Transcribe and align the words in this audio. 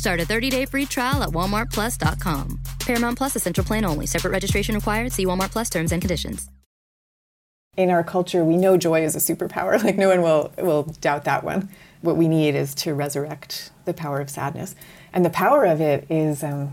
Start 0.00 0.18
a 0.18 0.24
30-day 0.24 0.64
free 0.64 0.86
trial 0.86 1.22
at 1.22 1.28
walmartplus.com. 1.28 2.58
Paramount 2.78 3.18
Plus 3.18 3.36
Essential 3.36 3.62
Plan 3.62 3.84
only. 3.84 4.06
Separate 4.06 4.30
registration 4.30 4.74
required. 4.74 5.12
See 5.12 5.26
Walmart 5.26 5.50
Plus 5.50 5.68
terms 5.68 5.92
and 5.92 6.00
conditions. 6.00 6.48
In 7.76 7.90
our 7.90 8.02
culture, 8.02 8.42
we 8.42 8.56
know 8.56 8.78
joy 8.78 9.04
is 9.04 9.14
a 9.14 9.18
superpower. 9.18 9.78
Like 9.84 9.98
no 9.98 10.08
one 10.08 10.22
will 10.22 10.52
will 10.56 10.84
doubt 11.02 11.24
that 11.24 11.44
one. 11.44 11.68
What 12.00 12.16
we 12.16 12.28
need 12.28 12.54
is 12.54 12.74
to 12.76 12.94
resurrect 12.94 13.72
the 13.84 13.92
power 13.92 14.22
of 14.22 14.30
sadness, 14.30 14.74
and 15.12 15.22
the 15.22 15.30
power 15.30 15.66
of 15.66 15.82
it 15.82 16.06
is, 16.08 16.42
um, 16.42 16.72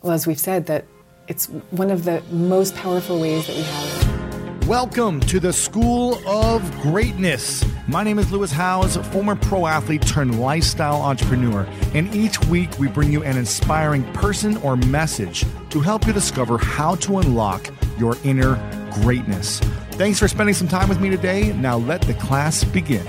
well, 0.00 0.12
as 0.12 0.28
we've 0.28 0.38
said, 0.38 0.66
that 0.66 0.84
it's 1.26 1.46
one 1.72 1.90
of 1.90 2.04
the 2.04 2.22
most 2.30 2.76
powerful 2.76 3.18
ways 3.18 3.48
that 3.48 3.56
we 3.56 3.62
have. 3.62 4.29
Welcome 4.66 5.20
to 5.22 5.40
the 5.40 5.52
School 5.52 6.20
of 6.28 6.62
Greatness. 6.80 7.64
My 7.88 8.04
name 8.04 8.18
is 8.18 8.30
Lewis 8.30 8.52
Howes, 8.52 8.96
former 9.08 9.34
pro 9.34 9.66
athlete 9.66 10.02
turned 10.06 10.38
lifestyle 10.38 11.02
entrepreneur, 11.02 11.66
and 11.92 12.14
each 12.14 12.38
week 12.44 12.78
we 12.78 12.86
bring 12.86 13.10
you 13.10 13.24
an 13.24 13.36
inspiring 13.36 14.04
person 14.12 14.58
or 14.58 14.76
message 14.76 15.44
to 15.70 15.80
help 15.80 16.06
you 16.06 16.12
discover 16.12 16.56
how 16.58 16.94
to 16.96 17.18
unlock 17.18 17.68
your 17.98 18.16
inner 18.22 18.54
greatness. 19.02 19.58
Thanks 19.92 20.20
for 20.20 20.28
spending 20.28 20.54
some 20.54 20.68
time 20.68 20.88
with 20.88 21.00
me 21.00 21.10
today. 21.10 21.52
Now 21.54 21.78
let 21.78 22.02
the 22.02 22.14
class 22.14 22.62
begin. 22.62 23.06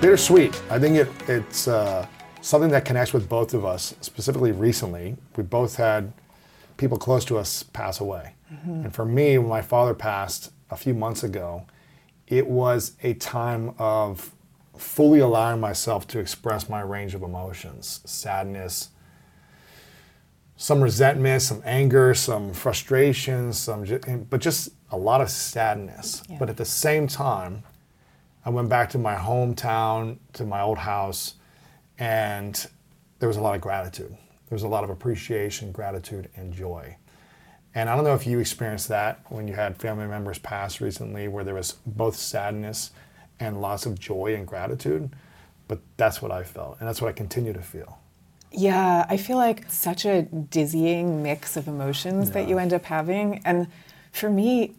Bittersweet. 0.00 0.60
I 0.70 0.78
think 0.78 0.96
it, 0.96 1.08
it's 1.28 1.68
uh, 1.68 2.06
something 2.40 2.70
that 2.70 2.84
connects 2.84 3.12
with 3.12 3.28
both 3.28 3.54
of 3.54 3.64
us, 3.64 3.94
specifically 4.00 4.50
recently. 4.50 5.16
We 5.36 5.44
both 5.44 5.76
had 5.76 6.12
people 6.78 6.96
close 6.96 7.24
to 7.26 7.36
us 7.36 7.62
pass 7.62 8.00
away. 8.00 8.34
Mm-hmm. 8.52 8.84
And 8.84 8.94
for 8.94 9.04
me, 9.04 9.36
when 9.36 9.48
my 9.48 9.60
father 9.60 9.92
passed 9.92 10.50
a 10.70 10.76
few 10.76 10.94
months 10.94 11.22
ago, 11.22 11.66
it 12.26 12.46
was 12.46 12.92
a 13.02 13.14
time 13.14 13.74
of 13.78 14.34
fully 14.76 15.18
allowing 15.18 15.60
myself 15.60 16.06
to 16.06 16.18
express 16.18 16.68
my 16.68 16.80
range 16.80 17.14
of 17.14 17.22
emotions 17.22 18.00
sadness, 18.04 18.88
some 20.56 20.80
resentment, 20.80 21.42
some 21.42 21.62
anger, 21.64 22.14
some 22.14 22.52
frustration, 22.52 23.52
some, 23.52 23.84
but 24.30 24.40
just 24.40 24.70
a 24.90 24.96
lot 24.96 25.20
of 25.20 25.30
sadness. 25.30 26.22
Yeah. 26.28 26.36
But 26.38 26.48
at 26.48 26.56
the 26.56 26.64
same 26.64 27.06
time, 27.06 27.62
I 28.44 28.50
went 28.50 28.68
back 28.68 28.90
to 28.90 28.98
my 28.98 29.14
hometown, 29.14 30.18
to 30.34 30.44
my 30.44 30.62
old 30.62 30.78
house, 30.78 31.34
and 31.98 32.66
there 33.18 33.28
was 33.28 33.36
a 33.36 33.40
lot 33.40 33.54
of 33.54 33.60
gratitude. 33.60 34.16
There 34.48 34.56
was 34.56 34.62
a 34.62 34.68
lot 34.68 34.84
of 34.84 34.90
appreciation, 34.90 35.72
gratitude, 35.72 36.30
and 36.36 36.52
joy. 36.52 36.96
And 37.74 37.90
I 37.90 37.94
don't 37.94 38.04
know 38.04 38.14
if 38.14 38.26
you 38.26 38.38
experienced 38.38 38.88
that 38.88 39.20
when 39.28 39.46
you 39.46 39.54
had 39.54 39.76
family 39.76 40.06
members 40.06 40.38
pass 40.38 40.80
recently, 40.80 41.28
where 41.28 41.44
there 41.44 41.54
was 41.54 41.76
both 41.86 42.16
sadness 42.16 42.90
and 43.38 43.60
lots 43.60 43.86
of 43.86 43.98
joy 43.98 44.34
and 44.34 44.46
gratitude. 44.46 45.10
But 45.68 45.80
that's 45.98 46.22
what 46.22 46.32
I 46.32 46.44
felt, 46.44 46.78
and 46.80 46.88
that's 46.88 47.02
what 47.02 47.08
I 47.08 47.12
continue 47.12 47.52
to 47.52 47.62
feel. 47.62 47.98
Yeah, 48.50 49.04
I 49.08 49.18
feel 49.18 49.36
like 49.36 49.70
such 49.70 50.06
a 50.06 50.22
dizzying 50.22 51.22
mix 51.22 51.56
of 51.56 51.68
emotions 51.68 52.30
that 52.30 52.48
you 52.48 52.58
end 52.58 52.72
up 52.72 52.86
having. 52.86 53.42
And 53.44 53.66
for 54.10 54.30
me, 54.30 54.74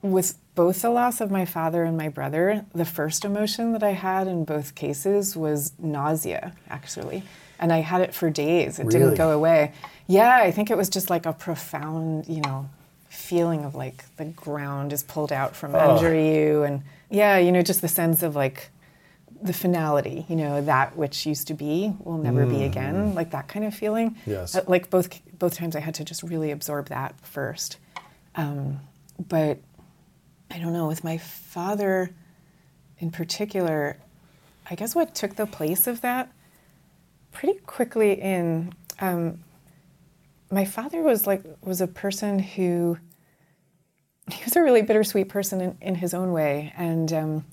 with 0.00 0.38
both 0.54 0.82
the 0.82 0.90
loss 0.90 1.20
of 1.20 1.32
my 1.32 1.44
father 1.44 1.82
and 1.82 1.96
my 1.96 2.08
brother, 2.08 2.64
the 2.72 2.84
first 2.84 3.24
emotion 3.24 3.72
that 3.72 3.82
I 3.82 3.90
had 3.92 4.28
in 4.28 4.44
both 4.44 4.76
cases 4.76 5.36
was 5.36 5.72
nausea, 5.80 6.54
actually. 6.70 7.24
And 7.58 7.72
I 7.72 7.78
had 7.78 8.00
it 8.00 8.14
for 8.14 8.30
days. 8.30 8.78
It 8.78 8.86
Really? 8.86 8.98
didn't 9.00 9.14
go 9.16 9.30
away. 9.30 9.72
Yeah, 10.06 10.36
I 10.42 10.50
think 10.50 10.70
it 10.70 10.76
was 10.76 10.88
just 10.88 11.08
like 11.10 11.24
a 11.26 11.32
profound, 11.32 12.26
you 12.28 12.40
know, 12.40 12.68
feeling 13.08 13.64
of 13.64 13.74
like 13.74 14.04
the 14.16 14.24
ground 14.26 14.92
is 14.92 15.02
pulled 15.02 15.32
out 15.32 15.54
from 15.56 15.74
under 15.74 16.14
you. 16.14 16.64
And 16.64 16.82
yeah, 17.10 17.38
you 17.38 17.52
know, 17.52 17.62
just 17.62 17.80
the 17.80 17.88
sense 17.88 18.22
of 18.22 18.34
like 18.36 18.70
the 19.40 19.52
finality, 19.52 20.26
you 20.28 20.36
know, 20.36 20.60
that 20.62 20.96
which 20.96 21.26
used 21.26 21.46
to 21.48 21.54
be 21.54 21.94
will 22.00 22.18
never 22.18 22.44
be 22.46 22.64
again, 22.64 23.14
like 23.14 23.30
that 23.30 23.46
kind 23.48 23.64
of 23.64 23.74
feeling. 23.74 24.16
Yes. 24.26 24.54
Uh, 24.56 24.62
Like 24.66 24.90
both 24.90 25.20
both 25.38 25.56
times, 25.56 25.76
I 25.76 25.80
had 25.80 25.94
to 25.96 26.04
just 26.04 26.22
really 26.22 26.50
absorb 26.50 26.88
that 26.88 27.14
first. 27.22 27.76
Um, 28.36 28.80
but 29.28 29.58
I 30.50 30.58
don't 30.58 30.72
know, 30.72 30.88
with 30.88 31.04
my 31.04 31.18
father 31.18 32.10
in 32.98 33.10
particular, 33.10 33.96
I 34.70 34.74
guess 34.74 34.94
what 34.94 35.14
took 35.14 35.36
the 35.36 35.46
place 35.46 35.86
of 35.86 36.00
that 36.02 36.30
pretty 37.34 37.58
quickly 37.66 38.12
in 38.12 38.72
um, 39.00 39.40
my 40.50 40.64
father 40.64 41.02
was 41.02 41.26
like 41.26 41.42
was 41.60 41.82
a 41.82 41.86
person 41.86 42.38
who 42.38 42.96
he 44.32 44.42
was 44.44 44.56
a 44.56 44.62
really 44.62 44.80
bittersweet 44.80 45.28
person 45.28 45.60
in, 45.60 45.76
in 45.82 45.94
his 45.96 46.14
own 46.14 46.32
way 46.32 46.72
and 46.76 47.12
um, 47.12 47.44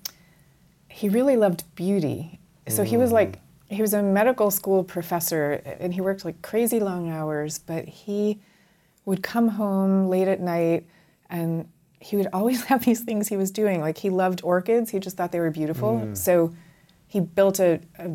he 0.88 1.09
really 1.09 1.36
loved 1.36 1.64
beauty. 1.75 2.40
So 2.68 2.84
he 2.84 2.96
was 2.96 3.12
like 3.12 3.40
he 3.69 3.81
was 3.81 3.94
a 3.94 4.02
medical 4.02 4.52
school 4.52 4.84
professor 4.84 5.62
and 5.80 5.94
he 5.94 6.00
worked 6.00 6.24
like 6.24 6.42
crazy 6.42 6.80
long 6.80 7.09
hours 7.09 7.59
but 7.59 7.86
he 7.86 8.40
would 9.03 9.24
come 9.24 9.50
home 9.50 10.08
late 10.08 10.28
at 10.28 10.40
night 10.40 10.86
and 11.30 11.68
he 12.00 12.16
would 12.16 12.28
always 12.31 12.63
have 12.72 12.86
these 12.86 13.02
things 13.02 13.28
he 13.28 13.36
was 13.36 13.52
doing. 13.52 13.81
Like 13.81 13.98
he 13.98 14.09
loved 14.09 14.42
orchids. 14.44 14.92
He 14.92 15.00
just 15.00 15.18
thought 15.18 15.31
they 15.31 15.40
were 15.40 15.52
beautiful. 15.52 16.00
So 16.16 16.53
he 17.08 17.19
built 17.19 17.59
a, 17.59 17.81
a, 17.98 18.12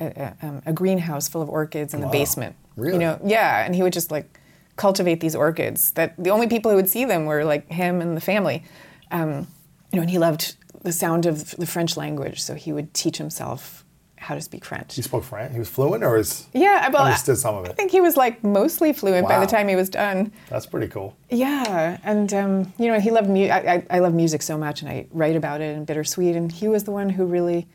a, 0.00 0.06
a, 0.42 0.46
um, 0.46 0.62
a 0.66 0.72
greenhouse 0.72 1.28
full 1.28 1.42
of 1.42 1.48
orchids 1.48 1.94
in 1.94 2.00
the 2.00 2.06
basement 2.08 2.54
Really? 2.76 2.94
you 2.94 2.98
know 3.00 3.18
yeah 3.24 3.64
and 3.64 3.74
he 3.74 3.82
would 3.82 3.92
just 3.92 4.10
like 4.10 4.38
cultivate 4.76 5.20
these 5.20 5.34
orchids 5.34 5.90
that 5.92 6.14
the 6.22 6.30
only 6.30 6.46
people 6.46 6.70
who 6.70 6.76
would 6.76 6.88
see 6.88 7.04
them 7.04 7.24
were 7.26 7.44
like 7.44 7.68
him 7.70 8.00
and 8.00 8.16
the 8.16 8.20
family 8.20 8.62
um, 9.10 9.46
you 9.92 9.96
know 9.96 10.02
and 10.02 10.10
he 10.10 10.18
loved 10.18 10.54
the 10.84 10.92
sound 10.92 11.26
of 11.26 11.50
the 11.56 11.66
french 11.66 11.96
language 11.96 12.40
so 12.40 12.54
he 12.54 12.72
would 12.72 12.94
teach 12.94 13.16
himself 13.18 13.84
how 14.16 14.34
to 14.34 14.40
speak 14.40 14.64
french 14.64 14.94
He 14.96 15.02
spoke 15.02 15.22
French. 15.24 15.52
He 15.52 15.58
was 15.60 15.68
fluent, 15.68 16.02
or 16.04 16.16
is 16.16 16.46
yeah 16.52 16.88
well, 16.88 17.04
understood 17.04 17.38
some 17.38 17.54
of 17.56 17.64
i 17.68 17.72
think 17.72 17.90
he 17.90 18.00
was 18.00 18.16
like 18.16 18.42
mostly 18.44 18.92
fluent 18.92 19.26
by 19.28 19.38
the 19.40 19.46
time 19.46 19.68
he 19.68 19.76
was 19.76 19.88
done 19.88 20.32
That's 20.48 20.66
pretty 20.66 20.88
cool. 20.88 21.16
yeah, 21.30 21.98
and 22.04 22.32
um, 22.34 22.72
you 22.78 22.88
know, 22.88 22.98
he 23.00 23.10
loved 23.12 23.28
mu- 23.30 23.46
I, 23.48 23.74
I, 23.74 23.86
I 23.90 23.98
love 24.00 24.14
music 24.14 24.42
so 24.42 24.58
much, 24.58 24.82
and 24.82 24.90
I 24.90 25.06
write 25.12 25.36
about 25.36 25.60
it 25.60 25.76
in 25.76 25.84
Bittersweet. 25.84 26.34
And 26.34 26.50
he 26.50 26.66
was 26.68 26.82
the 26.84 26.90
one 26.90 27.08
who 27.10 27.26
really 27.26 27.68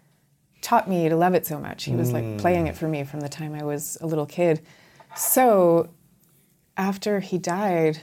taught 0.64 0.90
me 0.90 1.10
to 1.10 1.16
love 1.16 1.36
it 1.36 1.46
so 1.46 1.60
much. 1.60 1.84
He 1.84 1.96
was 1.96 2.12
like 2.12 2.24
hmm. 2.24 2.38
playing 2.38 2.68
it 2.68 2.76
for 2.76 2.88
me 2.88 3.04
from 3.04 3.20
the 3.20 3.30
time 3.30 3.54
I 3.54 3.64
was 3.64 3.98
a 4.02 4.08
little 4.08 4.26
kid. 4.26 4.62
So 5.16 5.90
after 6.78 7.20
he 7.20 7.38
died, 7.38 8.00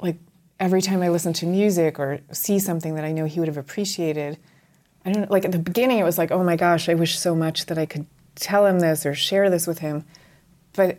like 0.00 0.16
every 0.60 0.80
time 0.80 1.02
I 1.02 1.08
listen 1.10 1.32
to 1.34 1.46
music 1.46 1.98
or 1.98 2.20
see 2.32 2.58
something 2.58 2.94
that 2.94 3.04
I 3.04 3.12
know 3.12 3.26
he 3.26 3.40
would 3.40 3.48
have 3.48 3.58
appreciated, 3.58 4.38
I 5.04 5.12
don't 5.12 5.30
like 5.30 5.44
at 5.44 5.52
the 5.52 5.58
beginning 5.58 5.98
it 5.98 6.04
was 6.04 6.18
like, 6.18 6.30
oh 6.30 6.44
my 6.44 6.56
gosh, 6.56 6.88
I 6.88 6.94
wish 6.94 7.18
so 7.18 7.34
much 7.34 7.66
that 7.66 7.78
I 7.78 7.84
could 7.84 8.06
tell 8.36 8.64
him 8.64 8.78
this 8.78 9.04
or 9.04 9.14
share 9.14 9.50
this 9.50 9.66
with 9.66 9.80
him. 9.80 10.04
But 10.72 10.98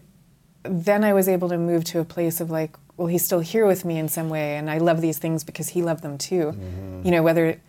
then 0.64 1.06
I 1.06 1.14
was 1.14 1.30
able 1.30 1.48
to 1.50 1.58
move 1.58 1.86
to 1.86 2.00
a 2.00 2.06
place 2.06 2.42
of 2.42 2.52
like, 2.52 2.76
well, 2.98 3.08
he's 3.08 3.24
still 3.24 3.40
here 3.40 3.66
with 3.66 3.86
me 3.86 3.98
in 3.98 4.10
some 4.10 4.28
way, 4.28 4.58
and 4.58 4.70
I 4.70 4.80
love 4.80 5.00
these 5.00 5.18
things 5.18 5.46
because 5.46 5.70
he 5.70 5.82
loved 5.82 6.04
them 6.04 6.18
too. 6.18 6.52
Mm-hmm. 6.52 7.02
You 7.06 7.12
know, 7.12 7.24
whether 7.24 7.62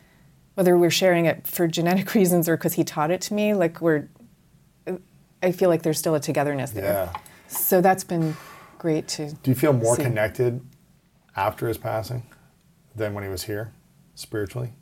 whether 0.60 0.76
we're 0.76 0.90
sharing 0.90 1.24
it 1.24 1.46
for 1.46 1.66
genetic 1.66 2.14
reasons 2.20 2.46
or 2.46 2.54
because 2.54 2.74
he 2.74 2.84
taught 2.84 3.10
it 3.10 3.22
to 3.22 3.32
me, 3.32 3.54
like 3.54 3.80
we're, 3.80 4.06
I 5.42 5.52
feel 5.52 5.70
like 5.70 5.80
there's 5.80 5.98
still 5.98 6.14
a 6.14 6.20
togetherness 6.20 6.72
there. 6.72 6.84
Yeah. 6.84 7.20
So 7.48 7.80
that's 7.80 8.04
been 8.04 8.36
great 8.76 9.08
to. 9.08 9.32
Do 9.32 9.50
you 9.50 9.54
feel 9.54 9.72
more 9.72 9.96
see. 9.96 10.02
connected 10.02 10.60
after 11.34 11.66
his 11.66 11.78
passing 11.78 12.24
than 12.94 13.14
when 13.14 13.24
he 13.24 13.30
was 13.30 13.44
here, 13.44 13.72
spiritually? 14.14 14.74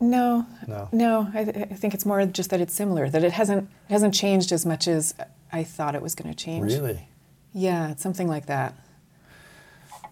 No, 0.00 0.44
No. 0.68 0.90
no. 0.92 1.30
I, 1.32 1.44
th- 1.44 1.56
I 1.56 1.74
think 1.76 1.94
it's 1.94 2.04
more 2.04 2.26
just 2.26 2.50
that 2.50 2.60
it's 2.60 2.74
similar. 2.74 3.08
That 3.08 3.24
it 3.24 3.32
hasn't 3.32 3.70
it 3.88 3.92
hasn't 3.92 4.12
changed 4.12 4.52
as 4.52 4.66
much 4.66 4.86
as 4.86 5.14
I 5.50 5.64
thought 5.64 5.94
it 5.94 6.02
was 6.02 6.14
going 6.14 6.28
to 6.28 6.36
change. 6.36 6.70
Really? 6.70 7.08
Yeah, 7.54 7.90
it's 7.90 8.02
something 8.02 8.28
like 8.28 8.46
that. 8.46 8.74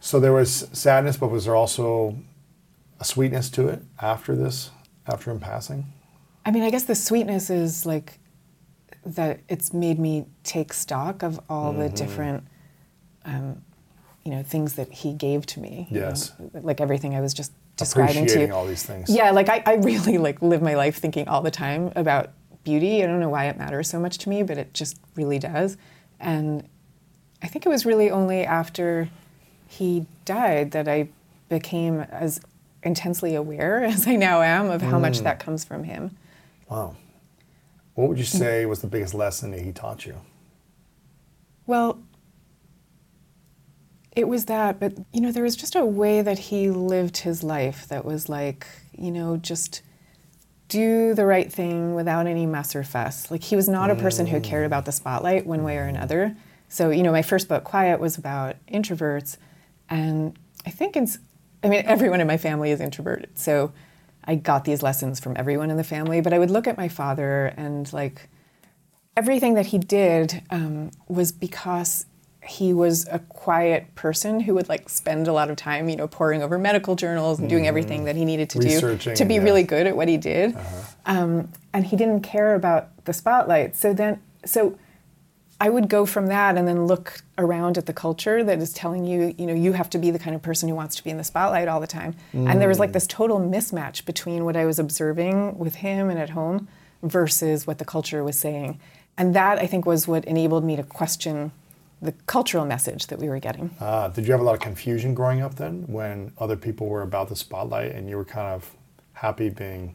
So 0.01 0.19
there 0.19 0.33
was 0.33 0.67
sadness, 0.73 1.19
but 1.19 1.29
was 1.31 1.45
there 1.45 1.57
also 1.57 2.17
a 2.99 3.05
sweetness 3.05 3.51
to 3.51 3.69
it 3.69 3.83
after 4.01 4.35
this, 4.35 4.71
after 5.13 5.31
him 5.31 5.41
passing? 5.41 5.85
I 6.47 6.51
mean, 6.51 6.63
I 6.63 6.71
guess 6.71 6.85
the 6.85 6.95
sweetness 6.95 7.51
is 7.51 7.85
like 7.87 8.19
that 9.05 9.41
it's 9.49 9.73
made 9.73 9.99
me 9.99 10.27
take 10.45 10.73
stock 10.73 11.23
of 11.23 11.41
all 11.49 11.73
Mm-hmm. 11.73 11.81
the 11.83 11.89
different, 11.91 12.45
um, 13.25 13.63
you 14.25 14.31
know, 14.31 14.43
things 14.43 14.75
that 14.75 14.93
he 14.93 15.13
gave 15.13 15.47
to 15.47 15.61
me. 15.61 15.87
you 15.91 16.01
Yes. 16.01 16.33
know, 16.39 16.51
like 16.63 16.81
everything 16.81 17.15
I 17.15 17.21
was 17.21 17.33
just 17.35 17.53
describing 17.77 18.27
to 18.27 18.47
you. 18.47 18.53
all 18.55 18.67
these 18.67 18.83
things. 18.85 19.09
Yeah, 19.09 19.31
like 19.31 19.49
I, 19.49 19.63
I 19.67 19.75
really 19.77 20.19
like 20.19 20.43
live 20.43 20.61
my 20.63 20.75
life 20.75 20.97
thinking 20.99 21.29
all 21.29 21.41
the 21.43 21.51
time 21.51 21.93
about 21.97 22.31
beauty. 22.65 23.03
I 23.03 23.07
don't 23.07 23.21
know 23.21 23.31
why 23.31 23.47
it 23.47 23.57
matters 23.57 23.89
so 23.89 23.99
much 23.99 24.19
to 24.19 24.29
me, 24.29 24.43
but 24.43 24.59
it 24.59 24.75
just 24.75 24.99
really 25.17 25.39
does. 25.39 25.77
And 26.19 26.69
I 27.43 27.47
think 27.47 27.65
it 27.65 27.71
was 27.71 27.87
really 27.87 28.11
only 28.11 28.45
after 28.45 29.09
he 29.67 30.05
died 30.27 30.73
that 30.73 30.89
I 30.89 31.09
became 31.49 32.01
as 32.01 32.41
intensely 32.83 33.35
aware 33.35 33.85
as 33.85 34.07
I 34.07 34.17
now 34.17 34.43
am 34.43 34.71
of 34.71 34.83
how 34.83 34.99
much 34.99 35.21
mm. 35.21 35.25
that 35.25 35.41
comes 35.41 35.65
from 35.65 35.85
him. 35.85 36.17
Wow. 36.69 36.97
What 37.95 38.09
would 38.09 38.19
you 38.19 38.25
say 38.25 38.65
was 38.67 38.81
the 38.81 38.87
biggest 38.87 39.15
lesson 39.15 39.51
that 39.51 39.61
he 39.61 39.73
taught 39.73 40.07
you? 40.07 40.21
Well, 41.67 42.01
it 44.17 44.27
was 44.27 44.47
that, 44.47 44.81
but 44.81 44.95
you 45.13 45.21
know, 45.21 45.33
there 45.33 45.43
was 45.43 45.57
just 45.57 45.75
a 45.75 45.85
way 45.85 46.23
that 46.23 46.39
he 46.39 46.71
lived 46.71 47.19
his 47.19 47.43
life 47.43 47.87
that 47.89 48.05
was 48.05 48.29
like, 48.29 48.67
you 48.97 49.11
know, 49.11 49.37
just 49.37 49.83
do 50.69 51.15
the 51.15 51.27
right 51.27 51.53
thing 51.53 51.95
without 51.95 52.27
any 52.27 52.47
mess 52.47 52.75
or 52.75 52.85
fuss. 52.85 53.31
Like 53.31 53.43
he 53.43 53.57
was 53.57 53.69
not 53.69 53.91
a 53.91 53.97
person 53.97 54.27
who 54.27 54.41
cared 54.41 54.67
about 54.67 54.85
the 54.85 54.93
mm. 54.93 54.95
spotlight 54.95 55.47
one 55.47 55.63
way 55.63 55.77
or 55.77 55.87
mm. 55.87 55.91
another. 55.91 56.37
So, 56.69 56.91
you 56.91 57.03
know, 57.03 57.13
my 57.13 57.23
first 57.23 57.49
book, 57.49 57.65
Quiet, 57.65 57.99
was 57.99 58.17
about 58.17 58.55
introverts, 58.73 59.37
and 59.89 60.39
I 60.65 60.71
think 60.71 60.97
it's, 60.97 61.19
I 61.63 61.69
mean, 61.69 61.83
everyone 61.85 62.21
in 62.21 62.27
my 62.27 62.37
family 62.37 62.71
is 62.71 62.81
introverted. 62.81 63.39
So 63.39 63.73
I 64.25 64.35
got 64.35 64.65
these 64.65 64.83
lessons 64.83 65.21
from 65.21 65.37
everyone 65.37 65.71
in 65.71 65.77
the 65.77 65.85
family, 65.85 66.21
but 66.21 66.33
I 66.33 66.39
would 66.39 66.51
look 66.51 66.67
at 66.67 66.77
my 66.77 66.89
father 66.89 67.53
and 67.57 67.91
like 67.93 68.29
everything 69.17 69.55
that 69.55 69.67
he 69.67 69.79
did 69.79 70.43
um, 70.51 70.91
was 71.09 71.33
because 71.33 72.07
he 72.43 72.73
was 72.73 73.07
a 73.09 73.19
quiet 73.19 73.95
person 73.95 74.41
who 74.41 74.55
would 74.55 74.69
like 74.69 74.89
spend 74.89 75.29
a 75.29 75.33
lot 75.33 75.51
of 75.51 75.57
time, 75.57 75.89
you 75.89 75.97
know, 75.97 76.09
poring 76.09 76.43
over 76.43 76.59
medical 76.59 76.97
journals 76.97 77.39
and 77.39 77.51
doing 77.51 77.67
everything 77.67 78.05
that 78.05 78.17
he 78.17 78.25
needed 78.25 78.49
to 78.51 78.59
do 78.59 78.97
to 79.15 79.25
be 79.25 79.35
yeah. 79.35 79.43
really 79.43 79.63
good 79.63 79.87
at 79.87 79.95
what 79.95 80.09
he 80.09 80.17
did. 80.17 80.57
Um, 81.05 81.51
and 81.73 81.87
he 81.87 81.97
didn't 81.97 82.23
care 82.23 82.55
about 82.55 83.05
the 83.05 83.13
spotlight. 83.13 83.77
So 83.77 83.93
then, 83.93 84.23
so 84.45 84.79
I 85.63 85.69
would 85.69 85.91
go 85.91 86.07
from 86.07 86.29
that 86.29 86.57
and 86.57 86.67
then 86.67 86.87
look 86.87 87.21
around 87.37 87.77
at 87.77 87.85
the 87.85 87.93
culture 87.93 88.43
that 88.43 88.61
is 88.61 88.73
telling 88.73 89.05
you, 89.05 89.35
you 89.37 89.47
know, 89.47 89.53
you 89.53 89.75
have 89.75 89.91
to 89.91 89.99
be 89.99 90.11
the 90.11 90.19
kind 90.19 90.35
of 90.35 90.41
person 90.41 90.71
who 90.71 90.75
wants 90.75 90.97
to 90.97 91.05
be 91.05 91.11
in 91.11 91.19
the 91.19 91.25
spotlight 91.25 91.69
all 91.69 91.81
the 91.81 91.87
time. 91.87 92.15
And 92.33 92.61
there 92.61 92.69
was 92.69 92.79
like 92.79 92.93
this 92.93 93.07
total 93.07 93.39
mismatch 93.39 94.07
between 94.07 94.47
what 94.47 94.57
I 94.57 94.65
was 94.65 94.79
observing 94.79 95.59
with 95.59 95.77
him 95.77 96.09
and 96.09 96.19
at 96.19 96.31
home 96.31 96.67
versus 97.03 97.67
what 97.67 97.77
the 97.77 97.85
culture 97.85 98.25
was 98.25 98.39
saying. 98.39 98.81
And 99.19 99.35
that 99.35 99.59
I 99.59 99.67
think 99.67 99.85
was 99.85 100.09
what 100.09 100.25
enabled 100.25 100.65
me 100.65 100.77
to 100.77 100.83
question 100.83 101.53
the 102.01 102.13
cultural 102.27 102.65
message 102.65 103.09
that 103.09 103.19
we 103.19 103.29
were 103.29 103.39
getting. 103.39 103.71
Uh, 103.79 104.09
did 104.09 104.25
you 104.27 104.33
have 104.33 104.41
a 104.41 104.45
lot 104.45 104.55
of 104.55 104.61
confusion 104.61 105.13
growing 105.15 105.43
up 105.43 105.57
then 105.57 105.85
when 105.87 106.33
other 106.39 106.57
people 106.57 106.87
were 106.87 107.03
about 107.03 107.29
the 107.29 107.37
spotlight 107.37 107.93
and 107.93 108.09
you 108.09 108.17
were 108.17 108.25
kind 108.25 108.49
of 108.49 108.75
happy 109.13 109.51
being 109.51 109.95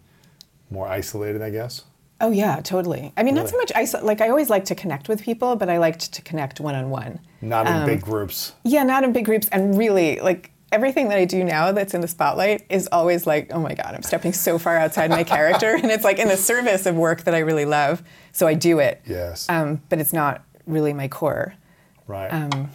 more 0.70 0.88
isolated, 0.88 1.42
I 1.42 1.50
guess? 1.50 1.86
Oh 2.22 2.32
yeah, 2.32 2.62
totally. 2.62 3.12
I 3.18 3.24
mean, 3.24 3.36
not 3.36 3.50
so 3.50 3.58
much. 3.58 3.72
I 3.76 3.86
like 4.02 4.22
I 4.22 4.30
always 4.30 4.50
like 4.50 4.66
to 4.66 4.76
connect 4.76 5.10
with 5.10 5.22
people, 5.22 5.56
but 5.58 5.70
I 5.70 5.78
liked 5.78 6.14
to 6.14 6.22
connect 6.22 6.60
one 6.62 6.74
on 6.74 6.90
one. 6.90 7.20
Not 7.42 7.68
in 7.68 7.86
big 7.86 8.02
groups. 8.02 8.54
Yeah, 8.64 8.84
not 8.84 9.04
in 9.04 9.12
big 9.12 9.26
groups. 9.26 9.50
And 9.50 9.78
really, 9.78 10.20
like 10.22 10.52
everything 10.72 11.10
that 11.10 11.18
I 11.18 11.26
do 11.26 11.44
now 11.44 11.72
that's 11.72 11.94
in 11.94 12.02
the 12.02 12.08
spotlight 12.08 12.66
is 12.70 12.88
always 12.92 13.28
like, 13.28 13.52
oh 13.54 13.60
my 13.60 13.74
God, 13.74 13.94
I'm 13.94 14.04
stepping 14.04 14.34
so 14.34 14.58
far 14.58 14.78
outside 14.78 15.10
my 15.10 15.24
character. 15.24 15.76
And 15.76 15.92
it's 15.92 16.04
like 16.04 16.20
in 16.20 16.28
the 16.28 16.38
service 16.38 16.86
of 16.86 16.96
work 16.96 17.24
that 17.24 17.36
I 17.36 17.40
really 17.40 17.66
love. 17.66 18.04
So 18.32 18.48
I 18.48 18.54
do 18.54 18.80
it. 18.80 19.02
Yes. 19.06 19.50
Um, 19.50 19.82
but 19.90 20.00
it's 20.00 20.14
not 20.14 20.44
really 20.66 20.94
my 20.94 21.08
core. 21.08 21.54
Right. 22.08 22.30
Um, 22.30 22.72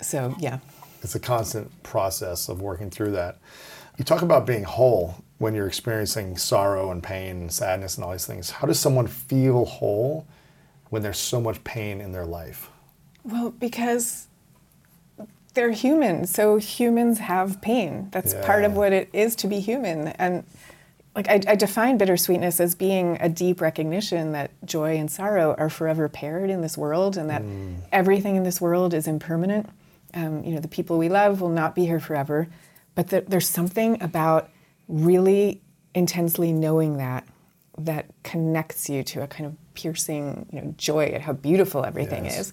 so 0.00 0.34
yeah. 0.38 0.58
it's 1.02 1.14
a 1.14 1.20
constant 1.20 1.82
process 1.82 2.48
of 2.48 2.60
working 2.60 2.90
through 2.90 3.12
that. 3.12 3.38
You 3.98 4.04
talk 4.04 4.22
about 4.22 4.46
being 4.46 4.64
whole 4.64 5.16
when 5.38 5.54
you're 5.54 5.68
experiencing 5.68 6.36
sorrow 6.36 6.90
and 6.90 7.02
pain 7.02 7.36
and 7.36 7.52
sadness 7.52 7.96
and 7.96 8.04
all 8.04 8.12
these 8.12 8.26
things. 8.26 8.50
How 8.50 8.66
does 8.66 8.78
someone 8.78 9.06
feel 9.06 9.64
whole 9.64 10.26
when 10.90 11.02
there's 11.02 11.18
so 11.18 11.40
much 11.40 11.62
pain 11.64 12.00
in 12.00 12.12
their 12.12 12.26
life? 12.26 12.70
Well, 13.24 13.50
because 13.50 14.26
they're 15.54 15.70
human. 15.70 16.26
So 16.26 16.56
humans 16.56 17.18
have 17.18 17.60
pain. 17.60 18.08
That's 18.10 18.34
part 18.34 18.64
of 18.64 18.74
what 18.74 18.92
it 18.92 19.08
is 19.12 19.34
to 19.36 19.46
be 19.46 19.60
human. 19.60 20.08
And 20.08 20.44
like 21.14 21.28
I, 21.28 21.40
I 21.48 21.54
define 21.56 21.98
bittersweetness 21.98 22.60
as 22.60 22.74
being 22.74 23.16
a 23.20 23.28
deep 23.28 23.60
recognition 23.60 24.32
that 24.32 24.50
joy 24.64 24.96
and 24.96 25.10
sorrow 25.10 25.54
are 25.58 25.68
forever 25.68 26.08
paired 26.08 26.48
in 26.48 26.60
this 26.60 26.78
world, 26.78 27.16
and 27.16 27.28
that 27.30 27.42
everything 27.90 28.36
in 28.36 28.44
this 28.44 28.60
world 28.60 28.94
is 28.94 29.08
impermanent. 29.08 29.68
Um, 30.14 30.44
you 30.44 30.52
know, 30.52 30.60
the 30.60 30.68
people 30.68 30.96
we 30.96 31.08
love 31.08 31.40
will 31.40 31.48
not 31.48 31.74
be 31.74 31.86
here 31.86 31.98
forever, 31.98 32.48
but 32.94 33.08
that 33.08 33.30
there's 33.30 33.48
something 33.48 34.00
about 34.00 34.48
really 34.88 35.60
intensely 35.94 36.52
knowing 36.52 36.96
that 36.98 37.24
that 37.78 38.06
connects 38.24 38.88
you 38.88 39.02
to 39.04 39.22
a 39.22 39.26
kind 39.26 39.46
of 39.46 39.54
piercing, 39.74 40.46
you 40.52 40.60
know, 40.60 40.74
joy 40.76 41.04
at 41.06 41.20
how 41.20 41.32
beautiful 41.32 41.84
everything 41.84 42.24
Yes. 42.24 42.38
is. 42.40 42.52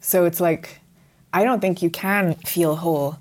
So 0.00 0.24
it's 0.26 0.40
like, 0.40 0.80
I 1.32 1.42
don't 1.44 1.60
think 1.60 1.82
you 1.82 1.90
can 1.90 2.34
feel 2.34 2.76
whole 2.76 3.18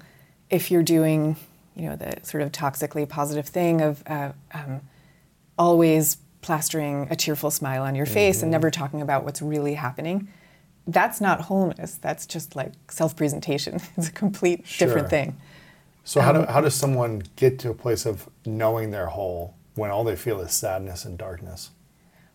if 0.49 0.69
you're 0.69 0.83
doing, 0.83 1.35
you 1.75 1.89
know, 1.89 1.95
the 1.95 2.17
sort 2.23 2.43
of 2.43 2.51
toxically 2.51 3.07
positive 3.09 3.47
thing 3.47 3.81
of 3.81 4.03
uh, 4.07 4.31
um, 4.53 4.81
always 5.57 6.17
plastering 6.41 7.07
a 7.09 7.15
cheerful 7.15 7.51
smile 7.51 7.83
on 7.83 7.95
your 7.95 8.05
face 8.05 8.37
Mm-hmm. 8.37 8.43
and 8.45 8.51
never 8.51 8.71
talking 8.71 9.01
about 9.01 9.23
what's 9.25 9.41
really 9.41 9.73
happening. 9.73 10.27
That's 10.87 11.19
not 11.19 11.41
wholeness. 11.41 11.95
That's 11.95 12.25
just 12.25 12.55
like 12.55 12.73
self-presentation. 12.91 13.79
It's 13.97 14.07
a 14.07 14.11
complete 14.11 14.65
Sure. 14.67 14.87
different 14.87 15.09
thing. 15.09 15.37
So 16.03 16.21
how, 16.21 16.31
do, 16.31 16.45
how 16.51 16.61
does 16.61 16.73
someone 16.73 17.23
get 17.35 17.59
to 17.59 17.69
a 17.69 17.73
place 17.73 18.05
of 18.05 18.29
knowing 18.45 18.91
they're 18.91 19.07
whole 19.07 19.55
when 19.75 19.91
all 19.91 20.03
they 20.03 20.15
feel 20.15 20.39
is 20.39 20.51
sadness 20.51 21.05
and 21.05 21.17
darkness? 21.17 21.71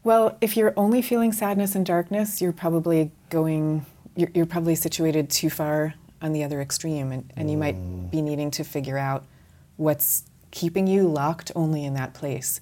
Well, 0.05 0.37
if 0.41 0.57
you're 0.57 0.75
only 0.77 1.03
feeling 1.03 1.33
sadness 1.33 1.75
and 1.75 1.85
darkness, 1.85 2.41
you're 2.41 2.53
probably 2.53 3.11
going, 3.31 3.87
you're, 4.15 4.31
you're 4.35 4.47
probably 4.47 4.75
situated 4.75 5.31
too 5.31 5.51
far 5.51 5.95
on 6.21 6.33
the 6.33 6.45
other 6.45 6.61
extreme, 6.61 7.11
and, 7.11 7.33
and 7.37 7.51
you 7.51 7.57
might 7.57 8.11
be 8.11 8.23
needing 8.23 8.51
to 8.53 8.65
figure 8.65 8.99
out 8.99 9.25
what's 9.77 10.25
keeping 10.51 10.87
you 10.87 11.09
locked 11.09 11.51
only 11.57 11.85
in 11.85 11.95
that 11.95 12.15
place. 12.15 12.61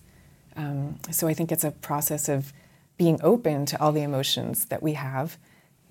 Um, 0.56 0.98
so 1.10 1.28
I 1.28 1.34
think 1.34 1.52
it's 1.52 1.64
a 1.64 1.70
process 1.70 2.28
of 2.28 2.52
being 2.96 3.18
open 3.22 3.66
to 3.66 3.80
all 3.80 3.92
the 3.92 4.02
emotions 4.02 4.66
that 4.66 4.82
we 4.82 4.94
have 4.94 5.36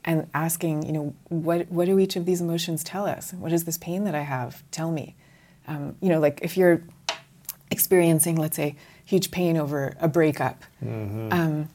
and 0.03 0.27
asking, 0.33 0.83
you 0.83 0.91
know, 0.91 1.13
what, 1.29 1.69
what 1.71 1.85
do 1.85 1.99
each 1.99 2.15
of 2.15 2.25
these 2.25 2.41
emotions 2.41 2.83
tell 2.83 3.05
us? 3.05 3.33
What 3.33 3.51
is 3.51 3.65
this 3.65 3.77
pain 3.77 4.03
that 4.05 4.15
I 4.15 4.21
have? 4.21 4.63
Tell 4.71 4.91
me. 4.91 5.15
Um, 5.67 5.95
you 6.01 6.09
know, 6.09 6.19
like 6.19 6.39
if 6.41 6.57
you're 6.57 6.81
experiencing, 7.69 8.35
let's 8.35 8.55
say, 8.55 8.75
huge 9.05 9.31
pain 9.31 9.57
over 9.57 9.93
a 9.99 10.07
breakup, 10.07 10.63
um, 11.31 11.69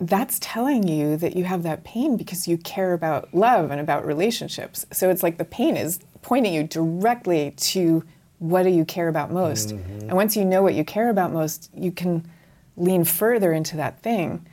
that's 0.00 0.38
telling 0.40 0.86
you 0.86 1.16
that 1.16 1.34
you 1.34 1.44
have 1.44 1.62
that 1.64 1.82
pain 1.84 2.16
because 2.16 2.46
you 2.46 2.56
care 2.58 2.92
about 2.92 3.32
love 3.34 3.70
and 3.70 3.80
about 3.80 4.06
relationships. 4.06 4.86
So 4.92 5.10
it's 5.10 5.22
like 5.22 5.38
the 5.38 5.44
pain 5.44 5.76
is 5.76 5.98
pointing 6.22 6.54
you 6.54 6.62
directly 6.64 7.52
to 7.56 8.04
what 8.38 8.62
do 8.62 8.68
you 8.70 8.84
care 8.84 9.08
about 9.08 9.32
most. 9.32 9.72
And 9.72 10.12
once 10.12 10.36
you 10.36 10.44
know 10.44 10.62
what 10.62 10.74
you 10.74 10.84
care 10.84 11.08
about 11.08 11.32
most, 11.32 11.70
you 11.74 11.90
can 11.90 12.28
lean 12.76 13.02
further 13.04 13.52
into 13.52 13.76
that 13.78 14.00
thing, 14.00 14.46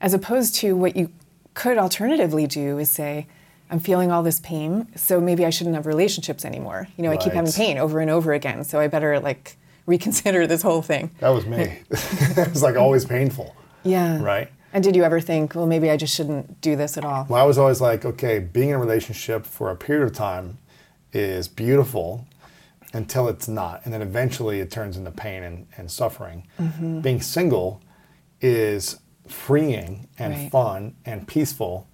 as 0.00 0.14
opposed 0.14 0.54
to 0.56 0.76
what 0.76 0.94
you 0.94 1.10
could 1.54 1.78
alternatively 1.78 2.46
do 2.46 2.78
is 2.78 2.90
say, 2.90 3.26
I'm 3.70 3.80
feeling 3.80 4.10
all 4.10 4.22
this 4.22 4.40
pain, 4.40 4.86
so 4.96 5.20
maybe 5.20 5.46
I 5.46 5.50
shouldn't 5.50 5.76
have 5.76 5.86
relationships 5.86 6.44
anymore. 6.44 6.88
You 6.96 7.04
know, 7.04 7.10
I 7.10 7.16
keep 7.16 7.32
having 7.32 7.52
pain 7.52 7.78
over 7.78 8.00
and 8.00 8.10
over 8.10 8.34
again, 8.34 8.64
so 8.64 8.78
I 8.78 8.88
better 8.88 9.18
like 9.18 9.56
reconsider 9.86 10.46
this 10.46 10.62
whole 10.62 10.82
thing. 10.82 11.10
That 11.20 11.30
was 11.30 11.46
me. 11.46 11.80
it 11.90 12.50
was 12.50 12.62
like 12.62 12.76
always 12.76 13.04
painful. 13.04 13.56
Yeah. 13.82 14.22
Right. 14.22 14.50
And 14.74 14.82
did 14.82 14.96
you 14.96 15.04
ever 15.04 15.20
think, 15.20 15.54
well, 15.54 15.66
maybe 15.66 15.90
I 15.90 15.96
just 15.96 16.14
shouldn't 16.14 16.60
do 16.60 16.76
this 16.76 16.96
at 16.96 17.04
all? 17.04 17.26
Well, 17.28 17.42
I 17.42 17.46
was 17.46 17.58
always 17.58 17.80
like, 17.80 18.04
okay, 18.04 18.38
being 18.38 18.70
in 18.70 18.74
a 18.74 18.78
relationship 18.78 19.44
for 19.44 19.70
a 19.70 19.76
period 19.76 20.04
of 20.04 20.12
time 20.14 20.58
is 21.12 21.48
beautiful 21.48 22.26
until 22.94 23.28
it's 23.28 23.48
not. 23.48 23.82
And 23.84 23.92
then 23.92 24.02
eventually 24.02 24.60
it 24.60 24.70
turns 24.70 24.96
into 24.96 25.10
pain 25.10 25.42
and, 25.42 25.66
and 25.76 25.90
suffering. 25.90 26.46
Mm-hmm. 26.58 27.00
Being 27.00 27.20
single 27.20 27.82
is 28.40 28.98
freeing 29.26 30.08
and 30.18 30.34
Right. 30.34 30.50
fun 30.50 30.94
and 31.04 31.26
peaceful 31.26 31.86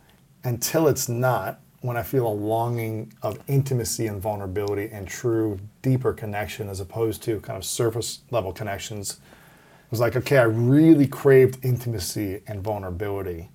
until 0.44 0.88
it's 0.88 1.08
not 1.08 1.60
when 1.80 1.96
I 1.96 2.02
feel 2.02 2.26
a 2.26 2.32
longing 2.32 3.12
of 3.22 3.38
intimacy 3.46 4.06
and 4.06 4.20
vulnerability 4.20 4.88
and 4.92 5.06
true 5.06 5.60
deeper 5.82 6.12
connection 6.12 6.68
as 6.68 6.80
opposed 6.80 7.22
to 7.24 7.40
kind 7.40 7.56
of 7.56 7.64
surface 7.64 8.20
level 8.30 8.52
connections. 8.52 9.12
It 9.12 9.90
was 9.90 10.00
like, 10.00 10.16
okay, 10.16 10.38
I 10.38 10.42
really 10.42 11.06
craved 11.06 11.64
intimacy 11.64 12.42
and 12.46 12.62
vulnerability. 12.62 13.50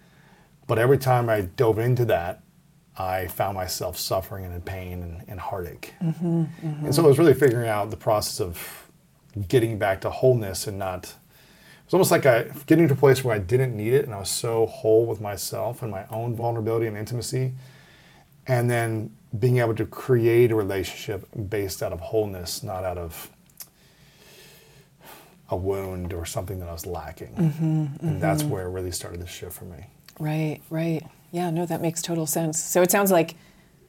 But 0.68 0.80
every 0.80 0.98
time 0.98 1.30
I 1.30 1.42
dove 1.42 1.80
into 1.80 2.06
that, 2.06 2.42
I 2.98 3.28
found 3.28 3.56
myself 3.56 3.98
suffering 3.98 4.46
and 4.46 4.54
in 4.54 4.62
pain 4.62 5.04
and, 5.04 5.24
and 5.28 5.40
heartache. 5.40 5.94
Mm-hmm, 6.02 6.44
mm-hmm. 6.44 6.86
And 6.86 6.96
so 6.96 7.04
it 7.04 7.08
was 7.08 7.20
really 7.20 7.34
figuring 7.34 7.68
out 7.68 7.90
the 7.90 7.98
process 7.98 8.40
of 8.40 8.90
getting 9.48 9.78
back 9.78 10.02
to 10.02 10.10
wholeness 10.10 10.68
and 10.68 10.78
not. 10.78 11.14
It 11.84 11.88
was 11.88 11.94
almost 11.94 12.12
like 12.12 12.26
I 12.26 12.44
getting 12.66 12.88
to 12.88 12.94
a 12.94 12.98
place 12.98 13.24
where 13.24 13.36
I 13.36 13.40
didn't 13.40 13.76
need 13.76 13.94
it 13.94 14.06
and 14.06 14.14
I 14.14 14.20
was 14.20 14.30
so 14.30 14.66
whole 14.66 15.06
with 15.06 15.20
myself 15.20 15.82
and 15.82 15.92
my 15.92 16.06
own 16.10 16.36
vulnerability 16.36 16.88
and 16.88 16.98
intimacy. 16.98 17.54
And 18.48 18.70
then 18.70 19.16
being 19.38 19.58
able 19.60 19.76
to 19.76 19.86
create 19.86 20.52
a 20.52 20.56
relationship 20.56 21.28
based 21.50 21.82
out 21.84 21.94
of 21.94 22.00
wholeness, 22.00 22.64
not 22.64 22.84
out 22.84 22.98
of 22.98 23.30
a 25.50 25.56
wound 25.56 26.14
or 26.14 26.26
something 26.26 26.60
that 26.60 26.70
I 26.70 26.74
was 26.74 26.86
lacking. 26.86 27.36
Mm-hmm, 27.36 27.84
mm-hmm. 27.84 28.08
And 28.08 28.22
that's 28.22 28.44
where 28.44 28.66
it 28.66 28.70
really 28.70 28.92
started 28.92 29.22
to 29.22 29.28
shift 29.28 29.54
for 29.54 29.66
me. 29.66 29.86
Right, 30.20 30.62
right. 30.70 31.04
Yeah, 31.32 31.50
no, 31.50 31.66
that 31.66 31.82
makes 31.82 32.02
total 32.02 32.26
sense. 32.28 32.62
So 32.62 32.82
it 32.82 32.92
sounds 32.92 33.12
like 33.12 33.36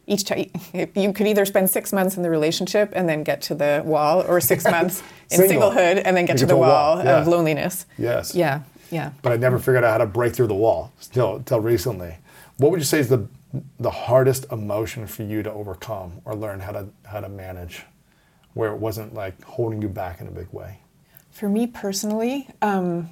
each 0.06 0.25
time 0.25 0.50
you 0.94 1.12
could 1.12 1.26
either 1.26 1.44
spend 1.44 1.70
six 1.70 1.92
months 1.92 2.16
in 2.16 2.23
the 2.23 2.30
relationship 2.30 2.92
and 2.94 3.08
then 3.08 3.23
get 3.23 3.42
to 3.42 3.54
the 3.54 3.82
wall, 3.84 4.23
or 4.23 4.40
six 4.40 4.64
months 4.70 5.02
in 5.30 5.38
Single. 5.38 5.70
singlehood 5.70 6.02
and 6.04 6.16
then 6.16 6.26
get 6.26 6.38
to 6.38 6.46
the 6.46 6.56
wall, 6.56 6.96
wall 6.96 7.04
yeah. 7.04 7.20
of 7.20 7.26
loneliness. 7.26 7.87
Yes. 7.99 8.34
Yeah, 8.34 8.62
yeah. 8.90 9.12
but 9.23 9.32
I 9.32 9.37
never 9.37 9.58
figured 9.58 9.84
out 9.84 9.92
how 9.92 9.99
to 9.99 10.06
break 10.06 10.34
through 10.34 10.49
the 10.49 10.54
wall 10.54 10.92
still 10.99 11.37
until 11.37 11.61
recently. 11.61 12.16
What 12.56 12.70
would 12.70 12.80
you 12.80 12.84
say 12.84 13.00
is 13.00 13.08
the 13.08 13.26
the 13.78 13.90
hardest 13.90 14.46
emotion 14.50 15.06
for 15.06 15.23
you 15.23 15.42
to 15.42 15.52
overcome 15.52 16.20
or 16.25 16.34
learn 16.34 16.61
how 16.61 16.73
to 16.73 16.88
how 17.04 17.20
to 17.20 17.28
manage, 17.28 17.82
where 18.54 18.73
it 18.73 18.78
wasn't 18.78 19.14
like 19.14 19.42
holding 19.44 19.80
you 19.80 19.88
back 19.88 20.20
in 20.20 20.26
a 20.26 20.30
big 20.30 20.49
way? 20.52 20.80
For 21.30 21.49
me 21.49 21.66
personally, 21.66 22.49
um, 22.62 23.11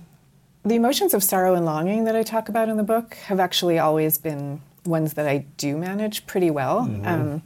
the 0.64 0.74
emotions 0.74 1.12
of 1.14 1.24
sorrow 1.24 1.54
and 1.54 1.64
longing 1.64 2.04
that 2.04 2.14
I 2.14 2.22
talk 2.22 2.48
about 2.48 2.68
in 2.68 2.76
the 2.76 2.84
book 2.84 3.14
have 3.26 3.40
actually 3.40 3.78
always 3.78 4.18
been 4.18 4.60
ones 4.84 5.14
that 5.14 5.26
I 5.28 5.38
do 5.56 5.76
manage 5.76 6.26
pretty 6.26 6.50
well 6.50 6.80
um, 7.04 7.42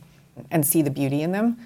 and 0.51 0.67
see 0.67 0.83
the 0.83 0.91
beauty 0.91 1.23
in 1.23 1.33
them. 1.33 1.59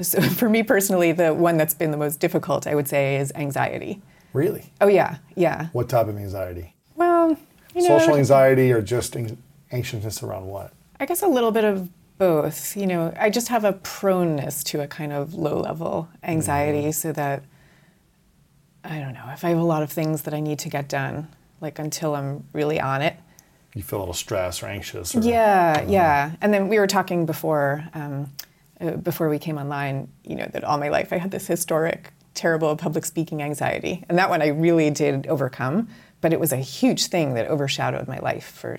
So 0.00 0.20
for 0.40 0.48
me 0.48 0.62
personally, 0.62 1.12
the 1.12 1.34
one 1.34 1.56
that's 1.56 1.74
been 1.74 1.90
the 1.90 1.96
most 1.96 2.20
difficult, 2.20 2.66
I 2.66 2.74
would 2.74 2.88
say, 2.88 3.16
is 3.16 3.32
anxiety. 3.34 4.00
Really? 4.32 4.72
Oh 4.80 4.88
yeah, 4.88 5.18
yeah. 5.36 5.68
What 5.72 5.88
type 5.88 6.08
of 6.08 6.16
anxiety? 6.16 6.74
Well, 6.96 7.36
you 7.74 7.88
know, 7.88 7.98
Social 7.98 8.16
anxiety 8.16 8.72
or 8.72 8.80
just 8.80 9.16
anxiousness 9.70 10.22
around 10.22 10.46
what? 10.46 10.72
I 11.00 11.06
guess 11.06 11.22
a 11.22 11.26
little 11.28 11.50
bit 11.50 11.64
of 11.64 11.88
both. 12.18 12.76
You 12.76 12.86
know, 12.86 13.12
I 13.18 13.28
just 13.30 13.48
have 13.48 13.64
a 13.64 13.72
proneness 13.72 14.62
to 14.64 14.80
a 14.80 14.86
kind 14.86 15.12
of 15.12 15.34
low 15.34 15.60
level 15.60 16.08
anxiety 16.22 16.82
Mm-hmm. 16.82 16.90
so 16.92 17.12
that 17.12 17.42
I 18.84 18.98
don't 18.98 19.12
know, 19.14 19.28
if 19.32 19.44
I 19.44 19.50
have 19.50 19.58
a 19.58 19.62
lot 19.64 19.82
of 19.82 19.92
things 19.92 20.22
that 20.22 20.34
I 20.34 20.40
need 20.40 20.58
to 20.60 20.68
get 20.68 20.88
done, 20.88 21.28
like 21.60 21.78
until 21.78 22.14
I'm 22.16 22.44
really 22.52 22.80
on 22.80 23.00
it. 23.02 23.16
You 23.74 23.82
feel 23.82 23.98
a 23.98 24.00
little 24.00 24.14
stressed 24.14 24.62
or 24.62 24.66
anxious? 24.66 25.14
Or, 25.14 25.20
Yeah, 25.20 25.82
yeah. 25.82 26.32
And 26.40 26.52
then 26.52 26.68
we 26.68 26.78
were 26.78 26.86
talking 26.86 27.24
before 27.24 27.84
um, 27.94 28.30
uh, 28.80 28.96
before 28.96 29.28
we 29.28 29.38
came 29.38 29.58
online, 29.58 30.08
you 30.24 30.34
know, 30.34 30.48
that 30.52 30.64
all 30.64 30.78
my 30.78 30.88
life 30.88 31.12
I 31.12 31.18
had 31.18 31.30
this 31.30 31.46
historic 31.46 32.12
terrible 32.34 32.76
public 32.76 33.04
speaking 33.04 33.42
anxiety. 33.42 34.04
And 34.08 34.18
that 34.18 34.30
one 34.30 34.42
I 34.42 34.48
really 34.48 34.90
did 34.90 35.26
overcome, 35.26 35.88
but 36.20 36.32
it 36.32 36.40
was 36.40 36.52
a 36.52 36.56
huge 36.56 37.06
thing 37.06 37.34
that 37.34 37.48
overshadowed 37.48 38.08
my 38.08 38.18
life 38.18 38.44
for 38.44 38.78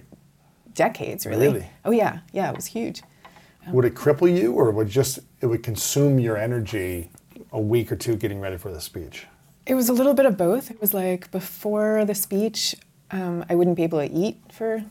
decades 0.73 1.25
really. 1.25 1.47
Really? 1.47 1.69
Oh 1.85 1.91
yeah, 1.91 2.19
yeah, 2.31 2.49
it 2.49 2.55
was 2.55 2.65
huge. 2.67 3.01
Would 3.67 3.85
it 3.85 3.95
cripple 3.95 4.35
you, 4.35 4.51
or 4.51 4.71
would 4.71 4.89
just 4.89 5.19
it 5.39 5.45
would 5.45 5.63
consume 5.63 6.19
your 6.19 6.35
energy 6.35 7.09
a 7.51 7.61
week 7.61 7.91
or 7.91 7.95
two 7.95 8.17
getting 8.17 8.41
ready 8.41 8.57
for 8.57 8.71
the 8.73 8.81
speech? 8.81 9.25
It 9.65 9.75
was 9.75 9.87
a 9.87 9.93
little 9.93 10.13
bit 10.13 10.25
of 10.25 10.35
both. 10.35 10.69
It 10.69 10.81
was 10.81 10.93
like 10.93 11.31
before 11.31 12.03
the 12.03 12.15
speech, 12.15 12.75
um, 13.13 13.45
I 13.49 13.55
wouldn't 13.55 13.75
be 13.77 13.83
able 13.83 13.99
to 13.99 14.11
eat 14.11 14.37
for 14.51 14.83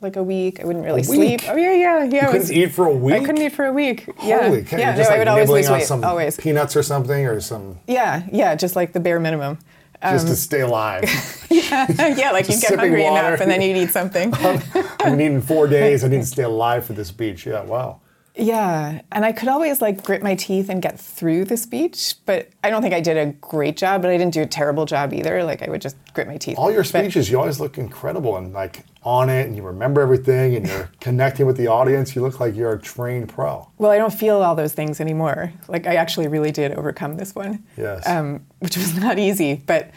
like 0.00 0.16
a 0.16 0.22
week. 0.22 0.60
I 0.60 0.64
wouldn't 0.64 0.84
really 0.84 1.02
sleep. 1.02 1.40
Oh 1.48 1.56
yeah, 1.56 1.72
yeah, 1.74 2.04
yeah. 2.04 2.04
You 2.04 2.20
couldn't 2.20 2.38
was- 2.40 2.52
eat 2.52 2.72
for 2.72 2.86
a 2.86 2.94
week. 2.94 3.14
I 3.14 3.20
couldn't 3.20 3.42
eat 3.42 3.52
for 3.52 3.64
a 3.66 3.72
week. 3.72 4.06
Yeah, 4.22 4.44
Holy 4.48 4.60
yeah. 4.62 4.96
Just 4.96 5.10
no, 5.10 5.16
like 5.16 5.16
I 5.16 5.18
would 5.18 5.28
always 5.28 5.50
lose 5.50 5.90
on 5.90 6.00
weight. 6.00 6.06
Always. 6.06 6.36
peanuts 6.36 6.76
or 6.76 6.82
something, 6.82 7.26
or 7.26 7.40
some 7.40 7.78
Yeah, 7.86 8.22
yeah, 8.32 8.54
just 8.54 8.76
like 8.76 8.92
the 8.92 9.00
bare 9.00 9.18
minimum. 9.20 9.58
just 10.02 10.26
to 10.28 10.36
stay 10.36 10.60
alive. 10.60 11.04
yeah, 11.50 11.86
yeah, 12.16 12.30
like 12.32 12.48
you'd 12.48 12.60
get 12.60 12.78
hungry 12.78 13.02
water. 13.02 13.26
enough 13.28 13.40
and 13.40 13.50
then 13.50 13.60
you'd 13.62 13.76
eat 13.76 13.90
something. 14.00 14.32
I've 14.34 14.72
been 15.04 15.20
eating 15.20 15.40
four 15.42 15.66
days. 15.66 16.04
I 16.04 16.08
need 16.08 16.20
to 16.20 16.26
stay 16.26 16.42
alive 16.42 16.84
for 16.84 16.92
this 16.92 17.10
beach. 17.10 17.46
Yeah, 17.46 17.62
wow. 17.62 18.00
Yeah, 18.36 19.00
and 19.12 19.24
I 19.24 19.30
could 19.30 19.48
always 19.48 19.80
like 19.80 20.02
grit 20.02 20.20
my 20.22 20.34
teeth 20.34 20.68
and 20.68 20.82
get 20.82 20.98
through 20.98 21.44
the 21.44 21.56
speech, 21.56 22.14
but 22.26 22.48
I 22.64 22.70
don't 22.70 22.82
think 22.82 22.92
I 22.92 23.00
did 23.00 23.16
a 23.16 23.26
great 23.34 23.76
job, 23.76 24.02
but 24.02 24.10
I 24.10 24.16
didn't 24.16 24.34
do 24.34 24.42
a 24.42 24.46
terrible 24.46 24.86
job 24.86 25.12
either. 25.14 25.44
Like 25.44 25.62
I 25.62 25.70
would 25.70 25.80
just 25.80 25.96
grit 26.14 26.26
my 26.26 26.36
teeth. 26.36 26.58
All 26.58 26.70
your 26.72 26.82
But- 26.82 26.88
speeches, 26.88 27.30
you 27.30 27.38
always 27.38 27.60
look 27.60 27.78
incredible 27.78 28.36
and 28.36 28.52
like 28.52 28.84
on 29.04 29.28
it, 29.30 29.46
and 29.46 29.54
you 29.54 29.62
remember 29.62 30.00
everything, 30.00 30.56
and 30.56 30.66
you're 30.66 30.90
connecting 31.00 31.46
with 31.46 31.56
the 31.56 31.68
audience. 31.68 32.16
You 32.16 32.22
look 32.22 32.40
like 32.40 32.56
you're 32.56 32.72
a 32.72 32.78
trained 32.80 33.28
pro. 33.28 33.68
Well, 33.78 33.92
I 33.92 33.98
don't 33.98 34.12
feel 34.12 34.42
all 34.42 34.56
those 34.56 34.72
things 34.72 35.00
anymore. 35.00 35.52
Like 35.68 35.86
I 35.86 35.94
actually 35.94 36.26
really 36.26 36.50
did 36.50 36.72
overcome 36.72 37.16
this 37.16 37.34
one. 37.36 37.62
Yes. 37.76 38.08
Um, 38.08 38.44
which 38.58 38.76
was 38.76 38.96
not 38.98 39.18
easy, 39.18 39.62
but 39.66 39.90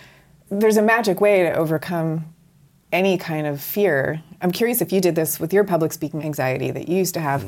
there's 0.52 0.78
a 0.78 0.82
magic 0.84 1.20
way 1.22 1.42
to 1.44 1.54
overcome 1.54 2.26
any 2.94 3.18
kind 3.18 3.48
of 3.48 3.60
fear. 3.62 4.22
I'm 4.42 4.52
curious 4.52 4.80
if 4.82 4.94
you 4.94 5.02
did 5.02 5.16
this 5.16 5.40
with 5.40 5.52
your 5.54 5.64
public 5.64 5.92
speaking 5.92 6.24
anxiety 6.24 6.70
that 6.72 6.88
you 6.88 6.98
used 6.98 7.16
to 7.16 7.20
have. 7.20 7.44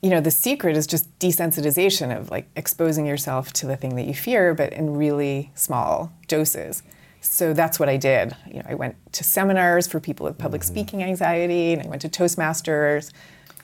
You 0.00 0.10
know, 0.10 0.20
the 0.20 0.30
secret 0.30 0.76
is 0.76 0.86
just 0.86 1.18
desensitization 1.18 2.16
of 2.16 2.30
like 2.30 2.48
exposing 2.54 3.04
yourself 3.04 3.52
to 3.54 3.66
the 3.66 3.76
thing 3.76 3.96
that 3.96 4.06
you 4.06 4.14
fear, 4.14 4.54
but 4.54 4.72
in 4.72 4.96
really 4.96 5.50
small 5.54 6.12
doses. 6.28 6.82
So 7.20 7.52
that's 7.52 7.80
what 7.80 7.88
I 7.88 7.96
did. 7.96 8.36
You 8.46 8.60
know, 8.60 8.66
I 8.68 8.74
went 8.74 8.94
to 9.14 9.24
seminars 9.24 9.88
for 9.88 9.98
people 9.98 10.24
with 10.24 10.38
public 10.38 10.62
mm-hmm. 10.62 10.72
speaking 10.72 11.02
anxiety, 11.02 11.72
and 11.72 11.82
I 11.82 11.88
went 11.88 12.02
to 12.02 12.08
Toastmasters. 12.08 13.12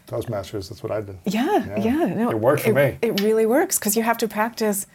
Toastmasters, 0.08 0.68
that's 0.68 0.82
what 0.82 0.92
I 0.92 1.00
did. 1.00 1.18
Yeah, 1.24 1.64
Yeah. 1.66 1.78
yeah. 1.78 2.14
no, 2.14 2.30
It 2.30 2.38
worked 2.38 2.62
for 2.62 2.72
me. 2.72 2.98
It 3.00 3.20
really 3.20 3.46
works 3.46 3.78
because 3.78 3.96
you 3.96 4.02
have 4.02 4.18
to 4.18 4.28
practice 4.28 4.86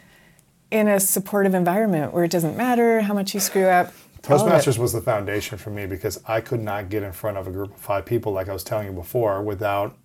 in 0.72 0.88
a 0.88 1.00
supportive 1.00 1.56
environment 1.56 2.14
where 2.14 2.24
it 2.24 2.32
doesn't 2.32 2.56
matter 2.56 3.02
how 3.02 3.14
much 3.14 3.34
you 3.34 3.40
screw 3.40 3.66
up. 3.66 3.88
it. 3.88 4.22
Toastmasters 4.22 4.78
was 4.78 4.94
the 4.94 5.02
foundation 5.02 5.58
for 5.58 5.72
me 5.72 5.88
because 5.88 6.22
I 6.28 6.42
could 6.42 6.62
not 6.62 6.90
get 6.90 7.02
in 7.02 7.12
front 7.12 7.38
of 7.38 7.48
a 7.48 7.52
group 7.52 7.74
of 7.74 7.80
five 7.80 8.06
people, 8.06 8.34
like 8.34 8.50
I 8.50 8.54
was 8.54 8.64
telling 8.64 8.88
you 8.88 8.94
before, 8.94 9.42
without 9.42 9.98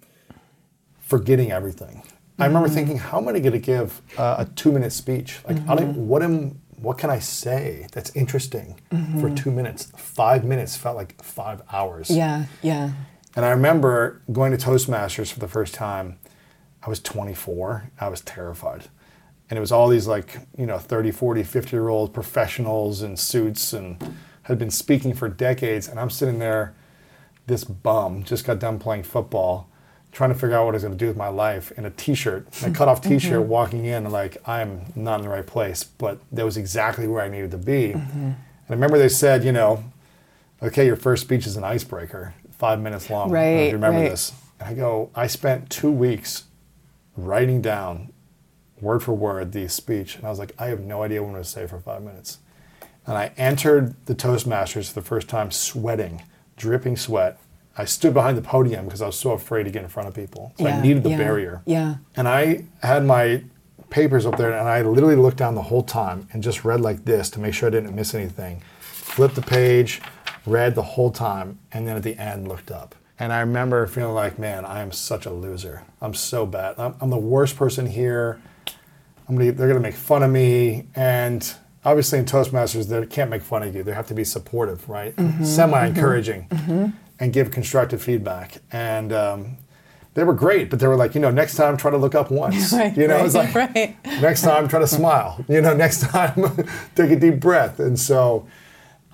forgetting 1.18 1.52
everything. 1.52 2.02
I 2.40 2.46
remember 2.46 2.66
Mm-hmm. 2.66 2.74
thinking, 2.74 2.98
how 2.98 3.18
am 3.18 3.28
I 3.28 3.38
going 3.38 3.52
to 3.52 3.58
give 3.60 4.02
uh, 4.18 4.36
a 4.40 4.44
two-minute 4.56 4.92
speech? 4.92 5.38
Like, 5.46 5.56
Mm-hmm. 5.58 6.08
what 6.08 6.22
am, 6.24 6.60
what 6.76 6.98
can 6.98 7.08
I 7.08 7.20
say 7.20 7.86
that's 7.92 8.10
interesting 8.16 8.80
for 8.90 8.96
Mm-hmm. 8.96 9.34
two 9.36 9.52
minutes? 9.52 9.92
Five 9.96 10.44
minutes 10.44 10.76
felt 10.76 10.96
like 10.96 11.22
five 11.22 11.62
hours. 11.72 12.10
Yeah, 12.10 12.46
yeah. 12.62 12.90
And 13.36 13.44
I 13.44 13.50
remember 13.50 14.22
going 14.32 14.50
to 14.56 14.58
Toastmasters 14.58 15.32
for 15.32 15.38
the 15.38 15.46
first 15.48 15.74
time. 15.74 16.18
I 16.82 16.90
was 16.90 16.98
24. 17.00 17.90
I 18.00 18.08
was 18.08 18.20
terrified. 18.20 18.88
And 19.48 19.56
it 19.56 19.60
was 19.60 19.70
all 19.72 19.88
these 19.88 20.08
like, 20.08 20.40
you 20.58 20.66
know, 20.66 20.78
30, 20.78 21.12
40, 21.12 21.42
50 21.44 21.76
year 21.76 21.88
old 21.88 22.12
professionals 22.12 23.02
in 23.02 23.16
suits 23.16 23.72
and 23.72 24.16
had 24.42 24.58
been 24.58 24.70
speaking 24.70 25.14
for 25.14 25.28
decades. 25.28 25.86
And 25.88 25.98
I'm 26.00 26.10
sitting 26.10 26.38
there, 26.40 26.74
this 27.46 27.62
bum, 27.64 28.24
just 28.24 28.44
got 28.44 28.58
done 28.58 28.78
playing 28.78 29.04
football, 29.04 29.68
trying 30.14 30.32
to 30.32 30.34
figure 30.34 30.56
out 30.56 30.64
what 30.64 30.74
I 30.74 30.76
was 30.76 30.82
going 30.84 30.96
to 30.96 30.98
do 30.98 31.08
with 31.08 31.16
my 31.16 31.28
life 31.28 31.72
in 31.72 31.84
a 31.84 31.90
t 31.90 32.14
shirt, 32.14 32.46
a 32.64 32.70
cut 32.70 32.88
off 32.88 33.02
mm-hmm. 33.02 33.10
t 33.10 33.18
shirt, 33.18 33.40
mm-hmm. 33.40 33.48
walking 33.48 33.84
in, 33.84 34.08
like, 34.10 34.36
I'm 34.48 34.92
not 34.94 35.16
in 35.16 35.22
the 35.22 35.28
right 35.28 35.46
place. 35.46 35.84
But 35.84 36.20
that 36.32 36.44
was 36.44 36.56
exactly 36.56 37.06
where 37.06 37.22
I 37.22 37.28
needed 37.28 37.50
to 37.50 37.58
be. 37.58 37.92
Mm-hmm. 37.92 38.18
And 38.18 38.36
I 38.70 38.72
remember 38.72 38.96
they 38.96 39.08
said, 39.08 39.44
you 39.44 39.52
know, 39.52 39.84
okay, 40.62 40.86
your 40.86 40.96
first 40.96 41.22
speech 41.24 41.46
is 41.46 41.56
an 41.56 41.64
icebreaker, 41.64 42.34
five 42.52 42.80
minutes 42.80 43.10
long. 43.10 43.30
Right, 43.30 43.66
you 43.66 43.72
remember 43.72 44.00
right. 44.00 44.10
this. 44.10 44.32
And 44.60 44.68
I 44.70 44.74
go, 44.74 45.10
I 45.14 45.26
spent 45.26 45.68
two 45.68 45.90
weeks 45.90 46.44
writing 47.16 47.60
down 47.60 48.12
word 48.80 49.02
for 49.02 49.12
word 49.12 49.52
the 49.52 49.68
speech. 49.68 50.16
And 50.16 50.24
I 50.24 50.30
was 50.30 50.38
like, 50.38 50.54
I 50.58 50.66
have 50.66 50.80
no 50.80 51.02
idea 51.02 51.22
what 51.22 51.28
I'm 51.28 51.34
going 51.34 51.44
to 51.44 51.48
say 51.48 51.66
for 51.66 51.80
five 51.80 52.02
minutes. 52.02 52.38
And 53.06 53.18
I 53.18 53.32
entered 53.36 53.94
the 54.06 54.14
Toastmasters 54.14 54.88
for 54.88 54.94
the 54.94 55.06
first 55.06 55.28
time 55.28 55.50
sweating, 55.50 56.22
dripping 56.56 56.96
sweat. 56.96 57.38
I 57.76 57.84
stood 57.84 58.14
behind 58.14 58.36
the 58.38 58.42
podium 58.42 58.84
because 58.84 59.02
I 59.02 59.06
was 59.06 59.18
so 59.18 59.32
afraid 59.32 59.64
to 59.64 59.70
get 59.70 59.82
in 59.82 59.88
front 59.88 60.08
of 60.08 60.14
people. 60.14 60.52
So 60.58 60.66
I 60.66 60.80
needed 60.80 61.02
the 61.02 61.10
yeah, 61.10 61.16
barrier. 61.16 61.62
yeah. 61.66 61.96
And 62.16 62.28
I 62.28 62.64
had 62.82 63.04
my 63.04 63.42
papers 63.90 64.26
up 64.26 64.36
there 64.36 64.52
and 64.52 64.68
I 64.68 64.82
literally 64.82 65.16
looked 65.16 65.36
down 65.36 65.54
the 65.54 65.62
whole 65.62 65.82
time 65.82 66.28
and 66.32 66.42
just 66.42 66.64
read 66.64 66.80
like 66.80 67.04
this 67.04 67.30
to 67.30 67.40
make 67.40 67.54
sure 67.54 67.68
I 67.68 67.70
didn't 67.70 67.94
miss 67.94 68.14
anything. 68.14 68.62
Flipped 68.80 69.34
the 69.34 69.42
page, 69.42 70.00
read 70.46 70.74
the 70.74 70.82
whole 70.82 71.10
time, 71.10 71.58
and 71.72 71.86
then 71.86 71.96
at 71.96 72.02
the 72.02 72.16
end 72.16 72.48
looked 72.48 72.70
up. 72.70 72.94
And 73.18 73.32
I 73.32 73.40
remember 73.40 73.86
feeling 73.86 74.14
like, 74.14 74.38
man, 74.38 74.64
I 74.64 74.80
am 74.80 74.90
such 74.90 75.26
a 75.26 75.30
loser. 75.30 75.84
I'm 76.00 76.14
so 76.14 76.46
bad. 76.46 76.78
I'm, 76.78 76.94
I'm 77.00 77.10
the 77.10 77.16
worst 77.16 77.56
person 77.56 77.86
here. 77.86 78.40
I'm 79.28 79.36
gonna, 79.36 79.52
they're 79.52 79.68
going 79.68 79.80
to 79.80 79.88
make 79.88 79.94
fun 79.94 80.22
of 80.22 80.30
me. 80.30 80.86
And 80.94 81.54
obviously 81.84 82.18
in 82.18 82.24
Toastmasters, 82.24 82.88
they 82.88 83.06
can't 83.06 83.30
make 83.30 83.42
fun 83.42 83.62
of 83.62 83.74
you. 83.74 83.82
They 83.82 83.92
have 83.94 84.08
to 84.08 84.14
be 84.14 84.24
supportive, 84.24 84.88
right? 84.88 85.14
Mm-hmm, 85.14 85.44
Semi 85.44 85.86
encouraging 85.86 86.48
and 87.20 87.32
give 87.32 87.50
constructive 87.50 88.02
feedback. 88.02 88.58
And 88.72 89.12
um, 89.12 89.56
they 90.14 90.24
were 90.24 90.34
great, 90.34 90.70
but 90.70 90.78
they 90.78 90.86
were 90.86 90.96
like, 90.96 91.14
you 91.14 91.20
know, 91.20 91.30
next 91.30 91.56
time 91.56 91.76
try 91.76 91.90
to 91.90 91.96
look 91.96 92.14
up 92.14 92.30
once. 92.30 92.72
Right, 92.72 92.96
you 92.96 93.06
know, 93.08 93.16
right, 93.16 93.26
it's 93.26 93.34
like, 93.34 93.54
right. 93.74 93.96
next 94.20 94.42
time 94.42 94.68
try 94.68 94.80
to 94.80 94.86
smile. 94.86 95.44
You 95.48 95.60
know, 95.60 95.74
next 95.86 96.00
time 96.02 96.34
take 96.94 97.10
a 97.10 97.16
deep 97.16 97.40
breath. 97.40 97.78
And 97.80 97.98
so, 97.98 98.46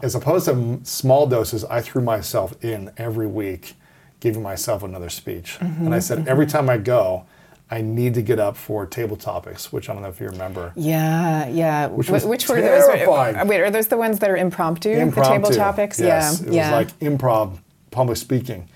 as 0.02 0.14
opposed 0.14 0.46
to 0.46 0.80
small 0.82 1.26
doses, 1.26 1.64
I 1.64 1.80
threw 1.82 2.02
myself 2.02 2.54
in 2.64 2.90
every 2.96 3.26
week, 3.26 3.74
giving 4.20 4.42
myself 4.42 4.82
another 4.82 5.10
speech. 5.10 5.58
And 5.60 5.94
I 5.94 5.98
said, 5.98 6.26
every 6.26 6.46
time 6.46 6.70
I 6.70 6.78
go, 6.78 7.26
I 7.70 7.82
need 7.82 8.14
to 8.14 8.22
get 8.22 8.40
up 8.40 8.56
for 8.56 8.84
table 8.86 9.16
topics, 9.16 9.70
which 9.72 9.88
I 9.88 9.92
don't 9.92 10.02
know 10.02 10.08
if 10.08 10.18
you 10.18 10.28
remember. 10.28 10.72
Yeah, 10.74 11.46
yeah. 11.48 11.86
Which 11.86 12.08
Wh- 12.08 12.26
Which 12.26 12.48
were 12.48 12.60
those? 12.60 12.86
terrifying. 12.86 13.36
uh, 13.36 13.44
Wait, 13.44 13.60
are 13.60 13.70
those 13.70 13.86
the 13.88 13.96
ones 13.98 14.18
that 14.20 14.30
are 14.30 14.36
impromptu? 14.36 15.10
The 15.10 15.22
table 15.22 15.50
topics? 15.50 16.00
Yes, 16.00 16.40
yeah, 16.40 16.48
it 16.48 16.54
yeah. 16.54 16.76
was 16.76 16.86
like 16.88 16.98
improv 16.98 17.58
public 17.90 18.16
speaking. 18.16 18.68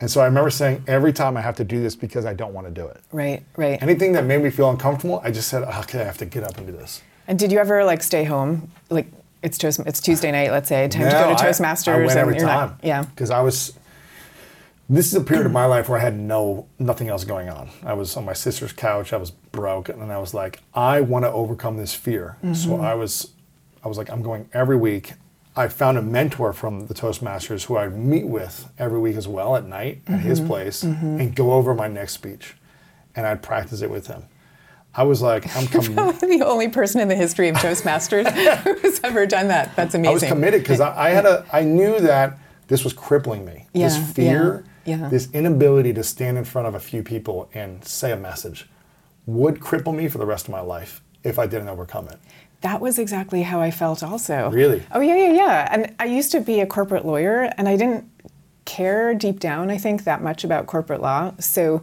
And 0.00 0.10
so 0.10 0.20
I 0.20 0.26
remember 0.26 0.50
saying, 0.50 0.84
every 0.86 1.12
time 1.12 1.36
I 1.36 1.40
have 1.40 1.56
to 1.56 1.64
do 1.64 1.80
this 1.80 1.96
because 1.96 2.26
I 2.26 2.34
don't 2.34 2.52
want 2.52 2.66
to 2.66 2.72
do 2.72 2.86
it. 2.86 3.00
right, 3.12 3.42
right. 3.56 3.82
Anything 3.82 4.12
that 4.12 4.24
made 4.24 4.42
me 4.42 4.50
feel 4.50 4.70
uncomfortable, 4.70 5.20
I 5.24 5.30
just 5.30 5.48
said, 5.48 5.62
okay, 5.62 6.00
I 6.00 6.04
have 6.04 6.18
to 6.18 6.26
get 6.26 6.44
up 6.44 6.58
and 6.58 6.66
do 6.66 6.72
this. 6.72 7.00
And 7.26 7.38
did 7.38 7.50
you 7.50 7.58
ever 7.58 7.84
like 7.84 8.02
stay 8.02 8.24
home? 8.24 8.70
Like 8.90 9.06
it's 9.42 9.56
Toast, 9.58 9.80
it's 9.86 10.00
Tuesday 10.00 10.30
night, 10.30 10.50
let's 10.50 10.68
say, 10.68 10.86
time 10.88 11.04
to 11.04 11.10
go 11.10 11.34
to 11.34 11.42
I- 11.42 11.48
Toastmasters. 11.48 11.88
I, 11.88 11.98
went 11.98 12.10
and 12.10 12.18
every 12.18 12.36
time. 12.36 12.70
Not, 12.70 12.80
yeah. 12.82 13.02
Because 13.04 13.30
I 13.30 13.40
was, 13.40 13.72
this 14.88 15.06
is 15.06 15.14
a 15.14 15.20
period 15.20 15.46
of 15.46 15.52
my 15.52 15.64
life 15.64 15.88
where 15.88 15.98
I 15.98 16.02
had 16.02 16.16
no 16.16 16.66
nothing 16.78 17.08
else 17.08 17.24
going 17.24 17.48
on. 17.48 17.70
I 17.82 17.94
was 17.94 18.16
on 18.16 18.24
my 18.24 18.34
sister's 18.34 18.72
couch. 18.72 19.12
I 19.12 19.16
was 19.16 19.30
broke, 19.30 19.88
and 19.88 20.12
I 20.12 20.18
was 20.18 20.34
like, 20.34 20.60
I 20.74 21.00
want 21.00 21.24
to 21.24 21.32
overcome 21.32 21.76
this 21.76 21.94
fear. 21.94 22.36
So 22.42 22.70
mm-hmm. 22.70 22.84
I 22.84 22.94
was, 22.94 23.32
I 23.82 23.88
was 23.88 23.98
like, 23.98 24.10
I'm 24.10 24.22
going 24.22 24.48
every 24.52 24.76
week. 24.76 25.14
I 25.56 25.68
found 25.68 25.96
a 25.96 26.02
mentor 26.02 26.52
from 26.52 26.86
the 26.86 26.94
Toastmasters 26.94 27.64
who 27.64 27.78
I'd 27.78 27.96
meet 27.96 28.26
with 28.26 28.70
every 28.78 29.00
week 29.00 29.16
as 29.16 29.26
well 29.26 29.56
at 29.56 29.64
night 29.64 30.02
at 30.06 30.20
his 30.20 30.38
mm-hmm. 30.38 30.48
place 30.48 30.84
mm-hmm. 30.84 31.18
and 31.18 31.34
go 31.34 31.54
over 31.54 31.74
my 31.74 31.88
next 31.88 32.12
speech, 32.12 32.54
and 33.14 33.26
I'd 33.26 33.42
practice 33.42 33.80
it 33.80 33.90
with 33.90 34.06
him. 34.06 34.24
I 34.94 35.02
was 35.04 35.22
like, 35.22 35.54
I'm 35.56 35.66
coming. 35.68 35.94
the 35.94 36.44
only 36.46 36.68
person 36.68 37.00
in 37.00 37.08
the 37.08 37.16
history 37.16 37.48
of 37.48 37.56
Toastmasters 37.56 38.30
who's 38.82 39.00
ever 39.02 39.26
done 39.26 39.48
that. 39.48 39.74
That's 39.76 39.94
amazing. 39.94 40.10
I 40.10 40.12
was 40.12 40.22
committed 40.24 40.62
because 40.62 40.80
I, 40.80 41.06
I 41.06 41.10
had 41.10 41.24
a. 41.24 41.46
I 41.50 41.62
knew 41.62 42.00
that 42.00 42.38
this 42.68 42.84
was 42.84 42.92
crippling 42.92 43.44
me. 43.46 43.66
Yeah, 43.72 43.88
this 43.88 44.12
fear, 44.12 44.64
yeah, 44.84 44.98
yeah. 44.98 45.08
this 45.08 45.30
inability 45.32 45.94
to 45.94 46.02
stand 46.02 46.36
in 46.36 46.44
front 46.44 46.68
of 46.68 46.74
a 46.74 46.80
few 46.80 47.02
people 47.02 47.48
and 47.54 47.82
say 47.82 48.12
a 48.12 48.16
message, 48.16 48.68
would 49.24 49.60
cripple 49.60 49.94
me 49.94 50.08
for 50.08 50.18
the 50.18 50.26
rest 50.26 50.46
of 50.46 50.52
my 50.52 50.60
life 50.60 51.00
if 51.24 51.38
I 51.38 51.46
didn't 51.46 51.68
overcome 51.68 52.08
it. 52.08 52.18
That 52.62 52.80
was 52.80 52.98
exactly 52.98 53.42
how 53.42 53.60
I 53.60 53.70
felt 53.70 54.02
also. 54.02 54.50
Really? 54.50 54.82
Oh, 54.92 55.00
yeah, 55.00 55.16
yeah, 55.16 55.32
yeah. 55.32 55.68
And 55.70 55.94
I 55.98 56.06
used 56.06 56.32
to 56.32 56.40
be 56.40 56.60
a 56.60 56.66
corporate 56.66 57.04
lawyer, 57.04 57.52
and 57.56 57.68
I 57.68 57.76
didn't 57.76 58.10
care 58.64 59.14
deep 59.14 59.40
down, 59.40 59.70
I 59.70 59.78
think, 59.78 60.04
that 60.04 60.22
much 60.22 60.42
about 60.42 60.66
corporate 60.66 61.00
law. 61.00 61.34
So 61.38 61.82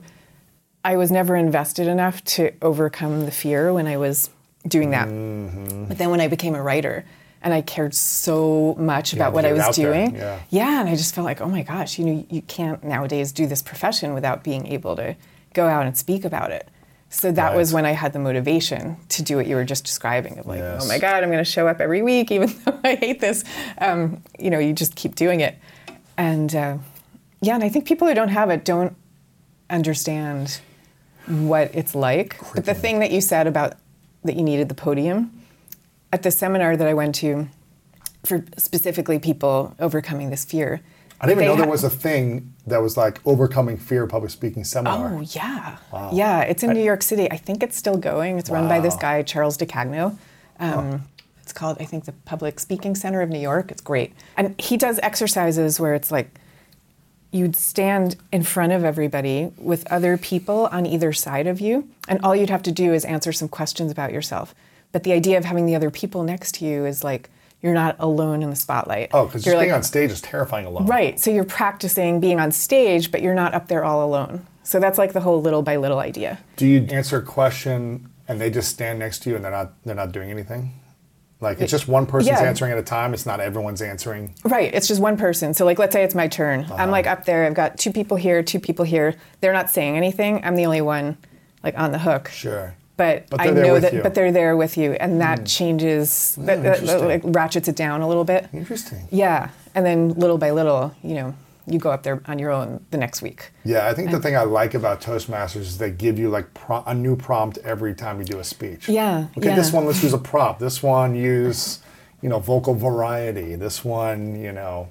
I 0.84 0.98
was 0.98 1.12
never 1.12 1.36
invested 1.36 1.88
enough 1.88 2.24
to 2.26 2.52
overcome 2.62 3.26
the 3.26 3.32
fear 3.32 3.74
when 3.74 3.88
I 3.88 3.98
was 3.98 4.30
doing 4.68 4.92
that. 4.92 5.08
Mm-hmm. 5.08 5.86
But 5.86 5.98
then 5.98 6.10
when 6.10 6.22
I 6.22 6.28
became 6.28 6.56
a 6.56 6.62
writer, 6.62 7.06
and 7.44 7.54
I 7.54 7.62
cared 7.62 7.94
so 7.94 8.74
much 8.80 9.14
about 9.14 9.34
what 9.34 9.46
I 9.46 9.54
was 9.54 9.76
doing. 9.76 10.16
yeah. 10.50 10.80
and 10.80 10.90
I 10.90 10.96
just 10.96 11.14
felt 11.14 11.26
like, 11.26 11.42
oh 11.42 11.50
my 11.50 11.62
gosh, 11.62 12.00
you 12.00 12.06
know, 12.06 12.26
you 12.30 12.42
can't 12.42 12.84
nowadays 12.84 13.32
do 13.32 13.46
this 13.48 13.62
profession 13.62 14.14
without 14.14 14.44
being 14.44 14.68
able 14.68 14.96
to 14.96 15.16
go 15.54 15.68
out 15.68 15.86
and 15.86 15.98
speak 15.98 16.24
about 16.24 16.52
it. 16.52 16.70
So 17.14 17.32
that 17.32 17.56
was 17.56 17.72
when 17.72 17.86
I 17.86 17.92
had 17.92 18.12
the 18.12 18.20
motivation 18.20 18.98
to 19.10 19.22
do 19.22 19.38
what 19.38 19.46
you 19.46 19.56
were 19.56 19.64
just 19.64 19.86
describing 19.86 20.40
of 20.40 20.48
like, 20.48 20.60
Yes. 20.60 20.84
oh 20.84 20.88
my 20.88 20.98
God, 20.98 21.24
I'm 21.24 21.30
going 21.30 21.44
to 21.44 21.50
show 21.50 21.68
up 21.68 21.80
every 21.80 22.02
week, 22.02 22.32
even 22.32 22.54
though 22.66 22.80
I 22.84 22.96
hate 22.96 23.20
this. 23.20 23.44
Um, 23.78 24.24
you 24.40 24.50
know, 24.50 24.58
you 24.58 24.74
just 24.74 24.96
keep 24.96 25.14
doing 25.16 25.40
it. 25.40 25.56
And 26.18 26.54
uh, 26.56 26.78
yeah, 27.40 27.54
and 27.54 27.64
I 27.64 27.70
think 27.70 27.86
people 27.86 28.08
who 28.08 28.16
don't 28.16 28.30
have 28.30 28.50
it 28.50 28.66
don't 28.66 28.96
understand 29.70 30.60
what 31.28 31.70
it's 31.76 31.94
like. 31.94 32.36
But 32.56 32.66
the 32.66 32.74
thing 32.74 33.00
that 33.00 33.12
you 33.12 33.22
said 33.22 33.46
about 33.46 33.76
that 34.24 34.36
you 34.36 34.44
needed 34.44 34.68
the 34.68 34.76
podium, 34.76 35.40
at 36.12 36.24
the 36.24 36.32
seminar 36.32 36.76
that 36.76 36.88
I 36.88 36.94
went 36.94 37.16
to 37.16 37.48
for 38.26 38.44
specifically 38.58 39.20
people 39.20 39.76
overcoming 39.80 40.30
this 40.32 40.46
fear. 40.46 40.82
I 41.24 41.28
didn't 41.28 41.44
even 41.44 41.56
know 41.56 41.62
there 41.62 41.72
was 41.72 41.84
a 41.86 41.90
thing 41.90 42.54
that 42.68 42.82
was 42.82 42.98
like 42.98 43.20
overcoming 43.26 43.78
fear 43.78 44.06
public 44.08 44.32
speaking 44.32 44.64
seminar. 44.66 45.14
Oh 45.14 45.22
yeah, 45.22 45.78
yeah. 46.12 46.42
It's 46.42 46.64
in 46.64 46.74
New 46.74 46.84
York 46.84 47.02
City. 47.02 47.32
I 47.32 47.38
think 47.38 47.64
it's 47.64 47.78
still 47.78 47.98
going. 47.98 48.38
It's 48.40 48.50
run 48.50 48.68
by 48.68 48.80
this 48.80 48.96
guy 48.96 49.22
Charles 49.24 49.58
DeCagno. 49.58 50.18
Um, 50.60 51.04
It's 51.42 51.52
called, 51.54 51.78
I 51.82 51.86
think, 51.86 52.06
the 52.06 52.14
Public 52.14 52.60
Speaking 52.60 52.96
Center 52.96 53.22
of 53.22 53.30
New 53.30 53.40
York. 53.40 53.70
It's 53.72 53.82
great, 53.82 54.14
and 54.38 54.60
he 54.60 54.78
does 54.78 55.00
exercises 55.04 55.80
where 55.80 55.94
it's 55.94 56.12
like 56.12 56.30
you'd 57.32 57.56
stand 57.56 58.16
in 58.32 58.44
front 58.44 58.72
of 58.74 58.84
everybody 58.84 59.52
with 59.58 59.90
other 59.92 60.18
people 60.18 60.68
on 60.72 60.86
either 60.86 61.12
side 61.12 61.48
of 61.48 61.60
you, 61.60 61.88
and 62.08 62.20
all 62.22 62.36
you'd 62.36 62.50
have 62.50 62.64
to 62.64 62.72
do 62.72 62.94
is 62.94 63.04
answer 63.06 63.32
some 63.34 63.48
questions 63.50 63.92
about 63.92 64.14
yourself. 64.14 64.54
But 64.92 65.04
the 65.04 65.14
idea 65.14 65.38
of 65.38 65.46
having 65.46 65.66
the 65.66 65.76
other 65.76 65.90
people 65.90 66.24
next 66.24 66.56
to 66.56 66.66
you 66.66 66.86
is 66.86 67.04
like 67.04 67.30
you're 67.64 67.74
not 67.74 67.96
alone 68.00 68.44
in 68.44 68.50
the 68.50 68.56
spotlight. 68.56 69.10
Oh, 69.14 69.26
because 69.26 69.44
just 69.44 69.58
being 69.58 69.72
on 69.72 69.82
stage 69.84 70.12
is 70.12 70.22
terrifying 70.22 70.66
alone. 70.66 70.86
Right. 70.86 71.18
So 71.20 71.32
you're 71.32 71.46
practicing 71.46 72.20
being 72.20 72.40
on 72.40 72.52
stage, 72.52 73.10
but 73.10 73.22
you're 73.22 73.34
not 73.34 73.54
up 73.54 73.70
there 73.70 73.84
all 73.86 74.06
alone. 74.06 74.46
So 74.64 74.80
that's 74.80 74.98
like 74.98 75.14
the 75.14 75.22
whole 75.22 75.42
little 75.42 75.62
by 75.64 75.78
little 75.78 76.00
idea. 76.00 76.40
Do 76.58 76.68
you 76.68 76.82
answer 76.92 77.18
a 77.18 77.22
question 77.22 78.10
and 78.28 78.40
they 78.40 78.50
just 78.50 78.70
stand 78.70 79.00
next 79.00 79.20
to 79.24 79.30
you 79.30 79.36
and 79.38 79.44
they're 79.44 79.52
not 79.52 79.74
they're 79.86 79.96
not 79.96 80.12
doing 80.12 80.30
anything? 80.30 80.74
Like 81.40 81.62
it's 81.62 81.72
just 81.72 81.88
one 81.88 82.06
person's 82.06 82.38
Yeah. 82.40 82.46
answering 82.46 82.72
at 82.74 82.78
a 82.78 82.84
time. 82.84 83.14
It's 83.14 83.26
not 83.26 83.40
everyone's 83.40 83.82
answering. 83.82 84.36
Right. 84.44 84.74
It's 84.74 84.88
just 84.88 85.02
one 85.02 85.16
person. 85.18 85.54
So 85.54 85.64
like 85.66 85.80
let's 85.80 85.94
say 85.94 86.04
it's 86.04 86.16
my 86.16 86.28
turn. 86.28 86.62
Uh-huh. 86.62 86.76
I'm 86.76 86.92
like 86.92 87.08
up 87.08 87.24
there, 87.26 87.46
I've 87.46 87.54
got 87.54 87.78
two 87.78 87.92
people 87.92 88.18
here, 88.18 88.44
two 88.44 88.60
people 88.60 88.84
here. 88.86 89.16
They're 89.40 89.54
not 89.54 89.70
saying 89.70 89.96
anything. 89.96 90.44
I'm 90.44 90.56
the 90.56 90.66
only 90.66 90.82
one 90.82 91.18
like 91.64 91.78
on 91.78 91.92
the 91.94 92.00
hook. 92.00 92.28
Sure. 92.30 92.76
But, 93.04 93.30
But 93.30 93.42
I 93.42 93.50
know 93.50 93.80
that 93.80 93.92
you. 93.94 94.00
Hmm. 94.00 94.04
but 94.04 94.14
they're 94.16 94.32
there 94.32 94.56
with 94.56 94.78
you 94.78 94.94
and 94.94 95.20
that 95.22 95.46
changes 95.46 96.36
that, 96.40 96.64
that, 96.64 96.86
that, 96.86 97.02
like 97.02 97.22
ratchets 97.26 97.68
it 97.68 97.76
down 97.76 98.02
a 98.02 98.08
little 98.08 98.24
bit. 98.24 98.48
Interesting. 98.54 99.08
Yeah. 99.12 99.50
And 99.76 99.86
then 99.86 100.10
little 100.14 100.38
by 100.38 100.52
little, 100.52 100.96
you 101.04 101.16
know, 101.16 101.36
you 101.66 101.80
go 101.80 101.92
up 101.92 102.04
there 102.04 102.22
on 102.26 102.40
your 102.40 102.52
own 102.52 102.86
the 102.92 102.98
next 102.98 103.22
week. 103.22 103.52
Yeah, 103.64 103.88
I 103.88 103.94
think 103.94 104.12
the 104.12 104.20
thing 104.20 104.36
I 104.36 104.44
like 104.44 104.74
about 104.74 105.02
Toastmasters 105.02 105.62
is 105.62 105.78
they 105.78 105.92
give 105.92 106.20
you 106.20 106.30
like 106.30 106.54
pro- 106.54 106.84
a 106.86 106.94
new 106.94 107.16
prompt 107.16 107.58
every 107.60 107.94
time 107.94 108.20
you 108.20 108.26
do 108.26 108.40
a 108.40 108.44
speech. 108.44 108.90
Yeah, 108.90 109.28
Okay, 109.38 109.56
this 109.56 109.72
one 109.72 109.86
let's 109.86 110.04
use 110.04 110.14
a 110.14 110.18
prop. 110.18 110.60
This 110.60 110.84
one 110.84 111.16
use, 111.16 111.80
you 112.22 112.30
know, 112.30 112.40
vocal 112.40 112.74
variety. 112.74 113.56
This 113.56 113.84
one, 113.86 114.40
you 114.42 114.52
know, 114.52 114.90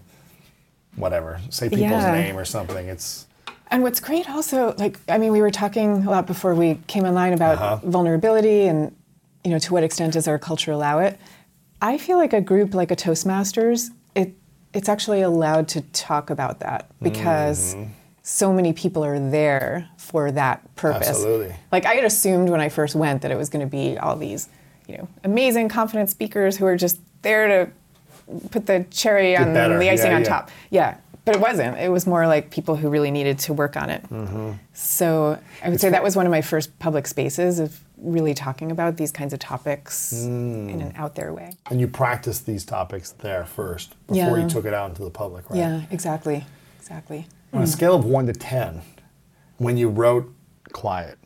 whatever. 0.96 1.40
Say 1.51 1.68
people's 1.68 1.90
Yeah. 1.90 2.12
name 2.12 2.38
or 2.38 2.44
something. 2.44 2.88
It's 2.88 3.27
And 3.72 3.82
what's 3.82 4.00
great 4.00 4.28
also, 4.28 4.74
like, 4.76 4.98
I 5.08 5.16
mean, 5.16 5.32
we 5.32 5.40
were 5.40 5.50
talking 5.50 6.04
a 6.06 6.11
lot 6.11 6.26
before 6.26 6.54
we 6.54 6.78
came 6.87 7.04
online 7.04 7.32
about 7.32 7.56
Uh-huh. 7.58 7.76
vulnerability 7.88 8.66
and, 8.68 8.94
you 9.42 9.50
know, 9.50 9.58
to 9.58 9.72
what 9.72 9.82
extent 9.82 10.12
does 10.12 10.28
our 10.28 10.38
culture 10.38 10.70
allow 10.72 10.98
it? 10.98 11.18
I 11.80 11.96
feel 11.98 12.18
like 12.18 12.35
a 12.35 12.40
group 12.42 12.74
like 12.74 12.90
a 12.90 12.96
Toastmasters, 12.96 13.88
it 14.14 14.35
it's 14.74 14.88
actually 14.88 15.20
allowed 15.22 15.68
to 15.68 15.80
talk 15.92 16.30
about 16.30 16.61
that 16.61 16.87
because 17.02 17.74
Mm-hmm. 17.74 17.90
so 18.22 18.52
many 18.52 18.72
people 18.72 19.04
are 19.04 19.18
there 19.30 19.88
for 19.98 20.30
that 20.32 20.56
purpose. 20.76 21.08
Absolutely. 21.08 21.54
Like 21.72 21.85
I 21.87 21.94
had 21.94 22.04
assumed 22.04 22.48
when 22.50 22.61
I 22.61 22.68
first 22.68 22.94
went 22.94 23.22
that 23.22 23.30
it 23.30 23.37
was 23.38 23.48
going 23.48 23.64
to 23.68 23.70
be 23.70 23.98
all 23.98 24.16
these, 24.16 24.48
you 24.87 24.96
know, 24.98 25.08
amazing, 25.24 25.68
confident 25.70 26.08
speakers 26.11 26.56
who 26.58 26.66
are 26.66 26.76
just 26.76 26.98
there 27.22 27.48
to 27.48 27.70
put 28.50 28.66
the 28.66 28.85
cherry 28.90 29.37
on 29.37 29.52
better. 29.52 29.78
the 29.78 29.90
icing 29.90 30.11
Yeah, 30.11 30.16
on 30.16 30.22
yeah. 30.22 30.28
top. 30.28 30.50
Yeah, 30.70 30.96
but 31.24 31.37
it 31.37 31.40
wasn't. 31.40 31.78
It 31.78 31.90
was 31.90 32.06
more 32.06 32.26
like 32.26 32.50
people 32.50 32.76
who 32.76 32.88
really 32.90 33.11
needed 33.11 33.38
to 33.40 33.52
work 33.52 33.76
on 33.76 33.90
it. 33.90 34.02
Mm-hmm. 34.11 34.52
So 34.72 35.38
I 35.62 35.68
would 35.70 35.80
say 35.80 35.90
that 35.90 36.02
was 36.02 36.16
one 36.16 36.26
of 36.26 36.30
my 36.32 36.40
first 36.42 36.76
public 36.78 37.06
spaces 37.06 37.58
of 37.61 37.78
really 37.96 38.35
talking 38.35 38.72
about 38.72 38.96
these 38.96 39.12
kinds 39.12 39.32
of 39.32 39.38
topics 39.38 40.12
Mm. 40.12 40.68
in 40.70 40.80
an 40.82 40.92
out 40.96 41.14
there 41.14 41.32
way. 41.32 41.52
and 41.70 41.80
you 41.80 41.87
practice 41.87 42.40
these 42.40 42.64
topics 42.64 43.11
there 43.11 43.44
first 43.44 43.94
before 44.08 44.37
Yeah. 44.38 44.42
you 44.44 44.48
took 44.50 44.64
it 44.64 44.74
out 44.74 44.90
into 44.90 45.04
the 45.04 45.11
public, 45.11 45.48
right? 45.48 45.58
Yeah, 45.58 45.82
exactly, 45.90 46.44
exactly. 46.80 47.26
On 47.52 47.62
a 47.62 47.66
scale 47.66 47.94
of 47.94 48.04
one 48.04 48.26
to 48.26 48.32
ten, 48.32 48.82
when 49.58 49.76
you 49.76 49.88
wrote 49.88 50.35
Quiet, 50.72 51.18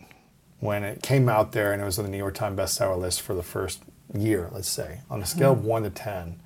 when 0.61 0.83
it 0.85 1.03
came 1.03 1.29
out 1.31 1.53
there 1.53 1.73
and 1.73 1.81
it 1.81 1.85
was 1.87 1.99
on 1.99 2.05
the 2.05 2.11
New 2.11 2.19
York 2.19 2.35
Times 2.35 2.59
bestseller 2.59 2.99
list 2.99 3.23
for 3.23 3.33
the 3.35 3.43
first 3.43 3.83
year, 4.13 4.51
let's 4.53 4.69
say, 4.69 5.01
on 5.09 5.23
a 5.23 5.27
scale 5.27 5.53
of 5.53 5.65
one 5.65 5.83
to 5.85 5.91
ten, 5.91 6.41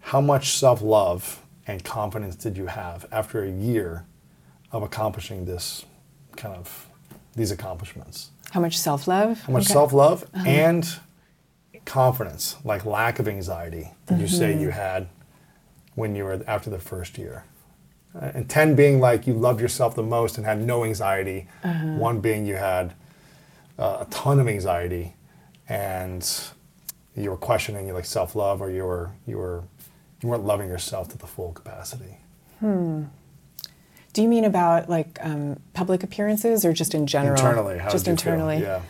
how 0.00 0.20
much 0.20 0.50
self-love 0.56 1.42
and 1.66 1.84
confidence 1.84 2.36
did 2.36 2.56
you 2.56 2.66
have 2.66 3.06
after 3.12 3.44
a 3.44 3.50
year 3.50 4.04
of 4.72 4.82
accomplishing 4.82 5.44
this 5.44 5.84
kind 6.36 6.54
of 6.54 6.88
these 7.34 7.50
accomplishments? 7.50 8.30
How 8.50 8.60
much 8.60 8.78
self 8.78 9.06
love? 9.06 9.40
How 9.42 9.52
much 9.52 9.64
self-love 9.66 10.28
and 10.34 10.88
confidence, 11.84 12.56
like 12.64 12.84
lack 12.84 13.18
of 13.18 13.28
anxiety, 13.28 13.92
did 14.06 14.20
you 14.20 14.28
say 14.28 14.58
you 14.58 14.70
had 14.70 15.08
when 15.94 16.14
you 16.14 16.24
were 16.24 16.42
after 16.46 16.70
the 16.70 16.78
first 16.78 17.16
year? 17.18 17.44
Uh, 18.14 18.32
and 18.34 18.48
10 18.48 18.74
being 18.74 18.98
like 18.98 19.26
you 19.26 19.34
loved 19.34 19.60
yourself 19.60 19.94
the 19.94 20.02
most 20.02 20.36
and 20.36 20.44
had 20.44 20.60
no 20.60 20.84
anxiety. 20.84 21.46
One 21.62 22.20
being 22.20 22.44
you 22.44 22.56
had 22.56 22.94
uh, 23.78 23.98
a 24.00 24.06
ton 24.10 24.40
of 24.40 24.48
anxiety 24.48 25.14
and 25.68 26.28
you 27.16 27.30
were 27.30 27.36
questioning 27.36 27.86
your 27.86 27.94
like 27.94 28.04
self-love 28.04 28.60
or 28.60 28.70
you 28.70 28.84
were 28.84 29.10
you 29.26 29.38
were 29.38 29.62
you 30.22 30.28
weren't 30.28 30.44
loving 30.44 30.68
yourself 30.68 31.08
to 31.08 31.18
the 31.18 31.26
full 31.26 31.52
capacity. 31.52 32.18
Hmm. 32.60 33.04
Do 34.12 34.22
you 34.22 34.28
mean 34.28 34.44
about 34.44 34.88
like 34.88 35.18
um, 35.22 35.60
public 35.72 36.02
appearances 36.02 36.64
or 36.64 36.72
just 36.72 36.94
in 36.94 37.06
general? 37.06 37.36
Internally, 37.36 37.78
how 37.78 37.90
just 37.90 38.06
you 38.06 38.16
feel? 38.16 38.32
internally. 38.32 38.58
Yeah. 38.60 38.82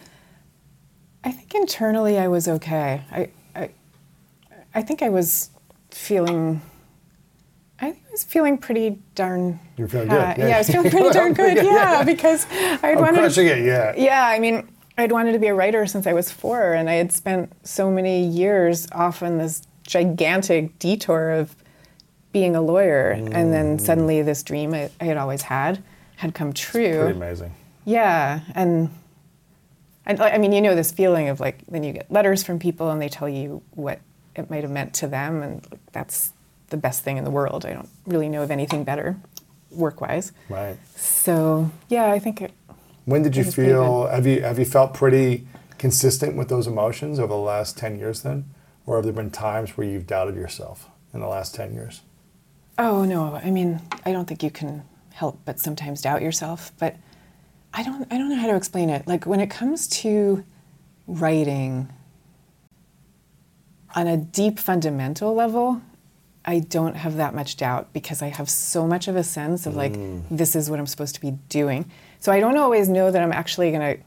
I 1.23 1.33
think 1.33 1.55
internally 1.55 2.19
I 2.19 2.29
was 2.29 2.49
okay. 2.49 3.03
I, 3.13 3.29
I, 3.55 3.71
I 4.75 4.83
think 4.83 5.03
I 5.03 5.11
was 5.11 5.51
feeling. 5.91 6.63
I 7.83 7.93
think 7.93 8.05
I 8.09 8.11
was 8.11 8.25
feeling 8.25 8.59
pretty 8.59 8.99
darn. 9.15 9.61
You 9.77 9.85
were 9.85 9.89
feeling 9.89 10.09
good, 10.09 10.17
yeah. 10.39 10.49
Yeah, 10.49 10.55
I 10.57 10.59
was 10.59 10.71
feeling 10.71 10.91
pretty 10.97 11.11
darn 11.11 11.33
good. 11.35 11.57
Yeah, 11.65 12.03
because 12.03 12.47
I'd 12.51 12.81
I'm 12.85 12.99
wanted. 13.01 13.19
crushing 13.19 13.47
it, 13.47 13.59
yeah. 13.65 13.95
Yeah, 13.97 14.27
I 14.27 14.39
mean, 14.39 14.69
I'd 14.99 15.13
wanted 15.13 15.33
to 15.33 15.39
be 15.39 15.47
a 15.49 15.55
writer 15.55 15.87
since 15.87 16.07
I 16.07 16.13
was 16.15 16.31
four, 16.31 16.73
and 16.73 16.89
I 16.89 16.95
had 16.95 17.13
spent 17.13 17.53
so 17.67 17.91
many 17.91 18.27
years 18.27 18.89
off 18.93 19.23
on 19.23 19.39
this 19.39 19.63
gigantic 19.91 20.79
detour 20.79 21.31
of 21.31 21.55
being 22.33 22.55
a 22.55 22.61
lawyer, 22.63 23.11
and 23.11 23.29
Mm. 23.29 23.51
then 23.51 23.79
suddenly 23.79 24.23
this 24.23 24.43
dream 24.45 24.73
I, 24.73 24.89
I 25.01 25.05
had 25.05 25.17
always 25.17 25.43
had 25.43 25.83
had 26.17 26.33
come 26.35 26.53
true. 26.53 26.99
Pretty 27.01 27.17
amazing. 27.17 27.53
Yeah, 27.85 28.41
and 28.55 28.91
and 30.07 30.21
I 30.23 30.39
mean, 30.39 30.53
you 30.53 30.61
know 30.61 30.75
this 30.75 30.93
feeling 30.93 31.29
of 31.29 31.41
like 31.41 31.59
then 31.69 31.83
you 31.85 31.93
get 31.93 32.11
letters 32.11 32.43
from 32.43 32.59
people 32.59 32.91
and 32.91 33.01
they 33.03 33.09
tell 33.09 33.29
you 33.29 33.63
what 33.73 33.99
it 34.37 34.49
might 34.51 34.63
have 34.63 34.71
meant 34.71 34.95
to 34.95 35.09
them, 35.09 35.43
and 35.43 35.67
that's 35.93 36.33
the 36.69 36.77
best 36.77 37.03
thing 37.03 37.17
in 37.19 37.25
the 37.25 37.31
world. 37.31 37.67
I 37.67 37.73
don't 37.73 37.89
really 38.07 38.29
know 38.29 38.43
of 38.43 38.51
anything 38.51 38.85
better. 38.85 39.17
work 39.73 40.01
wise. 40.01 40.33
Right. 40.49 40.77
So 40.97 41.71
yeah, 41.89 42.11
I 42.13 42.19
think 42.19 42.43
it, 42.43 42.53
When 43.05 43.23
did 43.23 43.35
you 43.37 43.43
It 43.43 43.47
was 43.47 43.55
pretty 43.55 43.71
feel? 43.71 44.07
Have 44.09 44.27
you 44.27 44.43
have 44.43 44.59
you 44.59 44.65
felt 44.65 44.95
pretty 44.95 45.47
consistent 45.79 46.37
with 46.37 46.49
those 46.49 46.67
emotions 46.67 47.19
over 47.19 47.33
the 47.33 47.39
last 47.55 47.79
ten 47.79 47.99
years 47.99 48.23
then, 48.23 48.45
or 48.91 48.97
have 48.97 49.05
there 49.05 49.13
been 49.13 49.31
times 49.31 49.77
where 49.77 49.87
you've 49.87 50.09
doubted 50.09 50.35
yourself 50.35 50.91
in 51.15 51.21
the 51.21 51.29
last 51.29 51.55
ten 51.55 51.73
years? 51.73 52.01
Oh 52.77 53.05
no, 53.05 53.37
I 53.37 53.53
mean, 53.53 53.81
I 54.05 54.11
don't 54.11 54.25
think 54.25 54.43
you 54.43 54.51
can 54.51 54.83
help 55.13 55.39
but 55.45 55.61
sometimes 55.61 56.03
doubt 56.03 56.23
yourself, 56.23 56.73
but 56.77 56.97
I 57.73 57.85
don't 57.85 58.13
I 58.13 58.19
don't 58.19 58.29
know 58.29 58.35
how 58.35 58.49
to 58.49 58.57
explain 58.57 58.91
it. 58.91 59.07
Like 59.07 59.27
when 59.27 59.39
it 59.39 59.49
comes 59.49 59.87
to 60.03 60.43
writing 61.07 61.89
on 63.95 64.09
a 64.09 64.17
deep 64.17 64.59
fundamental 64.59 65.35
level, 65.35 65.81
I 66.45 66.59
don't 66.59 66.97
have 66.97 67.15
that 67.15 67.33
much 67.33 67.59
doubt 67.59 67.93
because 67.93 68.23
I 68.23 68.29
have 68.29 68.51
so 68.51 68.89
much 68.89 69.07
of 69.07 69.15
a 69.15 69.23
sense 69.23 69.67
of 69.67 69.77
like 69.77 69.93
mm. 69.93 70.25
this 70.33 70.57
is 70.57 70.69
what 70.69 70.81
I'm 70.81 70.89
supposed 70.89 71.15
to 71.15 71.21
be 71.21 71.39
doing. 71.49 71.89
So 72.19 72.33
I 72.33 72.41
don't 72.41 72.57
always 72.57 72.89
know 72.89 73.13
that 73.13 73.23
I'm 73.23 73.33
actually 73.33 73.71
going 73.71 73.99
to 73.99 74.03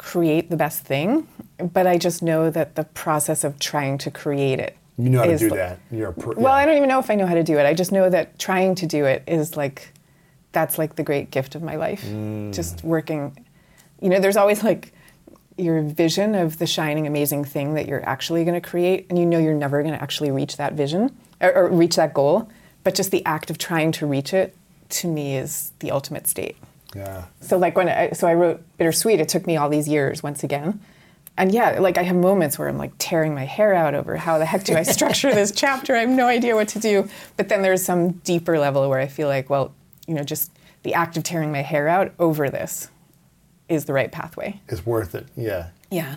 create 0.00 0.48
the 0.48 0.56
best 0.56 0.82
thing, 0.82 1.28
but 1.58 1.86
I 1.86 1.98
just 1.98 2.22
know 2.22 2.48
that 2.48 2.74
the 2.74 2.84
process 2.84 3.44
of 3.44 3.58
trying 3.58 3.98
to 3.98 4.10
create 4.10 4.58
it 4.58 4.74
You 4.96 5.10
know 5.10 5.18
how 5.18 5.26
to 5.26 5.36
do 5.36 5.50
that. 5.50 5.78
You're 5.90 6.12
per- 6.12 6.32
well, 6.32 6.54
yeah. 6.54 6.62
I 6.62 6.64
don't 6.64 6.78
even 6.78 6.88
know 6.88 6.98
if 6.98 7.10
I 7.10 7.16
know 7.16 7.26
how 7.26 7.34
to 7.34 7.42
do 7.42 7.58
it. 7.58 7.66
I 7.66 7.74
just 7.74 7.92
know 7.92 8.08
that 8.08 8.38
trying 8.38 8.74
to 8.76 8.86
do 8.86 9.04
it 9.04 9.22
is 9.26 9.58
like 9.58 9.92
that's 10.52 10.78
like 10.78 10.96
the 10.96 11.02
great 11.02 11.30
gift 11.30 11.54
of 11.54 11.62
my 11.62 11.76
life. 11.76 12.02
Mm. 12.06 12.54
Just 12.54 12.82
working. 12.82 13.44
You 14.00 14.08
know, 14.08 14.20
there's 14.20 14.38
always 14.38 14.64
like 14.64 14.94
your 15.58 15.82
vision 15.82 16.34
of 16.34 16.56
the 16.56 16.66
shining, 16.66 17.06
amazing 17.06 17.44
thing 17.44 17.74
that 17.74 17.86
you're 17.86 18.08
actually 18.08 18.42
going 18.44 18.58
to 18.60 18.66
create, 18.66 19.04
and 19.10 19.18
you 19.18 19.26
know 19.26 19.38
you're 19.38 19.52
never 19.52 19.82
going 19.82 19.94
to 19.94 20.02
actually 20.02 20.30
reach 20.30 20.56
that 20.56 20.72
vision 20.72 21.14
or, 21.42 21.52
or 21.54 21.68
reach 21.68 21.96
that 21.96 22.14
goal. 22.14 22.48
But 22.84 22.94
just 22.94 23.10
the 23.10 23.22
act 23.26 23.50
of 23.50 23.58
trying 23.58 23.92
to 23.92 24.06
reach 24.06 24.32
it, 24.32 24.56
to 25.00 25.08
me, 25.08 25.36
is 25.36 25.72
the 25.80 25.90
ultimate 25.90 26.26
state. 26.26 26.56
Yeah. 26.94 27.24
So 27.40 27.56
like 27.56 27.76
when 27.76 27.88
I, 27.88 28.10
so 28.10 28.26
I 28.26 28.34
wrote 28.34 28.62
Bittersweet, 28.78 29.20
it 29.20 29.28
took 29.28 29.46
me 29.46 29.56
all 29.56 29.68
these 29.68 29.88
years 29.88 30.22
once 30.22 30.42
again. 30.42 30.80
And 31.36 31.52
yeah, 31.52 31.78
like 31.78 31.96
I 31.96 32.02
have 32.02 32.16
moments 32.16 32.58
where 32.58 32.68
I'm 32.68 32.76
like 32.76 32.92
tearing 32.98 33.34
my 33.34 33.44
hair 33.44 33.72
out 33.72 33.94
over 33.94 34.16
how 34.16 34.38
the 34.38 34.44
heck 34.44 34.64
do 34.64 34.76
I 34.76 34.82
structure 34.82 35.32
this 35.32 35.50
chapter? 35.54 35.94
I 35.94 36.00
have 36.00 36.10
no 36.10 36.26
idea 36.26 36.54
what 36.54 36.68
to 36.68 36.78
do. 36.78 37.08
But 37.36 37.48
then 37.48 37.62
there's 37.62 37.84
some 37.84 38.12
deeper 38.12 38.58
level 38.58 38.88
where 38.88 38.98
I 38.98 39.06
feel 39.06 39.28
like, 39.28 39.48
well, 39.48 39.72
you 40.06 40.14
know, 40.14 40.24
just 40.24 40.50
the 40.82 40.94
act 40.94 41.16
of 41.16 41.22
tearing 41.22 41.52
my 41.52 41.62
hair 41.62 41.88
out 41.88 42.12
over 42.18 42.50
this 42.50 42.88
is 43.68 43.84
the 43.84 43.92
right 43.92 44.10
pathway. 44.10 44.60
It's 44.68 44.84
worth 44.84 45.14
it. 45.14 45.26
Yeah. 45.36 45.68
Yeah. 45.90 46.16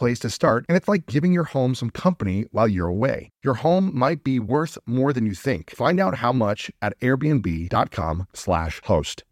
place 0.00 0.18
to 0.20 0.30
start, 0.30 0.64
and 0.68 0.76
it's 0.76 0.88
like 0.88 1.12
giving 1.14 1.32
your 1.32 1.48
home 1.54 1.74
some 1.74 1.90
company 1.90 2.46
while 2.50 2.66
you're 2.66 2.94
away. 2.98 3.18
Your 3.44 3.54
home 3.54 3.92
might 3.94 4.24
be 4.24 4.40
worth 4.40 4.76
more 4.86 5.12
than 5.12 5.26
you 5.26 5.34
think. 5.34 5.70
Find 5.70 6.00
out 6.00 6.16
how 6.16 6.32
much 6.32 6.70
at 6.82 6.98
airbnb.com/slash 7.00 8.80
host. 8.84 9.22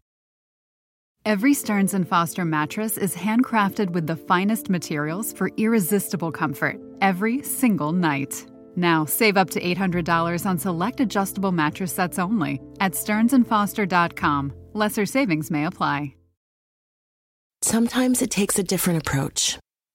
Every 1.25 1.53
Stearns 1.53 1.93
and 1.93 2.07
Foster 2.07 2.45
mattress 2.45 2.97
is 2.97 3.15
handcrafted 3.15 3.89
with 3.89 4.07
the 4.07 4.15
finest 4.15 4.69
materials 4.69 5.33
for 5.33 5.51
irresistible 5.57 6.31
comfort 6.31 6.77
every 7.01 7.43
single 7.43 7.91
night. 7.91 8.45
Now, 8.75 9.05
save 9.05 9.37
up 9.37 9.49
to 9.51 9.59
$800 9.61 10.45
on 10.45 10.57
select 10.57 10.99
adjustable 11.01 11.51
mattress 11.51 11.93
sets 11.93 12.19
only 12.19 12.61
at 12.79 12.93
stearnsandfoster.com. 12.93 14.53
Lesser 14.73 15.05
savings 15.05 15.51
may 15.51 15.65
apply. 15.65 16.13
Sometimes 17.61 18.21
it 18.21 18.31
takes 18.31 18.57
a 18.57 18.63
different 18.63 18.99
approach 19.01 19.59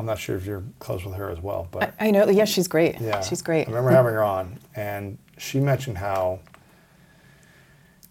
I'm 0.00 0.06
not 0.06 0.18
sure 0.18 0.34
if 0.34 0.46
you're 0.46 0.64
close 0.78 1.04
with 1.04 1.14
her 1.16 1.28
as 1.30 1.40
well, 1.40 1.68
but 1.70 1.92
I 2.00 2.10
know. 2.10 2.26
Yeah, 2.30 2.46
she's 2.46 2.66
great. 2.66 2.98
yeah, 2.98 3.20
She's 3.20 3.42
great. 3.42 3.68
I 3.68 3.70
remember 3.70 3.90
having 3.90 4.14
her 4.14 4.24
on, 4.24 4.58
and 4.74 5.18
she 5.36 5.60
mentioned 5.60 5.98
how 5.98 6.38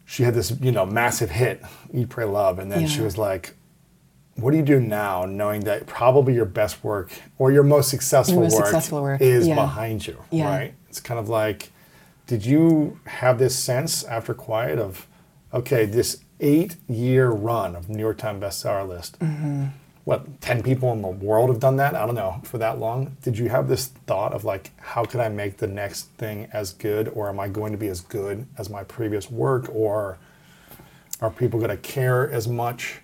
she 0.06 0.21
had 0.21 0.36
this, 0.36 0.52
you 0.62 0.71
know, 0.71 0.86
massive 0.86 1.32
hit, 1.32 1.63
"Eat, 1.91 2.10
Pray, 2.10 2.25
Love," 2.25 2.60
and 2.60 2.71
then 2.71 2.88
she 2.88 3.02
was 3.02 3.17
like, 3.17 3.56
"What 4.36 4.52
do 4.52 4.58
you 4.58 4.63
do 4.63 4.80
now, 4.80 5.25
knowing 5.25 5.62
that 5.62 5.88
probably 5.88 6.36
your 6.36 6.45
best 6.45 6.84
work 6.84 7.12
or 7.39 7.52
your 7.52 7.63
most 7.63 7.89
successful, 7.89 8.36
Your 8.36 8.43
most 8.43 8.54
work, 8.56 8.65
successful 8.65 9.02
work, 9.02 9.19
is 9.19 9.47
yeah. 9.47 9.56
behind 9.56 10.06
you?" 10.06 10.17
Yeah. 10.30 10.56
Right? 10.56 10.73
It's 10.89 10.99
kind 10.99 11.19
of 11.19 11.28
like, 11.28 11.71
did 12.28 12.45
you 12.45 12.99
have 13.06 13.39
this 13.39 13.58
sense 13.58 14.04
after 14.04 14.36
Quiet 14.36 14.78
of, 14.78 15.08
okay, 15.56 15.86
this 15.86 16.23
eight-year 16.39 17.30
run 17.32 17.75
of 17.75 17.89
New 17.89 17.99
York 17.99 18.19
Times 18.19 18.43
bestseller 18.43 18.88
list? 18.88 19.17
Mm-hmm. 19.17 19.65
What 20.10 20.41
10 20.41 20.63
people 20.63 20.91
in 20.91 21.02
the 21.02 21.08
world 21.08 21.50
have 21.50 21.60
done 21.60 21.76
that 21.78 21.93
i 21.95 22.06
don't 22.06 22.15
know 22.15 22.39
for 22.43 22.58
that 22.58 22.80
long 22.80 23.15
did 23.22 23.38
you 23.38 23.48
have 23.50 23.67
this 23.67 23.88
thought 24.08 24.34
of 24.34 24.43
like 24.43 24.72
how 24.78 25.04
could 25.06 25.19
i 25.19 25.30
make 25.30 25.58
the 25.58 25.67
next 25.67 26.06
thing 26.17 26.48
as 26.52 26.74
good 26.74 27.08
or 27.10 27.30
am 27.30 27.39
i 27.39 27.48
going 27.48 27.72
to 27.72 27.78
be 27.78 27.88
as 27.88 28.02
good 28.02 28.45
as 28.58 28.69
my 28.69 28.84
previous 28.84 29.30
work 29.30 29.69
or 29.74 30.17
are 31.22 31.30
people 31.30 31.60
going 31.60 31.69
to 31.69 31.78
care 31.78 32.30
as 32.32 32.48
much 32.48 33.02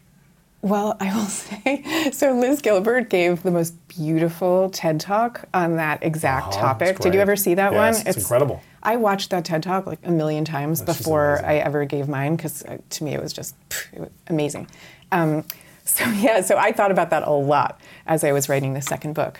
Well, 0.61 0.97
I 0.99 1.13
will 1.15 1.25
say, 1.43 2.09
so 2.11 2.33
Liz 2.33 2.59
Gilbert 2.61 3.09
gave 3.09 3.43
the 3.43 3.51
most 3.51 3.75
beautiful 3.87 4.69
TED 4.71 4.99
talk 4.99 5.45
on 5.53 5.75
that 5.75 6.01
exact 6.01 6.47
Uh-huh, 6.53 6.61
topic. 6.73 6.99
Did 6.99 7.13
you 7.13 7.19
ever 7.19 7.35
see 7.35 7.53
that 7.53 7.71
Yes, 7.71 7.99
one? 7.99 8.07
it's 8.07 8.17
incredible. 8.17 8.63
I 8.81 8.95
watched 8.95 9.29
that 9.29 9.45
TED 9.45 9.61
talk 9.61 9.85
like 9.85 9.99
a 10.03 10.11
million 10.11 10.43
times 10.43 10.79
She's 10.79 10.85
before. 10.85 11.41
I 11.45 11.57
ever 11.57 11.85
gave 11.85 12.07
mine 12.07 12.35
because 12.35 12.63
uh, 12.63 12.77
to 12.89 13.03
me 13.03 13.13
it 13.13 13.21
was 13.21 13.31
just 13.33 13.53
pff, 13.69 13.93
it 13.93 13.99
was 13.99 14.09
amazing. 14.27 14.67
Um, 15.11 15.43
so 15.85 16.05
yeah, 16.09 16.41
so 16.41 16.57
I 16.57 16.71
thought 16.71 16.91
about 16.91 17.09
that 17.11 17.23
a 17.27 17.31
lot 17.31 17.79
as 18.05 18.23
I 18.23 18.31
was 18.31 18.49
writing 18.49 18.73
the 18.73 18.81
second 18.81 19.13
book, 19.13 19.39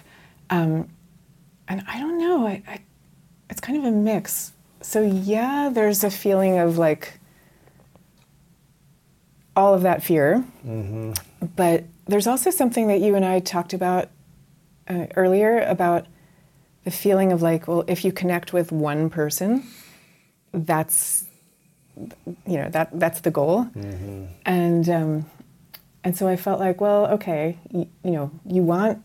um, 0.49 0.87
and 1.67 1.83
I 1.87 1.99
don't 1.99 2.17
know, 2.17 2.47
I, 2.47 2.63
I, 2.67 2.81
it's 3.49 3.59
kind 3.59 3.77
of 3.77 3.85
a 3.85 3.91
mix. 3.91 4.53
So 4.81 5.01
yeah, 5.01 5.69
there's 5.73 6.03
a 6.03 6.11
feeling 6.11 6.59
of 6.59 6.77
like 6.77 7.19
all 9.55 9.73
of 9.73 9.81
that 9.81 10.03
fear, 10.03 10.43
but 11.55 11.83
there's 12.07 12.27
also 12.27 12.51
something 12.51 12.87
that 12.87 12.99
you 13.01 13.15
and 13.15 13.25
I 13.25 13.39
talked 13.39 13.73
about 13.73 14.09
uh, 14.87 15.07
earlier 15.15 15.61
about 15.61 16.05
the 16.83 16.91
feeling 16.91 17.31
of 17.31 17.41
like, 17.41 17.67
well, 17.67 17.83
if 17.87 18.05
you 18.05 18.11
connect 18.11 18.53
with 18.53 18.71
one 18.71 19.09
person, 19.09 19.65
that's 20.53 21.25
you 22.45 22.57
know 22.57 22.69
that 22.69 22.89
that's 22.99 23.21
the 23.21 23.31
goal, 23.31 23.67
and 24.45 24.87
um, 24.89 25.25
and 26.05 26.15
so 26.15 26.27
I 26.29 26.37
felt 26.37 26.59
like, 26.61 26.79
well, 26.79 27.07
okay, 27.07 27.57
you, 27.71 27.89
you 28.03 28.11
know, 28.11 28.31
you 28.45 28.61
want 28.61 29.03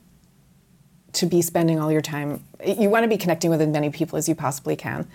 to 1.14 1.26
be 1.26 1.42
spending 1.42 1.80
all 1.80 1.90
your 1.90 2.00
time, 2.02 2.44
you 2.64 2.88
want 2.88 3.02
to 3.02 3.08
be 3.08 3.16
connecting 3.16 3.50
with 3.50 3.60
as 3.60 3.66
many 3.68 3.90
people 3.90 4.16
as 4.16 4.28
you 4.28 4.34
possibly 4.36 4.76
can, 4.76 5.08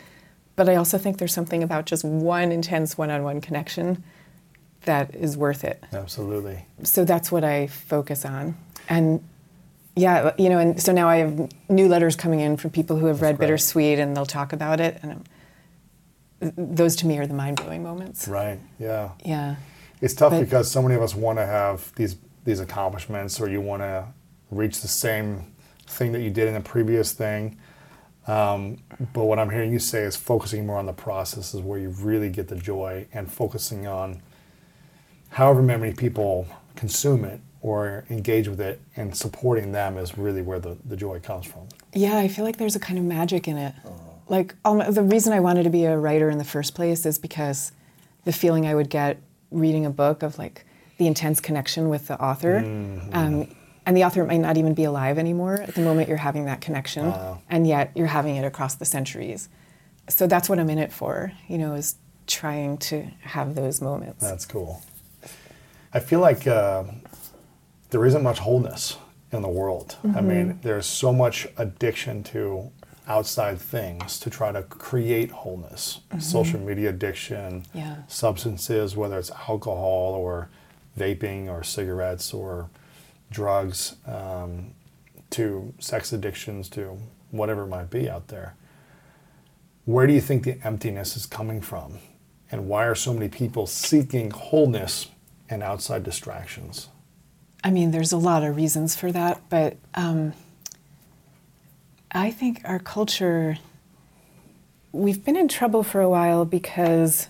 but 0.58 0.67
I 0.67 0.76
also 0.76 0.98
think 0.98 1.17
there's 1.19 1.34
something 1.34 1.63
about 1.63 1.86
just 1.86 2.04
one 2.04 2.52
intense 2.52 2.98
one-on-one 2.98 3.39
connection 3.39 4.04
that 4.82 5.15
is 5.15 5.36
worth 5.36 5.63
it 5.63 5.84
absolutely 5.93 6.65
so 6.84 7.06
that's 7.06 7.32
what 7.32 7.43
I 7.43 7.67
focus 7.67 8.24
on. 8.26 8.56
And 8.88 9.24
yeah, 9.95 10.15
uh, 10.26 10.32
you 10.38 10.50
know, 10.50 10.60
and 10.60 10.80
so 10.82 10.91
now 10.91 11.08
I 11.08 11.17
have 11.17 11.50
new 11.69 11.88
letters 11.88 12.15
coming 12.17 12.39
in 12.41 12.58
from 12.58 12.69
people 12.69 12.98
who 12.98 13.06
have 13.08 13.21
read 13.21 13.38
great. 13.38 13.48
Bittersweet 13.48 13.98
and 13.98 14.15
they'll 14.15 14.26
talk 14.26 14.52
about 14.54 14.80
it. 14.82 15.00
And 15.02 15.28
th- 16.41 16.54
those 16.58 16.95
to 16.98 17.08
me 17.08 17.17
are 17.17 17.26
the 17.26 17.34
mind 17.34 17.58
blowing 17.58 17.82
moments. 17.82 18.28
right 18.28 18.60
yeah 18.78 19.12
Yeah. 19.24 19.56
It's 20.06 20.13
tough 20.13 20.32
But- 20.32 20.41
because 20.41 20.70
so 20.72 20.82
many 20.82 20.96
of 20.96 21.02
us 21.02 21.13
want 21.15 21.38
to 21.39 21.46
have 21.46 21.91
these 21.96 22.15
these 22.46 22.60
accomplishments 22.60 23.41
or 23.41 23.50
you 23.50 23.60
want 23.60 23.82
to 23.82 24.06
reach 24.52 24.82
the 24.82 24.88
same 24.88 25.28
thing 25.88 26.12
that 26.12 26.22
you 26.22 26.30
did 26.30 26.48
in 26.48 26.54
the 26.54 26.62
previous 26.62 27.12
thing 27.12 27.58
Um, 28.28 28.78
but 29.13 29.26
what 29.26 29.38
I'm 29.38 29.52
hearing 29.52 29.72
you 29.72 29.78
say 29.80 30.02
is 30.04 30.15
focusing 30.15 30.65
more 30.65 30.78
on 30.80 30.88
the 30.88 30.94
process 30.94 31.54
is 31.54 31.62
where 31.62 31.78
you 31.80 31.89
really 31.89 32.30
get 32.30 32.48
the 32.48 32.56
joy 32.56 33.06
and 33.13 33.32
focusing 33.32 33.86
on 33.86 34.20
however 35.30 35.62
many 35.62 35.94
people 35.94 36.48
consume 36.76 37.24
it 37.26 37.39
or 37.62 38.04
engage 38.10 38.48
with 38.48 38.60
it 38.62 38.80
and 38.96 39.15
supporting 39.15 39.72
them 39.72 39.98
is 39.98 40.18
really 40.18 40.41
where 40.41 40.60
the, 40.60 40.76
the 40.86 40.96
joy 40.96 41.20
comes 41.20 41.46
from. 41.46 41.68
Yeah, 41.94 42.18
I 42.18 42.28
feel 42.28 42.46
like 42.46 42.58
there's 42.58 42.76
a 42.76 42.80
kind 42.80 42.98
of 42.98 43.06
magic 43.06 43.48
in 43.48 43.58
it. 43.58 43.74
Like 44.28 44.56
um, 44.65 44.82
the 44.91 45.04
reason 45.04 45.32
I 45.34 45.39
wanted 45.39 45.63
to 45.63 45.70
be 45.70 45.86
a 45.86 45.96
writer 45.98 46.30
in 46.32 46.38
the 46.39 46.44
first 46.56 46.74
place 46.74 47.06
is 47.06 47.20
because 47.20 47.72
the 48.24 48.34
feeling 48.34 48.65
I 48.65 48.74
would 48.74 48.89
get 48.89 49.20
reading 49.56 49.86
a 49.86 49.89
book 49.89 50.22
of 50.24 50.38
like 50.38 50.65
the 50.98 51.08
intense 51.08 51.39
connection 51.39 51.89
with 51.89 52.08
the 52.08 52.20
author. 52.22 52.60
Um, 53.13 53.48
and 53.88 53.96
the 53.96 54.04
author 54.04 54.24
might 54.26 54.38
not 54.38 54.58
even 54.58 54.74
be 54.74 54.84
alive 54.84 55.18
anymore 55.20 55.56
at 55.62 55.76
the 55.76 55.82
moment 55.82 56.08
you're 56.10 56.18
having 56.18 56.46
that 56.46 56.60
connection, 56.62 57.13
and 57.50 57.68
yet 57.68 57.91
you're 57.96 58.08
having 58.08 58.36
it 58.36 58.44
across 58.46 58.76
the 58.76 58.86
centuries. 58.86 59.48
So 60.10 60.26
that's 60.28 60.50
what 60.50 60.60
I'm 60.60 60.70
in 60.70 60.80
it 60.80 60.91
for, 60.91 61.32
you 61.48 61.58
know, 61.58 61.76
is 61.76 61.96
trying 62.28 62.78
to 62.89 63.04
have 63.22 63.54
those 63.56 63.82
moments. 63.82 64.22
That's 64.28 64.46
cool. 64.46 64.82
I 65.94 66.00
feel 66.00 66.20
like 66.20 66.48
uh, 66.48 66.84
there 67.91 68.06
isn't 68.06 68.24
much 68.24 68.39
wholeness 68.39 68.98
in 69.32 69.41
the 69.44 69.50
world. 69.50 69.98
I 70.04 70.08
Mm-hmm. 70.08 70.28
mean, 70.28 70.60
there's 70.63 70.86
so 70.88 71.13
much 71.13 71.48
addiction 71.58 72.24
to 72.24 72.72
outside 73.08 73.60
things 73.60 74.20
to 74.20 74.30
try 74.30 74.52
to 74.52 74.63
create 74.63 75.32
wholeness. 75.32 76.00
Social 76.20 76.60
media 76.60 76.89
addiction, 76.89 77.62
Mm-hmm. 77.62 77.78
Yeah. 77.78 77.96
substances, 78.08 78.96
whether 78.96 79.18
it's 79.20 79.32
alcohol 79.32 80.13
or 80.15 80.50
vaping 80.98 81.48
or 81.50 81.63
cigarettes 81.63 82.34
or 82.34 82.70
drugs, 83.32 83.96
um, 84.08 84.72
to 85.32 85.74
sex 85.80 86.13
addictions, 86.13 86.70
to 86.70 86.98
whatever 87.32 87.63
it 87.63 87.68
might 87.68 87.89
be 87.89 88.10
out 88.10 88.28
there. 88.30 88.56
Where 89.86 90.08
do 90.08 90.13
you 90.13 90.22
think 90.22 90.44
the 90.44 90.58
emptiness 90.65 91.15
is 91.18 91.26
coming 91.26 91.62
from? 91.62 92.00
And 92.52 92.68
why 92.68 92.86
are 92.86 92.96
so 92.96 93.13
many 93.13 93.28
people 93.28 93.68
seeking 93.68 94.32
wholeness 94.32 95.10
and 95.50 95.62
outside 95.62 96.04
distractions? 96.04 96.88
I 97.63 97.72
mean, 97.72 97.91
there's 97.91 98.12
a 98.12 98.18
lot 98.18 98.44
of 98.44 98.56
reasons 98.56 98.96
for 98.96 99.12
that, 99.12 99.41
but 99.50 99.78
um, 99.96 100.34
I 102.15 102.32
think 102.32 102.62
our 102.63 102.80
culture, 102.80 103.58
we've 104.93 105.23
been 105.23 105.36
in 105.36 105.49
trouble 105.49 105.84
for 105.84 105.99
a 105.99 106.10
while 106.10 106.45
because 106.45 107.28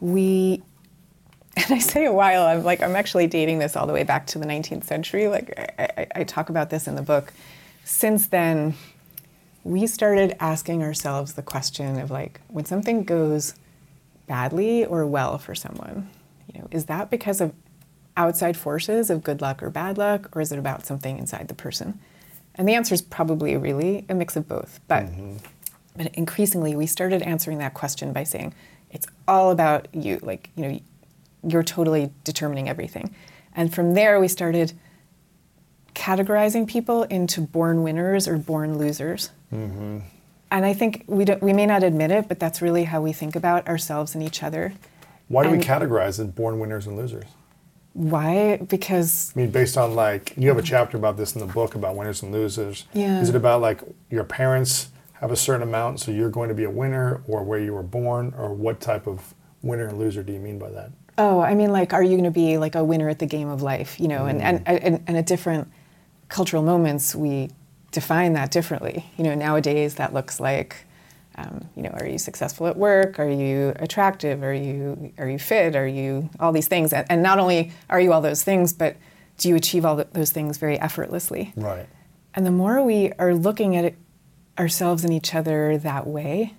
we, 0.00 0.62
and 1.56 1.66
I 1.68 1.78
say 1.78 2.06
a 2.06 2.12
while, 2.12 2.46
I'm 2.46 2.64
like, 2.64 2.82
I'm 2.82 2.96
actually 2.96 3.26
dating 3.26 3.58
this 3.58 3.76
all 3.76 3.86
the 3.86 3.92
way 3.92 4.04
back 4.04 4.26
to 4.28 4.38
the 4.38 4.46
19th 4.46 4.84
century. 4.84 5.28
Like, 5.28 5.74
I, 5.78 5.82
I, 5.98 6.06
I 6.20 6.24
talk 6.24 6.48
about 6.48 6.70
this 6.70 6.88
in 6.88 6.94
the 6.94 7.02
book. 7.02 7.34
Since 7.84 8.28
then, 8.28 8.74
we 9.62 9.86
started 9.86 10.34
asking 10.40 10.82
ourselves 10.82 11.34
the 11.34 11.42
question 11.42 11.98
of 11.98 12.10
like, 12.10 12.40
when 12.48 12.64
something 12.64 13.04
goes 13.04 13.54
badly 14.26 14.86
or 14.86 15.06
well 15.06 15.36
for 15.36 15.54
someone, 15.54 16.08
you 16.50 16.62
know, 16.62 16.68
is 16.70 16.86
that 16.86 17.10
because 17.10 17.42
of 17.42 17.52
outside 18.16 18.56
forces 18.56 19.10
of 19.10 19.22
good 19.22 19.42
luck 19.42 19.62
or 19.62 19.68
bad 19.68 19.98
luck, 19.98 20.34
or 20.34 20.40
is 20.40 20.50
it 20.50 20.58
about 20.58 20.86
something 20.86 21.18
inside 21.18 21.48
the 21.48 21.54
person? 21.54 22.00
And 22.58 22.68
the 22.68 22.74
answer 22.74 22.92
is 22.92 23.00
probably 23.00 23.56
really 23.56 24.04
a 24.08 24.14
mix 24.14 24.36
of 24.36 24.48
both. 24.48 24.80
But 24.88 25.06
mm-hmm. 25.06 25.36
but 25.96 26.14
increasingly, 26.14 26.76
we 26.76 26.86
started 26.86 27.22
answering 27.22 27.58
that 27.58 27.72
question 27.72 28.12
by 28.12 28.24
saying 28.24 28.52
it's 28.90 29.06
all 29.26 29.50
about 29.50 29.88
you. 29.94 30.18
Like 30.22 30.50
you 30.56 30.68
know, 30.68 30.80
you're 31.46 31.62
totally 31.62 32.10
determining 32.24 32.68
everything. 32.68 33.14
And 33.54 33.72
from 33.72 33.94
there, 33.94 34.20
we 34.20 34.28
started 34.28 34.72
categorizing 35.94 36.66
people 36.66 37.04
into 37.04 37.40
born 37.40 37.82
winners 37.82 38.28
or 38.28 38.36
born 38.36 38.78
losers. 38.78 39.30
Mm-hmm. 39.52 39.98
And 40.50 40.64
I 40.64 40.72
think 40.72 41.04
we 41.06 41.24
don't, 41.24 41.42
we 41.42 41.52
may 41.52 41.66
not 41.66 41.82
admit 41.82 42.10
it, 42.10 42.28
but 42.28 42.38
that's 42.38 42.62
really 42.62 42.84
how 42.84 43.02
we 43.02 43.12
think 43.12 43.36
about 43.36 43.68
ourselves 43.68 44.14
and 44.14 44.22
each 44.22 44.42
other. 44.42 44.72
Why 45.26 45.44
do 45.44 45.50
we 45.50 45.58
categorize 45.58 46.18
as 46.18 46.28
born 46.28 46.58
winners 46.58 46.86
and 46.86 46.96
losers? 46.96 47.26
Why? 47.98 48.58
Because 48.58 49.32
I 49.34 49.40
mean, 49.40 49.50
based 49.50 49.76
on 49.76 49.96
like, 49.96 50.32
you 50.36 50.48
have 50.48 50.58
a 50.58 50.62
chapter 50.62 50.96
about 50.96 51.16
this 51.16 51.34
in 51.34 51.40
the 51.40 51.52
book 51.52 51.74
about 51.74 51.96
winners 51.96 52.22
and 52.22 52.30
losers. 52.30 52.86
Yeah. 52.92 53.20
Is 53.20 53.28
it 53.28 53.34
about 53.34 53.60
like 53.60 53.80
your 54.08 54.22
parents 54.22 54.90
have 55.14 55.32
a 55.32 55.36
certain 55.36 55.62
amount, 55.62 55.98
so 55.98 56.12
you're 56.12 56.30
going 56.30 56.48
to 56.48 56.54
be 56.54 56.62
a 56.62 56.70
winner, 56.70 57.22
or 57.26 57.42
where 57.42 57.58
you 57.58 57.74
were 57.74 57.82
born, 57.82 58.32
or 58.38 58.54
what 58.54 58.80
type 58.80 59.08
of 59.08 59.34
winner 59.62 59.88
and 59.88 59.98
loser 59.98 60.22
do 60.22 60.32
you 60.32 60.38
mean 60.38 60.60
by 60.60 60.70
that? 60.70 60.92
Oh, 61.18 61.40
I 61.40 61.56
mean, 61.56 61.72
like, 61.72 61.92
are 61.92 62.04
you 62.04 62.12
going 62.12 62.22
to 62.22 62.30
be 62.30 62.56
like 62.56 62.76
a 62.76 62.84
winner 62.84 63.08
at 63.08 63.18
the 63.18 63.26
game 63.26 63.48
of 63.48 63.60
life? 63.60 63.98
You 63.98 64.06
know, 64.06 64.26
and, 64.26 64.40
and, 64.40 64.64
mm. 64.64 64.78
and, 64.80 65.02
and 65.08 65.16
at 65.16 65.26
different 65.26 65.66
cultural 66.28 66.62
moments, 66.62 67.16
we 67.16 67.50
define 67.90 68.34
that 68.34 68.52
differently. 68.52 69.06
You 69.16 69.24
know, 69.24 69.34
nowadays 69.34 69.96
that 69.96 70.14
looks 70.14 70.38
like, 70.38 70.86
um, 71.38 71.68
you 71.76 71.82
know, 71.82 71.90
are 71.90 72.06
you 72.06 72.18
successful 72.18 72.66
at 72.66 72.76
work? 72.76 73.18
Are 73.20 73.30
you 73.30 73.72
attractive? 73.76 74.42
Are 74.42 74.52
you 74.52 75.12
are 75.18 75.28
you 75.28 75.38
fit? 75.38 75.76
Are 75.76 75.86
you 75.86 76.28
all 76.40 76.52
these 76.52 76.68
things? 76.68 76.92
And, 76.92 77.06
and 77.08 77.22
not 77.22 77.38
only 77.38 77.72
are 77.88 78.00
you 78.00 78.12
all 78.12 78.20
those 78.20 78.42
things, 78.42 78.72
but 78.72 78.96
do 79.38 79.48
you 79.48 79.54
achieve 79.54 79.84
all 79.84 79.96
th- 79.96 80.08
those 80.12 80.32
things 80.32 80.58
very 80.58 80.78
effortlessly? 80.80 81.52
Right. 81.56 81.86
And 82.34 82.44
the 82.44 82.50
more 82.50 82.82
we 82.82 83.12
are 83.18 83.34
looking 83.34 83.76
at 83.76 83.94
ourselves 84.58 85.04
and 85.04 85.12
each 85.12 85.34
other 85.34 85.78
that 85.78 86.06
way, 86.06 86.54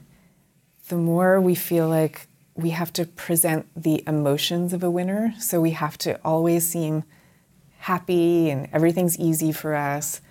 the 0.88 0.96
more 0.96 1.42
we 1.42 1.56
feel 1.56 1.89
like 1.89 2.28
we 2.56 2.70
have 2.70 2.92
to 2.94 3.06
present 3.06 3.68
the 3.76 4.04
emotions 4.08 4.74
of 4.74 4.82
a 4.84 4.89
winner. 4.89 5.34
So 5.39 5.60
we 5.62 5.72
have 5.72 5.98
to 6.00 6.20
always 6.24 6.68
seem 6.68 7.04
happy 7.80 8.50
and 8.50 8.70
everything's 8.74 9.18
easy 9.18 9.52
for 9.52 9.76
us. 9.76 10.22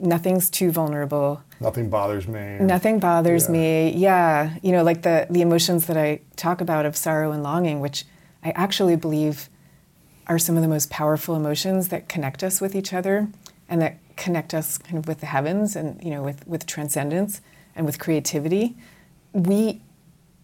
Nothing's 0.00 0.48
too 0.50 0.70
vulnerable. 0.70 1.42
Nothing 1.60 1.90
bothers 1.90 2.26
me. 2.26 2.58
Nothing 2.60 2.98
bothers 2.98 3.46
Yeah. 3.46 3.52
me. 3.52 3.92
Yeah, 3.92 4.54
you 4.62 4.72
know, 4.72 4.82
like 4.82 5.02
the 5.02 5.26
the 5.30 5.42
emotions 5.42 5.86
that 5.86 5.96
I 5.96 6.20
talk 6.36 6.60
about 6.60 6.86
of 6.86 6.96
sorrow 6.96 7.32
and 7.32 7.42
longing, 7.42 7.80
which 7.80 8.04
I 8.42 8.50
actually 8.50 8.96
believe 8.96 9.48
are 10.26 10.38
some 10.38 10.56
of 10.56 10.62
the 10.62 10.68
most 10.68 10.90
powerful 10.90 11.34
emotions 11.36 11.88
that 11.88 12.08
connect 12.08 12.42
us 12.42 12.60
with 12.60 12.74
each 12.74 12.92
other 12.92 13.28
and 13.68 13.80
that 13.82 13.98
connect 14.16 14.54
us 14.54 14.78
kind 14.78 14.98
of 14.98 15.08
with 15.08 15.20
the 15.20 15.26
heavens 15.26 15.74
and 15.76 16.02
you 16.02 16.10
know 16.10 16.22
with 16.22 16.46
with 16.46 16.66
transcendence 16.66 17.40
and 17.74 17.86
with 17.86 17.98
creativity. 17.98 18.76
We 19.32 19.80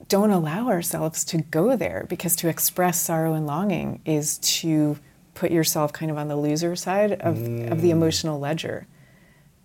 don't 0.08 0.30
allow 0.30 0.68
ourselves 0.68 1.24
to 1.26 1.38
go 1.38 1.76
there 1.76 2.06
because 2.08 2.34
to 2.36 2.48
express 2.48 3.00
sorrow 3.00 3.34
and 3.34 3.46
longing 3.46 4.00
is 4.04 4.38
to 4.38 4.98
put 5.34 5.50
yourself 5.50 5.92
kind 5.92 6.10
of 6.10 6.18
on 6.18 6.28
the 6.28 6.36
loser 6.36 6.74
side 6.74 7.12
of, 7.12 7.36
of 7.36 7.82
the 7.82 7.88
mm. 7.88 7.90
emotional 7.90 8.40
ledger. 8.40 8.86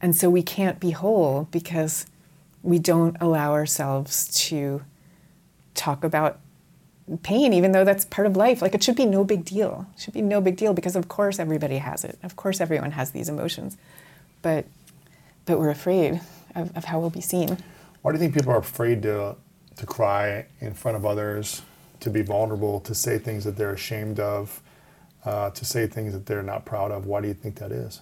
And 0.04 0.14
so 0.14 0.30
we 0.30 0.44
can't 0.44 0.82
be 0.82 0.92
whole 0.92 1.48
because 1.50 2.06
we 2.62 2.78
don't 2.78 3.16
allow 3.22 3.54
ourselves 3.54 4.28
to 4.50 4.84
talk 5.76 6.04
about 6.04 6.42
pain, 7.24 7.54
even 7.54 7.72
though 7.72 7.86
that's 7.86 8.04
part 8.04 8.28
of 8.28 8.36
life. 8.36 8.62
Like 8.62 8.76
it 8.76 8.84
should 8.84 8.98
be 8.98 9.06
no 9.06 9.24
big 9.24 9.46
deal. 9.46 9.88
It 9.96 10.02
should 10.02 10.14
be 10.14 10.22
no 10.22 10.42
big 10.42 10.58
deal 10.58 10.74
because 10.74 10.98
of 10.98 11.08
course 11.08 11.40
everybody 11.40 11.78
has 11.78 12.04
it. 12.04 12.20
Of 12.22 12.36
course 12.36 12.60
everyone 12.60 12.92
has 12.92 13.12
these 13.12 13.30
emotions. 13.30 13.78
But 14.42 14.66
but 15.46 15.58
we're 15.58 15.70
afraid 15.70 16.20
of, 16.54 16.76
of 16.76 16.84
how 16.84 17.00
we'll 17.00 17.10
be 17.10 17.22
seen. 17.22 17.58
Why 18.02 18.12
do 18.12 18.18
you 18.18 18.20
think 18.20 18.34
people 18.34 18.52
are 18.52 18.58
afraid 18.58 19.04
to 19.04 19.38
to 19.78 19.86
cry 19.86 20.48
in 20.60 20.74
front 20.74 20.98
of 20.98 21.06
others, 21.06 21.62
to 22.02 22.10
be 22.10 22.24
vulnerable, 22.24 22.82
to 22.82 22.94
say 22.94 23.18
things 23.20 23.46
that 23.46 23.56
they're 23.56 23.74
ashamed 23.74 24.20
of, 24.20 24.62
uh, 25.24 25.50
to 25.52 25.64
say 25.64 25.88
things 25.88 26.12
that 26.12 26.26
they're 26.26 26.44
not 26.44 26.66
proud 26.66 26.92
of? 26.92 27.06
Why 27.06 27.22
do 27.22 27.30
you 27.30 27.34
think 27.34 27.56
that 27.56 27.72
is? 27.72 28.02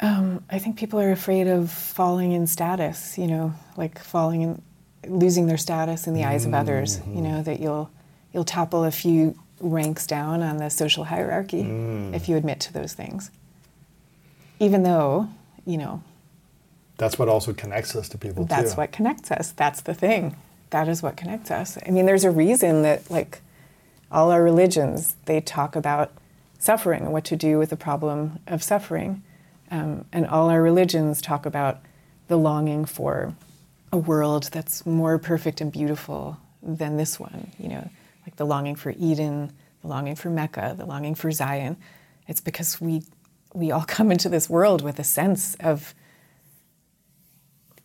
Um, 0.00 0.44
I 0.50 0.58
think 0.58 0.76
people 0.76 1.00
are 1.00 1.12
afraid 1.12 1.46
of 1.46 1.70
falling 1.70 2.32
in 2.32 2.46
status, 2.46 3.16
you 3.16 3.26
know, 3.26 3.54
like 3.76 3.98
falling 3.98 4.42
in, 4.42 4.62
losing 5.06 5.46
their 5.46 5.56
status 5.56 6.06
in 6.06 6.14
the 6.14 6.24
eyes 6.24 6.46
of 6.46 6.54
others. 6.54 7.00
You 7.06 7.20
know 7.22 7.42
that 7.42 7.60
you'll 7.60 7.90
you'll 8.32 8.44
topple 8.44 8.84
a 8.84 8.90
few 8.90 9.38
ranks 9.60 10.06
down 10.06 10.42
on 10.42 10.56
the 10.56 10.68
social 10.68 11.04
hierarchy 11.04 11.60
if 12.12 12.28
you 12.28 12.36
admit 12.36 12.60
to 12.60 12.72
those 12.72 12.92
things. 12.92 13.30
Even 14.60 14.82
though, 14.82 15.28
you 15.64 15.78
know, 15.78 16.02
That's 16.98 17.18
what 17.18 17.28
also 17.28 17.52
connects 17.52 17.94
us 17.96 18.08
to 18.10 18.18
people 18.18 18.44
that's 18.44 18.72
too. 18.72 18.76
what 18.78 18.92
connects 18.92 19.30
us. 19.30 19.52
That's 19.52 19.80
the 19.82 19.94
thing. 19.94 20.36
That 20.70 20.88
is 20.88 21.02
what 21.02 21.16
connects 21.16 21.50
us. 21.50 21.78
I 21.86 21.90
mean, 21.90 22.06
there's 22.06 22.24
a 22.24 22.30
reason 22.30 22.82
that 22.82 23.10
like 23.10 23.40
all 24.10 24.30
our 24.30 24.42
religions 24.42 25.16
they 25.26 25.40
talk 25.40 25.76
about 25.76 26.12
suffering 26.58 27.02
and 27.04 27.12
what 27.12 27.24
to 27.26 27.36
do 27.36 27.58
with 27.58 27.70
the 27.70 27.76
problem 27.76 28.38
of 28.46 28.62
suffering, 28.62 29.22
um, 29.70 30.04
and 30.12 30.26
all 30.26 30.50
our 30.50 30.62
religions 30.62 31.20
talk 31.20 31.46
about 31.46 31.80
the 32.28 32.36
longing 32.36 32.84
for 32.84 33.34
a 33.92 33.96
world 33.96 34.44
that's 34.52 34.84
more 34.86 35.18
perfect 35.18 35.60
and 35.60 35.70
beautiful 35.70 36.38
than 36.62 36.96
this 36.96 37.20
one. 37.20 37.50
You 37.58 37.68
know, 37.68 37.90
like 38.26 38.36
the 38.36 38.46
longing 38.46 38.76
for 38.76 38.94
Eden, 38.98 39.52
the 39.82 39.88
longing 39.88 40.16
for 40.16 40.30
Mecca, 40.30 40.74
the 40.76 40.86
longing 40.86 41.14
for 41.14 41.30
Zion. 41.30 41.76
It's 42.26 42.40
because 42.40 42.80
we 42.80 43.02
we 43.52 43.70
all 43.70 43.84
come 43.86 44.10
into 44.10 44.28
this 44.28 44.50
world 44.50 44.82
with 44.82 44.98
a 44.98 45.04
sense 45.04 45.54
of 45.60 45.94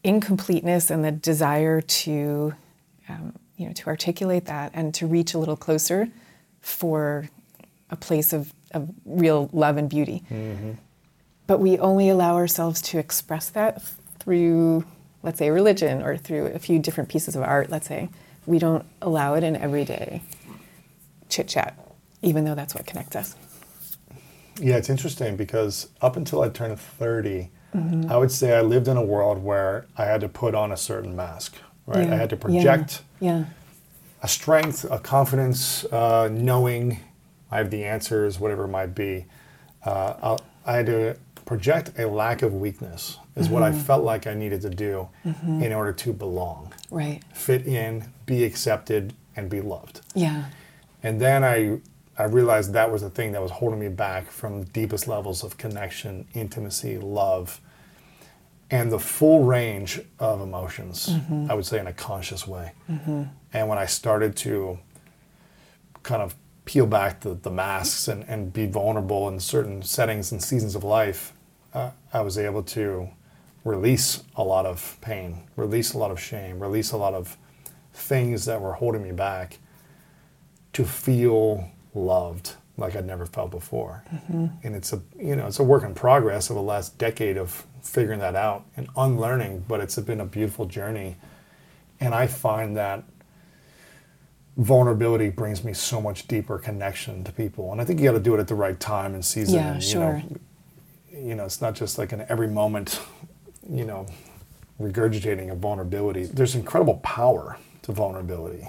incompleteness 0.04 0.90
and 0.90 1.04
the 1.04 1.12
desire 1.12 1.82
to, 1.82 2.54
um, 3.10 3.34
you 3.58 3.68
know, 3.68 3.74
to 3.74 3.88
articulate 3.88 4.46
that 4.46 4.72
and 4.74 4.94
to 4.94 5.06
reach 5.06 5.34
a 5.34 5.38
little 5.38 5.58
closer 5.58 6.10
for 6.62 7.30
a 7.90 7.96
place 7.96 8.32
of, 8.34 8.54
of 8.72 8.90
real 9.06 9.50
love 9.52 9.78
and 9.78 9.90
beauty. 9.90 10.24
But 11.50 11.60
we 11.60 11.80
only 11.80 12.10
allow 12.10 12.36
ourselves 12.36 12.80
to 12.84 13.00
express 13.00 13.50
that 13.50 13.82
through 14.20 14.86
let's 15.24 15.40
say, 15.40 15.50
religion 15.50 16.02
or 16.02 16.16
through 16.16 16.46
a 16.48 16.60
few 16.60 16.80
different 16.80 17.10
pieces 17.10 17.36
of 17.36 17.42
art, 17.44 17.70
let's 17.70 17.88
say, 17.88 18.10
we 18.46 18.60
don't 18.60 18.86
allow 19.02 19.34
it 19.34 19.44
in 19.44 19.56
everyday 19.56 20.22
chit 21.28 21.48
chat, 21.48 21.78
even 22.22 22.46
though 22.46 22.56
that's 22.56 22.74
what 22.74 22.86
connects 22.86 23.16
us. 23.16 23.36
Yeah, 24.60 24.78
it's 24.78 24.90
interesting 24.90 25.36
because 25.36 25.90
up 26.02 26.18
until 26.18 26.42
I 26.42 26.50
turned 26.50 26.80
30, 26.80 27.50
I 28.08 28.18
would 28.18 28.32
say 28.32 28.56
I 28.56 28.62
lived 28.62 28.88
in 28.88 28.98
a 28.98 29.04
world 29.04 29.44
where 29.44 29.86
I 29.98 30.06
had 30.06 30.22
to 30.22 30.30
put 30.30 30.56
on 30.56 30.72
a 30.72 30.78
certain 30.78 31.16
mask, 31.16 31.56
right? 31.86 32.06
Yeah, 32.06 32.14
I 32.14 32.18
had 32.18 32.30
to 32.32 32.36
yeah, 32.36 32.42
project 32.42 33.02
Yeah. 33.20 33.46
a 34.24 34.28
strength, 34.28 34.86
a 34.90 35.00
confidence, 35.00 35.84
uh, 35.86 36.30
knowing 36.32 37.00
I 37.52 37.58
have 37.58 37.72
the 37.72 37.84
answers, 37.84 38.40
whatever 38.40 38.66
it 38.66 38.70
might 38.70 38.96
be. 38.96 39.26
Uh, 39.86 40.14
I'll- 40.22 40.42
I 40.66 40.74
had 40.78 40.86
to 40.88 41.18
project 41.50 41.98
a 41.98 42.06
lack 42.06 42.44
of 42.44 42.54
weakness, 42.54 43.18
is 43.36 43.50
what 43.50 43.64
I 43.64 43.72
mm-hmm. 43.72 43.80
felt 43.80 44.04
like 44.04 44.28
I 44.28 44.36
needed 44.36 44.62
to 44.62 44.70
do 44.70 45.10
mm-hmm. 45.26 45.64
in 45.64 45.74
order 45.74 45.92
to 45.92 46.14
belong, 46.14 46.72
Right. 46.92 47.24
fit 47.34 47.66
in, 47.66 48.14
be 48.28 48.44
accepted, 48.44 49.16
and 49.36 49.50
be 49.50 49.60
loved. 49.60 50.02
Yeah. 50.14 50.44
And 51.02 51.20
then 51.20 51.44
I, 51.44 51.80
I 52.20 52.26
realized 52.26 52.74
that 52.74 52.92
was 52.92 53.02
the 53.02 53.10
thing 53.10 53.32
that 53.32 53.42
was 53.42 53.50
holding 53.50 53.80
me 53.80 53.90
back 53.90 54.30
from 54.30 54.66
deepest 54.66 55.08
levels 55.08 55.44
of 55.44 55.58
connection, 55.58 56.28
intimacy, 56.36 57.00
love, 57.00 57.60
and 58.70 58.92
the 58.92 59.00
full 59.00 59.44
range 59.44 60.00
of 60.20 60.42
emotions, 60.42 61.10
mm-hmm. 61.10 61.50
I 61.50 61.56
would 61.56 61.66
say 61.66 61.80
in 61.80 61.88
a 61.88 61.94
conscious 61.94 62.46
way. 62.46 62.74
And 63.54 63.68
when 63.68 63.80
I 63.80 63.88
started 63.88 64.36
to 64.36 64.78
kind 66.04 66.22
of 66.22 66.36
peel 66.66 66.86
back 66.86 67.22
the, 67.22 67.34
the 67.34 67.50
masks 67.50 68.08
and, 68.08 68.24
and 68.28 68.54
be 68.54 68.68
vulnerable 68.68 69.28
in 69.28 69.40
certain 69.40 69.82
settings 69.82 70.32
and 70.32 70.44
seasons 70.44 70.76
of 70.76 70.84
life, 70.84 71.34
uh, 71.74 71.92
I 72.14 72.22
was 72.22 72.38
able 72.38 72.64
to 72.64 73.10
release 73.64 74.24
a 74.36 74.44
lot 74.44 74.66
of 74.66 74.98
pain, 75.02 75.44
release 75.56 75.94
a 75.94 75.98
lot 75.98 76.12
of 76.12 76.20
shame, 76.20 76.60
release 76.60 76.92
a 76.92 76.98
lot 76.98 77.14
of 77.14 77.38
things 77.94 78.46
that 78.46 78.62
were 78.62 78.74
holding 78.74 79.04
me 79.04 79.12
back 79.12 79.60
to 80.74 80.86
feel 80.86 81.70
loved 81.94 82.54
like 82.78 82.96
I'd 82.96 83.06
never 83.06 83.26
felt 83.26 83.52
before. 83.52 84.04
And 84.64 84.76
it's 84.76 84.94
a 84.94 85.02
you 85.18 85.36
know 85.36 85.48
it's 85.48 85.60
a 85.60 85.64
work 85.64 85.84
in 85.84 85.94
progress 85.94 86.50
of 86.50 86.56
the 86.56 86.62
last 86.62 86.98
decade 86.98 87.38
of 87.38 87.66
figuring 87.82 88.20
that 88.20 88.36
out 88.36 88.66
and 88.78 88.88
unlearning, 88.96 89.66
but 89.68 89.80
it's 89.80 89.98
been 90.00 90.22
a 90.22 90.26
beautiful 90.26 90.66
journey. 90.66 91.18
And 92.00 92.14
I 92.16 92.28
find 92.28 92.78
that 92.78 93.04
vulnerability 94.58 95.30
brings 95.30 95.64
me 95.64 95.74
so 95.74 96.02
much 96.02 96.28
deeper 96.28 96.58
connection 96.58 97.24
to 97.24 97.32
people. 97.32 97.72
And 97.72 97.82
I 97.82 97.86
think 97.86 98.00
you 98.00 98.06
got 98.06 98.14
to 98.14 98.20
do 98.20 98.36
it 98.36 98.40
at 98.40 98.48
the 98.48 98.56
right 98.56 98.80
time 98.80 99.14
and 99.14 99.24
season. 99.24 99.56
Yeah, 99.56 99.74
and, 99.74 99.84
you 99.84 99.90
sure. 99.90 100.14
Know, 100.14 100.38
you 101.12 101.36
know, 101.36 101.46
it's 101.46 101.62
not 101.62 101.76
just 101.76 101.98
like 101.98 102.12
an 102.12 102.26
every 102.30 102.48
moment, 102.48 103.02
you 103.70 103.86
know, 103.86 104.06
regurgitating 104.80 105.52
of 105.52 105.60
vulnerability. 105.60 106.24
There's 106.26 106.56
incredible 106.56 106.96
power 107.04 107.58
to 107.84 107.92
vulnerability 107.92 108.68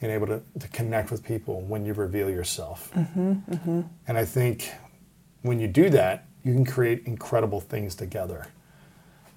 and 0.00 0.10
able 0.10 0.26
to, 0.26 0.42
to 0.58 0.68
connect 0.68 1.10
with 1.10 1.24
people 1.24 1.60
when 1.62 1.84
you 1.84 1.92
reveal 1.92 2.30
yourself. 2.30 2.90
Mm-hmm, 2.94 3.32
mm-hmm. 3.32 3.80
And 4.08 4.18
I 4.18 4.24
think 4.24 4.72
when 5.42 5.60
you 5.60 5.68
do 5.68 5.90
that, 5.90 6.26
you 6.42 6.54
can 6.54 6.64
create 6.64 7.02
incredible 7.06 7.60
things 7.60 7.94
together 7.94 8.46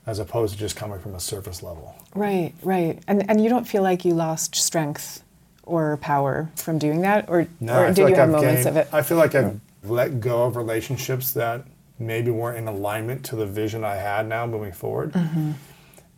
as 0.05 0.19
opposed 0.19 0.53
to 0.53 0.59
just 0.59 0.75
coming 0.75 0.99
from 0.99 1.15
a 1.15 1.19
surface 1.19 1.63
level. 1.63 1.95
Right, 2.15 2.53
right. 2.61 3.01
And 3.07 3.29
and 3.29 3.43
you 3.43 3.49
don't 3.49 3.65
feel 3.65 3.83
like 3.83 4.05
you 4.05 4.13
lost 4.13 4.55
strength 4.55 5.23
or 5.63 5.97
power 5.97 6.49
from 6.55 6.77
doing 6.77 7.01
that, 7.01 7.29
or 7.29 7.47
No, 7.59 7.79
or 7.81 7.87
did 7.87 7.95
feel 7.95 8.09
you 8.09 8.15
have 8.15 8.29
I've 8.29 8.35
moments 8.35 8.63
gained- 8.65 8.77
of 8.77 8.87
it? 8.87 8.93
I 8.93 9.01
feel 9.01 9.17
like 9.17 9.33
I've 9.35 9.45
mm. 9.45 9.59
let 9.83 10.19
go 10.19 10.43
of 10.43 10.55
relationships 10.57 11.31
that 11.33 11.65
maybe 11.99 12.31
weren't 12.31 12.57
in 12.57 12.67
alignment 12.67 13.23
to 13.25 13.35
the 13.35 13.45
vision 13.45 13.83
I 13.83 13.95
had 13.95 14.27
now 14.27 14.45
moving 14.45 14.71
forward. 14.71 15.13
Mm-hmm. 15.13 15.51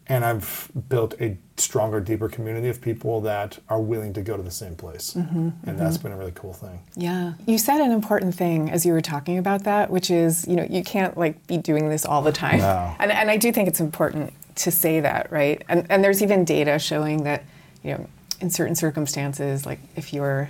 And 0.07 0.23
I've 0.23 0.71
built 0.88 1.15
a 1.19 1.35
stronger, 1.57 1.99
deeper 1.99 2.29
community 2.29 2.67
of 2.67 2.79
people 2.79 3.21
that 3.21 3.57
are 3.69 3.81
willing 3.81 4.13
to 4.13 4.21
go 4.21 4.38
to 4.38 4.43
the 4.43 4.51
same 4.51 4.75
place. 4.75 5.15
Mm-hmm, 5.15 5.49
And 5.67 5.79
that's 5.79 5.97
been 5.97 6.11
a 6.11 6.17
really 6.17 6.33
cool 6.35 6.53
thing. 6.53 6.79
Yeah. 6.95 7.33
You 7.47 7.57
said 7.57 7.81
an 7.81 7.91
important 7.91 8.35
thing 8.35 8.69
as 8.69 8.85
you 8.85 8.93
were 8.93 9.01
talking 9.01 9.39
about 9.39 9.63
that, 9.63 9.89
which 9.89 10.11
is, 10.11 10.47
you 10.47 10.55
know, 10.55 10.67
you 10.69 10.83
can't 10.83 11.17
like 11.17 11.47
be 11.47 11.57
doing 11.57 11.89
this 11.89 12.05
all 12.05 12.21
the 12.21 12.31
time. 12.31 12.59
No. 12.59 12.95
And, 12.99 13.11
and 13.11 13.31
I 13.31 13.38
do 13.38 13.51
think 13.51 13.67
it's 13.67 13.79
important 13.79 14.33
to 14.57 14.69
say 14.69 14.99
that, 14.99 15.31
right? 15.31 15.63
And, 15.67 15.88
and 15.89 16.03
there's 16.03 16.21
even 16.21 16.45
data 16.45 16.77
showing 16.77 17.23
that, 17.23 17.43
you 17.83 17.91
know, 17.91 18.07
in 18.39 18.51
certain 18.51 18.75
circumstances, 18.75 19.65
like 19.65 19.79
if 19.95 20.13
you're, 20.13 20.49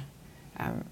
um, 0.58 0.84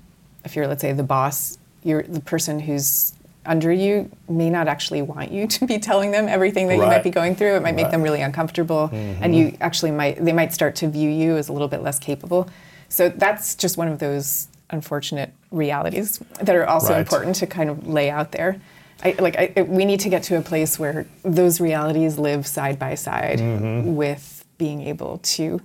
if 0.45 0.55
you're, 0.55 0.67
let's 0.67 0.81
say, 0.81 0.93
the 0.93 1.03
boss, 1.03 1.57
you're 1.83 2.03
the 2.03 2.21
person 2.21 2.59
who's 2.61 3.13
under 3.45 3.71
you 3.71 4.09
may 4.29 4.49
not 4.49 4.67
actually 4.67 5.01
want 5.01 5.31
you 5.31 5.47
to 5.55 5.65
be 5.65 5.77
telling 5.79 6.11
them 6.11 6.27
everything 6.27 6.67
that 6.67 6.75
you 6.75 6.81
might 6.81 7.03
be 7.03 7.09
going 7.09 7.35
through. 7.35 7.55
It 7.55 7.61
might 7.63 7.75
make 7.75 7.85
Right. 7.85 7.91
them 7.91 8.01
really 8.01 8.21
uncomfortable, 8.21 8.89
and 8.93 9.35
you 9.35 9.55
actually 9.61 9.91
might 9.91 10.23
they 10.23 10.33
might 10.33 10.53
start 10.53 10.75
to 10.77 10.87
view 10.87 11.09
you 11.09 11.37
as 11.37 11.49
a 11.49 11.53
little 11.53 11.67
bit 11.67 11.81
less 11.81 11.99
capable. 11.99 12.47
So 12.89 13.09
that's 13.09 13.55
just 13.55 13.77
one 13.77 13.87
of 13.87 13.99
those 13.99 14.47
unfortunate 14.69 15.33
realities 15.51 16.19
that 16.41 16.55
are 16.55 16.65
also 16.67 16.93
Right. 16.93 16.99
important 16.99 17.35
to 17.37 17.47
kind 17.47 17.69
of 17.69 17.87
lay 17.87 18.09
out 18.09 18.31
there. 18.31 18.59
I, 19.03 19.15
like 19.19 19.35
I, 19.37 19.61
we 19.63 19.83
need 19.85 19.99
to 20.01 20.09
get 20.09 20.23
to 20.23 20.37
a 20.37 20.41
place 20.41 20.79
where 20.79 21.05
those 21.23 21.59
realities 21.59 22.17
live 22.17 22.47
side 22.47 22.79
by 22.79 22.95
side 22.95 23.39
Mm-hmm. 23.39 23.95
with 23.95 24.45
being 24.57 24.81
able 24.81 25.17
to 25.23 25.61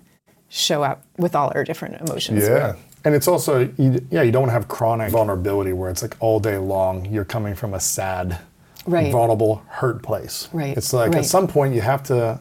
show 0.49 0.83
up 0.83 1.05
with 1.19 1.37
all 1.37 1.53
our 1.55 1.63
different 1.63 2.01
emotions. 2.01 2.43
Yeah. 2.43 2.75
And 3.09 3.15
it's 3.15 3.27
also, 3.27 3.61
you, 3.79 4.07
yeah, 4.11 4.21
you 4.21 4.31
don't 4.31 4.51
have 4.51 4.69
chronic 4.69 5.11
vulnerability 5.13 5.73
where 5.73 5.89
it's 5.89 6.03
like 6.03 6.15
all 6.21 6.39
day 6.39 6.59
long 6.59 7.07
you're 7.07 7.25
coming 7.25 7.55
from 7.55 7.73
a 7.73 7.81
sad, 7.81 8.39
Right. 8.85 9.11
vulnerable, 9.11 9.63
hurt 9.69 10.03
place. 10.03 10.51
Right, 10.53 10.77
It's 10.77 10.93
like 10.93 11.13
right. 11.13 11.21
at 11.21 11.25
some 11.25 11.49
point 11.49 11.75
you 11.75 11.81
have 11.81 12.03
to 12.03 12.39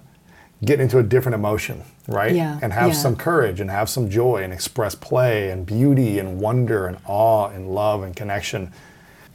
get 0.65 0.82
into 0.82 0.99
a 0.99 1.03
different 1.03 1.36
emotion, 1.36 1.84
right? 2.10 2.36
Yeah, 2.36 2.60
And 2.62 2.73
have 2.73 2.89
yeah. 2.89 2.93
some 2.95 3.15
courage 3.15 3.62
and 3.62 3.71
have 3.71 3.88
some 3.88 4.10
joy 4.10 4.43
and 4.43 4.51
express 4.51 4.93
play 4.93 5.51
and 5.51 5.65
beauty 5.65 6.19
and 6.19 6.41
wonder 6.41 6.86
and 6.86 6.97
awe 7.06 7.47
and 7.47 7.73
love 7.73 8.03
and 8.03 8.13
connection. 8.13 8.73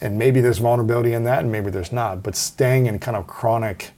And 0.02 0.18
maybe 0.18 0.42
there's 0.42 0.58
vulnerability 0.58 1.14
in 1.14 1.24
that 1.24 1.44
and 1.44 1.50
maybe 1.50 1.70
there's 1.70 1.92
not. 1.92 2.22
But 2.22 2.36
staying 2.36 2.84
in 2.84 2.98
kind 2.98 3.16
of 3.16 3.26
chronic 3.26 3.92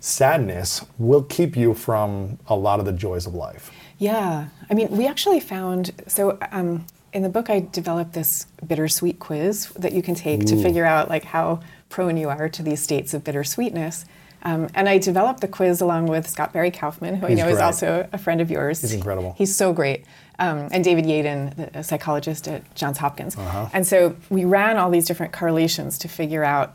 sadness 0.00 0.84
will 0.98 1.22
keep 1.22 1.56
you 1.56 1.74
from 1.74 2.40
a 2.48 2.56
lot 2.56 2.80
of 2.80 2.86
the 2.86 2.92
joys 2.92 3.24
of 3.24 3.34
life. 3.36 3.70
Yeah, 4.02 4.48
I 4.68 4.74
mean, 4.74 4.88
we 4.90 5.06
actually 5.06 5.38
found 5.38 5.92
so 6.08 6.36
um, 6.50 6.84
in 7.12 7.22
the 7.22 7.28
book 7.28 7.48
I 7.48 7.60
developed 7.70 8.14
this 8.14 8.46
bittersweet 8.66 9.20
quiz 9.20 9.68
that 9.78 9.92
you 9.92 10.02
can 10.02 10.16
take 10.16 10.44
to 10.46 10.60
figure 10.60 10.84
out 10.84 11.08
like 11.08 11.22
how 11.22 11.60
prone 11.88 12.16
you 12.16 12.28
are 12.28 12.48
to 12.48 12.62
these 12.64 12.82
states 12.82 13.14
of 13.14 13.22
bittersweetness. 13.22 14.04
Um, 14.42 14.68
and 14.74 14.88
I 14.88 14.98
developed 14.98 15.40
the 15.40 15.46
quiz 15.46 15.80
along 15.80 16.06
with 16.06 16.28
Scott 16.28 16.52
Barry 16.52 16.72
Kaufman, 16.72 17.14
who 17.14 17.28
He's 17.28 17.38
I 17.38 17.42
know 17.44 17.48
is 17.48 17.60
also 17.60 18.08
a 18.12 18.18
friend 18.18 18.40
of 18.40 18.50
yours. 18.50 18.80
He's 18.80 18.92
incredible. 18.92 19.36
He's 19.38 19.54
so 19.54 19.72
great. 19.72 20.04
Um, 20.40 20.68
and 20.72 20.82
David 20.82 21.04
Yaden, 21.04 21.54
the- 21.54 21.78
a 21.78 21.84
psychologist 21.84 22.48
at 22.48 22.74
Johns 22.74 22.98
Hopkins. 22.98 23.38
Uh-huh. 23.38 23.68
And 23.72 23.86
so 23.86 24.16
we 24.30 24.44
ran 24.44 24.78
all 24.78 24.90
these 24.90 25.06
different 25.06 25.32
correlations 25.32 25.96
to 25.98 26.08
figure 26.08 26.42
out 26.42 26.74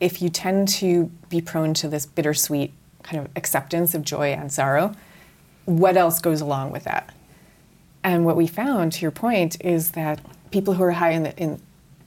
if 0.00 0.20
you 0.20 0.28
tend 0.28 0.68
to 0.68 1.10
be 1.30 1.40
prone 1.40 1.72
to 1.74 1.88
this 1.88 2.04
bittersweet 2.04 2.74
kind 3.02 3.24
of 3.24 3.30
acceptance 3.36 3.94
of 3.94 4.02
joy 4.02 4.32
and 4.32 4.52
sorrow, 4.52 4.94
what 5.68 5.98
else 5.98 6.18
goes 6.18 6.40
along 6.40 6.70
with 6.70 6.84
that? 6.84 7.14
And 8.02 8.24
what 8.24 8.36
we 8.36 8.46
found, 8.46 8.92
to 8.92 9.02
your 9.02 9.10
point, 9.10 9.62
is 9.62 9.90
that 9.90 10.18
people 10.50 10.72
who 10.72 10.82
are 10.82 10.92
high 10.92 11.10
in, 11.10 11.24
the, 11.24 11.36
in, 11.36 11.60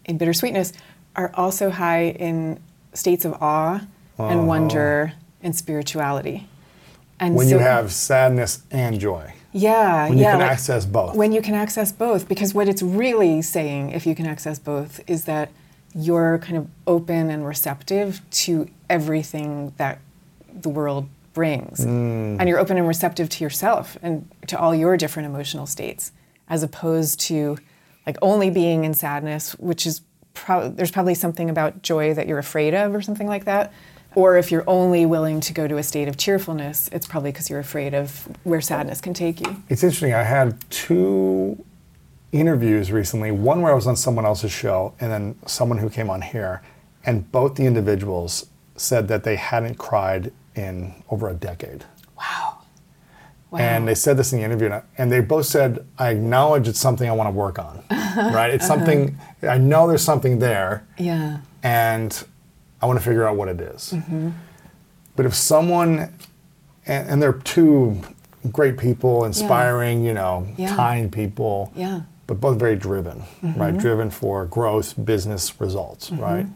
in 0.06 0.18
bittersweetness 0.18 0.74
are 1.16 1.32
also 1.36 1.70
high 1.70 2.06
in 2.06 2.60
states 2.94 3.24
of 3.24 3.34
awe 3.34 3.86
and 4.18 4.40
uh-huh. 4.40 4.42
wonder 4.42 5.14
and 5.44 5.56
spirituality. 5.56 6.48
And 7.20 7.36
When 7.36 7.50
so- 7.50 7.56
you 7.56 7.60
have 7.60 7.92
sadness 7.92 8.64
and 8.72 9.00
joy. 9.00 9.32
yeah, 9.52 10.10
when 10.10 10.18
you 10.18 10.24
yeah, 10.24 10.32
can 10.32 10.40
like, 10.40 10.52
access 10.52 10.86
both. 10.88 11.16
When 11.16 11.32
you 11.32 11.42
can 11.44 11.54
access 11.54 11.92
both, 11.92 12.28
because 12.28 12.56
what 12.56 12.68
it's 12.68 12.82
really 12.82 13.44
saying, 13.44 13.92
if 13.92 14.08
you 14.08 14.16
can 14.16 14.26
access 14.26 14.58
both, 14.58 15.02
is 15.06 15.26
that 15.26 15.50
you're 15.94 16.40
kind 16.40 16.58
of 16.58 16.68
open 16.88 17.30
and 17.30 17.46
receptive 17.46 18.22
to 18.32 18.68
everything 18.90 19.74
that 19.78 20.00
the 20.52 20.70
world 20.70 21.10
brings, 21.34 21.80
Mm. 21.86 22.38
and 22.40 22.50
you're 22.50 22.60
open 22.60 22.78
and 22.78 22.88
receptive 22.88 23.30
to 23.30 23.44
yourself 23.44 23.98
and 24.02 24.30
to 24.48 24.60
all 24.60 24.74
your 24.76 24.98
different 24.98 25.28
emotional 25.28 25.66
states, 25.66 26.12
as 26.50 26.64
opposed 26.64 27.20
to 27.22 27.58
like 28.08 28.18
only 28.22 28.50
being 28.50 28.84
in 28.84 28.94
sadness, 28.94 29.54
which 29.60 29.86
is 29.86 30.02
pro- 30.34 30.70
there's 30.70 30.92
probably 30.92 31.14
something 31.16 31.50
about 31.50 31.82
joy 31.84 32.14
that 32.14 32.28
you're 32.28 32.40
afraid 32.40 32.74
of 32.74 32.94
or 32.96 33.02
something 33.02 33.28
like 33.28 33.46
that. 33.46 33.72
Or 34.14 34.38
if 34.38 34.52
you're 34.52 34.66
only 34.68 35.06
willing 35.06 35.40
to 35.42 35.54
go 35.54 35.68
to 35.70 35.78
a 35.78 35.84
state 35.84 36.10
of 36.10 36.18
cheerfulness, 36.18 36.90
it's 36.92 37.08
probably 37.08 37.32
because 37.32 37.50
you're 37.50 37.60
afraid 37.60 37.94
of 37.94 38.28
where 38.44 38.60
sadness 38.60 39.00
can 39.00 39.14
take 39.14 39.40
you. 39.40 39.64
It's 39.70 39.84
interesting. 39.84 40.14
I 40.14 40.24
had 40.24 40.60
two 40.70 41.64
interviews 42.34 42.92
recently. 42.92 43.32
One 43.32 43.62
where 43.62 43.72
I 43.72 43.76
was 43.76 43.88
on 43.88 43.96
someone 43.96 44.26
else's 44.26 44.52
show, 44.52 44.94
and 45.00 45.12
then 45.12 45.36
someone 45.46 45.78
who 45.78 45.90
came 45.90 46.10
on 46.10 46.22
here, 46.22 46.62
and 47.06 47.32
both 47.32 47.56
the 47.56 47.66
individuals 47.66 48.48
said 48.76 49.08
that 49.10 49.24
they 49.24 49.36
hadn't 49.38 49.76
cried 49.78 50.32
in 50.56 50.94
over 51.10 51.30
a 51.30 51.34
decade. 51.34 51.86
Wow. 52.18 52.58
Wow. 53.50 53.60
And 53.60 53.88
they 53.88 53.96
said 53.96 54.16
this 54.18 54.32
in 54.32 54.40
the 54.40 54.46
interview, 54.46 54.68
and 54.68 54.76
I- 54.76 54.84
and 54.98 55.12
they 55.12 55.20
both 55.20 55.46
said, 55.46 55.86
"I 55.98 56.10
acknowledge 56.12 56.68
it's 56.70 56.80
something 56.80 57.10
I 57.10 57.12
want 57.14 57.28
to 57.28 57.32
work 57.32 57.60
on. 57.60 57.84
right? 58.18 58.50
It's 58.50 58.66
something 58.66 59.18
I 59.44 59.58
know 59.58 59.88
there's 59.88 60.04
something 60.04 60.40
there, 60.40 60.84
yeah. 60.98 61.40
and 61.64 62.24
I 62.82 62.86
want 62.86 62.98
to 63.00 63.04
figure 63.06 63.28
out 63.28 63.36
what 63.36 63.50
it 63.50 63.60
is. 63.60 63.92
Mm-hmm. 63.94 64.30
But 65.18 65.26
if 65.26 65.36
someone 65.36 66.14
and, 66.88 67.10
and 67.10 67.22
they're 67.22 67.34
two 67.34 68.00
great 68.52 68.78
people, 68.78 69.26
inspiring, 69.26 70.04
you 70.04 70.14
know, 70.14 70.48
Yeah. 70.58 70.76
kind 70.76 71.12
people. 71.12 71.72
Yeah. 71.76 72.02
But 72.28 72.40
both 72.40 72.58
very 72.58 72.76
driven, 72.78 73.24
right? 73.44 73.78
Driven 73.78 74.10
for 74.10 74.46
growth, 74.46 74.94
business 75.04 75.60
results, 75.60 76.10
right? 76.12 76.48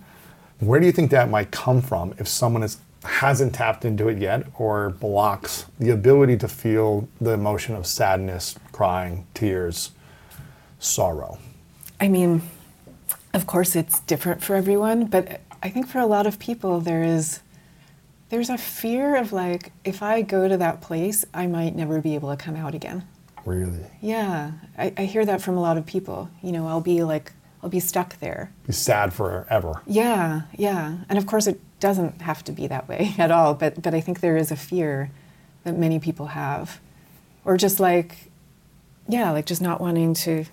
Where 0.59 0.79
do 0.79 0.85
you 0.85 0.93
think 0.93 1.11
that 1.11 1.29
might 1.29 1.51
come 1.51 1.81
from 1.81 2.13
if 2.17 2.27
someone 2.29 2.63
is 2.63 2.77
hasn't 3.05 3.55
tapped 3.55 3.85
into 3.85 4.07
it 4.07 4.17
yet 4.17 4.45
or 4.57 4.91
blocks 4.91 5.65
the 5.79 5.89
ability 5.89 6.37
to 6.37 6.47
feel 6.47 7.07
the 7.21 7.31
emotion 7.31 7.75
of 7.75 7.85
sadness, 7.85 8.55
crying, 8.71 9.25
tears, 9.33 9.91
sorrow? 10.79 11.37
I 11.99 12.07
mean, 12.07 12.41
of 13.33 13.47
course, 13.47 13.75
it's 13.75 13.99
different 14.01 14.43
for 14.43 14.55
everyone, 14.55 15.05
but 15.05 15.41
I 15.63 15.69
think 15.69 15.87
for 15.87 15.99
a 15.99 16.05
lot 16.05 16.27
of 16.27 16.39
people, 16.39 16.79
there 16.79 17.03
is 17.03 17.41
there's 18.29 18.49
a 18.49 18.57
fear 18.57 19.15
of 19.15 19.31
like, 19.31 19.71
if 19.83 20.01
I 20.01 20.21
go 20.21 20.47
to 20.47 20.57
that 20.57 20.81
place, 20.81 21.25
I 21.33 21.47
might 21.47 21.75
never 21.75 22.01
be 22.01 22.15
able 22.15 22.35
to 22.35 22.37
come 22.37 22.55
out 22.55 22.73
again. 22.73 23.07
Really? 23.45 23.85
Yeah, 24.01 24.51
I, 24.77 24.93
I 24.97 25.05
hear 25.05 25.25
that 25.25 25.41
from 25.41 25.55
a 25.55 25.61
lot 25.61 25.77
of 25.77 25.85
people. 25.85 26.29
You 26.41 26.51
know, 26.51 26.67
I'll 26.67 26.81
be 26.81 27.03
like, 27.03 27.31
I'll 27.61 27.69
be 27.69 27.79
stuck 27.79 28.19
there. 28.19 28.51
Be 28.65 28.73
sad 28.73 29.13
forever. 29.13 29.81
Yeah, 29.85 30.43
yeah, 30.57 30.97
and 31.07 31.17
of 31.17 31.27
course, 31.27 31.47
it 31.47 31.59
doesn't 31.85 32.23
have 32.23 32.43
to 32.43 32.51
be 32.51 32.65
that 32.65 32.87
way 32.89 33.13
at 33.19 33.29
all. 33.29 33.53
But 33.53 33.81
but 33.83 33.93
I 33.93 34.01
think 34.01 34.19
there 34.19 34.37
is 34.37 34.51
a 34.51 34.55
fear 34.55 35.11
that 35.63 35.77
many 35.77 35.99
people 35.99 36.27
have, 36.27 36.79
or 37.43 37.57
just 37.57 37.79
like, 37.79 38.31
yeah, 39.07 39.29
like 39.31 39.45
just 39.45 39.61
not 39.61 39.79
wanting 39.79 40.15
to, 40.25 40.45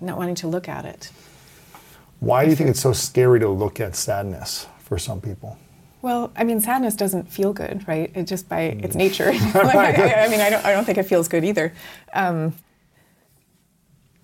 not 0.00 0.16
wanting 0.16 0.34
to 0.36 0.48
look 0.48 0.66
at 0.66 0.86
it. 0.86 1.10
Why 2.20 2.44
do 2.44 2.50
you 2.50 2.56
think 2.56 2.70
it's 2.70 2.80
so 2.80 2.94
scary 2.94 3.38
to 3.40 3.48
look 3.48 3.80
at 3.80 3.94
sadness 3.94 4.66
for 4.78 4.98
some 4.98 5.20
people? 5.20 5.58
Well, 6.00 6.32
I 6.36 6.44
mean, 6.44 6.60
sadness 6.60 6.94
doesn't 6.94 7.30
feel 7.30 7.52
good, 7.52 7.86
right? 7.86 8.10
It 8.14 8.24
just 8.24 8.48
by 8.48 8.60
its 8.86 8.94
nature. 8.96 9.32
Like, 9.54 9.98
I, 9.98 10.24
I 10.24 10.28
mean, 10.28 10.40
I 10.40 10.48
don't, 10.50 10.64
I 10.64 10.72
don't 10.72 10.84
think 10.84 10.98
it 10.98 11.04
feels 11.04 11.28
good 11.28 11.44
either. 11.44 11.72
Um, 12.14 12.54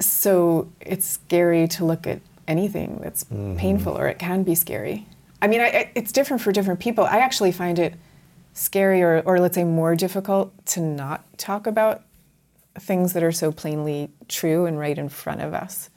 so 0.01 0.69
it's 0.81 1.07
scary 1.07 1.69
to 1.69 1.85
look 1.85 2.07
at 2.07 2.21
anything 2.49 3.01
that's 3.03 3.25
painful, 3.25 3.97
or 3.97 4.09
it 4.09 4.19
can 4.19 4.43
be 4.45 4.55
scary. 4.55 5.07
I 5.45 5.47
mean, 5.47 5.61
I, 5.61 5.91
it's 5.95 6.11
different 6.11 6.43
for 6.43 6.53
different 6.53 6.81
people. 6.81 7.05
I 7.05 7.19
actually 7.19 7.53
find 7.53 7.79
it 7.79 7.93
scary, 8.55 9.03
or, 9.03 9.23
or 9.27 9.39
let's 9.39 9.55
say 9.55 9.65
more 9.65 9.95
difficult, 9.95 10.55
to 10.69 10.81
not 10.81 11.23
talk 11.37 11.67
about 11.67 12.01
things 12.79 13.13
that 13.13 13.23
are 13.23 13.31
so 13.31 13.53
plainly 13.53 14.09
true 14.27 14.65
and 14.65 14.79
right 14.79 14.97
in 14.97 15.11
front 15.11 15.43
of 15.43 15.53
us. 15.53 15.91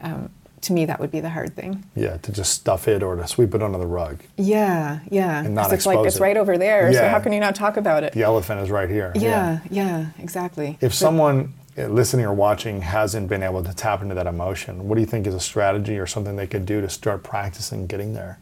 Um, 0.00 0.30
to 0.62 0.72
me, 0.72 0.86
that 0.86 0.98
would 0.98 1.10
be 1.10 1.20
the 1.20 1.28
hard 1.28 1.54
thing. 1.54 1.84
Yeah, 1.94 2.16
to 2.16 2.32
just 2.32 2.54
stuff 2.54 2.88
it 2.88 3.02
or 3.02 3.16
to 3.16 3.26
sweep 3.28 3.54
it 3.54 3.62
under 3.62 3.76
the 3.76 3.86
rug. 3.86 4.20
Yeah, 4.38 5.00
yeah. 5.10 5.44
And 5.44 5.54
not 5.54 5.70
it's 5.74 5.84
like 5.84 5.96
expose 5.96 6.06
it's 6.06 6.16
it. 6.16 6.22
right 6.22 6.38
over 6.38 6.56
there. 6.56 6.90
Yeah. 6.90 7.00
So 7.00 7.08
how 7.10 7.20
can 7.20 7.34
you 7.34 7.40
not 7.40 7.54
talk 7.54 7.76
about 7.76 8.02
it? 8.02 8.14
The 8.14 8.22
elephant 8.22 8.62
is 8.62 8.70
right 8.70 8.88
here. 8.88 9.12
Yeah, 9.14 9.60
yeah, 9.70 10.06
exactly. 10.18 10.78
If 10.80 10.94
someone 10.94 11.52
uh, 11.76 11.88
listening 11.88 12.24
or 12.24 12.32
watching 12.32 12.80
hasn't 12.80 13.28
been 13.28 13.42
able 13.42 13.62
to 13.62 13.74
tap 13.74 14.00
into 14.00 14.14
that 14.14 14.26
emotion, 14.26 14.88
what 14.88 14.94
do 14.94 15.02
you 15.02 15.06
think 15.06 15.26
is 15.26 15.34
a 15.34 15.40
strategy 15.40 15.98
or 15.98 16.06
something 16.06 16.36
they 16.36 16.46
could 16.46 16.64
do 16.64 16.80
to 16.80 16.88
start 16.88 17.22
practicing 17.22 17.86
getting 17.86 18.14
there, 18.14 18.38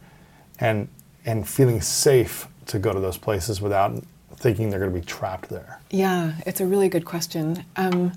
and 0.59 0.87
and 1.25 1.47
feeling 1.47 1.81
safe 1.81 2.47
to 2.67 2.79
go 2.79 2.93
to 2.93 2.99
those 2.99 3.17
places 3.17 3.61
without 3.61 4.03
thinking 4.35 4.69
they're 4.69 4.79
going 4.79 4.93
to 4.93 4.99
be 4.99 5.05
trapped 5.05 5.49
there? 5.49 5.79
Yeah, 5.89 6.33
it's 6.45 6.61
a 6.61 6.65
really 6.65 6.89
good 6.89 7.05
question. 7.05 7.65
Um, 7.75 8.13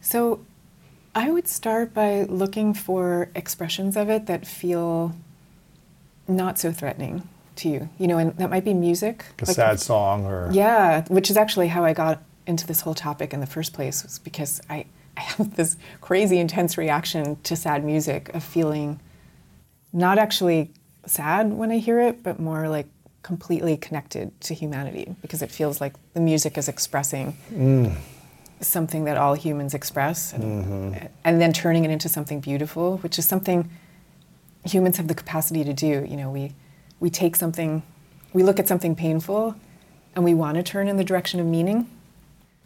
so 0.00 0.44
I 1.14 1.30
would 1.30 1.48
start 1.48 1.94
by 1.94 2.24
looking 2.24 2.74
for 2.74 3.30
expressions 3.34 3.96
of 3.96 4.10
it 4.10 4.26
that 4.26 4.46
feel 4.46 5.14
not 6.28 6.58
so 6.58 6.72
threatening 6.72 7.26
to 7.56 7.68
you. 7.68 7.88
You 7.98 8.08
know, 8.08 8.18
and 8.18 8.36
that 8.36 8.50
might 8.50 8.64
be 8.64 8.74
music. 8.74 9.24
A 9.40 9.46
like- 9.46 9.56
sad 9.56 9.80
song 9.80 10.26
or 10.26 10.50
Yeah, 10.52 11.04
which 11.08 11.30
is 11.30 11.36
actually 11.36 11.68
how 11.68 11.84
I 11.84 11.92
got 11.94 12.22
into 12.46 12.66
this 12.66 12.82
whole 12.82 12.94
topic 12.94 13.32
in 13.32 13.40
the 13.40 13.46
first 13.46 13.72
place, 13.72 14.02
was 14.02 14.18
because 14.18 14.60
I, 14.68 14.84
I 15.16 15.20
have 15.20 15.56
this 15.56 15.76
crazy 16.00 16.38
intense 16.38 16.76
reaction 16.76 17.36
to 17.44 17.56
sad 17.56 17.82
music 17.84 18.28
of 18.34 18.44
feeling 18.44 19.00
not 19.92 20.18
actually 20.18 20.70
sad 21.06 21.52
when 21.52 21.70
I 21.70 21.78
hear 21.78 22.00
it, 22.00 22.22
but 22.22 22.38
more 22.38 22.68
like 22.68 22.86
completely 23.22 23.76
connected 23.76 24.40
to 24.40 24.54
humanity 24.54 25.16
because 25.20 25.42
it 25.42 25.50
feels 25.50 25.80
like 25.80 25.94
the 26.14 26.20
music 26.20 26.56
is 26.56 26.68
expressing 26.68 27.36
mm. 27.52 27.92
something 28.60 29.02
that 29.04 29.16
all 29.16 29.34
humans 29.34 29.74
express 29.74 30.32
and, 30.32 30.44
mm-hmm. 30.44 31.06
and 31.24 31.40
then 31.40 31.52
turning 31.52 31.84
it 31.84 31.90
into 31.90 32.08
something 32.08 32.38
beautiful, 32.38 32.98
which 32.98 33.18
is 33.18 33.26
something 33.26 33.68
humans 34.64 34.96
have 34.96 35.08
the 35.08 35.14
capacity 35.14 35.64
to 35.64 35.72
do. 35.72 36.06
You 36.08 36.16
know, 36.16 36.30
we, 36.30 36.52
we 37.00 37.10
take 37.10 37.34
something, 37.34 37.82
we 38.32 38.44
look 38.44 38.60
at 38.60 38.68
something 38.68 38.94
painful 38.94 39.56
and 40.14 40.24
we 40.24 40.32
want 40.32 40.56
to 40.56 40.62
turn 40.62 40.86
in 40.86 40.96
the 40.96 41.04
direction 41.04 41.40
of 41.40 41.46
meaning. 41.46 41.90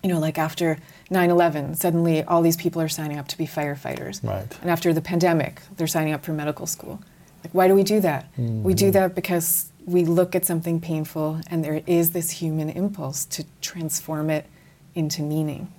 You 0.02 0.10
know, 0.10 0.18
like 0.18 0.38
after 0.38 0.78
9 1.10 1.30
11, 1.30 1.74
suddenly 1.74 2.22
all 2.22 2.42
these 2.42 2.56
people 2.56 2.80
are 2.82 2.88
signing 2.88 3.18
up 3.18 3.28
to 3.28 3.38
be 3.38 3.46
firefighters. 3.46 4.22
Right. 4.22 4.58
And 4.60 4.70
after 4.70 4.92
the 4.92 5.02
pandemic, 5.02 5.60
they're 5.76 5.86
signing 5.86 6.12
up 6.12 6.24
for 6.24 6.32
medical 6.32 6.66
school. 6.66 7.02
Like, 7.42 7.52
why 7.52 7.68
do 7.68 7.74
we 7.74 7.82
do 7.82 8.00
that? 8.00 8.26
We 8.36 8.74
do 8.74 8.86
mm-hmm. 8.86 8.92
that 8.92 9.14
because 9.14 9.72
we 9.86 10.04
look 10.04 10.34
at 10.34 10.44
something 10.44 10.80
painful 10.80 11.40
and 11.48 11.64
there 11.64 11.82
is 11.86 12.10
this 12.10 12.30
human 12.30 12.70
impulse 12.70 13.24
to 13.26 13.44
transform 13.60 14.30
it 14.30 14.46
into 14.94 15.22
meaning. 15.22 15.72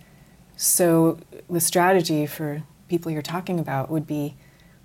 So, 0.57 1.19
the 1.49 1.59
strategy 1.59 2.25
for 2.25 2.63
people 2.87 3.11
you're 3.11 3.21
talking 3.21 3.59
about 3.59 3.89
would 3.89 4.05
be 4.05 4.35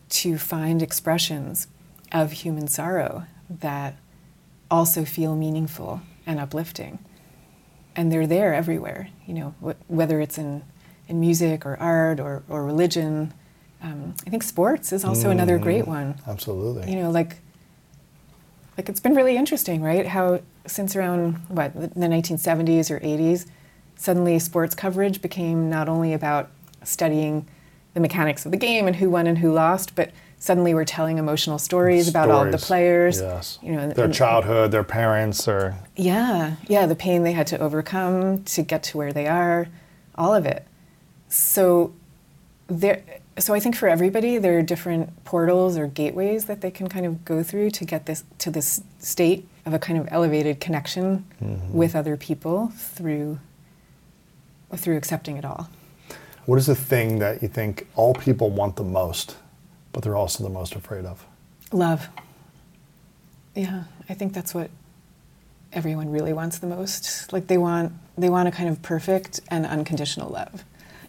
to 0.09 0.39
find 0.39 0.83
expressions 0.83 1.67
of 2.13 2.33
human 2.33 2.69
sorrow 2.69 3.25
that 3.51 3.97
also 4.71 5.05
feel 5.05 5.37
meaningful 5.37 6.01
and 6.27 6.41
uplifting. 6.41 6.99
And 7.95 8.13
they're 8.13 8.27
there 8.27 8.55
everywhere, 8.55 9.09
you 9.27 9.35
know, 9.35 9.55
wh- 9.63 9.91
whether 9.91 10.21
it's 10.21 10.39
in, 10.39 10.63
in 11.09 11.21
music 11.21 11.65
or 11.65 11.77
art 11.79 12.21
or, 12.21 12.43
or 12.49 12.65
religion. 12.65 13.33
Um, 13.83 14.15
I 14.27 14.31
think 14.31 14.43
sports 14.43 14.93
is 14.93 15.05
also 15.05 15.31
another 15.31 15.59
great 15.59 15.87
one. 15.87 16.17
absolutely. 16.27 16.91
You 16.91 17.03
know, 17.03 17.11
like, 17.11 17.37
like 18.77 18.89
it's 18.89 19.01
been 19.01 19.15
really 19.15 19.37
interesting, 19.37 19.83
right? 19.83 20.07
How 20.07 20.41
since 20.67 20.97
around 20.97 21.35
what 21.49 21.75
the 21.75 21.89
the 21.89 22.07
1970s 22.07 22.91
or 22.91 23.01
80s, 23.01 23.47
suddenly 23.97 24.39
sports 24.39 24.75
coverage 24.75 25.23
became 25.23 25.71
not 25.71 25.89
only 25.89 26.13
about 26.13 26.51
studying 26.83 27.47
the 27.95 28.01
mechanics 28.01 28.45
of 28.45 28.53
the 28.53 28.59
game 28.59 28.87
and 28.87 28.97
who 28.97 29.09
won 29.09 29.27
and 29.27 29.39
who 29.39 29.53
lost, 29.53 29.95
but 29.95 30.11
suddenly 30.39 30.75
we're 30.75 30.85
telling 30.85 31.19
emotional 31.19 31.59
stories, 31.59 32.09
about 32.09 32.31
all 32.31 32.45
the 32.51 32.59
players. 32.59 33.21
Yes. 33.21 33.59
You 33.63 33.73
know, 33.73 33.89
their 33.89 34.05
and- 34.07 34.15
childhood, 34.15 34.71
their 34.71 34.85
parents, 34.85 35.49
or 35.49 35.75
yeah, 35.97 36.57
yeah, 36.69 36.87
the 36.87 36.97
pain 36.97 37.23
they 37.23 37.33
had 37.33 37.47
to 37.49 37.59
overcome 37.59 38.45
to 38.45 38.63
get 38.63 38.83
to 38.85 38.99
where 38.99 39.13
they 39.13 39.27
are, 39.27 39.69
all 40.15 40.35
of 40.35 40.45
it. 40.45 40.67
So 41.29 41.95
there 42.69 43.03
so 43.39 43.55
I 43.55 43.61
think 43.61 43.77
for 43.77 43.89
everybody 43.89 44.39
there 44.39 44.59
are 44.59 44.63
different 44.63 45.25
portals 45.25 45.77
or 45.77 45.87
gateways 45.87 46.47
that 46.47 46.61
they 46.61 46.71
can 46.71 46.89
kind 46.89 47.05
of 47.05 47.25
go 47.25 47.43
through 47.43 47.71
to 47.73 47.85
get 47.85 48.07
this 48.07 48.25
to 48.39 48.51
this 48.51 48.81
state 48.99 49.47
of 49.65 49.75
a 49.75 49.79
kind 49.79 49.99
of 49.99 50.09
elevated 50.11 50.61
connection 50.61 51.25
with 51.71 51.95
other 51.95 52.17
people 52.17 52.69
through 52.77 53.39
through 54.75 54.97
accepting 54.97 55.37
it 55.37 55.45
all. 55.45 55.69
what 56.47 56.59
is 56.59 56.67
the 56.67 56.75
thing 56.75 57.19
that 57.19 57.43
you 57.43 57.49
think 57.49 57.87
all 57.95 58.15
people 58.15 58.51
want 58.51 58.77
the 58.77 58.85
most, 58.85 59.37
but 59.93 60.03
they're 60.03 60.17
also 60.17 60.45
the 60.45 60.51
most 60.51 60.75
afraid 60.75 61.05
of? 61.05 61.25
Love. 61.73 62.09
Yeah, 63.55 63.85
I 64.09 64.15
think 64.15 64.33
that's 64.33 64.55
what 64.55 64.71
everyone 65.73 66.11
really 66.11 66.33
wants 66.33 66.59
the 66.59 66.67
most. 66.67 67.33
Like 67.33 67.47
they 67.47 67.59
want 67.59 67.93
they 68.17 68.31
want 68.31 68.49
a 68.49 68.51
kind 68.51 68.69
of 68.69 68.81
perfect 68.83 69.41
and 69.49 69.67
unconditional 69.67 70.31
love. 70.31 70.65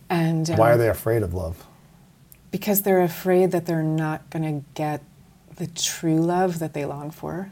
And 0.09 0.47
Why 0.49 0.69
are 0.69 0.73
um, 0.73 0.79
they 0.79 0.89
afraid 0.89 1.23
of 1.23 1.33
love? 1.33 1.65
Because 2.57 2.81
they're 2.81 3.03
afraid 3.03 3.51
that 3.51 3.67
they're 3.67 3.83
not 3.83 4.27
going 4.31 4.43
to 4.43 4.65
get 4.73 5.03
the 5.57 5.67
true 5.67 6.19
love 6.19 6.57
that 6.57 6.73
they 6.73 6.85
long 6.85 7.11
for. 7.11 7.51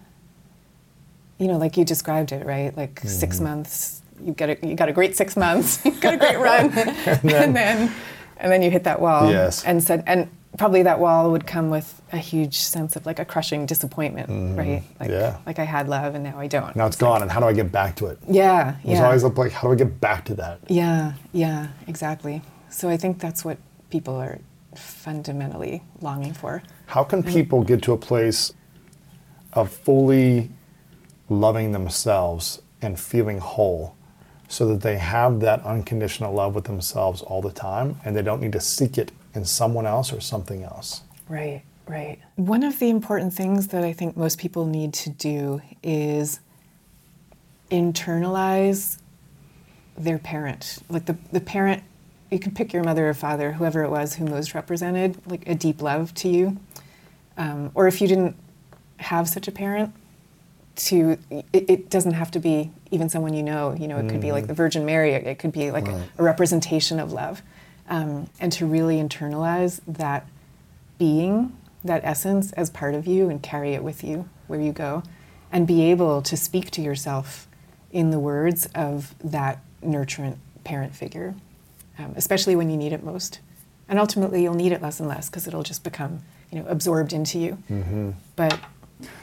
You 1.38 1.48
know, 1.48 1.58
like 1.58 1.78
you 1.78 1.86
described 1.86 2.32
it, 2.32 2.44
right? 2.46 2.76
Like 2.76 2.96
Mm-hmm. 2.96 3.08
six 3.10 3.40
months, 3.40 4.02
you 4.20 4.34
get 4.34 4.50
a, 4.64 4.68
you 4.68 4.74
got 4.76 4.90
a 4.90 4.94
great 4.94 5.16
six 5.16 5.38
months, 5.38 5.80
you 5.86 5.92
got 5.92 6.14
a 6.16 6.18
great 6.18 6.38
run, 6.40 6.72
and 6.76 7.56
then 7.56 7.92
and 8.38 8.52
then 8.52 8.62
you 8.64 8.72
hit 8.72 8.84
that 8.86 9.00
wall. 9.00 9.30
Yes. 9.30 9.64
And 9.64 9.84
said, 9.84 10.04
and 10.08 10.28
probably 10.58 10.82
that 10.84 11.00
wall 11.00 11.32
would 11.32 11.46
come 11.46 11.70
with 11.70 12.02
a 12.12 12.18
huge 12.18 12.58
sense 12.60 12.96
of 12.96 13.06
like 13.06 13.20
a 13.20 13.26
crushing 13.26 13.66
disappointment, 13.68 14.58
right? 14.58 14.82
Like. 15.00 15.10
Yeah. 15.12 15.38
like 15.46 15.60
I 15.60 15.66
had 15.66 15.88
love 15.88 16.16
and 16.16 16.24
now 16.24 16.40
I 16.40 16.48
don't. 16.48 16.76
Now 16.76 16.88
it's 16.88 16.98
gone, 16.98 17.22
and 17.22 17.30
how 17.30 17.40
do 17.42 17.46
I 17.46 17.54
get 17.54 17.72
back 17.72 17.96
to 17.98 18.08
it? 18.08 18.18
Yeah, 18.28 18.76
There's 18.84 19.00
yeah. 19.00 19.06
always 19.06 19.24
like, 19.24 19.52
how 19.52 19.68
do 19.68 19.74
I 19.74 19.76
get 19.76 20.00
back 20.02 20.26
to 20.26 20.36
that? 20.36 20.60
Yeah, 20.68 21.14
yeah, 21.32 21.68
exactly. 21.88 22.42
So 22.72 22.90
I 22.90 22.98
think 22.98 23.20
that's 23.20 23.46
what 23.46 23.58
people 23.92 24.16
are 24.16 24.40
fundamentally 24.78 25.84
longing 26.02 26.34
for. 26.34 26.64
How 26.88 27.04
can 27.04 27.24
people 27.24 27.64
get 27.64 27.82
to 27.84 27.94
a 27.94 27.98
place 27.98 28.54
of 29.54 29.72
fully 29.72 30.52
loving 31.30 31.72
themselves 31.72 32.62
and 32.82 33.00
feeling 33.00 33.40
whole 33.40 33.96
so 34.48 34.68
that 34.68 34.82
they 34.82 34.98
have 34.98 35.40
that 35.40 35.62
unconditional 35.64 36.34
love 36.34 36.54
with 36.54 36.66
themselves 36.66 37.22
all 37.22 37.42
the 37.42 37.52
time 37.52 38.00
and 38.06 38.16
they 38.16 38.22
don't 38.22 38.42
need 38.42 38.52
to 38.52 38.60
seek 38.60 38.98
it 38.98 39.12
in 39.34 39.46
someone 39.46 39.86
else 39.86 40.14
or 40.14 40.22
something 40.22 40.64
else? 40.64 41.02
Right, 41.28 41.64
right. 41.88 42.20
One 42.36 42.64
of 42.64 42.80
the 42.80 42.90
important 42.90 43.34
things 43.34 43.68
that 43.68 43.84
I 43.84 43.94
think 43.94 44.16
most 44.16 44.38
people 44.38 44.66
need 44.66 44.94
to 44.94 45.10
do 45.10 45.62
is 45.82 46.40
internalize 47.72 49.00
their 49.98 50.20
parent. 50.20 50.80
Like 50.90 51.06
the, 51.06 51.18
the 51.32 51.42
parent, 51.42 51.84
you 52.32 52.40
can 52.40 52.54
pick 52.54 52.74
your 52.74 52.84
mother 52.84 53.10
or 53.10 53.14
father, 53.14 53.54
whoever 53.54 53.84
it 53.84 53.90
was 53.90 54.16
who 54.16 54.26
most 54.26 54.54
represented 54.54 55.18
like 55.28 55.48
a 55.48 55.56
deep 55.56 55.82
love 55.82 56.14
to 56.16 56.30
you. 56.30 56.58
Um, 57.38 57.72
or 57.76 57.88
if 57.88 58.02
you 58.02 58.08
didn't 58.08 58.36
have 58.98 59.28
such 59.28 59.48
a 59.48 59.52
parent, 59.52 59.94
to 60.76 61.18
it, 61.30 61.46
it, 61.54 61.90
doesn't 61.90 62.14
have 62.14 62.32
to 62.32 62.40
be 62.40 62.72
even 62.92 63.10
someone 63.10 63.34
you 63.34 63.44
know. 63.44 63.74
You 63.74 63.88
know, 63.88 63.98
it 63.98 64.10
could 64.10 64.22
be 64.22 64.32
like 64.32 64.48
the 64.48 64.54
Virgin 64.54 64.86
Mary. 64.86 65.14
It, 65.14 65.26
it 65.26 65.40
could 65.40 65.52
be 65.52 65.72
like 65.72 65.88
right. 65.88 65.96
a, 66.18 66.22
a, 66.22 66.24
representation 66.24 67.00
of 67.00 67.12
love, 67.12 67.42
um, 67.90 68.30
and 68.40 68.52
to 68.54 68.66
really 68.66 68.98
internalize 68.98 69.80
that 69.88 70.28
being, 70.98 71.56
that 71.84 72.02
essence 72.04 72.52
as 72.54 72.70
part 72.70 72.94
of 72.94 73.08
you, 73.08 73.30
and 73.30 73.42
carry 73.42 73.74
it 73.74 73.84
with 73.84 74.04
you 74.04 74.30
where 74.48 74.60
you 74.60 74.72
go, 74.72 75.04
and 75.52 75.66
be 75.66 75.84
able 75.84 76.22
to 76.22 76.36
speak 76.38 76.72
to 76.72 76.82
yourself 76.82 77.48
in 77.92 78.12
the 78.12 78.20
words 78.20 78.68
of 78.76 79.16
that 79.24 79.64
nurturant 79.82 80.38
parent 80.64 80.96
figure, 80.96 81.36
um, 81.98 82.14
especially 82.16 82.56
when 82.56 82.70
you 82.70 82.78
need 82.78 82.94
it 82.94 83.04
most. 83.04 83.40
And 83.88 84.00
ultimately, 84.00 84.42
you'll 84.44 84.56
need 84.56 84.72
it 84.72 84.82
less 84.82 85.00
and 85.00 85.08
less 85.08 85.30
because 85.30 85.48
it'll 85.48 85.64
just 85.64 85.84
become, 85.84 86.22
you 86.52 86.60
know, 86.60 86.66
absorbed 86.68 87.14
into 87.14 87.38
you. 87.38 87.58
Mm-hmm. 87.70 88.12
But 88.36 88.60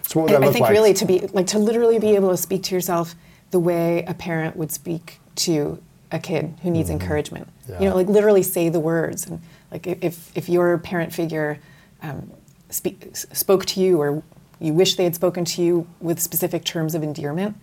so 0.03 0.21
what 0.21 0.31
I, 0.33 0.37
I 0.37 0.53
think 0.53 0.63
like? 0.63 0.71
really 0.71 0.95
to 0.95 1.05
be 1.05 1.21
like 1.33 1.47
to 1.49 1.59
literally 1.59 1.99
be 1.99 2.15
able 2.15 2.31
to 2.31 2.37
speak 2.37 2.63
to 2.65 2.75
yourself 2.75 3.15
the 3.51 3.59
way 3.59 4.05
a 4.07 4.15
parent 4.15 4.57
would 4.57 4.71
speak 4.71 5.19
to 5.35 5.83
a 6.13 6.19
kid 6.19 6.55
who 6.63 6.71
needs 6.71 6.91
mm-hmm. 6.91 7.01
encouragement. 7.01 7.49
Yeah. 7.69 7.81
You 7.81 7.89
know, 7.89 7.97
like 7.97 8.07
literally 8.07 8.43
say 8.43 8.69
the 8.69 8.81
words. 8.81 9.27
And 9.27 9.41
like 9.71 9.87
if 9.87 10.37
if 10.37 10.49
your 10.49 10.79
parent 10.79 11.13
figure 11.13 11.59
um, 12.03 12.31
speak, 12.71 13.17
spoke 13.17 13.65
to 13.67 13.81
you 13.81 14.01
or 14.01 14.23
you 14.61 14.73
wish 14.73 14.95
they 14.97 15.05
had 15.05 15.15
spoken 15.15 15.45
to 15.45 15.63
you 15.63 15.87
with 16.01 16.21
specific 16.21 16.65
terms 16.65 16.95
of 16.95 17.03
endearment, 17.03 17.57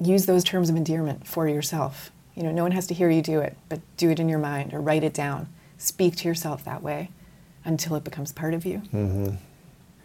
use 0.00 0.26
those 0.26 0.44
terms 0.44 0.70
of 0.70 0.76
endearment 0.76 1.26
for 1.26 1.48
yourself. 1.48 2.12
You 2.40 2.46
know, 2.46 2.52
no 2.52 2.62
one 2.62 2.72
has 2.72 2.86
to 2.86 2.94
hear 2.94 3.10
you 3.10 3.20
do 3.20 3.40
it, 3.40 3.54
but 3.68 3.80
do 3.98 4.08
it 4.08 4.18
in 4.18 4.26
your 4.26 4.38
mind 4.38 4.72
or 4.72 4.80
write 4.80 5.04
it 5.04 5.12
down. 5.12 5.46
Speak 5.76 6.16
to 6.16 6.28
yourself 6.28 6.64
that 6.64 6.82
way 6.82 7.10
until 7.66 7.96
it 7.96 8.02
becomes 8.02 8.32
part 8.32 8.54
of 8.54 8.64
you. 8.64 8.78
Mm-hmm. 8.94 9.34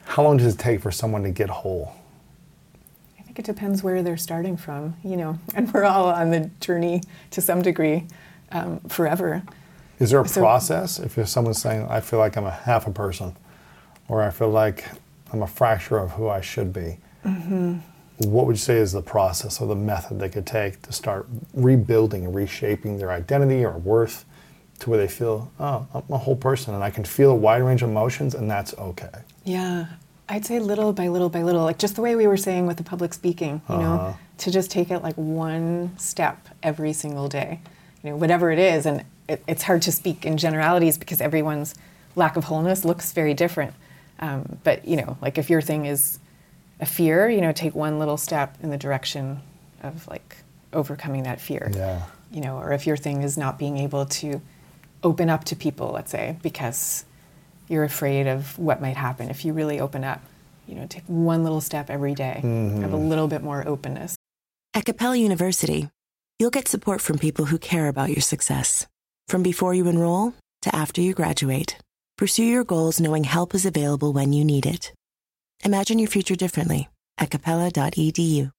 How 0.03 0.23
long 0.23 0.35
does 0.35 0.53
it 0.53 0.59
take 0.59 0.81
for 0.81 0.91
someone 0.91 1.23
to 1.23 1.31
get 1.31 1.49
whole? 1.49 1.95
I 3.17 3.21
think 3.21 3.39
it 3.39 3.45
depends 3.45 3.83
where 3.83 4.03
they're 4.03 4.17
starting 4.17 4.57
from, 4.57 4.97
you 5.01 5.15
know, 5.15 5.39
and 5.55 5.73
we're 5.73 5.85
all 5.85 6.09
on 6.09 6.31
the 6.31 6.51
journey 6.59 7.03
to 7.31 7.39
some 7.39 7.61
degree 7.61 8.05
um, 8.51 8.81
forever. 8.81 9.41
Is 9.99 10.09
there 10.09 10.19
a 10.19 10.27
so, 10.27 10.41
process? 10.41 10.99
If 10.99 11.29
someone's 11.29 11.61
saying, 11.61 11.87
I 11.89 12.01
feel 12.01 12.19
like 12.19 12.35
I'm 12.35 12.43
a 12.43 12.51
half 12.51 12.85
a 12.85 12.91
person, 12.91 13.33
or 14.09 14.21
I 14.21 14.29
feel 14.29 14.49
like 14.49 14.83
I'm 15.31 15.41
a 15.41 15.47
fracture 15.47 15.99
of 15.99 16.11
who 16.11 16.27
I 16.27 16.41
should 16.41 16.73
be, 16.73 16.97
mm-hmm. 17.23 17.77
What 18.19 18.45
would 18.45 18.53
you 18.53 18.59
say 18.59 18.77
is 18.77 18.91
the 18.91 19.01
process 19.01 19.59
or 19.59 19.67
the 19.67 19.75
method 19.75 20.19
they 20.19 20.29
could 20.29 20.45
take 20.45 20.81
to 20.83 20.93
start 20.93 21.27
rebuilding 21.53 22.25
and 22.25 22.33
reshaping 22.33 22.97
their 22.97 23.11
identity 23.11 23.65
or 23.65 23.77
worth 23.77 24.25
to 24.79 24.89
where 24.89 24.99
they 24.99 25.07
feel, 25.07 25.51
oh, 25.59 25.85
I'm 25.93 26.03
a 26.09 26.17
whole 26.17 26.35
person 26.35 26.73
and 26.73 26.83
I 26.83 26.89
can 26.89 27.03
feel 27.03 27.31
a 27.31 27.35
wide 27.35 27.61
range 27.61 27.81
of 27.81 27.89
emotions 27.89 28.35
and 28.35 28.49
that's 28.49 28.73
okay? 28.75 29.09
Yeah, 29.43 29.87
I'd 30.27 30.45
say 30.45 30.59
little 30.59 30.93
by 30.93 31.07
little 31.07 31.29
by 31.29 31.43
little, 31.43 31.63
like 31.63 31.77
just 31.77 31.95
the 31.95 32.01
way 32.01 32.15
we 32.15 32.27
were 32.27 32.37
saying 32.37 32.67
with 32.67 32.77
the 32.77 32.83
public 32.83 33.13
speaking, 33.13 33.61
you 33.69 33.75
uh-huh. 33.75 33.81
know, 33.81 34.17
to 34.39 34.51
just 34.51 34.71
take 34.71 34.91
it 34.91 34.99
like 34.99 35.15
one 35.15 35.97
step 35.97 36.47
every 36.63 36.93
single 36.93 37.27
day, 37.27 37.59
you 38.03 38.09
know, 38.09 38.15
whatever 38.15 38.51
it 38.51 38.59
is. 38.59 38.85
And 38.85 39.03
it, 39.27 39.43
it's 39.47 39.63
hard 39.63 39.81
to 39.83 39.91
speak 39.91 40.25
in 40.25 40.37
generalities 40.37 40.97
because 40.97 41.21
everyone's 41.21 41.75
lack 42.15 42.37
of 42.37 42.45
wholeness 42.45 42.85
looks 42.85 43.11
very 43.11 43.33
different. 43.33 43.73
Um, 44.19 44.59
but, 44.63 44.87
you 44.87 44.95
know, 44.95 45.17
like 45.21 45.37
if 45.37 45.49
your 45.49 45.61
thing 45.61 45.85
is 45.85 46.19
a 46.79 46.85
fear, 46.85 47.29
you 47.29 47.41
know, 47.41 47.51
take 47.51 47.75
one 47.75 47.99
little 47.99 48.17
step 48.17 48.57
in 48.61 48.69
the 48.69 48.77
direction 48.77 49.41
of 49.81 50.07
like 50.07 50.37
overcoming 50.73 51.23
that 51.23 51.39
fear. 51.39 51.71
Yeah. 51.73 52.03
You 52.31 52.41
know, 52.41 52.57
or 52.57 52.73
if 52.73 52.85
your 52.85 52.97
thing 52.97 53.23
is 53.23 53.37
not 53.37 53.57
being 53.57 53.77
able 53.77 54.05
to 54.05 54.41
open 55.03 55.29
up 55.29 55.45
to 55.45 55.55
people, 55.55 55.91
let's 55.91 56.11
say, 56.11 56.37
because 56.41 57.05
you're 57.67 57.83
afraid 57.83 58.27
of 58.27 58.57
what 58.59 58.81
might 58.81 58.97
happen 58.97 59.29
if 59.29 59.45
you 59.45 59.53
really 59.53 59.79
open 59.79 60.03
up. 60.03 60.21
You 60.67 60.75
know, 60.75 60.87
take 60.87 61.03
one 61.05 61.43
little 61.43 61.61
step 61.61 61.91
every 61.91 62.15
day, 62.15 62.41
mm-hmm. 62.43 62.81
have 62.81 62.91
a 62.91 62.97
little 62.97 63.27
bit 63.27 63.43
more 63.43 63.65
openness. 63.67 64.15
At 64.73 64.85
Capella 64.85 65.15
University, 65.15 65.89
you'll 66.39 66.49
get 66.49 66.67
support 66.67 67.01
from 67.01 67.19
people 67.19 67.45
who 67.45 67.59
care 67.59 67.87
about 67.87 68.09
your 68.09 68.21
success. 68.21 68.87
From 69.27 69.43
before 69.43 69.75
you 69.75 69.87
enroll 69.87 70.33
to 70.63 70.75
after 70.75 71.01
you 71.01 71.13
graduate, 71.13 71.77
pursue 72.17 72.43
your 72.43 72.63
goals 72.63 72.99
knowing 72.99 73.25
help 73.25 73.53
is 73.53 73.65
available 73.65 74.11
when 74.11 74.33
you 74.33 74.43
need 74.43 74.65
it. 74.65 74.91
Imagine 75.65 75.97
your 75.97 76.07
future 76.07 76.35
differently 76.35 76.89
at 77.17 77.31
capella.edu. 77.31 78.51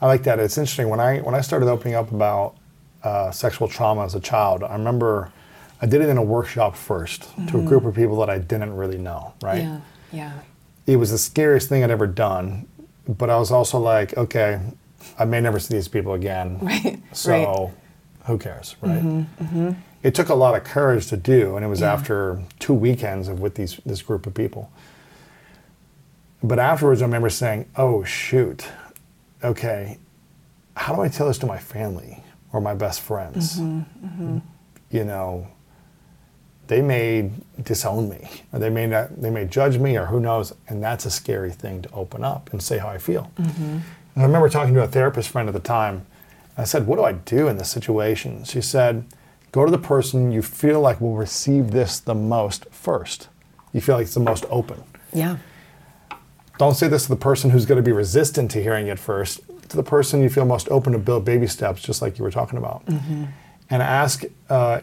I 0.00 0.06
like 0.06 0.24
that. 0.24 0.38
It's 0.38 0.58
interesting. 0.58 0.90
When 0.90 1.00
I 1.00 1.20
when 1.20 1.34
I 1.34 1.40
started 1.40 1.68
opening 1.70 1.94
up 1.94 2.12
about 2.12 2.56
uh, 3.02 3.30
sexual 3.30 3.66
trauma 3.66 4.04
as 4.04 4.14
a 4.14 4.20
child, 4.20 4.62
I 4.62 4.72
remember 4.74 5.32
I 5.80 5.86
did 5.86 6.02
it 6.02 6.10
in 6.10 6.18
a 6.18 6.22
workshop 6.22 6.74
1st 6.74 7.18
mm-hmm. 7.20 7.46
to 7.46 7.56
a 7.56 7.58
mm-hmm. 7.60 7.68
group 7.68 7.84
of 7.86 7.94
people 7.94 8.18
that 8.18 8.28
I 8.28 8.38
didn't 8.38 8.76
really 8.76 8.98
know, 8.98 9.32
right? 9.42 9.62
Yeah, 9.62 9.80
yeah. 10.12 10.32
It 10.86 10.96
was 10.96 11.10
the 11.10 11.18
scariest 11.18 11.70
thing 11.70 11.82
I'd 11.82 11.90
ever 11.90 12.06
done, 12.06 12.68
but 13.08 13.30
I 13.30 13.38
was 13.38 13.50
also 13.50 13.78
like, 13.78 14.14
okay, 14.18 14.60
I 15.18 15.24
may 15.24 15.40
never 15.40 15.58
see 15.58 15.74
these 15.74 15.88
people 15.88 16.12
again. 16.12 16.58
Right. 16.62 17.00
So 17.12 17.32
right. 17.32 17.70
who 18.26 18.36
cares, 18.36 18.76
right? 18.82 19.02
Mm-hmm, 19.02 19.44
mm-hmm. 19.44 19.70
It 20.04 20.14
took 20.14 20.28
a 20.28 20.34
lot 20.34 20.54
of 20.54 20.62
courage 20.62 21.08
to 21.08 21.16
do, 21.16 21.56
and 21.56 21.64
it 21.64 21.68
was 21.68 21.80
yeah. 21.80 21.92
after 21.92 22.40
two 22.60 22.74
weekends 22.74 23.26
of 23.26 23.40
with 23.40 23.56
these 23.56 23.80
this 23.84 24.02
group 24.02 24.26
of 24.26 24.34
people. 24.34 24.70
But 26.42 26.60
afterwards, 26.60 27.02
I 27.02 27.06
remember 27.06 27.30
saying, 27.30 27.66
"Oh 27.74 28.04
shoot, 28.04 28.68
okay, 29.42 29.98
how 30.76 30.94
do 30.94 31.00
I 31.00 31.08
tell 31.08 31.26
this 31.26 31.38
to 31.38 31.46
my 31.46 31.58
family 31.58 32.22
or 32.52 32.60
my 32.60 32.74
best 32.74 33.00
friends? 33.00 33.58
Mm-hmm, 33.58 34.06
mm-hmm. 34.06 34.38
You 34.90 35.04
know, 35.04 35.48
they 36.66 36.80
may 36.80 37.30
disown 37.62 38.08
me 38.08 38.28
or 38.52 38.58
they 38.58 38.70
may 38.70 38.86
not 38.86 39.20
they 39.20 39.30
may 39.30 39.44
judge 39.44 39.78
me 39.78 39.96
or 39.96 40.06
who 40.06 40.20
knows 40.20 40.52
and 40.68 40.82
that's 40.82 41.04
a 41.04 41.10
scary 41.10 41.50
thing 41.50 41.82
to 41.82 41.90
open 41.92 42.24
up 42.24 42.50
and 42.52 42.62
say 42.62 42.78
how 42.78 42.88
i 42.88 42.98
feel 42.98 43.30
mm-hmm. 43.38 43.78
i 44.16 44.22
remember 44.22 44.48
talking 44.48 44.74
to 44.74 44.82
a 44.82 44.88
therapist 44.88 45.28
friend 45.28 45.48
at 45.48 45.52
the 45.52 45.60
time 45.60 46.06
i 46.56 46.64
said 46.64 46.86
what 46.86 46.96
do 46.96 47.04
i 47.04 47.12
do 47.12 47.48
in 47.48 47.58
this 47.58 47.70
situation 47.70 48.44
she 48.44 48.60
said 48.60 49.04
go 49.54 49.64
to 49.64 49.70
the 49.70 49.78
person 49.78 50.32
you 50.32 50.42
feel 50.42 50.80
like 50.80 51.00
will 51.00 51.16
receive 51.16 51.70
this 51.70 52.00
the 52.00 52.14
most 52.14 52.66
first 52.70 53.28
you 53.72 53.80
feel 53.80 53.96
like 53.96 54.04
it's 54.04 54.14
the 54.14 54.20
most 54.20 54.44
open 54.50 54.82
yeah 55.12 55.36
don't 56.58 56.74
say 56.74 56.88
this 56.88 57.04
to 57.04 57.08
the 57.08 57.16
person 57.16 57.50
who's 57.50 57.66
going 57.66 57.76
to 57.76 57.82
be 57.82 57.92
resistant 57.92 58.50
to 58.50 58.62
hearing 58.62 58.88
it 58.88 58.98
first 58.98 59.40
to 59.68 59.76
the 59.76 59.82
person 59.82 60.20
you 60.20 60.28
feel 60.28 60.44
most 60.44 60.68
open 60.70 60.92
to 60.92 60.98
build 60.98 61.24
baby 61.24 61.46
steps 61.46 61.80
just 61.82 62.02
like 62.02 62.18
you 62.18 62.24
were 62.24 62.30
talking 62.30 62.58
about 62.58 62.84
mm-hmm. 62.86 63.24
and 63.70 63.82
ask 63.82 64.24
uh, 64.50 64.80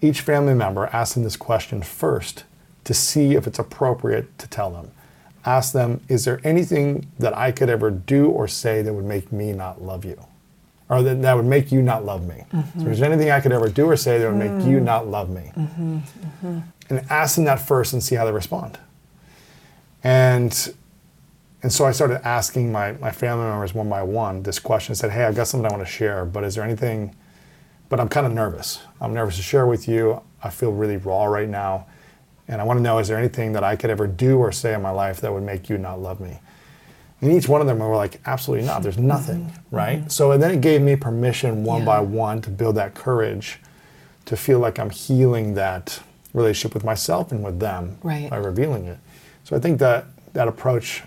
each 0.00 0.20
family 0.20 0.54
member 0.54 0.88
ask 0.92 1.14
them 1.14 1.22
this 1.22 1.36
question 1.36 1.82
first 1.82 2.44
to 2.88 2.94
see 2.94 3.34
if 3.34 3.46
it's 3.46 3.58
appropriate 3.58 4.38
to 4.38 4.46
tell 4.48 4.70
them. 4.70 4.90
Ask 5.44 5.74
them, 5.74 6.00
is 6.08 6.24
there 6.24 6.40
anything 6.42 7.12
that 7.18 7.36
I 7.36 7.52
could 7.52 7.68
ever 7.68 7.90
do 7.90 8.30
or 8.30 8.48
say 8.48 8.80
that 8.80 8.94
would 8.94 9.04
make 9.04 9.30
me 9.30 9.52
not 9.52 9.82
love 9.82 10.06
you? 10.06 10.18
Or 10.90 11.02
that, 11.02 11.20
that 11.22 11.34
would 11.34 11.44
make 11.44 11.70
you 11.70 11.82
not 11.82 12.04
love 12.04 12.26
me? 12.26 12.44
Mm-hmm. 12.52 12.80
So 12.80 12.88
is 12.88 12.98
there 12.98 13.12
anything 13.12 13.30
I 13.30 13.40
could 13.40 13.52
ever 13.52 13.68
do 13.68 13.86
or 13.86 13.96
say 13.96 14.18
that 14.18 14.26
would 14.26 14.38
make 14.38 14.50
mm. 14.50 14.70
you 14.70 14.80
not 14.80 15.06
love 15.06 15.28
me? 15.28 15.52
And 16.88 17.04
ask 17.10 17.34
them 17.34 17.44
that 17.44 17.60
first 17.60 17.92
and 17.92 18.02
see 18.02 18.14
how 18.14 18.24
they 18.24 18.32
respond. 18.32 18.78
And 20.02 20.74
and 21.62 21.72
so 21.72 21.84
I 21.84 21.90
started 21.90 22.26
asking 22.26 22.70
my, 22.70 22.92
my 22.92 23.10
family 23.10 23.44
members 23.44 23.74
one 23.74 23.90
by 23.90 24.02
one 24.02 24.44
this 24.44 24.60
question. 24.60 24.92
I 24.92 24.94
said, 24.94 25.10
hey, 25.10 25.24
I've 25.24 25.34
got 25.34 25.48
something 25.48 25.70
I 25.70 25.74
want 25.74 25.84
to 25.84 25.92
share, 25.92 26.24
but 26.24 26.44
is 26.44 26.54
there 26.54 26.62
anything 26.64 27.16
but 27.88 28.00
I'm 28.00 28.08
kind 28.08 28.26
of 28.26 28.32
nervous. 28.32 28.80
I'm 29.00 29.14
nervous 29.14 29.36
to 29.36 29.42
share 29.42 29.66
with 29.66 29.88
you. 29.88 30.22
I 30.42 30.50
feel 30.50 30.72
really 30.72 30.96
raw 30.98 31.24
right 31.24 31.48
now. 31.48 31.86
And 32.46 32.60
I 32.60 32.64
want 32.64 32.78
to 32.78 32.82
know 32.82 32.98
is 32.98 33.08
there 33.08 33.18
anything 33.18 33.52
that 33.52 33.64
I 33.64 33.76
could 33.76 33.90
ever 33.90 34.06
do 34.06 34.38
or 34.38 34.52
say 34.52 34.74
in 34.74 34.82
my 34.82 34.90
life 34.90 35.20
that 35.20 35.32
would 35.32 35.42
make 35.42 35.68
you 35.68 35.78
not 35.78 36.00
love 36.00 36.20
me? 36.20 36.38
And 37.20 37.32
each 37.32 37.48
one 37.48 37.60
of 37.60 37.66
them 37.66 37.78
were 37.80 37.96
like, 37.96 38.20
absolutely 38.26 38.66
not. 38.66 38.82
There's 38.82 38.98
nothing, 38.98 39.46
mm-hmm. 39.46 39.76
right? 39.76 39.98
Mm-hmm. 39.98 40.08
So 40.08 40.32
and 40.32 40.42
then 40.42 40.52
it 40.52 40.60
gave 40.60 40.82
me 40.82 40.96
permission 40.96 41.64
one 41.64 41.80
yeah. 41.80 41.86
by 41.86 42.00
one 42.00 42.40
to 42.42 42.50
build 42.50 42.76
that 42.76 42.94
courage 42.94 43.58
to 44.26 44.36
feel 44.36 44.58
like 44.58 44.78
I'm 44.78 44.90
healing 44.90 45.54
that 45.54 46.00
relationship 46.34 46.74
with 46.74 46.84
myself 46.84 47.32
and 47.32 47.42
with 47.42 47.58
them 47.58 47.98
right. 48.02 48.30
by 48.30 48.36
revealing 48.36 48.84
it. 48.84 48.98
So 49.44 49.56
I 49.56 49.58
think 49.58 49.78
that 49.78 50.04
that 50.34 50.46
approach 50.46 51.02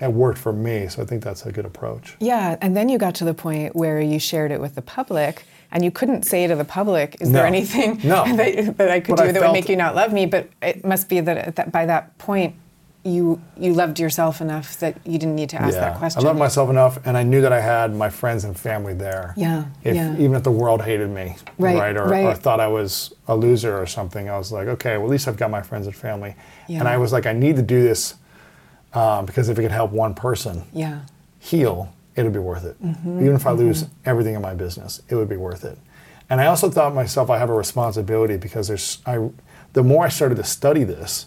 it 0.00 0.12
worked 0.12 0.38
for 0.38 0.52
me. 0.52 0.88
So 0.88 1.02
I 1.02 1.06
think 1.06 1.22
that's 1.22 1.46
a 1.46 1.52
good 1.52 1.64
approach. 1.64 2.16
Yeah, 2.20 2.56
and 2.60 2.76
then 2.76 2.88
you 2.88 2.98
got 2.98 3.14
to 3.16 3.24
the 3.24 3.34
point 3.34 3.74
where 3.74 4.00
you 4.00 4.18
shared 4.18 4.52
it 4.52 4.60
with 4.60 4.74
the 4.74 4.82
public 4.82 5.44
and 5.72 5.84
you 5.84 5.90
couldn't 5.90 6.24
say 6.24 6.46
to 6.46 6.54
the 6.54 6.64
public, 6.64 7.16
"Is 7.20 7.28
no. 7.28 7.38
there 7.38 7.46
anything 7.46 8.00
no. 8.04 8.24
that, 8.36 8.76
that, 8.76 8.90
I 8.90 9.00
could 9.00 9.16
but 9.16 9.22
do 9.22 9.28
I 9.28 9.32
that 9.32 9.42
would 9.42 9.52
make 9.52 9.68
you 9.68 9.76
not 9.76 9.94
love 9.94 10.12
me?" 10.12 10.26
But 10.26 10.48
it 10.62 10.84
must 10.84 11.08
be 11.08 11.20
that, 11.20 11.56
that 11.56 11.72
by 11.72 11.86
that 11.86 12.16
point, 12.18 12.54
you 13.06 13.40
you 13.56 13.72
loved 13.72 14.00
yourself 14.00 14.40
enough 14.40 14.78
that 14.80 14.98
you 15.06 15.18
didn't 15.18 15.36
need 15.36 15.50
to 15.50 15.60
ask 15.60 15.74
yeah. 15.74 15.80
that 15.80 15.98
question. 15.98 16.22
I 16.22 16.26
loved 16.26 16.38
myself 16.38 16.68
enough, 16.68 16.98
and 17.06 17.16
I 17.16 17.22
knew 17.22 17.40
that 17.40 17.52
I 17.52 17.60
had 17.60 17.94
my 17.94 18.10
friends 18.10 18.44
and 18.44 18.58
family 18.58 18.94
there. 18.94 19.32
Yeah, 19.36 19.66
if, 19.84 19.94
yeah. 19.94 20.12
Even 20.14 20.34
if 20.34 20.42
the 20.42 20.50
world 20.50 20.82
hated 20.82 21.08
me, 21.10 21.36
right, 21.58 21.76
right, 21.76 21.96
or, 21.96 22.08
right. 22.08 22.24
or, 22.24 22.34
thought 22.34 22.58
I 22.58 22.66
was 22.66 23.14
a 23.28 23.36
loser 23.36 23.78
or 23.80 23.86
something, 23.86 24.28
I 24.28 24.36
was 24.36 24.50
like, 24.50 24.66
okay, 24.66 24.96
well 24.96 25.06
at 25.06 25.10
least 25.10 25.28
I've 25.28 25.36
got 25.36 25.50
my 25.50 25.62
friends 25.62 25.86
and 25.86 25.94
family. 25.94 26.34
Yeah. 26.68 26.80
And 26.80 26.88
I 26.88 26.96
was 26.98 27.12
like, 27.12 27.26
I 27.26 27.32
need 27.32 27.56
to 27.56 27.62
do 27.62 27.82
this 27.82 28.14
um, 28.92 29.24
because 29.24 29.48
if 29.48 29.58
it 29.58 29.62
could 29.62 29.70
help 29.70 29.92
one 29.92 30.14
person, 30.14 30.64
yeah, 30.72 31.02
heal, 31.38 31.92
it'll 32.16 32.32
be 32.32 32.40
worth 32.40 32.64
it. 32.64 32.76
Even 32.82 33.36
if 33.36 33.46
I 33.46 33.52
lose 33.52 33.86
everything 34.04 34.34
in 34.34 34.42
my 34.42 34.54
business, 34.54 35.00
it 35.08 35.14
would 35.14 35.28
be 35.28 35.36
worth 35.36 35.64
it. 35.64 35.78
And 36.28 36.40
I 36.40 36.46
also 36.46 36.70
thought 36.70 36.92
myself, 36.92 37.30
I 37.30 37.38
have 37.38 37.50
a 37.50 37.54
responsibility 37.54 38.36
because 38.36 38.66
there's, 38.66 38.98
I, 39.06 39.30
the 39.74 39.84
more 39.84 40.04
I 40.04 40.08
started 40.08 40.36
to 40.36 40.44
study 40.44 40.82
this, 40.82 41.26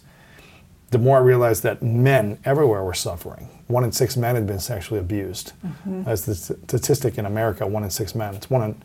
the 0.92 0.98
more 0.98 1.18
I 1.18 1.22
realized 1.22 1.64
that 1.64 1.84
men 1.84 2.40
everywhere 2.46 2.84
were 2.84 2.94
suffering. 2.94 3.48
One 3.68 3.84
in 3.84 3.92
six 3.92 4.18
men 4.18 4.36
had 4.36 4.48
been 4.48 4.60
sexually 4.60 5.00
abused. 5.00 5.54
Mm-hmm. 5.66 6.04
That's 6.04 6.22
the 6.22 6.36
st- 6.36 6.64
statistic 6.64 7.18
in 7.18 7.26
America, 7.26 7.68
one 7.68 7.84
in 7.84 7.90
six 7.90 8.16
men. 8.16 8.34
It's 8.36 8.50
one 8.50 8.64
in, 8.64 8.82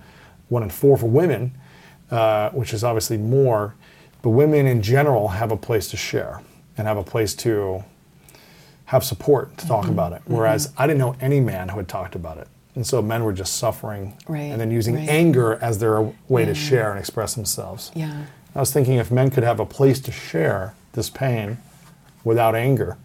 one 0.48 0.62
in 0.62 0.70
four 0.70 0.98
for 0.98 1.06
women, 1.06 1.52
uh, 2.10 2.50
which 2.50 2.74
is 2.74 2.84
obviously 2.84 3.16
more. 3.16 3.74
But 4.22 4.30
women 4.30 4.66
in 4.66 4.82
general 4.82 5.28
have 5.28 5.50
a 5.50 5.56
place 5.56 5.88
to 5.90 5.96
share 5.96 6.42
and 6.76 6.86
have 6.86 6.96
a 6.96 7.04
place 7.04 7.34
to 7.36 7.84
have 8.86 9.04
support 9.04 9.56
to 9.58 9.66
talk 9.66 9.84
mm-hmm. 9.84 9.92
about 9.92 10.12
it. 10.12 10.22
Whereas 10.26 10.68
mm-hmm. 10.68 10.82
I 10.82 10.86
didn't 10.86 10.98
know 10.98 11.16
any 11.20 11.40
man 11.40 11.70
who 11.70 11.78
had 11.78 11.88
talked 11.88 12.14
about 12.14 12.38
it. 12.38 12.48
And 12.74 12.86
so 12.86 13.00
men 13.00 13.24
were 13.24 13.32
just 13.32 13.56
suffering 13.56 14.16
Right, 14.26 14.40
and 14.40 14.60
then 14.60 14.70
using 14.70 14.96
right. 14.96 15.08
anger 15.08 15.54
as 15.62 15.78
their 15.78 16.02
way 16.28 16.44
to 16.44 16.52
mm. 16.52 16.56
share 16.56 16.90
and 16.90 16.98
express 16.98 17.34
themselves. 17.34 17.92
Yeah. 17.94 18.24
I 18.54 18.60
was 18.60 18.72
thinking 18.72 18.94
if 18.94 19.12
men 19.12 19.30
could 19.30 19.44
have 19.44 19.60
a 19.60 19.66
place 19.66 20.00
to 20.00 20.12
share 20.12 20.74
this 20.92 21.08
pain 21.08 21.58
without 22.24 22.54
anger, 22.54 22.96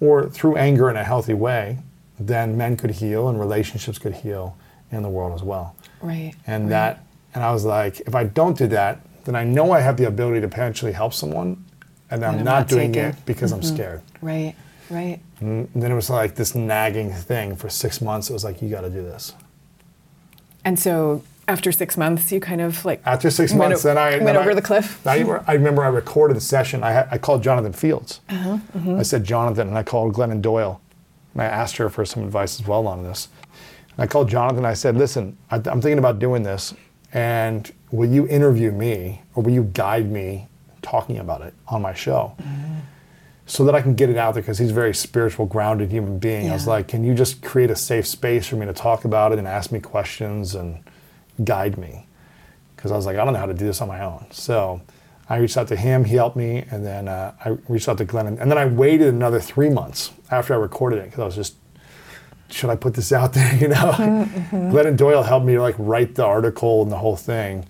or 0.00 0.28
through 0.28 0.56
anger 0.56 0.88
in 0.88 0.96
a 0.96 1.04
healthy 1.04 1.34
way, 1.34 1.78
then 2.18 2.56
men 2.56 2.76
could 2.76 2.90
heal 2.90 3.28
and 3.28 3.38
relationships 3.38 3.98
could 3.98 4.14
heal 4.14 4.56
in 4.90 5.02
the 5.02 5.08
world 5.08 5.34
as 5.34 5.42
well. 5.42 5.76
Right. 6.00 6.34
And 6.46 6.64
right. 6.64 6.70
that, 6.70 7.04
and 7.34 7.44
I 7.44 7.52
was 7.52 7.64
like, 7.64 8.00
if 8.00 8.14
I 8.14 8.24
don't 8.24 8.56
do 8.56 8.66
that, 8.68 9.00
then 9.24 9.34
I 9.34 9.44
know 9.44 9.72
I 9.72 9.80
have 9.80 9.96
the 9.96 10.04
ability 10.04 10.40
to 10.40 10.48
potentially 10.48 10.92
help 10.92 11.12
someone, 11.12 11.64
and 12.10 12.24
I'm, 12.24 12.38
I'm 12.38 12.44
not, 12.44 12.60
not 12.60 12.68
doing 12.68 12.92
taking. 12.92 13.10
it 13.10 13.26
because 13.26 13.52
I'm 13.52 13.60
mm-hmm. 13.60 13.74
scared. 13.74 14.02
Right. 14.22 14.54
Right. 14.90 15.20
Mm, 15.40 15.68
and 15.74 15.82
then 15.82 15.92
it 15.92 15.94
was 15.94 16.08
like 16.08 16.34
this 16.34 16.54
nagging 16.54 17.12
thing 17.12 17.56
for 17.56 17.68
six 17.68 18.00
months. 18.00 18.30
It 18.30 18.32
was 18.32 18.44
like, 18.44 18.62
you 18.62 18.70
got 18.70 18.80
to 18.82 18.90
do 18.90 19.02
this. 19.02 19.34
And 20.64 20.78
so 20.78 21.22
after 21.48 21.72
six 21.72 21.96
months, 21.96 22.30
you 22.30 22.40
kind 22.40 22.60
of 22.60 22.84
like 22.84 23.00
After 23.04 23.30
six 23.30 23.52
months, 23.54 23.84
o- 23.84 23.88
then 23.88 23.98
I 23.98 24.10
went 24.10 24.24
then 24.26 24.36
over 24.36 24.50
I- 24.52 24.54
the 24.54 24.62
cliff. 24.62 25.04
I, 25.06 25.22
I 25.46 25.54
remember 25.54 25.82
I 25.82 25.88
recorded 25.88 26.36
the 26.36 26.40
session. 26.42 26.84
I, 26.84 26.92
had, 26.92 27.08
I 27.10 27.18
called 27.18 27.42
Jonathan 27.42 27.72
Fields. 27.72 28.20
Uh-huh, 28.28 28.58
I 28.96 29.02
said 29.02 29.24
Jonathan, 29.24 29.68
and 29.68 29.76
I 29.76 29.82
called 29.82 30.14
Glennon 30.14 30.40
Doyle, 30.42 30.80
and 31.32 31.42
I 31.42 31.46
asked 31.46 31.76
her 31.78 31.88
for 31.88 32.04
some 32.04 32.22
advice 32.22 32.60
as 32.60 32.66
well 32.66 32.86
on 32.86 33.02
this. 33.02 33.28
And 33.96 34.04
I 34.04 34.06
called 34.06 34.28
Jonathan. 34.28 34.64
I 34.64 34.74
said, 34.74 34.96
"Listen, 34.96 35.36
I, 35.50 35.56
I'm 35.56 35.80
thinking 35.80 35.98
about 35.98 36.18
doing 36.18 36.42
this, 36.42 36.74
and 37.12 37.72
will 37.90 38.08
you 38.08 38.28
interview 38.28 38.70
me, 38.70 39.22
or 39.34 39.42
will 39.42 39.52
you 39.52 39.64
guide 39.72 40.10
me 40.10 40.46
talking 40.82 41.18
about 41.18 41.40
it 41.42 41.54
on 41.66 41.80
my 41.82 41.94
show?" 41.94 42.36
So 43.46 43.64
that 43.64 43.74
I 43.74 43.80
can 43.80 43.94
get 43.94 44.10
it 44.10 44.18
out 44.18 44.34
there 44.34 44.42
because 44.42 44.58
he's 44.58 44.70
a 44.72 44.74
very 44.74 44.94
spiritual, 44.94 45.46
grounded 45.46 45.90
human 45.90 46.18
being. 46.18 46.50
I 46.50 46.52
was 46.52 46.66
like, 46.66 46.86
can 46.86 47.02
you 47.02 47.14
just 47.14 47.40
create 47.42 47.70
a 47.70 47.76
safe 47.76 48.06
space 48.06 48.46
for 48.46 48.56
me 48.56 48.66
to 48.66 48.74
talk 48.74 49.06
about 49.06 49.32
it 49.32 49.38
and 49.38 49.48
ask 49.48 49.72
me 49.72 49.80
questions 49.80 50.54
and 50.54 50.80
guide 51.44 51.78
me? 51.78 52.08
because 52.78 52.92
I 52.92 52.96
was 52.96 53.06
like, 53.06 53.16
I 53.16 53.24
don't 53.24 53.34
know 53.34 53.40
how 53.40 53.46
to 53.46 53.54
do 53.54 53.66
this 53.66 53.80
on 53.80 53.88
my 53.88 54.04
own. 54.04 54.26
So 54.30 54.80
I 55.28 55.38
reached 55.38 55.56
out 55.56 55.66
to 55.68 55.76
him, 55.76 56.04
he 56.04 56.14
helped 56.14 56.36
me, 56.36 56.64
and 56.70 56.86
then 56.86 57.08
uh, 57.08 57.34
I 57.44 57.58
reached 57.68 57.88
out 57.88 57.98
to 57.98 58.04
Glenn. 58.04 58.28
And 58.28 58.48
then 58.48 58.56
I 58.56 58.66
waited 58.66 59.08
another 59.08 59.40
three 59.40 59.68
months 59.68 60.12
after 60.30 60.54
I 60.54 60.58
recorded 60.58 61.00
it 61.00 61.06
because 61.06 61.18
I 61.18 61.24
was 61.24 61.34
just, 61.34 61.56
should 62.50 62.70
I 62.70 62.76
put 62.76 62.94
this 62.94 63.12
out 63.12 63.32
there? 63.32 63.52
You 63.60 63.68
know, 63.68 63.92
Glennon 64.52 64.96
Doyle 64.96 65.24
helped 65.24 65.44
me 65.44 65.58
like 65.58 65.74
write 65.76 66.14
the 66.14 66.24
article 66.24 66.82
and 66.82 66.92
the 66.92 66.98
whole 66.98 67.16
thing 67.16 67.66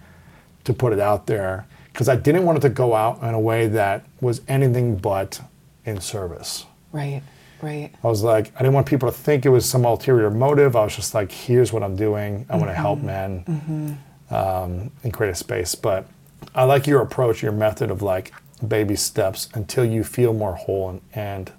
to 0.64 0.74
put 0.74 0.92
it 0.92 1.00
out 1.00 1.26
there 1.26 1.66
because 1.90 2.10
I 2.10 2.16
didn't 2.16 2.44
want 2.44 2.58
it 2.58 2.60
to 2.60 2.68
go 2.68 2.94
out 2.94 3.22
in 3.22 3.32
a 3.32 3.40
way 3.40 3.66
that 3.68 4.04
was 4.20 4.42
anything 4.46 4.96
but 4.96 5.40
in 5.86 6.02
service. 6.02 6.66
Right. 6.92 7.22
Right. 7.62 7.90
I 8.02 8.06
was 8.06 8.22
like, 8.22 8.52
I 8.56 8.58
didn't 8.60 8.74
want 8.74 8.86
people 8.86 9.10
to 9.10 9.16
think 9.16 9.44
it 9.44 9.48
was 9.48 9.68
some 9.68 9.84
ulterior 9.84 10.30
motive. 10.30 10.76
I 10.76 10.84
was 10.84 10.94
just 10.94 11.14
like, 11.14 11.32
here's 11.32 11.72
what 11.72 11.82
I'm 11.82 11.96
doing. 11.96 12.46
I 12.48 12.56
want 12.56 12.68
to 12.68 12.74
help 12.74 13.00
men 13.00 13.98
um, 14.30 14.90
and 15.02 15.12
create 15.12 15.30
a 15.30 15.34
space. 15.34 15.74
But 15.74 16.06
I 16.54 16.64
like 16.64 16.86
your 16.86 17.02
approach, 17.02 17.42
your 17.42 17.52
method 17.52 17.90
of 17.90 18.02
like 18.02 18.32
baby 18.66 18.96
steps 18.96 19.48
until 19.54 19.84
you 19.84 20.04
feel 20.04 20.32
more 20.32 20.54
whole 20.54 20.90
and, 20.90 21.00
and 21.14 21.52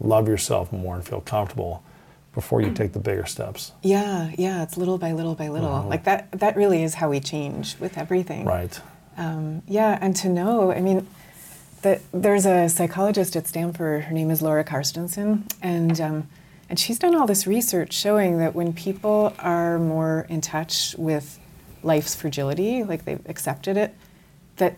love 0.00 0.28
yourself 0.28 0.72
more 0.72 0.94
and 0.96 1.04
feel 1.06 1.20
comfortable 1.20 1.82
before 2.34 2.60
you 2.60 2.70
take 2.72 2.92
the 2.92 2.98
bigger 2.98 3.24
steps. 3.24 3.72
Yeah. 3.82 4.30
Yeah. 4.36 4.62
It's 4.62 4.76
little 4.76 4.98
by 4.98 5.12
little 5.12 5.34
by 5.34 5.48
little. 5.48 5.82
Like 5.88 6.04
that. 6.04 6.30
That 6.32 6.56
really 6.56 6.82
is 6.82 6.94
how 6.94 7.08
we 7.10 7.20
change 7.20 7.78
with 7.78 7.96
everything. 7.96 8.44
Right. 8.44 8.78
Um, 9.16 9.62
yeah, 9.66 9.98
and 10.00 10.14
to 10.16 10.28
know, 10.28 10.70
I 10.72 10.80
mean, 10.80 11.06
there's 12.12 12.46
a 12.46 12.68
psychologist 12.68 13.36
at 13.36 13.46
Stanford. 13.46 14.04
Her 14.04 14.14
name 14.14 14.30
is 14.30 14.42
Laura 14.42 14.64
Carstensen, 14.64 15.44
and 15.62 16.00
um, 16.00 16.28
and 16.68 16.78
she's 16.78 16.98
done 16.98 17.14
all 17.14 17.26
this 17.26 17.46
research 17.46 17.92
showing 17.92 18.38
that 18.38 18.54
when 18.54 18.72
people 18.72 19.34
are 19.38 19.78
more 19.78 20.26
in 20.28 20.40
touch 20.40 20.94
with 20.98 21.38
life's 21.82 22.14
fragility, 22.14 22.82
like 22.82 23.04
they've 23.04 23.24
accepted 23.26 23.76
it, 23.76 23.94
that 24.56 24.76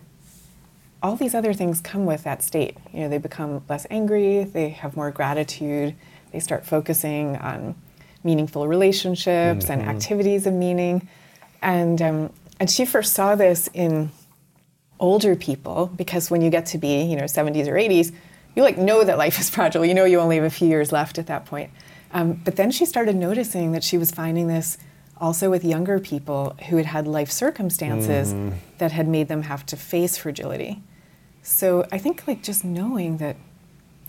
all 1.03 1.17
these 1.17 1.35
other 1.35 1.53
things 1.53 1.81
come 1.81 2.05
with 2.05 2.25
that 2.25 2.43
state. 2.43 2.77
You 2.93 3.01
know, 3.01 3.09
they 3.09 3.19
become 3.19 3.63
less 3.69 3.87
angry, 3.91 4.45
they 4.45 4.71
have 4.71 4.97
more 4.97 5.11
gratitude, 5.11 5.95
they 6.33 6.41
start 6.41 6.67
focusing 6.67 7.37
on 7.37 7.75
meaningful 8.25 8.67
relationships 8.67 9.71
and 9.71 9.81
activities 9.83 10.47
of 10.47 10.53
meaning. 10.53 11.09
And, 11.63 12.03
um, 12.03 12.33
and 12.61 12.69
she 12.69 12.85
first 12.85 13.15
saw 13.15 13.37
this 13.37 13.71
in 13.73 14.11
older 15.01 15.37
people 15.37 15.91
because 15.97 16.31
when 16.31 16.41
you 16.41 16.51
get 16.51 16.67
to 16.67 16.79
be, 16.79 17.03
you 17.03 17.17
know, 17.17 17.25
70s 17.25 17.67
or 17.69 17.75
80s, 17.75 18.13
you 18.55 18.63
like 18.63 18.79
know 18.79 19.05
that 19.05 19.19
life 19.19 19.39
is 19.39 19.51
fragile. 19.51 19.85
You 19.85 19.95
know 19.95 20.05
you 20.05 20.21
only 20.21 20.37
have 20.37 20.45
a 20.45 20.51
few 20.51 20.69
years 20.69 20.93
left 20.93 21.19
at 21.19 21.27
that 21.27 21.47
point. 21.47 21.71
Um, 22.13 22.41
but 22.45 22.57
then 22.57 22.71
she 22.71 22.85
started 22.85 23.17
noticing 23.17 23.73
that 23.73 23.85
she 23.85 23.99
was 23.99 24.11
finding 24.11 24.49
this 24.49 24.79
also 25.21 25.51
with 25.51 25.65
younger 25.65 25.99
people 25.99 26.57
who 26.69 26.77
had 26.77 26.87
had 26.87 27.07
life 27.07 27.31
circumstances 27.31 28.35
that 28.79 28.93
had 28.93 29.09
made 29.09 29.29
them 29.29 29.43
have 29.43 29.67
to 29.67 29.77
face 29.77 30.17
fragility. 30.17 30.83
So 31.43 31.87
I 31.91 31.99
think 31.99 32.27
like 32.27 32.43
just 32.43 32.65
knowing 32.65 33.19
that, 33.19 33.37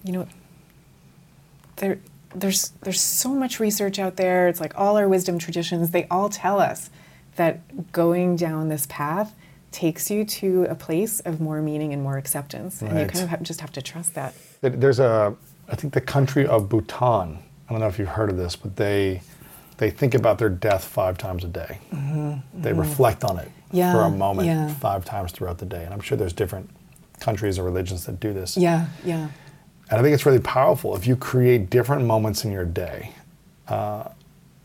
you 0.04 0.14
know, 0.14 0.28
there, 1.78 2.00
there's 2.36 2.70
there's 2.82 3.02
so 3.02 3.30
much 3.30 3.60
research 3.60 3.98
out 3.98 4.18
there. 4.18 4.48
It's 4.48 4.60
like 4.60 4.78
all 4.78 4.98
our 4.98 5.08
wisdom 5.08 5.40
traditions. 5.40 5.92
They 5.92 6.06
all 6.12 6.30
tell 6.30 6.60
us 6.60 6.90
that 7.36 7.92
going 7.92 8.36
down 8.36 8.70
this 8.70 8.86
path 8.88 9.34
takes 9.72 10.10
you 10.10 10.26
to 10.26 10.64
a 10.70 10.76
place 10.76 11.20
of 11.22 11.40
more 11.40 11.62
meaning 11.62 11.94
and 11.94 12.02
more 12.02 12.18
acceptance, 12.18 12.82
and 12.82 12.98
you 13.00 13.06
kind 13.06 13.24
of 13.24 13.30
have, 13.30 13.44
just 13.44 13.62
have 13.62 13.72
to 13.74 13.82
trust 13.82 14.16
that. 14.16 14.34
There's 14.62 15.00
a, 15.00 15.36
I 15.68 15.76
think 15.76 15.94
the 15.94 16.02
country 16.02 16.46
of 16.48 16.70
Bhutan. 16.70 17.38
I 17.68 17.72
don't 17.72 17.80
know 17.80 17.88
if 17.88 18.00
you've 18.00 18.08
heard 18.08 18.30
of 18.30 18.38
this, 18.38 18.56
but 18.56 18.76
they, 18.76 19.22
they 19.78 19.92
think 19.92 20.16
about 20.16 20.40
their 20.40 20.50
death 20.50 20.84
five 20.84 21.18
times 21.18 21.44
a 21.44 21.48
day. 21.48 21.80
They 22.54 22.74
reflect 22.74 23.24
on 23.24 23.38
it 23.40 23.50
for 23.70 23.76
Mm-hmm. 23.78 24.14
A 24.14 24.18
moment 24.18 24.48
yeah. 24.48 24.74
five 24.76 25.06
times 25.06 25.32
throughout 25.32 25.60
the 25.60 25.66
day. 25.66 25.84
And 25.86 25.94
I'm 25.94 26.00
sure 26.02 26.18
there's 26.18 26.34
different 26.34 26.68
countries 27.20 27.60
or 27.60 27.64
religions 27.64 28.06
that 28.08 28.20
do 28.20 28.34
this. 28.34 28.58
Yeah, 28.58 28.88
yeah, 29.06 29.30
And 29.92 30.00
I 30.00 30.02
think 30.02 30.16
it's 30.16 30.26
really 30.26 30.40
powerful 30.40 30.96
if 30.96 31.06
you 31.06 31.16
create 31.16 31.70
different 31.70 32.04
moments 32.06 32.44
in 32.46 32.52
your 32.52 32.66
day. 32.66 33.12
Uh, 33.68 34.06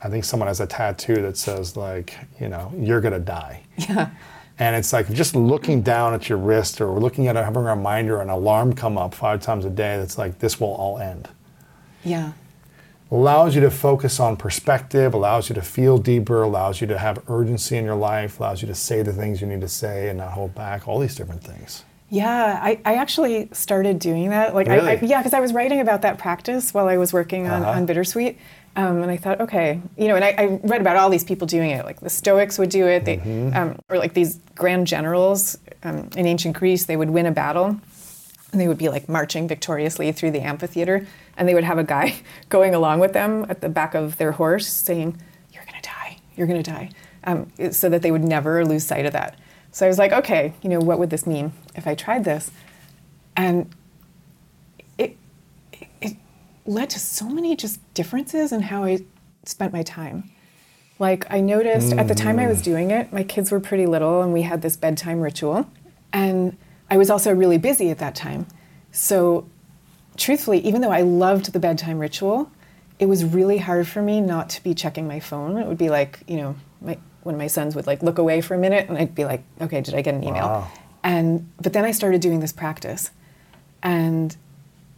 I 0.03 0.09
think 0.09 0.25
someone 0.25 0.49
has 0.49 0.61
a 0.61 0.67
tattoo 0.67 1.17
that 1.17 1.37
says 1.37 1.77
like, 1.77 2.15
you 2.41 2.49
know, 2.49 2.73
you're 2.79 3.01
gonna 3.03 3.19
die. 3.19 3.63
yeah, 3.77 4.11
And 4.59 4.77
it's 4.77 4.93
like 4.93 5.13
just 5.13 5.35
looking 5.35 5.83
down 5.83 6.15
at 6.15 6.29
your 6.29 6.39
wrist 6.39 6.81
or 6.81 6.99
looking 7.01 7.27
at 7.27 7.35
having 7.35 7.65
a 7.67 7.75
reminder, 7.75 8.21
an 8.21 8.31
alarm 8.31 8.75
come 8.75 8.97
up 8.97 9.13
five 9.15 9.41
times 9.43 9.65
a 9.65 9.71
day 9.71 9.97
that's 9.97 10.17
like, 10.17 10.39
this 10.39 10.61
will 10.61 10.73
all 10.75 10.99
end. 10.99 11.29
yeah, 12.05 12.33
Allows 13.11 13.55
you 13.55 13.61
to 13.61 13.71
focus 13.71 14.19
on 14.19 14.37
perspective, 14.37 15.13
allows 15.15 15.49
you 15.49 15.55
to 15.55 15.63
feel 15.63 15.99
deeper, 15.99 16.43
allows 16.43 16.81
you 16.81 16.87
to 16.89 16.99
have 16.99 17.23
urgency 17.29 17.77
in 17.77 17.85
your 17.85 17.95
life, 17.97 18.41
allows 18.41 18.61
you 18.63 18.67
to 18.69 18.75
say 18.75 19.03
the 19.03 19.13
things 19.13 19.41
you 19.41 19.47
need 19.47 19.61
to 19.61 19.69
say 19.69 20.09
and 20.09 20.19
not 20.19 20.33
hold 20.33 20.55
back, 20.55 20.89
all 20.89 20.99
these 20.99 21.15
different 21.15 21.43
things. 21.45 21.85
yeah. 22.09 22.59
I, 22.63 22.81
I 22.85 22.95
actually 22.95 23.49
started 23.53 23.99
doing 23.99 24.31
that. 24.31 24.55
Like, 24.55 24.69
I, 24.69 24.79
I, 24.79 24.93
yeah, 25.03 25.19
because 25.21 25.35
I 25.35 25.41
was 25.41 25.53
writing 25.53 25.81
about 25.81 26.03
that 26.03 26.19
practice 26.19 26.73
while 26.73 26.89
I 26.89 26.97
was 26.97 27.13
working 27.13 27.47
on, 27.47 27.63
Uh-huh. 27.63 27.73
on 27.73 27.87
Bittersweet. 27.87 28.37
Um, 28.77 29.03
and 29.03 29.11
I 29.11 29.17
thought, 29.17 29.41
okay, 29.41 29.81
you 29.97 30.09
know, 30.09 30.17
and 30.17 30.25
I, 30.25 30.35
I 30.37 30.45
read 30.65 30.81
about 30.81 30.97
all 30.97 31.09
these 31.11 31.23
people 31.25 31.47
doing 31.47 31.71
it. 31.71 31.85
Like 31.85 32.01
the 32.01 32.11
Stoics 32.11 32.59
would 32.59 32.71
do 32.71 32.87
it, 32.87 33.05
they, 33.05 33.19
Mm-hmm. 33.19 33.57
um, 33.57 33.79
or 33.89 33.99
like 33.99 34.15
these 34.15 34.41
grand 34.57 34.87
generals 34.89 35.57
um, 35.85 36.09
in 36.17 36.27
ancient 36.27 36.57
Greece, 36.57 36.87
they 36.87 36.97
would 36.97 37.11
win 37.11 37.27
a 37.27 37.31
battle. 37.31 37.79
And 38.53 38.61
they 38.61 38.69
would 38.69 38.79
be 38.79 38.89
like 38.89 39.09
marching 39.09 39.49
victoriously 39.49 40.11
through 40.13 40.31
the 40.33 40.41
amphitheater. 40.41 41.07
And 41.37 41.49
they 41.49 41.55
would 41.55 41.65
have 41.65 41.79
a 41.79 41.85
guy 41.85 42.15
going 42.49 42.75
along 42.75 43.01
with 43.01 43.13
them 43.13 43.47
at 43.49 43.61
the 43.61 43.69
back 43.69 43.95
of 43.95 44.17
their 44.17 44.33
horse 44.33 44.67
saying 44.69 45.21
you're 45.53 45.65
going 45.65 45.81
to 45.81 45.89
die. 45.89 46.19
You're 46.37 46.47
going 46.47 46.63
to 46.63 46.71
die. 46.71 46.91
Um, 47.25 47.51
so 47.71 47.89
that 47.89 48.03
they 48.03 48.11
would 48.11 48.25
never 48.25 48.65
lose 48.65 48.85
sight 48.85 49.07
of 49.07 49.13
that. 49.13 49.39
So 49.73 49.87
i 49.87 49.89
was 49.89 49.99
like 49.99 50.13
okay 50.13 50.53
you 50.63 50.69
know 50.69 50.79
what 50.79 51.01
would 51.01 51.11
this 51.11 51.27
mean 51.27 51.53
if 51.75 51.87
i 51.89 51.95
tried 51.97 52.23
this? 52.25 52.51
And 53.37 53.69
led 56.67 56.91
to 56.91 56.99
so 56.99 57.29
many 57.29 57.55
just 57.57 57.81
differences 57.95 58.53
in 58.53 58.63
how 58.63 58.85
i 58.85 58.99
spent 59.45 59.73
my 59.73 59.83
time 59.83 60.31
like 60.99 61.27
I 61.31 61.41
noticed 61.41 61.93
at 61.93 62.09
the 62.09 62.15
time 62.15 62.39
I 62.39 62.47
was 62.47 62.61
mm. 62.61 62.65
doing 62.65 62.91
it, 62.91 63.13
my 63.13 63.25
kids 63.25 63.51
were 63.51 63.61
pretty 63.61 63.87
little 63.87 64.23
and 64.23 64.33
we 64.33 64.43
had 64.43 64.63
this 64.63 64.77
bedtime 64.77 65.21
ritual. 65.21 65.69
And 66.13 66.57
I 66.89 66.97
was 66.97 67.11
also 67.11 67.35
really 67.35 67.59
busy 67.59 67.91
at 67.91 67.99
that 67.99 68.15
time. 68.15 68.47
So 68.93 69.49
truthfully, 70.17 70.61
even 70.61 70.81
though 70.81 70.93
I 70.93 71.03
loved 71.03 71.53
the 71.53 71.59
bedtime 71.59 71.99
ritual, 71.99 72.51
it 73.01 73.07
was 73.07 73.25
really 73.25 73.59
hard 73.59 73.89
for 73.89 74.03
me 74.03 74.21
not 74.21 74.49
to 74.51 74.63
be 74.63 74.73
checking 74.73 75.09
my 75.09 75.19
phone. 75.19 75.59
It 75.59 75.67
would 75.67 75.79
be 75.79 75.91
like, 75.91 76.21
you 76.29 76.37
know, 76.37 76.57
my, 76.81 76.97
when 77.25 77.37
my 77.37 77.49
sons 77.49 77.75
would 77.75 77.89
like 77.89 78.03
look 78.03 78.19
away 78.19 78.41
for 78.41 78.55
a 78.55 78.59
minute 78.59 78.89
and 78.89 78.97
I'd 78.97 79.17
be 79.17 79.25
like, 79.25 79.43
okay, 79.61 79.81
did 79.81 79.95
I 79.95 80.03
get 80.03 80.15
an 80.15 80.23
email? 80.23 80.47
Wow. 80.47 80.71
And 81.03 81.51
but 81.61 81.73
then 81.73 81.85
I 81.85 81.91
started 81.91 82.21
doing 82.21 82.39
this 82.39 82.53
practice 82.53 83.11
and 83.83 84.35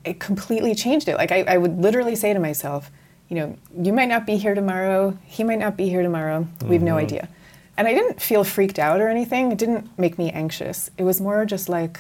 it 0.06 0.20
completely 0.20 0.74
changed 0.74 1.08
it. 1.08 1.16
Like 1.16 1.32
I, 1.32 1.42
I 1.42 1.56
would 1.58 1.78
literally 1.78 2.14
say 2.16 2.32
to 2.32 2.38
myself, 2.38 2.90
you 3.28 3.36
know, 3.36 3.56
you 3.76 3.92
might 3.92 4.08
not 4.08 4.24
be 4.26 4.36
here 4.36 4.54
tomorrow, 4.54 5.16
he 5.24 5.42
might 5.44 5.58
not 5.58 5.76
be 5.76 5.88
here 5.88 6.02
tomorrow, 6.02 6.46
we 6.64 6.74
have 6.74 6.82
no 6.82 6.96
idea. 6.96 7.28
And 7.76 7.86
I 7.86 7.92
didn't 7.92 8.22
feel 8.22 8.44
freaked 8.44 8.78
out 8.78 9.00
or 9.00 9.08
anything. 9.08 9.52
It 9.52 9.58
didn't 9.58 9.98
make 9.98 10.16
me 10.16 10.30
anxious. 10.30 10.90
It 10.96 11.02
was 11.02 11.20
more 11.20 11.44
just 11.44 11.68
like 11.68 11.98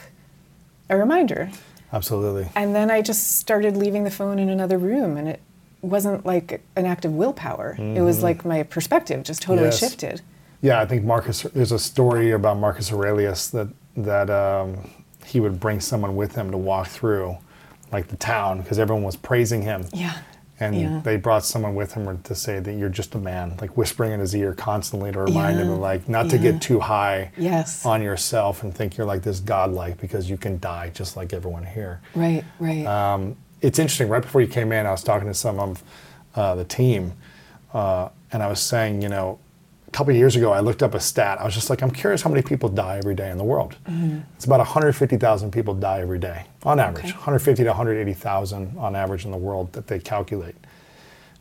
a 0.88 0.96
reminder. 0.96 1.50
Absolutely. 1.92 2.48
And 2.56 2.74
then 2.74 2.90
I 2.90 3.02
just 3.02 3.38
started 3.38 3.76
leaving 3.76 4.04
the 4.04 4.10
phone 4.10 4.38
in 4.38 4.48
another 4.48 4.78
room, 4.78 5.16
and 5.18 5.28
it 5.28 5.40
wasn't 5.82 6.24
like 6.24 6.62
an 6.76 6.86
act 6.86 7.04
of 7.04 7.12
willpower. 7.12 7.76
It 7.78 8.00
was 8.00 8.22
like 8.22 8.44
my 8.44 8.62
perspective 8.62 9.22
just 9.22 9.42
totally 9.42 9.66
Yes. 9.68 9.78
shifted. 9.78 10.22
Yeah, 10.62 10.80
I 10.80 10.86
think 10.86 11.04
Marcus. 11.04 11.42
There's 11.42 11.72
a 11.72 11.78
story 11.78 12.30
about 12.30 12.56
Marcus 12.58 12.90
Aurelius 12.90 13.48
that 13.48 13.68
that 13.98 14.30
um, 14.30 14.90
he 15.26 15.40
would 15.40 15.60
bring 15.60 15.80
someone 15.80 16.16
with 16.16 16.34
him 16.34 16.50
to 16.52 16.56
walk 16.56 16.86
through, 16.88 17.36
like 17.92 18.08
the 18.08 18.16
town, 18.16 18.60
because 18.62 18.78
everyone 18.78 19.04
was 19.04 19.16
praising 19.16 19.62
him. 19.62 19.84
Yeah. 19.92 20.14
And 20.58 20.74
Yeah. 20.74 21.00
they 21.04 21.16
brought 21.16 21.44
someone 21.44 21.74
with 21.74 21.92
him 21.92 22.18
to 22.22 22.34
say 22.34 22.60
that 22.60 22.72
you're 22.72 22.88
just 22.88 23.14
a 23.14 23.18
man, 23.18 23.54
like 23.60 23.76
whispering 23.76 24.12
in 24.12 24.20
his 24.20 24.34
ear 24.34 24.54
constantly 24.54 25.12
to 25.12 25.20
remind 25.20 25.58
him 25.58 25.68
Yeah. 25.68 25.74
of 25.74 25.78
like 25.80 26.08
not 26.08 26.30
to 26.30 26.38
get 26.38 26.62
too 26.62 26.80
high 26.80 27.30
Yes. 27.36 27.84
on 27.84 28.02
yourself 28.02 28.62
and 28.62 28.74
think 28.74 28.96
you're 28.96 29.06
like 29.06 29.20
this 29.22 29.38
godlike 29.40 29.98
because 30.00 30.30
you 30.30 30.38
can 30.38 30.58
die 30.58 30.90
just 30.94 31.14
like 31.16 31.34
everyone 31.34 31.64
here. 31.66 32.00
Right, 32.14 32.42
right. 32.58 32.86
Um, 32.86 33.36
it's 33.60 33.78
interesting. 33.78 34.08
Right 34.08 34.22
before 34.22 34.40
you 34.40 34.46
came 34.48 34.72
in, 34.72 34.86
I 34.86 34.90
was 34.92 35.02
talking 35.02 35.28
to 35.28 35.34
some 35.34 35.60
of 35.60 35.82
uh, 36.34 36.54
the 36.54 36.64
team, 36.64 37.12
uh, 37.74 38.08
and 38.32 38.42
I 38.42 38.46
was 38.48 38.60
saying, 38.60 39.02
you 39.02 39.08
know, 39.10 39.38
couple 39.96 40.12
of 40.12 40.18
years 40.18 40.36
ago, 40.36 40.52
I 40.52 40.60
looked 40.60 40.82
up 40.82 40.92
a 40.92 41.00
stat. 41.00 41.40
I 41.40 41.44
was 41.44 41.54
just 41.54 41.70
like, 41.70 41.80
I'm 41.80 41.90
curious 41.90 42.20
how 42.20 42.28
many 42.28 42.42
people 42.42 42.68
die 42.68 42.98
every 42.98 43.14
day 43.14 43.30
in 43.30 43.38
the 43.38 43.44
world. 43.44 43.76
It's 44.36 44.44
about 44.44 44.58
150,000 44.58 45.50
people 45.50 45.72
die 45.72 46.00
every 46.00 46.18
day 46.18 46.44
on 46.64 46.78
average. 46.78 47.06
Okay. 47.06 47.12
150 47.14 47.62
to 47.62 47.70
180,000 47.70 48.76
on 48.76 48.94
average 48.94 49.24
in 49.24 49.30
the 49.30 49.38
world 49.38 49.72
that 49.72 49.86
they 49.86 49.98
calculate. 49.98 50.54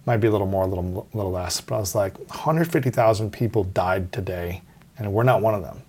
Might 0.05 0.17
be 0.17 0.27
a 0.27 0.31
little 0.31 0.47
more, 0.47 0.63
a 0.63 0.67
little, 0.67 1.05
little 1.13 1.31
less. 1.31 1.59
But 1.59 1.75
I 1.75 1.79
was 1.79 1.95
like, 1.95 2.17
150,000 2.29 3.29
people 3.33 3.65
died 3.65 4.13
today, 4.13 4.61
and 4.97 5.11
we're 5.11 5.23
not 5.23 5.41
one 5.41 5.53
of 5.53 5.61
them. 5.61 5.81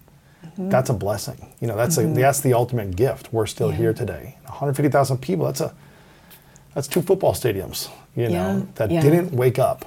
Mm-hmm. 0.45 0.69
That's 0.69 0.91
a 0.91 0.95
blessing. 0.95 1.55
You 1.61 1.69
know, 1.69 1.77
that's 1.77 1.99
a, 1.99 2.03
mm-hmm. 2.03 2.15
that's 2.15 2.41
the 2.41 2.55
ultimate 2.55 2.97
gift. 2.97 3.33
We're 3.33 3.47
still 3.47 3.71
Yeah. 3.71 3.77
here 3.77 3.93
today. 3.93 4.39
150,000 4.47 5.19
people. 5.19 5.47
That's 5.47 5.61
a 5.61 5.73
that's 6.75 6.89
two 6.89 7.01
football 7.01 7.33
stadiums. 7.33 7.89
You 8.17 8.29
know, 8.29 8.33
Yeah, 8.33 8.63
that 8.75 8.91
yeah. 8.91 9.01
didn't 9.01 9.33
wake 9.33 9.59
up, 9.61 9.85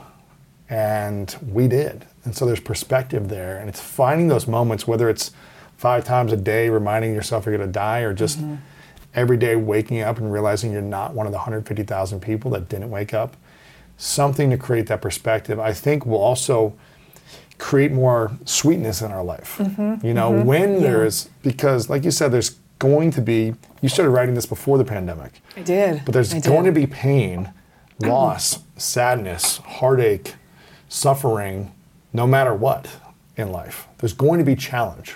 and 0.69 1.35
we 1.51 1.67
did. 1.67 2.05
And 2.29 2.37
so 2.37 2.45
there's 2.45 2.59
perspective 2.59 3.27
there, 3.27 3.57
and 3.57 3.67
it's 3.67 3.81
finding 3.81 4.27
those 4.27 4.45
moments, 4.47 4.85
whether 4.85 5.09
it's 5.09 5.31
five 5.77 6.05
times 6.05 6.31
a 6.31 6.37
day 6.37 6.69
reminding 6.69 7.11
yourself 7.11 7.47
you're 7.47 7.57
going 7.57 7.67
to 7.67 7.73
die, 7.73 8.01
or 8.01 8.13
just 8.13 8.37
Mm-hmm. 8.37 8.55
every 9.15 9.35
day 9.35 9.55
waking 9.55 10.01
up 10.01 10.19
and 10.19 10.31
realizing 10.31 10.71
you're 10.71 10.83
not 10.83 11.15
one 11.15 11.25
of 11.25 11.31
the 11.31 11.39
150,000 11.39 12.19
people 12.19 12.51
that 12.51 12.69
didn't 12.69 12.91
wake 12.91 13.15
up. 13.15 13.35
Something 13.97 14.51
to 14.51 14.57
create 14.59 14.85
that 14.85 15.01
perspective. 15.01 15.59
I 15.59 15.73
think 15.73 16.05
will 16.05 16.19
also 16.19 16.75
create 17.57 17.91
more 17.91 18.31
sweetness 18.45 19.01
in 19.01 19.11
our 19.11 19.23
life. 19.23 19.57
Mm-hmm. 19.57 20.05
You 20.05 20.13
know, 20.13 20.29
when 20.29 20.83
there's 20.83 21.31
because, 21.41 21.89
like 21.89 22.05
you 22.05 22.11
said, 22.11 22.31
there's 22.31 22.59
going 22.77 23.09
to 23.09 23.21
be. 23.23 23.55
You 23.81 23.89
started 23.89 24.11
writing 24.11 24.35
this 24.35 24.45
before 24.45 24.77
the 24.77 24.85
pandemic. 24.85 25.41
I 25.57 25.63
did. 25.63 26.05
But 26.05 26.13
there's 26.13 26.31
I 26.31 26.41
going 26.41 26.65
to 26.65 26.71
be 26.71 26.85
pain, 26.85 27.51
loss, 27.99 28.59
sadness, 28.77 29.57
heartache, 29.57 30.35
suffering, 30.89 31.71
no 32.13 32.25
matter 32.27 32.53
what 32.53 32.87
in 33.37 33.51
life. 33.51 33.87
There's 33.99 34.13
going 34.13 34.39
to 34.39 34.45
be 34.45 34.55
challenge. 34.55 35.15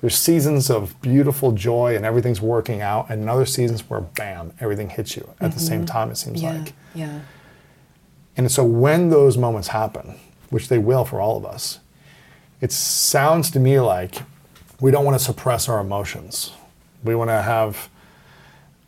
There's 0.00 0.16
seasons 0.16 0.70
of 0.70 1.00
beautiful 1.00 1.52
joy 1.52 1.96
and 1.96 2.04
everything's 2.04 2.40
working 2.40 2.82
out, 2.82 3.08
and 3.08 3.28
other 3.30 3.46
seasons 3.46 3.88
where 3.88 4.00
bam, 4.00 4.52
everything 4.60 4.90
hits 4.90 5.16
you 5.16 5.30
at 5.40 5.52
the 5.52 5.60
same 5.60 5.86
time, 5.86 6.10
it 6.10 6.16
seems 6.16 6.42
Mm-hmm. 6.42 6.54
Yeah, 6.56 6.62
like. 6.62 6.72
yeah. 6.94 7.20
And 8.36 8.50
so 8.50 8.64
when 8.64 9.10
those 9.10 9.38
moments 9.38 9.68
happen, 9.68 10.16
which 10.50 10.68
they 10.68 10.78
will 10.78 11.04
for 11.04 11.20
all 11.20 11.36
of 11.36 11.46
us, 11.46 11.78
it 12.60 12.70
sounds 12.72 13.50
to 13.52 13.60
me 13.60 13.80
like 13.80 14.16
we 14.80 14.90
don't 14.90 15.04
want 15.04 15.18
to 15.18 15.24
suppress 15.24 15.68
our 15.68 15.80
emotions. 15.80 16.52
We 17.02 17.14
want 17.14 17.30
to 17.30 17.40
have, 17.42 17.88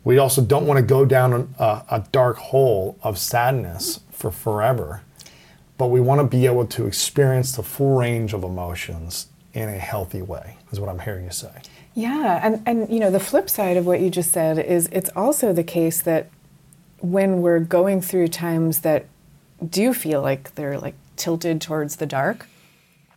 we 0.03 0.17
also 0.17 0.41
don't 0.41 0.67
want 0.67 0.77
to 0.79 0.85
go 0.85 1.05
down 1.05 1.53
a, 1.57 1.63
a 1.89 2.05
dark 2.11 2.37
hole 2.37 2.97
of 3.01 3.17
sadness 3.17 4.01
for 4.11 4.29
forever, 4.31 5.01
but 5.77 5.87
we 5.87 6.01
want 6.01 6.19
to 6.19 6.27
be 6.27 6.45
able 6.45 6.65
to 6.65 6.87
experience 6.87 7.55
the 7.55 7.63
full 7.63 7.97
range 7.97 8.33
of 8.33 8.43
emotions 8.43 9.27
in 9.53 9.69
a 9.69 9.77
healthy 9.77 10.21
way, 10.21 10.57
is 10.71 10.79
what 10.79 10.89
I'm 10.89 10.99
hearing 10.99 11.25
you 11.25 11.31
say. 11.31 11.51
Yeah, 11.95 12.39
and, 12.43 12.61
and 12.65 12.89
you 12.89 12.99
know, 12.99 13.09
the 13.09 13.19
flip 13.19 13.49
side 13.49 13.75
of 13.77 13.85
what 13.85 14.01
you 14.01 14.09
just 14.09 14.31
said 14.31 14.59
is 14.59 14.87
it's 14.91 15.09
also 15.15 15.51
the 15.51 15.63
case 15.63 16.01
that 16.01 16.27
when 16.99 17.41
we're 17.41 17.59
going 17.59 18.01
through 18.01 18.27
times 18.27 18.79
that 18.81 19.05
do 19.67 19.93
feel 19.93 20.21
like 20.21 20.53
they're 20.55 20.79
like 20.79 20.95
tilted 21.15 21.59
towards 21.61 21.95
the 21.95 22.05
dark, 22.05 22.47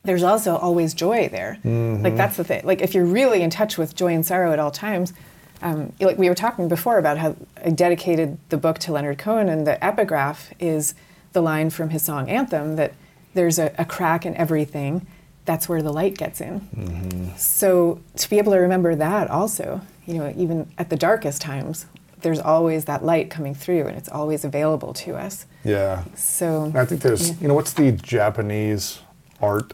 there's 0.03 0.23
also 0.23 0.57
always 0.57 0.95
joy 0.95 1.29
there. 1.29 1.59
Like 2.03 2.17
that's 2.17 2.39
the 2.39 2.45
thing. 2.45 2.65
Like 2.65 2.81
if 2.81 2.95
you're 2.95 3.05
really 3.05 3.43
in 3.43 3.51
touch 3.51 3.77
with 3.77 3.95
joy 3.95 4.15
and 4.15 4.25
sorrow 4.25 4.53
at 4.53 4.59
all 4.59 4.71
times, 4.71 5.13
um, 5.61 5.93
like 6.01 6.17
we 6.17 6.31
were 6.31 6.35
talking 6.35 6.69
before 6.69 6.97
about 6.97 7.19
how 7.19 7.37
I 7.63 7.69
dedicated 7.71 8.39
the 8.49 8.57
book 8.57 8.79
to 8.79 8.93
Leonard 8.93 9.19
Cohen, 9.19 9.51
and 9.51 9.67
the 9.67 9.83
epigraph 9.85 10.55
is 10.59 10.95
the 11.33 11.43
line 11.43 11.71
from 11.71 11.91
his 11.91 12.03
song 12.03 12.29
Anthem 12.29 12.77
that 12.77 12.95
there's 13.35 13.59
a, 13.59 13.73
a 13.79 13.85
crack 13.85 14.27
in 14.27 14.35
everything. 14.37 15.07
That's 15.45 15.69
where 15.69 15.83
the 15.83 15.93
light 15.93 16.19
gets 16.19 16.41
in. 16.41 16.61
Mm-hmm. 16.61 17.37
So 17.37 18.01
to 18.17 18.31
be 18.31 18.39
able 18.39 18.53
to 18.53 18.59
remember 18.59 18.95
that 18.95 19.31
also, 19.31 19.81
you 20.07 20.15
know, 20.15 20.33
even 20.37 20.71
at 20.79 20.91
the 20.91 20.97
darkest 20.97 21.41
times, 21.41 21.87
there's 22.21 22.39
always 22.39 22.85
that 22.85 23.05
light 23.05 23.31
coming 23.31 23.55
through, 23.55 23.87
and 23.87 23.97
it's 23.97 24.09
always 24.09 24.45
available 24.45 24.93
to 24.93 25.17
us. 25.17 25.47
Yeah. 25.65 26.05
So 26.15 26.71
I 26.75 26.85
think 26.85 27.01
there's, 27.01 27.41
you 27.41 27.49
know, 27.49 27.55
what's 27.55 27.73
the 27.73 27.93
Japanese 27.93 29.01
art 29.41 29.73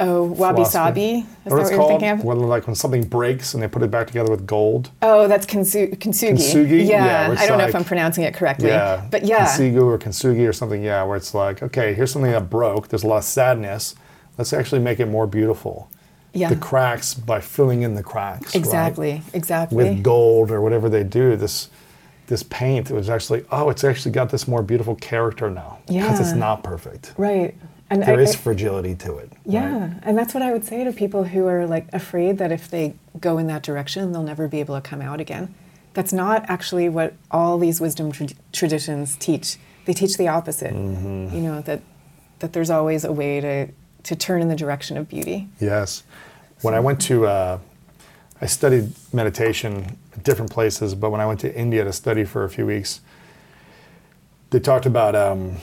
Oh, 0.00 0.24
wabi 0.24 0.64
sabi. 0.64 1.00
Is 1.02 1.24
that 1.24 1.26
what 1.44 1.52
what 1.52 1.60
it's 1.62 1.70
you're 1.70 1.78
called? 1.78 1.90
thinking 1.90 2.08
of? 2.10 2.24
When, 2.24 2.38
like 2.40 2.66
when 2.68 2.76
something 2.76 3.02
breaks 3.02 3.54
and 3.54 3.62
they 3.62 3.66
put 3.68 3.82
it 3.82 3.90
back 3.90 4.06
together 4.06 4.30
with 4.30 4.46
gold. 4.46 4.90
Oh, 5.02 5.26
that's 5.26 5.44
kintsugi. 5.44 5.96
Kintsugi? 5.96 6.86
Yeah, 6.86 7.32
Yeah, 7.32 7.36
I 7.40 7.46
don't 7.46 7.58
know 7.58 7.66
if 7.66 7.74
I'm 7.74 7.84
pronouncing 7.84 8.22
it 8.24 8.32
correctly. 8.34 8.68
Yeah. 8.68 9.04
But 9.10 9.24
yeah. 9.24 9.46
Kinsigu 9.46 9.82
or 9.84 9.98
Kintsugi 9.98 10.48
or 10.48 10.52
something, 10.52 10.82
yeah, 10.84 11.02
where 11.02 11.16
it's 11.16 11.34
like, 11.34 11.62
okay, 11.64 11.94
here's 11.94 12.12
something 12.12 12.30
that 12.30 12.48
broke. 12.48 12.88
There's 12.88 13.02
a 13.02 13.08
lot 13.08 13.18
of 13.18 13.24
sadness. 13.24 13.96
Let's 14.36 14.52
actually 14.52 14.80
make 14.82 15.00
it 15.00 15.06
more 15.06 15.26
beautiful. 15.26 15.90
Yeah. 16.32 16.50
The 16.50 16.56
cracks 16.56 17.14
by 17.14 17.40
filling 17.40 17.82
in 17.82 17.94
the 17.94 18.02
cracks. 18.04 18.54
right? 18.54 18.54
Exactly. 18.54 19.22
Exactly. 19.32 19.76
With 19.76 20.02
gold 20.04 20.52
or 20.52 20.60
whatever 20.60 20.88
they 20.88 21.02
do, 21.02 21.34
this 21.36 21.70
this 22.28 22.42
paint, 22.44 22.90
it 22.90 22.94
was 22.94 23.08
actually, 23.08 23.42
oh, 23.50 23.70
it's 23.70 23.82
actually 23.84 24.12
got 24.12 24.28
this 24.28 24.46
more 24.46 24.62
beautiful 24.62 24.94
character 24.96 25.50
now. 25.50 25.78
Because 25.88 26.20
it's 26.20 26.32
not 26.38 26.62
perfect. 26.62 27.14
right. 27.16 27.54
And 27.90 28.02
There 28.02 28.18
I- 28.18 28.22
is 28.22 28.34
fragility 28.36 28.94
to 28.96 29.16
it. 29.16 29.32
Yeah, 29.48 29.78
right? 29.78 29.92
and 30.02 30.18
that's 30.18 30.34
what 30.34 30.42
I 30.42 30.52
would 30.52 30.64
say 30.64 30.84
to 30.84 30.92
people 30.92 31.24
who 31.24 31.46
are 31.46 31.66
like 31.66 31.88
afraid 31.92 32.36
that 32.38 32.52
if 32.52 32.68
they 32.68 32.94
go 33.18 33.38
in 33.38 33.46
that 33.46 33.62
direction, 33.62 34.12
they'll 34.12 34.22
never 34.22 34.46
be 34.46 34.60
able 34.60 34.74
to 34.74 34.80
come 34.80 35.00
out 35.00 35.20
again. 35.20 35.54
That's 35.94 36.12
not 36.12 36.44
actually 36.48 36.88
what 36.90 37.14
all 37.30 37.58
these 37.58 37.80
wisdom 37.80 38.12
tra- 38.12 38.28
traditions 38.52 39.16
teach. 39.16 39.56
They 39.86 39.94
teach 39.94 40.18
the 40.18 40.28
opposite. 40.28 40.74
Mm-hmm. 40.74 41.34
You 41.34 41.42
know 41.42 41.60
that 41.62 41.80
that 42.40 42.52
there's 42.52 42.70
always 42.70 43.04
a 43.04 43.12
way 43.12 43.40
to 43.40 43.68
to 44.04 44.16
turn 44.16 44.42
in 44.42 44.48
the 44.48 44.56
direction 44.56 44.98
of 44.98 45.08
beauty. 45.08 45.48
Yes. 45.58 46.02
When 46.60 46.74
I 46.74 46.80
went 46.80 47.00
to, 47.02 47.26
uh, 47.26 47.58
I 48.40 48.46
studied 48.46 48.92
meditation 49.12 49.96
at 50.14 50.22
different 50.24 50.50
places, 50.50 50.94
but 50.94 51.10
when 51.10 51.20
I 51.20 51.26
went 51.26 51.40
to 51.40 51.54
India 51.54 51.84
to 51.84 51.92
study 51.92 52.24
for 52.24 52.44
a 52.44 52.50
few 52.50 52.66
weeks, 52.66 53.00
they 54.50 54.60
talked 54.60 54.86
about, 54.86 55.14
um, 55.14 55.56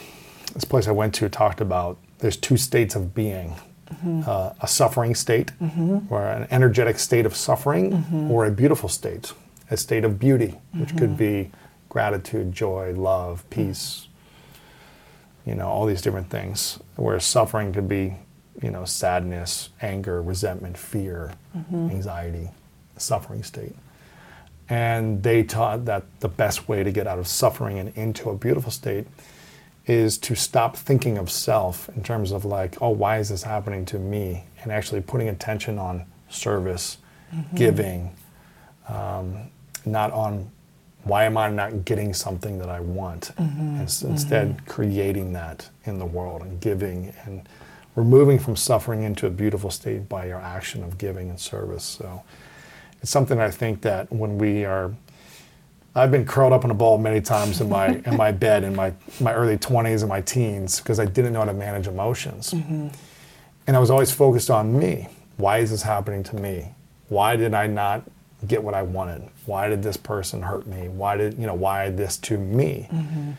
this 0.53 0.63
place 0.63 0.87
I 0.87 0.91
went 0.91 1.13
to 1.15 1.27
talked 1.27 1.59
about 1.59 1.97
there's 2.19 2.37
two 2.37 2.57
states 2.57 2.95
of 2.95 3.13
being 3.13 3.55
uh, 4.25 4.53
a 4.61 4.67
suffering 4.67 5.15
state, 5.15 5.51
mm-hmm. 5.61 5.99
or 6.09 6.25
an 6.25 6.47
energetic 6.51 6.99
state 6.99 7.25
of 7.25 7.35
suffering, 7.35 7.91
mm-hmm. 7.91 8.31
or 8.31 8.45
a 8.45 8.51
beautiful 8.51 8.89
state, 8.89 9.33
a 9.69 9.77
state 9.77 10.03
of 10.03 10.19
beauty, 10.19 10.55
which 10.73 10.89
could 10.97 11.11
mm-hmm. 11.11 11.45
be 11.47 11.51
gratitude, 11.89 12.51
joy, 12.51 12.93
love, 12.93 13.47
peace, 13.49 14.07
you 15.45 15.55
know, 15.55 15.67
all 15.67 15.85
these 15.85 16.01
different 16.01 16.29
things. 16.29 16.79
Whereas 16.95 17.23
suffering 17.23 17.71
could 17.71 17.87
be, 17.87 18.15
you 18.61 18.71
know, 18.71 18.85
sadness, 18.85 19.69
anger, 19.81 20.21
resentment, 20.21 20.77
fear, 20.77 21.33
anxiety, 21.71 22.49
suffering 22.97 23.43
state. 23.43 23.75
And 24.67 25.21
they 25.21 25.43
taught 25.43 25.85
that 25.85 26.03
the 26.21 26.27
best 26.27 26.67
way 26.67 26.83
to 26.83 26.91
get 26.91 27.05
out 27.05 27.19
of 27.19 27.27
suffering 27.27 27.77
and 27.77 27.95
into 27.95 28.29
a 28.29 28.35
beautiful 28.35 28.71
state 28.71 29.07
is 29.87 30.17
to 30.17 30.35
stop 30.35 30.75
thinking 30.75 31.17
of 31.17 31.29
self 31.29 31.89
in 31.95 32.03
terms 32.03 32.31
of 32.31 32.43
like, 32.45 32.81
oh, 32.81 32.89
why 32.89 33.19
is 33.19 33.29
this 33.29 33.43
happening 33.43 33.85
to 33.85 33.99
me? 33.99 34.43
And 34.63 34.71
actually 34.71 35.01
putting 35.01 35.29
attention 35.29 35.77
on 35.77 36.05
service, 36.29 36.97
giving, 37.55 38.15
um, 38.87 39.51
not 39.85 40.11
on 40.11 40.51
Why 41.03 41.25
am 41.25 41.37
I 41.37 41.49
not 41.51 41.85
getting 41.85 42.13
something 42.15 42.57
that 42.57 42.69
I 42.69 42.79
want? 42.79 43.31
Mm-hmm. 43.37 43.81
Ins- 43.81 44.01
Instead, 44.03 44.65
creating 44.65 45.33
that 45.33 45.69
in 45.85 45.99
the 45.99 46.05
world 46.05 46.41
and 46.41 46.59
giving 46.59 47.13
and 47.25 47.47
we're 47.95 48.03
moving 48.03 48.39
from 48.39 48.55
suffering 48.55 49.03
into 49.03 49.25
a 49.27 49.29
beautiful 49.29 49.69
state 49.69 50.09
by 50.09 50.31
our 50.31 50.41
action 50.41 50.83
of 50.83 50.97
giving 50.97 51.29
and 51.29 51.39
service. 51.39 51.83
So 51.83 52.23
it's 53.01 53.11
something 53.11 53.39
I 53.39 53.51
think 53.51 53.81
that 53.81 54.11
when 54.11 54.37
we 54.37 54.65
are 54.65 54.93
I've 55.95 56.11
been 56.11 56.25
curled 56.25 56.51
up 56.51 56.65
in 56.65 56.71
a 56.71 56.73
ball 56.73 56.97
many 56.97 57.21
times 57.21 57.61
in 57.61 57.69
my 57.69 57.87
in 58.05 58.17
my 58.17 58.31
bed 58.31 58.63
in 58.63 58.75
my 58.75 58.93
my 59.21 59.33
early 59.33 59.57
20s 59.57 60.01
and 60.01 60.09
my 60.09 60.21
teens 60.21 60.79
because 60.79 60.99
I 60.99 61.05
didn't 61.05 61.33
know 61.33 61.39
how 61.39 61.45
to 61.45 61.53
manage 61.53 61.87
emotions. 61.87 62.51
Mm-hmm. 62.51 62.89
And 63.67 63.75
I 63.75 63.79
was 63.79 63.89
always 63.89 64.11
focused 64.11 64.49
on 64.49 64.77
me. 64.77 65.07
Why 65.37 65.59
is 65.59 65.71
this 65.71 65.81
happening 65.81 66.23
to 66.23 66.35
me? 66.35 66.73
Why 67.07 67.35
did 67.35 67.53
I 67.53 67.67
not 67.67 68.03
get 68.47 68.63
what 68.63 68.73
I 68.73 68.81
wanted? 68.81 69.27
Why 69.45 69.67
did 69.67 69.83
this 69.83 69.97
person 69.97 70.41
hurt 70.41 70.67
me? 70.67 70.87
Why 70.87 71.17
did, 71.17 71.37
you 71.37 71.47
know, 71.47 71.53
why 71.53 71.89
this 71.89 72.17
to 72.17 72.37
me? 72.37 72.87
Mm-hmm. 72.91 73.31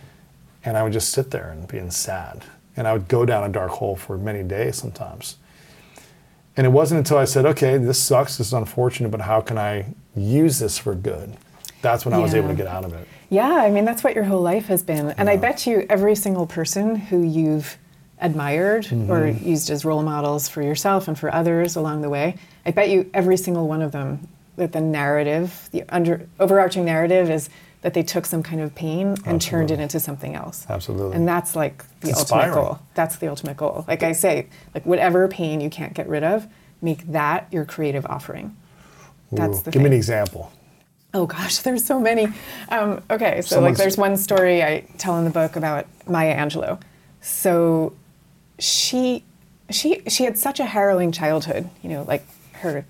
And 0.65 0.77
I 0.77 0.83
would 0.83 0.93
just 0.93 1.11
sit 1.11 1.31
there 1.31 1.51
and 1.51 1.69
being 1.69 1.91
sad. 1.91 2.45
And 2.77 2.87
I 2.87 2.93
would 2.93 3.09
go 3.09 3.25
down 3.25 3.45
a 3.45 3.49
dark 3.49 3.71
hole 3.71 3.97
for 3.97 4.19
many 4.19 4.43
days 4.43 4.77
sometimes. 4.77 5.37
And 6.57 6.67
it 6.67 6.71
wasn't 6.71 6.99
until 6.99 7.19
I 7.19 7.25
said, 7.25 7.45
okay, 7.47 7.77
this 7.77 8.03
sucks, 8.03 8.39
this 8.39 8.49
is 8.49 8.53
unfortunate, 8.53 9.11
but 9.11 9.21
how 9.21 9.41
can 9.41 9.59
I 9.59 9.95
use 10.17 10.59
this 10.59 10.79
for 10.79 10.95
good? 10.95 11.37
That's 11.87 12.05
when 12.05 12.15
I 12.15 12.19
was 12.19 12.35
able 12.35 12.49
to 12.49 12.55
get 12.55 12.67
out 12.67 12.85
of 12.85 12.93
it. 12.93 13.07
Yeah, 13.31 13.49
I 13.49 13.71
mean, 13.71 13.85
that's 13.85 14.03
what 14.03 14.15
your 14.15 14.25
whole 14.25 14.43
life 14.43 14.67
has 14.67 14.83
been. 14.83 15.11
And 15.13 15.31
I 15.31 15.37
bet 15.37 15.67
you 15.67 15.87
every 15.89 16.15
single 16.15 16.47
person 16.47 16.97
who 16.97 17.23
you've 17.23 17.79
admired 18.21 18.87
mm-hmm. 18.87 19.11
or 19.11 19.29
used 19.29 19.71
as 19.71 19.85
role 19.85 20.03
models 20.03 20.49
for 20.49 20.63
yourself 20.63 21.07
and 21.07 21.19
for 21.19 21.33
others 21.33 21.77
along 21.77 22.03
the 22.03 22.09
way, 22.09 22.37
I 22.65 22.71
bet 22.73 22.89
you 22.89 23.09
every 23.15 23.37
single 23.37 23.69
one 23.69 23.83
of 23.83 23.93
them 23.93 24.27
that 24.57 24.73
the 24.73 24.81
narrative, 24.81 25.69
the 25.71 25.85
under, 25.89 26.27
overarching 26.41 26.85
narrative 26.85 27.31
is 27.31 27.51
that 27.83 27.95
they 27.95 28.03
took 28.03 28.27
some 28.27 28.43
kind 28.43 28.61
of 28.61 28.75
pain 28.75 29.17
and 29.25 29.41
turned 29.41 29.71
it 29.71 29.79
into 29.79 30.01
something 30.01 30.35
else. 30.35 30.67
Absolutely. 30.69 31.15
And 31.15 31.29
that's 31.29 31.55
like 31.55 31.85
the 32.01 32.09
It's 32.09 32.19
ultimate 32.19 32.47
inspiring. 32.47 32.65
goal. 32.65 32.79
That's 32.95 33.17
the 33.17 33.29
ultimate 33.29 33.57
goal. 33.57 33.85
Like 33.87 34.03
I 34.03 34.13
say, 34.13 34.49
like 34.75 34.85
whatever 34.85 35.29
pain 35.29 35.61
you 35.61 35.71
can't 35.71 35.95
get 35.95 36.09
rid 36.09 36.25
of, 36.25 36.49
make 36.83 37.07
that 37.13 37.47
your 37.53 37.65
creative 37.65 38.05
offering. 38.07 38.57
That's 39.31 39.59
Ooh, 39.59 39.63
the 39.63 39.71
give 39.71 39.83
me 39.83 39.89
an 39.89 39.93
example. 39.93 40.51
Oh 41.15 41.27
gosh, 41.27 41.59
there's 41.63 41.85
so 41.85 41.99
many. 42.01 42.29
Um, 42.69 43.03
okay, 43.11 43.41
so 43.43 43.57
Someone's- 43.57 43.79
like 43.79 43.85
there's 43.85 43.97
one 43.97 44.17
story 44.17 44.63
I 44.63 44.81
tell 44.99 45.17
in 45.19 45.25
the 45.25 45.31
book 45.31 45.57
about 45.57 45.87
Maya 46.09 46.37
Angelou. 46.37 46.81
So 47.21 47.93
she 48.59 49.25
she 49.71 50.03
she 50.09 50.25
had 50.25 50.39
such 50.39 50.61
a 50.61 50.65
harrowing 50.65 51.13
childhood, 51.13 51.69
you 51.83 51.91
know, 51.91 52.03
like 52.05 52.25
her 52.55 52.85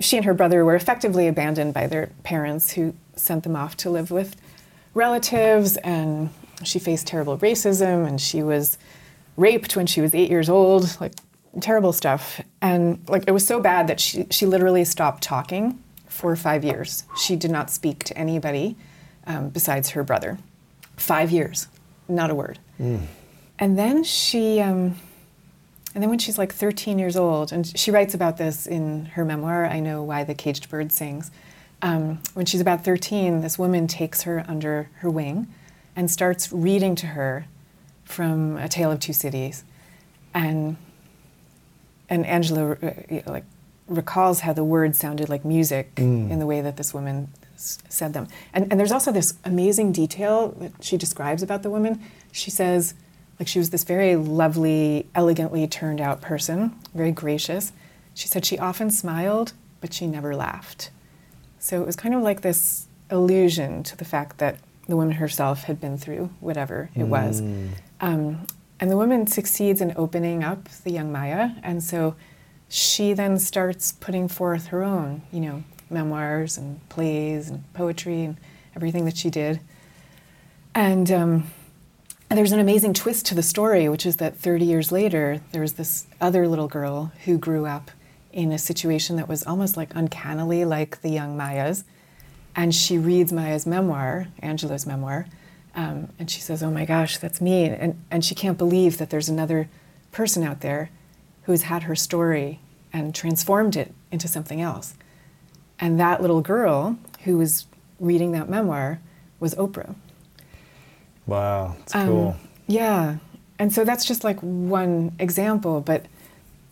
she 0.00 0.16
and 0.16 0.26
her 0.26 0.34
brother 0.34 0.64
were 0.64 0.74
effectively 0.74 1.26
abandoned 1.26 1.72
by 1.72 1.86
their 1.86 2.10
parents 2.22 2.72
who 2.72 2.94
sent 3.14 3.44
them 3.44 3.56
off 3.56 3.76
to 3.78 3.88
live 3.90 4.10
with 4.10 4.36
relatives 4.92 5.78
and 5.78 6.28
she 6.64 6.78
faced 6.78 7.06
terrible 7.06 7.38
racism 7.38 8.06
and 8.06 8.20
she 8.20 8.42
was 8.42 8.76
raped 9.38 9.74
when 9.76 9.86
she 9.86 10.00
was 10.02 10.14
8 10.14 10.28
years 10.30 10.48
old, 10.50 10.98
like 11.00 11.12
terrible 11.60 11.92
stuff. 11.94 12.40
And 12.60 13.02
like 13.08 13.24
it 13.26 13.30
was 13.30 13.46
so 13.46 13.60
bad 13.60 13.86
that 13.86 14.00
she 14.00 14.26
she 14.30 14.44
literally 14.46 14.84
stopped 14.84 15.22
talking 15.22 15.78
for 16.16 16.34
5 16.34 16.64
years. 16.64 17.04
She 17.16 17.36
did 17.36 17.50
not 17.50 17.70
speak 17.70 18.04
to 18.04 18.18
anybody 18.18 18.76
um, 19.26 19.50
besides 19.50 19.90
her 19.90 20.02
brother. 20.02 20.38
5 20.96 21.30
years, 21.30 21.68
not 22.08 22.30
a 22.30 22.34
word. 22.34 22.58
And 23.58 23.78
then 23.78 24.04
she 24.04 24.60
um, 24.60 24.96
and 25.96 26.02
then 26.02 26.10
when 26.10 26.18
she's 26.18 26.36
like 26.36 26.52
13 26.52 26.98
years 26.98 27.16
old, 27.16 27.52
and 27.52 27.66
she 27.74 27.90
writes 27.90 28.12
about 28.12 28.36
this 28.36 28.66
in 28.66 29.06
her 29.06 29.24
memoir, 29.24 29.64
I 29.64 29.80
Know 29.80 30.02
Why 30.02 30.24
the 30.24 30.34
Caged 30.34 30.68
Bird 30.68 30.92
Sings. 30.92 31.30
Um, 31.80 32.20
when 32.34 32.44
she's 32.44 32.60
about 32.60 32.84
13, 32.84 33.40
this 33.40 33.58
woman 33.58 33.86
takes 33.86 34.20
her 34.22 34.44
under 34.46 34.90
her 34.96 35.08
wing 35.08 35.46
and 35.96 36.10
starts 36.10 36.52
reading 36.52 36.96
to 36.96 37.06
her 37.06 37.46
from 38.04 38.58
A 38.58 38.68
Tale 38.68 38.92
of 38.92 39.00
Two 39.00 39.14
Cities. 39.14 39.64
And, 40.34 40.76
and 42.10 42.26
Angelou 42.26 43.24
uh, 43.26 43.32
like, 43.32 43.44
recalls 43.88 44.40
how 44.40 44.52
the 44.52 44.64
words 44.64 44.98
sounded 44.98 45.28
like 45.28 45.44
music 45.44 45.92
in 45.96 46.38
the 46.38 46.46
way 46.46 46.60
that 46.60 46.76
this 46.76 46.92
woman 46.92 47.28
s- 47.54 47.78
said 47.88 48.12
them. 48.12 48.26
And, 48.52 48.66
and 48.70 48.80
there's 48.80 48.92
also 48.92 49.12
this 49.12 49.34
amazing 49.44 49.92
detail 49.92 50.48
that 50.58 50.72
she 50.80 50.96
describes 50.96 51.42
about 51.42 51.62
the 51.62 51.70
woman. 51.70 52.02
She 52.32 52.50
says, 52.50 52.94
like 53.38 53.48
she 53.48 53.58
was 53.58 53.70
this 53.70 53.84
very 53.84 54.16
lovely, 54.16 55.06
elegantly 55.14 55.66
turned 55.68 56.00
out 56.00 56.20
person, 56.20 56.74
very 56.94 57.12
gracious. 57.12 57.72
She 58.14 58.28
said 58.28 58.44
she 58.44 58.58
often 58.58 58.90
smiled, 58.90 59.52
but 59.80 59.92
she 59.92 60.06
never 60.06 60.34
laughed. 60.34 60.90
So 61.58 61.80
it 61.80 61.86
was 61.86 61.96
kind 61.96 62.14
of 62.14 62.22
like 62.22 62.40
this 62.40 62.86
allusion 63.10 63.82
to 63.84 63.96
the 63.96 64.04
fact 64.04 64.38
that 64.38 64.58
the 64.88 64.96
woman 64.96 65.12
herself 65.16 65.64
had 65.64 65.80
been 65.80 65.98
through 65.98 66.30
whatever 66.40 66.90
it 66.94 67.04
was. 67.04 67.40
Um, 68.00 68.46
and 68.80 68.90
the 68.90 68.96
woman 68.96 69.26
succeeds 69.26 69.80
in 69.80 69.92
opening 69.96 70.42
up 70.44 70.68
the 70.84 70.90
young 70.92 71.10
Maya, 71.12 71.50
and 71.62 71.82
so 71.82 72.14
she 72.68 73.12
then 73.12 73.38
starts 73.38 73.92
putting 73.92 74.28
forth 74.28 74.66
her 74.66 74.82
own, 74.82 75.22
you 75.32 75.40
know, 75.40 75.64
memoirs 75.88 76.58
and 76.58 76.86
plays 76.88 77.48
and 77.48 77.72
poetry 77.74 78.24
and 78.24 78.36
everything 78.74 79.04
that 79.04 79.16
she 79.16 79.30
did. 79.30 79.60
And, 80.74 81.10
um, 81.10 81.50
there's 82.28 82.52
an 82.52 82.58
amazing 82.58 82.92
twist 82.92 83.24
to 83.26 83.34
the 83.34 83.42
story, 83.42 83.88
which 83.88 84.04
is 84.04 84.16
that 84.16 84.36
30 84.36 84.64
years 84.64 84.90
later, 84.90 85.40
there 85.52 85.62
was 85.62 85.74
this 85.74 86.06
other 86.20 86.48
little 86.48 86.68
girl 86.68 87.12
who 87.24 87.38
grew 87.38 87.66
up 87.66 87.90
in 88.32 88.52
a 88.52 88.58
situation 88.58 89.16
that 89.16 89.28
was 89.28 89.46
almost 89.46 89.76
like 89.76 89.94
uncannily 89.94 90.64
like 90.64 91.00
the 91.00 91.08
young 91.08 91.36
Maya's. 91.36 91.84
And 92.54 92.74
she 92.74 92.98
reads 92.98 93.32
Maya's 93.32 93.64
memoir, 93.64 94.28
Angelou's 94.42 94.86
memoir, 94.86 95.26
um, 95.74 96.08
and 96.18 96.30
she 96.30 96.40
says, 96.40 96.62
Oh 96.62 96.70
my 96.70 96.84
gosh, 96.84 97.18
that's 97.18 97.40
me. 97.40 97.66
And, 97.68 98.02
and 98.10 98.24
she 98.24 98.34
can't 98.34 98.58
believe 98.58 98.98
that 98.98 99.10
there's 99.10 99.28
another 99.28 99.68
person 100.10 100.42
out 100.42 100.60
there 100.60 100.90
who's 101.46 101.62
had 101.62 101.84
her 101.84 101.96
story 101.96 102.60
and 102.92 103.14
transformed 103.14 103.76
it 103.76 103.94
into 104.12 104.28
something 104.28 104.60
else. 104.60 104.94
And 105.78 105.98
that 105.98 106.20
little 106.20 106.40
girl 106.40 106.98
who 107.24 107.38
was 107.38 107.66
reading 108.00 108.32
that 108.32 108.48
memoir 108.48 109.00
was 109.40 109.54
Oprah. 109.54 109.94
Wow, 111.26 111.76
it's 111.80 111.94
Um, 111.94 112.08
cool. 112.08 112.36
Yeah. 112.66 113.16
And 113.58 113.72
so 113.72 113.84
that's 113.84 114.04
just 114.04 114.24
like 114.24 114.38
one 114.40 115.12
example, 115.18 115.80
but 115.80 116.06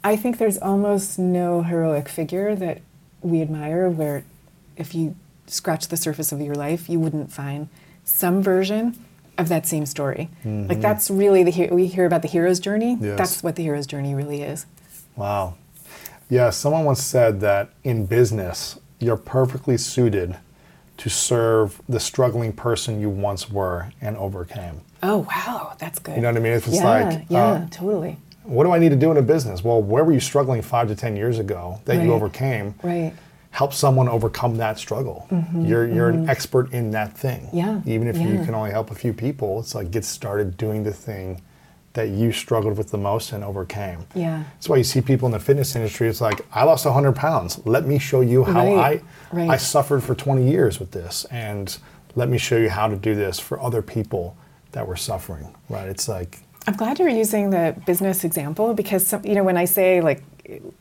I 0.02 0.16
think 0.16 0.38
there's 0.38 0.58
almost 0.58 1.18
no 1.18 1.62
heroic 1.62 2.08
figure 2.08 2.54
that 2.56 2.82
we 3.22 3.40
admire 3.40 3.88
where 3.88 4.22
if 4.76 4.94
you 4.94 5.16
scratch 5.46 5.88
the 5.88 5.96
surface 5.96 6.32
of 6.32 6.40
your 6.40 6.54
life, 6.54 6.88
you 6.88 6.98
wouldn't 7.00 7.32
find 7.32 7.68
some 8.04 8.42
version 8.42 8.98
of 9.38 9.48
that 9.48 9.66
same 9.66 9.86
story. 9.86 10.28
Like 10.44 10.80
that's 10.80 11.10
really 11.10 11.42
the 11.42 11.50
he- 11.50 11.66
we 11.68 11.86
hear 11.86 12.06
about 12.06 12.22
the 12.22 12.28
hero's 12.28 12.60
journey. 12.60 12.96
Yes. 13.00 13.18
That's 13.18 13.42
what 13.42 13.56
the 13.56 13.62
hero's 13.62 13.86
journey 13.86 14.14
really 14.14 14.42
is. 14.42 14.66
Wow. 15.16 15.54
Yeah, 16.30 16.50
someone 16.50 16.84
once 16.84 17.02
said 17.02 17.40
that 17.40 17.70
in 17.84 18.06
business, 18.06 18.78
you're 18.98 19.16
perfectly 19.16 19.76
suited 19.76 20.36
to 20.96 21.10
serve 21.10 21.80
the 21.88 22.00
struggling 22.00 22.52
person 22.52 23.00
you 23.00 23.10
once 23.10 23.50
were 23.50 23.88
and 24.00 24.16
overcame. 24.16 24.80
Oh 25.02 25.26
wow, 25.30 25.74
that's 25.78 25.98
good. 25.98 26.16
You 26.16 26.22
know 26.22 26.28
what 26.28 26.36
I 26.36 26.40
mean? 26.40 26.52
It's 26.52 26.68
yeah, 26.68 26.84
like, 26.84 27.24
yeah, 27.28 27.44
uh, 27.44 27.66
totally. 27.70 28.16
What 28.44 28.64
do 28.64 28.72
I 28.72 28.78
need 28.78 28.90
to 28.90 28.96
do 28.96 29.10
in 29.10 29.16
a 29.16 29.22
business? 29.22 29.64
Well, 29.64 29.82
where 29.82 30.04
were 30.04 30.12
you 30.12 30.20
struggling 30.20 30.62
five 30.62 30.88
to 30.88 30.94
10 30.94 31.16
years 31.16 31.38
ago 31.38 31.80
that 31.86 31.96
Right. 31.96 32.04
you 32.06 32.12
overcame? 32.12 32.74
Right. 32.82 33.12
Help 33.54 33.72
someone 33.72 34.08
overcome 34.08 34.56
that 34.56 34.80
struggle. 34.80 35.28
You're, 35.54 35.86
you're 35.86 36.08
an 36.08 36.28
expert 36.28 36.72
in 36.72 36.90
that 36.90 37.16
thing. 37.16 37.42
Mm-hmm, 37.46 37.56
Yeah, 37.56 37.80
Even 37.86 38.08
if 38.08 38.16
you 38.16 38.44
can 38.44 38.52
only 38.52 38.72
help 38.72 38.90
a 38.90 38.96
few 38.96 39.12
people, 39.12 39.60
it's 39.60 39.76
like 39.76 39.92
get 39.92 40.04
started 40.04 40.56
doing 40.56 40.82
the 40.82 40.92
thing 40.92 41.40
that 41.92 42.08
you 42.08 42.32
struggled 42.32 42.76
with 42.76 42.90
the 42.90 42.98
most 42.98 43.30
and 43.32 43.44
overcame. 43.44 44.06
Yeah. 44.12 44.42
That's 44.54 44.68
why 44.68 44.76
you 44.78 44.82
see 44.82 45.00
people 45.00 45.26
in 45.26 45.32
the 45.32 45.38
fitness 45.38 45.76
industry. 45.76 46.08
It's 46.08 46.20
like, 46.20 46.44
I 46.52 46.64
lost 46.64 46.84
100 46.84 47.14
pounds. 47.14 47.60
Let 47.64 47.86
me 47.86 48.00
show 48.00 48.22
you 48.22 48.42
how 48.42 48.66
Right, 48.74 49.00
I, 49.32 49.36
right. 49.36 49.50
I 49.50 49.56
suffered 49.56 50.02
for 50.02 50.16
20 50.16 50.50
years 50.50 50.80
with 50.80 50.90
this. 50.90 51.24
And 51.30 51.78
let 52.16 52.28
me 52.28 52.38
show 52.38 52.56
you 52.56 52.70
how 52.70 52.88
to 52.88 52.96
do 52.96 53.14
this 53.14 53.38
for 53.38 53.60
other 53.60 53.82
people 53.82 54.36
that 54.72 54.88
were 54.88 54.96
suffering, 54.96 55.54
right? 55.68 55.86
It's 55.86 56.08
like, 56.08 56.40
I'm 56.66 56.74
glad 56.74 56.98
you're 56.98 57.08
using 57.08 57.50
the 57.50 57.76
business 57.86 58.24
example 58.24 58.74
because 58.74 59.06
some, 59.06 59.24
you 59.24 59.36
know 59.36 59.44
when 59.44 59.56
I 59.56 59.66
say 59.66 60.00
like 60.00 60.24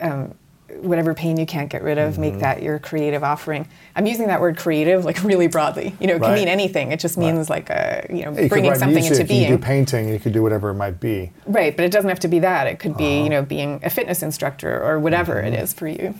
um, 0.00 0.34
whatever 0.80 1.14
pain 1.14 1.36
you 1.38 1.46
can't 1.46 1.70
get 1.70 1.82
rid 1.82 1.98
of, 1.98 2.12
Mm-hmm. 2.12 2.20
make 2.20 2.38
that 2.40 2.62
your 2.62 2.78
creative 2.78 3.22
offering. 3.24 3.66
I'm 3.96 4.06
using 4.06 4.26
that 4.28 4.40
word 4.40 4.56
creative 4.56 5.04
like 5.04 5.22
really 5.30 5.46
broadly. 5.46 5.94
You 6.00 6.06
know, 6.08 6.16
it 6.16 6.22
can 6.22 6.34
mean 6.34 6.48
anything. 6.48 6.92
It 6.92 7.00
just 7.00 7.16
means 7.16 7.48
like 7.48 7.70
a 7.70 8.06
you 8.10 8.24
know 8.24 8.32
you 8.38 8.48
bringing 8.48 8.74
something 8.74 8.94
music, 9.02 9.12
into 9.20 9.24
being. 9.28 9.42
you 9.42 9.48
could 9.56 9.60
do 9.60 9.66
painting, 9.66 10.08
you 10.08 10.18
could 10.18 10.32
do 10.32 10.42
whatever 10.42 10.70
it 10.70 10.74
might 10.74 11.00
be. 11.00 11.30
right, 11.46 11.76
but 11.76 11.84
it 11.84 11.90
doesn't 11.92 12.08
have 12.08 12.20
to 12.20 12.28
be 12.28 12.38
that. 12.40 12.66
It 12.66 12.78
could 12.78 12.96
be 12.96 13.04
Uh-huh. 13.04 13.24
you 13.24 13.30
know 13.30 13.42
being 13.42 13.80
a 13.82 13.90
fitness 13.90 14.22
instructor 14.22 14.82
or 14.82 14.98
whatever 15.00 15.38
it 15.40 15.52
Mm-hmm. 15.52 15.62
is 15.62 15.72
for 15.72 15.88
you. 15.88 16.14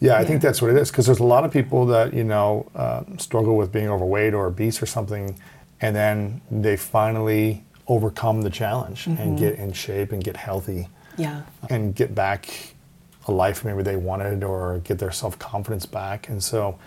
Yeah, 0.00 0.18
I 0.18 0.24
think 0.24 0.42
that's 0.42 0.60
what 0.60 0.70
it 0.70 0.76
is. 0.76 0.90
Because 0.90 1.06
there's 1.06 1.20
a 1.20 1.24
lot 1.24 1.44
of 1.44 1.52
people 1.52 1.86
that 1.86 2.12
you 2.12 2.24
know 2.24 2.66
uh, 2.74 3.04
struggle 3.18 3.56
with 3.56 3.70
being 3.72 3.88
overweight 3.88 4.34
or 4.34 4.46
obese 4.46 4.82
or 4.82 4.86
something, 4.86 5.38
and 5.80 5.94
then 5.94 6.40
they 6.50 6.76
finally 6.76 7.64
overcome 7.86 8.42
the 8.42 8.50
challenge 8.50 9.06
and 9.06 9.38
get 9.38 9.54
in 9.56 9.72
shape 9.72 10.10
and 10.10 10.24
get 10.24 10.36
healthy 10.38 10.88
Yeah. 11.18 11.42
and 11.68 11.94
get 11.94 12.14
back 12.14 12.73
a 13.26 13.32
life 13.32 13.64
maybe 13.64 13.82
they 13.82 13.96
wanted 13.96 14.44
or 14.44 14.78
get 14.84 14.98
their 14.98 15.10
self 15.12 15.38
confidence 15.38 15.86
back. 15.86 16.28
And 16.28 16.42
so 16.42 16.78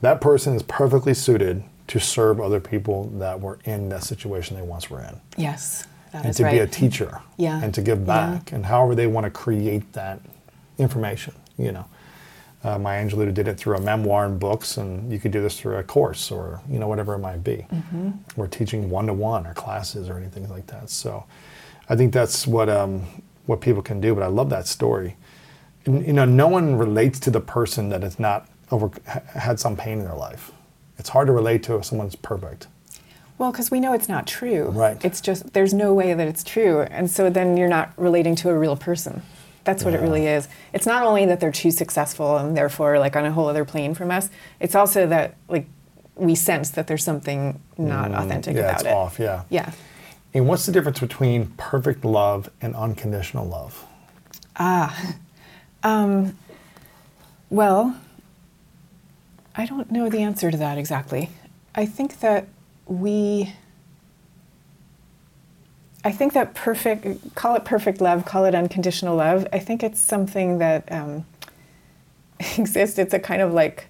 that 0.00 0.20
person 0.20 0.54
is 0.54 0.62
perfectly 0.62 1.14
suited 1.14 1.62
to 1.88 2.00
serve 2.00 2.40
other 2.40 2.60
people 2.60 3.04
that 3.18 3.40
were 3.40 3.58
in 3.64 3.88
that 3.90 4.02
situation 4.02 4.56
they 4.56 4.62
once 4.62 4.90
were 4.90 5.00
in. 5.02 5.20
Yes, 5.36 5.86
that 6.12 6.24
and 6.24 6.34
to 6.34 6.44
right. 6.44 6.52
be 6.52 6.58
a 6.60 6.66
teacher 6.66 7.20
Yeah. 7.36 7.62
and 7.62 7.72
to 7.74 7.82
give 7.82 8.00
Yeah. 8.00 8.04
back 8.04 8.52
and 8.52 8.66
however 8.66 8.94
they 8.94 9.06
want 9.06 9.24
to 9.24 9.30
create 9.30 9.92
that 9.92 10.20
information 10.78 11.34
you 11.58 11.72
know 11.72 11.84
uh, 12.64 12.78
Maya 12.78 13.04
Angelou 13.06 13.32
did 13.32 13.48
it 13.48 13.56
through 13.58 13.76
a 13.76 13.80
memoir 13.80 14.24
and 14.26 14.38
books 14.38 14.76
and 14.76 15.10
you 15.12 15.18
could 15.18 15.30
do 15.30 15.40
this 15.40 15.58
through 15.58 15.76
a 15.76 15.82
course 15.82 16.30
or 16.30 16.60
you 16.68 16.78
know 16.78 16.86
whatever 16.88 17.14
it 17.14 17.18
might 17.18 17.42
be 17.44 17.66
Mm-hmm. 17.72 18.10
or 18.36 18.46
teaching 18.48 18.90
one-to-one 18.90 19.46
or 19.46 19.54
classes 19.54 20.08
or 20.08 20.16
anything 20.18 20.48
like 20.50 20.66
that 20.68 20.90
so 20.90 21.24
i 21.88 21.96
think 21.96 22.12
that's 22.12 22.46
what 22.46 22.68
um, 22.68 23.02
what 23.46 23.60
people 23.60 23.82
can 23.82 24.00
do 24.00 24.14
but 24.14 24.22
i 24.22 24.26
love 24.26 24.50
that 24.50 24.66
story 24.66 25.16
you 25.86 26.12
know 26.12 26.24
no 26.24 26.48
one 26.48 26.76
relates 26.76 27.18
to 27.20 27.30
the 27.30 27.40
person 27.40 27.88
that 27.90 28.02
has 28.02 28.18
not 28.18 28.48
over 28.70 28.90
had 29.34 29.58
some 29.60 29.76
pain 29.76 29.98
in 29.98 30.04
their 30.04 30.14
life 30.16 30.50
it's 30.98 31.08
hard 31.10 31.26
to 31.26 31.32
relate 31.32 31.62
to 31.62 31.76
if 31.76 31.84
someone's 31.84 32.16
perfect 32.16 32.66
Well, 33.38 33.52
because 33.52 33.70
we 33.70 33.80
know 33.80 33.92
it's 33.92 34.08
not 34.08 34.26
true. 34.26 34.70
Right. 34.70 34.96
It's 35.04 35.20
just, 35.20 35.52
there's 35.52 35.74
no 35.74 35.92
way 35.92 36.14
that 36.14 36.26
it's 36.26 36.42
true. 36.42 36.80
And 36.90 37.10
so 37.10 37.28
then 37.28 37.58
you're 37.58 37.68
not 37.68 37.92
relating 37.98 38.34
to 38.36 38.48
a 38.48 38.58
real 38.58 38.76
person. 38.76 39.20
That's 39.64 39.84
what 39.84 39.92
it 39.92 40.00
really 40.00 40.26
is. 40.26 40.48
It's 40.72 40.86
not 40.86 41.04
only 41.04 41.26
that 41.26 41.38
they're 41.38 41.52
too 41.52 41.70
successful 41.70 42.38
and 42.38 42.56
therefore 42.56 42.98
like 42.98 43.14
on 43.14 43.26
a 43.26 43.32
whole 43.32 43.46
other 43.48 43.66
plane 43.66 43.92
from 43.94 44.10
us, 44.10 44.30
it's 44.58 44.74
also 44.74 45.06
that 45.08 45.34
like 45.50 45.66
we 46.14 46.34
sense 46.34 46.70
that 46.70 46.86
there's 46.86 47.04
something 47.04 47.60
not 47.76 48.10
authentic 48.14 48.54
Mm, 48.54 48.58
yeah 48.60 48.64
about 48.70 48.80
it's 48.80 48.84
it. 48.88 48.92
off 48.94 49.18
yeah 49.18 49.42
Yeah. 49.50 49.70
And 50.32 50.48
what's 50.48 50.64
the 50.64 50.72
difference 50.72 51.00
between 51.00 51.48
perfect 51.58 52.06
love 52.06 52.48
and 52.62 52.74
unconditional 52.74 53.46
love? 53.46 53.84
Well, 57.50 57.96
I 59.54 59.66
don't 59.66 59.90
know 59.90 60.08
the 60.08 60.18
answer 60.18 60.50
to 60.50 60.56
that 60.56 60.78
exactly. 60.78 61.30
I 61.74 61.86
think 61.86 62.20
that 62.20 62.48
we. 62.86 63.52
I 66.04 66.12
think 66.12 66.34
that 66.34 66.54
perfect, 66.54 67.34
call 67.34 67.56
it 67.56 67.64
perfect 67.64 68.00
love, 68.00 68.24
call 68.24 68.44
it 68.44 68.54
unconditional 68.54 69.16
love. 69.16 69.46
I 69.52 69.58
think 69.58 69.82
it's 69.82 69.98
something 69.98 70.58
that 70.58 70.90
um, 70.92 71.24
exists. 72.58 72.98
It's 72.98 73.12
a 73.12 73.18
kind 73.18 73.42
of 73.42 73.52
like 73.52 73.86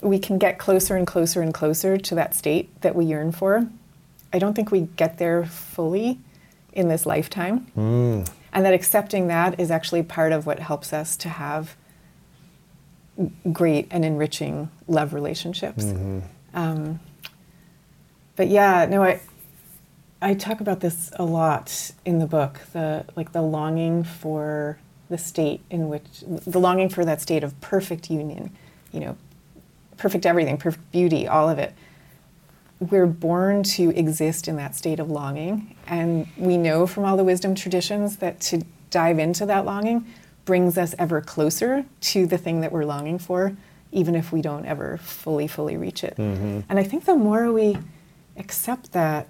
we 0.00 0.18
can 0.18 0.38
get 0.38 0.58
closer 0.58 0.94
and 0.96 1.06
closer 1.06 1.42
and 1.42 1.52
closer 1.52 1.96
to 1.96 2.14
that 2.14 2.34
state 2.34 2.80
that 2.82 2.94
we 2.94 3.04
yearn 3.04 3.32
for. 3.32 3.66
I 4.32 4.38
don't 4.38 4.54
think 4.54 4.70
we 4.70 4.82
get 4.96 5.18
there 5.18 5.44
fully 5.44 6.18
in 6.72 6.88
this 6.88 7.06
lifetime. 7.06 7.66
And 8.56 8.64
that 8.64 8.72
accepting 8.72 9.26
that 9.26 9.60
is 9.60 9.70
actually 9.70 10.02
part 10.02 10.32
of 10.32 10.46
what 10.46 10.60
helps 10.60 10.94
us 10.94 11.14
to 11.18 11.28
have 11.28 11.76
great 13.52 13.86
and 13.90 14.02
enriching 14.02 14.70
love 14.88 15.12
relationships. 15.12 15.84
Um, 16.54 17.00
but 18.34 18.48
yeah, 18.48 18.86
no, 18.86 19.02
I 19.02 19.20
I 20.22 20.32
talk 20.32 20.62
about 20.62 20.80
this 20.80 21.10
a 21.16 21.24
lot 21.24 21.90
in 22.06 22.18
the 22.18 22.26
book. 22.26 22.60
The 22.72 23.04
like 23.14 23.32
the 23.32 23.42
longing 23.42 24.04
for 24.04 24.78
the 25.10 25.18
state 25.18 25.60
in 25.68 25.90
which 25.90 26.24
the 26.26 26.58
longing 26.58 26.88
for 26.88 27.04
that 27.04 27.20
state 27.20 27.44
of 27.44 27.60
perfect 27.60 28.10
union, 28.10 28.56
you 28.90 29.00
know, 29.00 29.18
perfect 29.98 30.24
everything, 30.24 30.56
perfect 30.56 30.90
beauty, 30.92 31.28
all 31.28 31.50
of 31.50 31.58
it. 31.58 31.74
We're 32.78 33.06
born 33.06 33.62
to 33.62 33.90
exist 33.96 34.48
in 34.48 34.56
that 34.56 34.74
state 34.74 35.00
of 35.00 35.10
longing, 35.10 35.76
and 35.86 36.26
we 36.36 36.58
know 36.58 36.86
from 36.86 37.04
all 37.04 37.16
the 37.16 37.24
wisdom 37.24 37.54
traditions 37.54 38.18
that 38.18 38.40
to 38.42 38.62
dive 38.90 39.18
into 39.18 39.46
that 39.46 39.64
longing 39.64 40.06
brings 40.44 40.78
us 40.78 40.94
ever 40.98 41.20
closer 41.20 41.84
to 42.00 42.26
the 42.26 42.38
thing 42.38 42.60
that 42.60 42.72
we're 42.72 42.84
longing 42.84 43.18
for, 43.18 43.56
even 43.92 44.14
if 44.14 44.32
we 44.32 44.42
don't 44.42 44.66
ever 44.66 44.98
fully, 44.98 45.46
fully 45.46 45.76
reach 45.76 46.04
it. 46.04 46.16
Mm-hmm. 46.16 46.60
And 46.68 46.78
I 46.78 46.82
think 46.82 47.04
the 47.04 47.16
more 47.16 47.52
we 47.52 47.78
accept 48.36 48.92
that, 48.92 49.28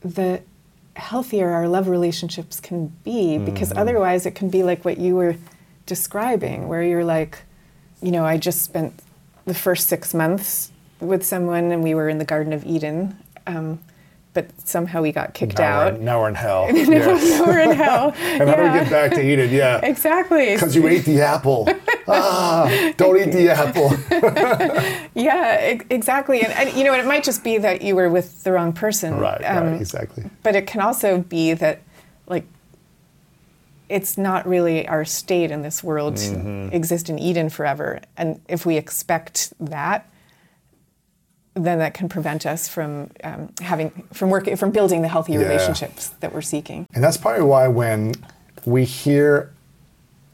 the 0.00 0.42
healthier 0.98 1.50
our 1.50 1.68
love 1.68 1.88
relationships 1.88 2.60
can 2.60 2.88
be 3.04 3.38
because 3.38 3.70
mm-hmm. 3.70 3.78
otherwise 3.78 4.26
it 4.26 4.34
can 4.34 4.50
be 4.50 4.62
like 4.62 4.84
what 4.84 4.98
you 4.98 5.14
were 5.14 5.36
describing 5.86 6.68
where 6.68 6.82
you're 6.82 7.04
like 7.04 7.38
you 8.02 8.10
know 8.10 8.24
i 8.24 8.36
just 8.36 8.62
spent 8.62 8.92
the 9.46 9.54
first 9.54 9.86
six 9.86 10.12
months 10.12 10.72
with 11.00 11.24
someone 11.24 11.70
and 11.72 11.82
we 11.82 11.94
were 11.94 12.08
in 12.08 12.18
the 12.18 12.24
garden 12.24 12.52
of 12.52 12.64
eden 12.64 13.16
um, 13.46 13.78
but 14.34 14.46
somehow 14.68 15.00
we 15.02 15.10
got 15.10 15.32
kicked 15.34 15.58
now 15.58 15.80
out 15.80 15.94
We're, 15.94 15.98
now 16.00 16.20
we're 16.20 16.28
in 16.28 16.34
hell. 16.34 16.66
now, 16.72 16.78
yeah. 16.78 16.98
now 17.38 17.46
we're 17.46 17.60
in 17.60 17.72
hell 17.72 18.12
And 18.20 18.48
how 18.48 18.56
do 18.56 18.62
we 18.62 18.68
get 18.68 18.90
back 18.90 19.10
to 19.12 19.22
Eden? 19.22 19.50
Yeah. 19.50 19.78
exactly 19.82 20.52
Because 20.54 20.76
you 20.76 20.86
ate 20.86 21.04
the 21.06 21.22
apple. 21.22 21.66
ah, 22.06 22.92
don't 22.96 23.16
eat 23.16 23.32
the 23.32 23.48
apple. 23.50 23.90
yeah 25.14 25.72
e- 25.72 25.80
exactly 25.90 26.42
and, 26.42 26.52
and 26.52 26.76
you 26.76 26.84
know 26.84 26.94
it 26.94 27.06
might 27.06 27.24
just 27.24 27.42
be 27.42 27.58
that 27.58 27.82
you 27.82 27.96
were 27.96 28.08
with 28.10 28.42
the 28.44 28.52
wrong 28.52 28.72
person 28.72 29.16
right, 29.18 29.42
Um, 29.44 29.64
right, 29.72 29.80
exactly. 29.80 30.24
but 30.42 30.54
it 30.54 30.66
can 30.66 30.80
also 30.82 31.18
be 31.22 31.54
that 31.54 31.80
like 32.26 32.44
it's 33.88 34.18
not 34.18 34.46
really 34.46 34.86
our 34.86 35.04
state 35.04 35.50
in 35.50 35.62
this 35.62 35.82
world 35.82 36.14
Mm-hmm. 36.14 36.68
to 36.70 36.76
exist 36.76 37.08
in 37.08 37.18
eden 37.18 37.48
forever 37.48 38.00
and 38.16 38.40
if 38.48 38.66
we 38.66 38.76
expect 38.76 39.52
that 39.58 40.06
then 41.54 41.78
that 41.78 41.94
can 41.94 42.08
prevent 42.08 42.46
us 42.46 42.68
from 42.68 43.10
um, 43.24 43.52
having 43.60 43.90
from 44.12 44.30
working 44.30 44.56
from 44.56 44.70
building 44.70 45.02
the 45.02 45.08
healthy 45.08 45.32
Yeah. 45.32 45.40
relationships 45.40 46.10
that 46.20 46.32
we're 46.32 46.40
seeking 46.42 46.86
And 46.94 47.02
that's 47.02 47.16
probably 47.16 47.42
why 47.44 47.68
when 47.68 48.14
we 48.64 48.84
hear 48.84 49.50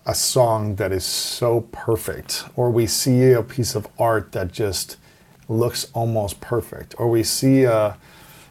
a 0.06 0.14
song 0.14 0.74
that 0.76 0.92
is 0.92 1.04
so 1.04 1.62
perfect, 1.72 2.44
or 2.56 2.70
we 2.70 2.86
see 2.86 3.32
a 3.32 3.42
piece 3.42 3.74
of 3.74 3.86
art 3.98 4.32
that 4.32 4.52
just 4.52 4.98
looks 5.48 5.86
almost 5.94 6.40
perfect, 6.42 6.94
or 6.98 7.08
we 7.08 7.22
see 7.22 7.64
a, 7.64 7.96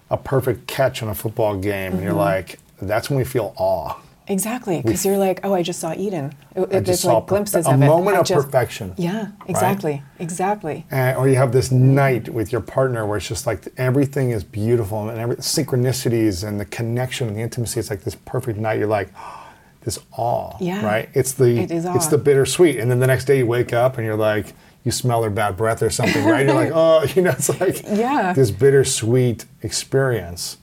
a 0.10 0.18
perfect 0.18 0.66
catch 0.66 1.04
on 1.04 1.10
a 1.10 1.14
football 1.16 1.56
game, 1.58 1.94
and 1.94 2.02
you're 2.04 2.12
like, 2.14 2.58
that's 2.82 3.08
when 3.10 3.18
we 3.20 3.24
feel 3.24 3.54
awe. 3.58 3.96
Exactly 4.28 4.82
because 4.82 5.06
you're 5.06 5.18
like 5.18 5.40
oh 5.44 5.54
i 5.54 5.62
just 5.62 5.80
saw 5.80 5.94
eden 5.94 6.34
it, 6.56 6.70
just 6.72 6.86
there's 6.86 7.00
saw 7.02 7.16
like 7.18 7.28
glimpses 7.28 7.66
of 7.68 7.74
it 7.74 7.86
A 7.86 7.88
moment 7.88 8.18
I 8.18 8.20
of 8.22 8.26
just- 8.26 8.46
perfection. 8.46 8.94
yeah 8.98 9.28
exactly 9.48 10.02
exactly 10.20 10.86
And, 10.92 11.18
or 11.18 11.28
you 11.28 11.36
have 11.36 11.52
this 11.52 11.72
night 11.72 12.30
with 12.30 12.52
your 12.52 12.62
partner 12.62 13.06
where 13.06 13.18
it's 13.18 13.28
just 13.28 13.46
like 13.46 13.68
everything 13.78 14.30
is 14.32 14.44
beautiful 14.44 15.10
and 15.10 15.20
every 15.20 15.36
synchronicities 15.38 16.48
and 16.48 16.60
the 16.60 16.66
connection 16.66 17.28
and 17.28 17.36
the 17.36 17.42
intimacy. 17.42 17.80
It's 17.80 17.90
like 17.90 18.04
this 18.04 18.16
perfect 18.16 18.58
night. 18.60 18.80
You're 18.80 18.88
like 18.88 19.10
this 19.82 20.00
awe, 20.14 20.56
Yeah. 20.62 20.86
right? 20.86 21.10
It's 21.14 21.34
the 21.34 21.60
It 21.60 21.72
is 21.72 21.86
it's 21.86 22.08
the 22.08 22.18
bittersweet, 22.18 22.80
and 22.80 22.90
then 22.90 23.00
the 23.00 23.08
next 23.08 23.26
day 23.26 23.40
you 23.40 23.46
wake 23.46 23.74
up 23.74 23.98
and 23.98 24.06
you're 24.06 24.16
like 24.16 24.54
you 24.86 24.92
smell 24.92 25.22
their 25.22 25.30
bad 25.30 25.58
breath 25.58 25.82
or 25.82 25.90
something, 25.90 26.24
right? 26.26 26.46
You're 26.46 26.56
like 26.56 26.72
oh, 26.74 27.04
you 27.16 27.22
know, 27.24 27.32
it's 27.32 27.50
like 27.60 27.82
Yeah. 27.84 28.32
this 28.34 28.52
bittersweet 28.52 29.46
experience. 29.62 30.58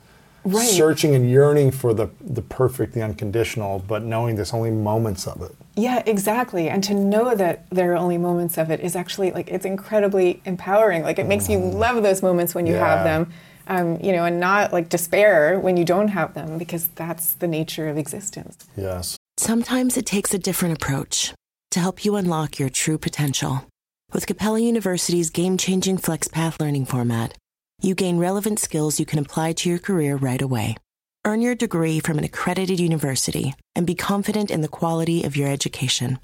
Right. 0.44 0.66
Searching 0.66 1.14
and 1.14 1.28
yearning 1.28 1.70
for 1.70 1.92
the 1.92 2.08
the 2.20 2.42
perfect, 2.42 2.94
the 2.94 3.02
unconditional, 3.02 3.84
but 3.86 4.02
knowing 4.02 4.36
there's 4.36 4.54
only 4.54 4.70
moments 4.70 5.26
of 5.26 5.42
it. 5.42 5.54
Yeah, 5.76 6.02
exactly. 6.06 6.68
And 6.68 6.82
to 6.84 6.94
know 6.94 7.34
that 7.34 7.68
there 7.70 7.92
are 7.92 7.96
only 7.96 8.18
moments 8.18 8.56
of 8.58 8.70
it 8.70 8.80
is 8.80 8.96
actually 8.96 9.30
like 9.32 9.48
it's 9.48 9.64
incredibly 9.64 10.40
empowering. 10.44 11.02
Like 11.02 11.18
it 11.18 11.26
makes 11.26 11.48
you 11.48 11.58
love 11.58 12.02
those 12.02 12.22
moments 12.22 12.54
when 12.54 12.66
you 12.66 12.74
have 12.74 13.00
Mm. 13.00 13.04
Them, 13.04 13.32
um, 13.68 14.00
you 14.00 14.12
know, 14.12 14.24
and 14.24 14.40
not 14.40 14.72
like 14.72 14.88
despair 14.88 15.58
when 15.58 15.76
you 15.76 15.84
don't 15.84 16.08
have 16.08 16.34
them 16.34 16.58
because 16.58 16.88
that's 16.94 17.34
the 17.34 17.46
nature 17.46 17.88
of 17.88 17.96
existence. 17.96 18.56
Yes. 18.76 19.16
Sometimes 19.36 19.96
it 19.96 20.06
takes 20.06 20.34
a 20.34 20.38
different 20.38 20.74
approach 20.74 21.32
to 21.70 21.80
help 21.80 22.04
you 22.04 22.16
unlock 22.16 22.58
your 22.58 22.68
true 22.68 22.98
potential. 22.98 23.64
With 24.12 24.26
Capella 24.26 24.58
University's 24.58 25.30
game 25.30 25.56
changing 25.56 25.98
FlexPath 25.98 26.60
learning 26.60 26.86
format, 26.86 27.34
you 27.80 27.94
gain 27.94 28.18
relevant 28.18 28.58
skills 28.58 29.00
you 29.00 29.06
can 29.06 29.18
apply 29.18 29.52
to 29.52 29.68
your 29.68 29.78
career 29.78 30.16
right 30.16 30.40
away. 30.40 30.76
Earn 31.24 31.40
your 31.40 31.54
degree 31.54 32.00
from 32.00 32.18
an 32.18 32.24
accredited 32.24 32.80
university 32.80 33.54
and 33.74 33.86
be 33.86 33.94
confident 33.94 34.50
in 34.50 34.60
the 34.60 34.68
quality 34.68 35.24
of 35.24 35.36
your 35.36 35.48
education. 35.48 36.18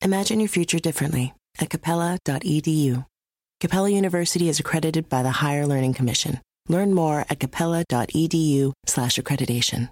Imagine 0.00 0.40
your 0.40 0.48
future 0.48 0.78
differently 0.78 1.32
at 1.60 1.70
capella.edu. 1.70 3.06
Capella 3.60 3.90
University 3.90 4.48
is 4.48 4.58
accredited 4.58 5.08
by 5.08 5.22
the 5.22 5.30
Higher 5.30 5.66
Learning 5.66 5.94
Commission. 5.94 6.40
Learn 6.68 6.92
more 6.94 7.24
at 7.30 7.38
capella.edu/slash 7.38 9.16
accreditation. 9.16 9.90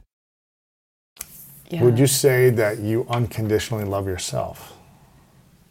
Yeah. 1.68 1.84
Would 1.84 1.98
you 1.98 2.08
say 2.08 2.50
that 2.50 2.80
you 2.80 3.06
unconditionally 3.08 3.84
love 3.84 4.08
yourself? 4.08 4.76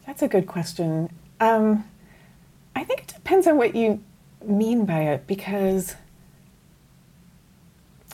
That's 0.06 0.22
a 0.22 0.28
good 0.28 0.46
question. 0.46 1.10
Um, 1.40 1.84
I 2.74 2.84
think 2.84 3.00
it 3.00 3.08
depends 3.08 3.46
on 3.46 3.58
what 3.58 3.74
you 3.74 4.02
mean 4.44 4.84
by 4.86 5.00
it 5.02 5.26
because 5.26 5.94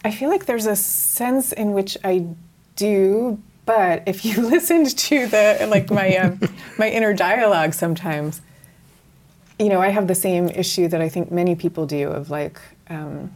I 0.04 0.10
feel 0.10 0.28
like 0.28 0.46
there's 0.46 0.66
a 0.66 0.76
sense 0.76 1.52
in 1.52 1.72
which 1.72 1.96
I 2.04 2.26
do, 2.76 3.40
but 3.64 4.02
if 4.06 4.24
you 4.24 4.40
listened 4.48 4.96
to 4.96 5.26
the 5.26 5.66
like 5.70 5.90
my 5.90 6.16
um, 6.16 6.40
my 6.78 6.88
inner 6.88 7.12
dialogue 7.14 7.74
sometimes, 7.74 8.40
you 9.58 9.68
know, 9.68 9.80
I 9.80 9.88
have 9.88 10.06
the 10.06 10.14
same 10.14 10.48
issue 10.48 10.88
that 10.88 11.00
I 11.00 11.08
think 11.08 11.30
many 11.32 11.54
people 11.54 11.86
do 11.86 12.08
of 12.08 12.30
like, 12.30 12.60
um, 12.88 13.32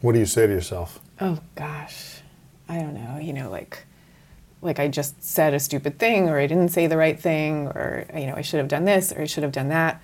What 0.00 0.12
do 0.12 0.18
you 0.18 0.26
say 0.26 0.46
to 0.46 0.52
yourself? 0.52 1.00
oh 1.20 1.38
gosh, 1.54 2.20
I 2.68 2.78
don't 2.78 2.94
know, 2.94 3.18
you 3.18 3.32
know, 3.32 3.50
like 3.50 3.84
like 4.62 4.78
I 4.80 4.88
just 4.88 5.22
said 5.22 5.54
a 5.54 5.60
stupid 5.60 5.98
thing 5.98 6.28
or 6.28 6.38
I 6.38 6.46
didn't 6.46 6.70
say 6.70 6.86
the 6.86 6.96
right 6.96 7.18
thing 7.20 7.68
or 7.68 8.06
you 8.14 8.26
know, 8.26 8.34
I 8.36 8.42
should 8.42 8.58
have 8.58 8.68
done 8.68 8.84
this 8.84 9.12
or 9.12 9.22
I 9.22 9.26
should 9.26 9.42
have 9.42 9.52
done 9.52 9.68
that. 9.68 10.00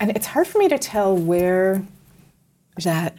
And 0.00 0.10
it's 0.16 0.26
hard 0.26 0.46
for 0.46 0.58
me 0.58 0.68
to 0.68 0.78
tell 0.78 1.16
where 1.16 1.82
that 2.82 3.16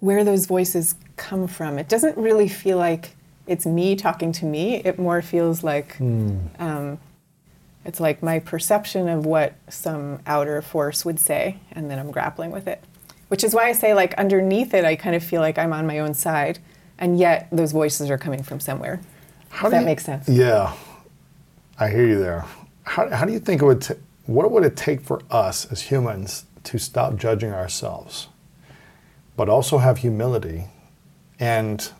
where 0.00 0.24
those 0.24 0.46
voices 0.46 0.94
come 1.16 1.46
from. 1.46 1.78
It 1.78 1.88
doesn't 1.88 2.16
really 2.16 2.48
feel 2.48 2.76
like 2.78 3.16
it's 3.46 3.66
me 3.66 3.94
talking 3.96 4.32
to 4.32 4.44
me. 4.44 4.76
It 4.76 4.98
more 4.98 5.22
feels 5.22 5.62
like 5.62 5.96
um, 6.00 6.98
it's 7.84 8.00
like 8.00 8.22
my 8.22 8.38
perception 8.38 9.08
of 9.08 9.26
what 9.26 9.54
some 9.68 10.20
outer 10.26 10.62
force 10.62 11.04
would 11.04 11.18
say, 11.20 11.56
and 11.72 11.90
then 11.90 11.98
I'm 11.98 12.10
grappling 12.10 12.50
with 12.50 12.66
it. 12.68 12.82
Which 13.28 13.42
is 13.44 13.54
why 13.54 13.68
I 13.68 13.72
say, 13.72 13.94
like, 13.94 14.12
underneath 14.14 14.74
it, 14.74 14.84
I 14.84 14.94
kind 14.94 15.16
of 15.16 15.24
feel 15.24 15.40
like 15.40 15.56
I'm 15.58 15.72
on 15.72 15.86
my 15.86 16.00
own 16.00 16.12
side, 16.14 16.58
and 16.98 17.18
yet 17.18 17.48
those 17.50 17.72
voices 17.72 18.10
are 18.10 18.18
coming 18.18 18.42
from 18.42 18.60
somewhere. 18.60 19.00
How 19.48 19.66
If 19.66 19.70
do 19.72 19.76
that 19.76 19.80
you- 19.80 19.86
makes 19.86 20.04
sense. 20.04 20.28
Yeah, 20.28 20.72
I 21.78 21.88
hear 21.88 22.06
you 22.06 22.18
there. 22.18 22.44
How, 22.84 23.08
how 23.08 23.24
do 23.24 23.32
you 23.32 23.40
think 23.40 23.62
it 23.62 23.64
would? 23.64 23.82
T- 23.82 23.94
what 24.26 24.50
would 24.50 24.64
it 24.64 24.76
take 24.76 25.00
for 25.00 25.20
us 25.30 25.70
as 25.70 25.82
humans 25.82 26.46
to 26.64 26.78
stop 26.78 27.16
judging 27.16 27.52
ourselves, 27.52 28.28
but 29.36 29.48
also 29.48 29.78
have 29.78 29.98
humility, 29.98 30.66
and 31.40 31.90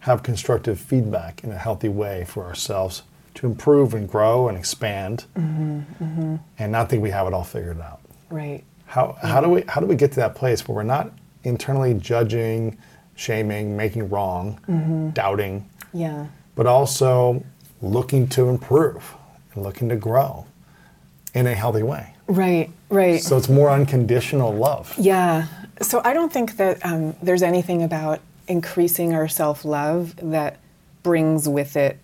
have 0.00 0.22
constructive 0.22 0.78
feedback 0.80 1.42
in 1.44 1.50
a 1.52 1.58
healthy 1.58 1.88
way 1.88 2.24
for 2.26 2.44
ourselves 2.44 3.02
to 3.34 3.46
improve 3.46 3.94
and 3.94 4.08
grow 4.08 4.48
and 4.48 4.56
expand, 4.56 5.24
Mm-hmm, 5.36 6.36
and 6.58 6.72
not 6.72 6.88
think 6.88 7.02
we 7.02 7.10
have 7.10 7.26
it 7.26 7.34
all 7.34 7.44
figured 7.44 7.80
out? 7.80 8.00
Right. 8.30 8.64
How, 8.86 9.16
how 9.22 9.40
do 9.40 9.48
we 9.48 9.62
how 9.66 9.80
do 9.80 9.86
we 9.86 9.96
get 9.96 10.10
to 10.12 10.16
that 10.16 10.34
place 10.34 10.66
where 10.68 10.76
we're 10.76 10.82
not 10.82 11.10
internally 11.42 11.94
judging, 11.94 12.78
shaming, 13.16 13.76
making 13.76 14.08
wrong, 14.08 14.60
Mm-hmm. 14.68 15.10
doubting, 15.10 15.68
Yeah. 15.92 16.26
but 16.54 16.66
also 16.66 17.44
looking 17.82 18.28
to 18.28 18.48
improve 18.48 19.14
and 19.54 19.62
looking 19.62 19.88
to 19.90 19.96
grow 19.96 20.46
in 21.34 21.46
a 21.46 21.54
healthy 21.54 21.82
way. 21.82 22.14
Right. 22.26 22.70
Right. 22.88 23.20
So 23.20 23.36
it's 23.36 23.48
more 23.48 23.70
unconditional 23.70 24.52
love. 24.52 24.94
Yeah. 24.96 25.46
So 25.82 26.00
I 26.04 26.14
don't 26.14 26.32
think 26.32 26.56
that 26.56 26.84
um, 26.86 27.14
there's 27.22 27.42
anything 27.42 27.82
about 27.82 28.20
increasing 28.46 29.12
our 29.12 29.28
self-love 29.28 30.16
that 30.30 30.58
brings 31.02 31.48
with 31.48 31.76
it 31.76 31.98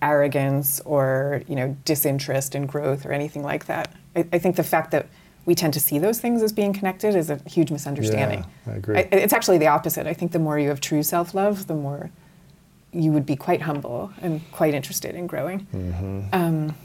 arrogance 0.00 0.80
or 0.80 1.42
you 1.46 1.54
know 1.54 1.76
disinterest 1.84 2.56
in 2.56 2.66
growth 2.66 3.06
or 3.06 3.12
anything 3.12 3.42
like 3.42 3.66
that. 3.66 3.94
I, 4.16 4.26
I 4.32 4.38
think 4.38 4.56
the 4.56 4.64
fact 4.64 4.90
that 4.90 5.06
we 5.44 5.54
tend 5.54 5.72
to 5.74 5.80
see 5.80 5.98
those 5.98 6.20
things 6.20 6.42
as 6.42 6.52
being 6.52 6.72
connected 6.72 7.14
is 7.14 7.30
a 7.30 7.36
huge 7.48 7.70
misunderstanding. 7.70 8.44
I 8.66 8.72
agree. 8.72 8.98
it's 8.98 9.32
actually 9.32 9.58
the 9.58 9.66
opposite. 9.66 10.06
I 10.06 10.14
think 10.14 10.32
the 10.32 10.38
more 10.38 10.58
you 10.58 10.68
have 10.68 10.80
true 10.80 11.02
self-love, 11.02 11.66
the 11.66 11.74
more 11.74 12.10
you 12.92 13.10
would 13.10 13.26
be 13.26 13.34
quite 13.34 13.62
humble 13.62 14.12
and 14.20 14.40
quite 14.52 14.72
interested 14.74 15.16
in 15.16 15.26
growing. 15.26 15.66
Um, 16.32 16.76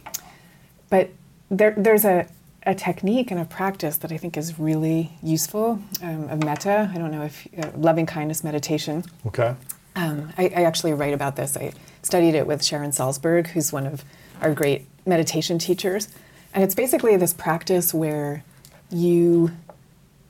but 0.89 1.11
there, 1.49 1.73
there's 1.77 2.05
a, 2.05 2.27
a 2.63 2.75
technique 2.75 3.31
and 3.31 3.39
a 3.39 3.45
practice 3.45 3.97
that 3.97 4.11
I 4.11 4.17
think 4.17 4.37
is 4.37 4.59
really 4.59 5.11
useful 5.23 5.79
um, 6.01 6.29
of 6.29 6.43
metta. 6.43 6.91
I 6.93 6.97
don't 6.97 7.11
know 7.11 7.23
if 7.23 7.47
uh, 7.57 7.71
loving 7.75 8.05
kindness 8.05 8.43
meditation. 8.43 9.03
Okay. 9.25 9.55
Um, 9.95 10.31
I, 10.37 10.45
I 10.45 10.63
actually 10.63 10.93
write 10.93 11.13
about 11.13 11.35
this. 11.35 11.57
I 11.57 11.73
studied 12.03 12.35
it 12.35 12.45
with 12.45 12.63
Sharon 12.63 12.91
Salzberg, 12.91 13.47
who's 13.47 13.73
one 13.73 13.87
of 13.87 14.03
our 14.41 14.53
great 14.53 14.85
meditation 15.05 15.57
teachers. 15.57 16.09
And 16.53 16.63
it's 16.63 16.75
basically 16.75 17.17
this 17.17 17.33
practice 17.33 17.93
where 17.93 18.43
you 18.89 19.51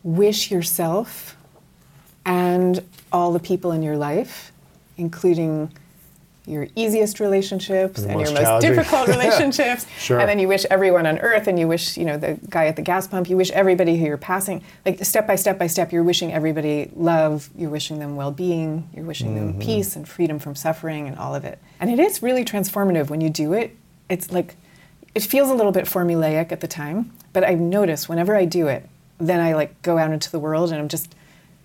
wish 0.03 0.51
yourself 0.51 1.36
and 2.26 2.84
all 3.11 3.32
the 3.34 3.39
people 3.39 3.72
in 3.72 3.82
your 3.82 3.97
life, 3.97 4.51
including 4.97 5.72
your 6.47 6.67
easiest 6.75 7.19
relationships 7.19 8.01
And 8.01 8.11
and, 8.11 8.19
the 8.19 8.23
your 8.23 8.31
most 8.31 8.33
most 8.33 8.41
challenging. 8.41 8.73
difficult 8.73 9.07
relationships. 9.17 9.85
Sure. 9.97 10.19
And 10.19 10.29
then 10.29 10.39
you 10.39 10.47
wish 10.47 10.65
everyone 10.69 11.05
on 11.05 11.17
earth 11.19 11.47
and 11.47 11.59
you 11.59 11.67
wish, 11.67 11.97
you 11.97 12.05
know, 12.05 12.17
the 12.17 12.39
guy 12.49 12.67
at 12.67 12.75
the 12.75 12.81
gas 12.81 13.07
pump, 13.07 13.29
you 13.29 13.35
wish 13.35 13.51
everybody 13.51 13.97
who 13.97 14.05
you're 14.05 14.17
passing, 14.17 14.63
like 14.85 15.03
step 15.03 15.27
by 15.27 15.35
step 15.35 15.57
by 15.57 15.67
step, 15.67 15.91
you're 15.91 16.03
wishing 16.03 16.31
everybody 16.31 16.89
love, 16.95 17.49
you're 17.55 17.69
wishing 17.69 17.99
them 17.99 18.15
well 18.15 18.31
being, 18.31 18.89
you're 18.93 19.03
wishing 19.05 19.35
them 19.35 19.49
mm-hmm. 19.49 19.61
peace 19.61 19.95
and 19.95 20.07
freedom 20.07 20.39
from 20.39 20.55
suffering 20.55 21.07
and 21.07 21.17
all 21.17 21.35
of 21.35 21.43
it. 21.43 21.59
And 21.79 21.89
it 21.89 21.99
is 21.99 22.23
really 22.23 22.45
transformative 22.45 23.09
when 23.09 23.19
you 23.19 23.29
do 23.29 23.53
it. 23.53 23.75
It's 24.07 24.31
like, 24.31 24.55
it 25.13 25.23
feels 25.23 25.49
a 25.49 25.53
little 25.53 25.71
bit 25.71 25.85
formulaic 25.85 26.51
at 26.51 26.61
the 26.61 26.67
time, 26.67 27.11
but 27.33 27.43
I've 27.43 27.59
noticed 27.59 28.07
whenever 28.07 28.35
I 28.35 28.45
do 28.45 28.67
it, 28.67 28.87
then 29.17 29.39
I 29.39 29.53
like 29.53 29.81
go 29.81 29.97
out 29.97 30.11
into 30.11 30.31
the 30.31 30.39
world 30.39 30.71
and 30.71 30.79
I'm 30.79 30.87
just 30.87 31.15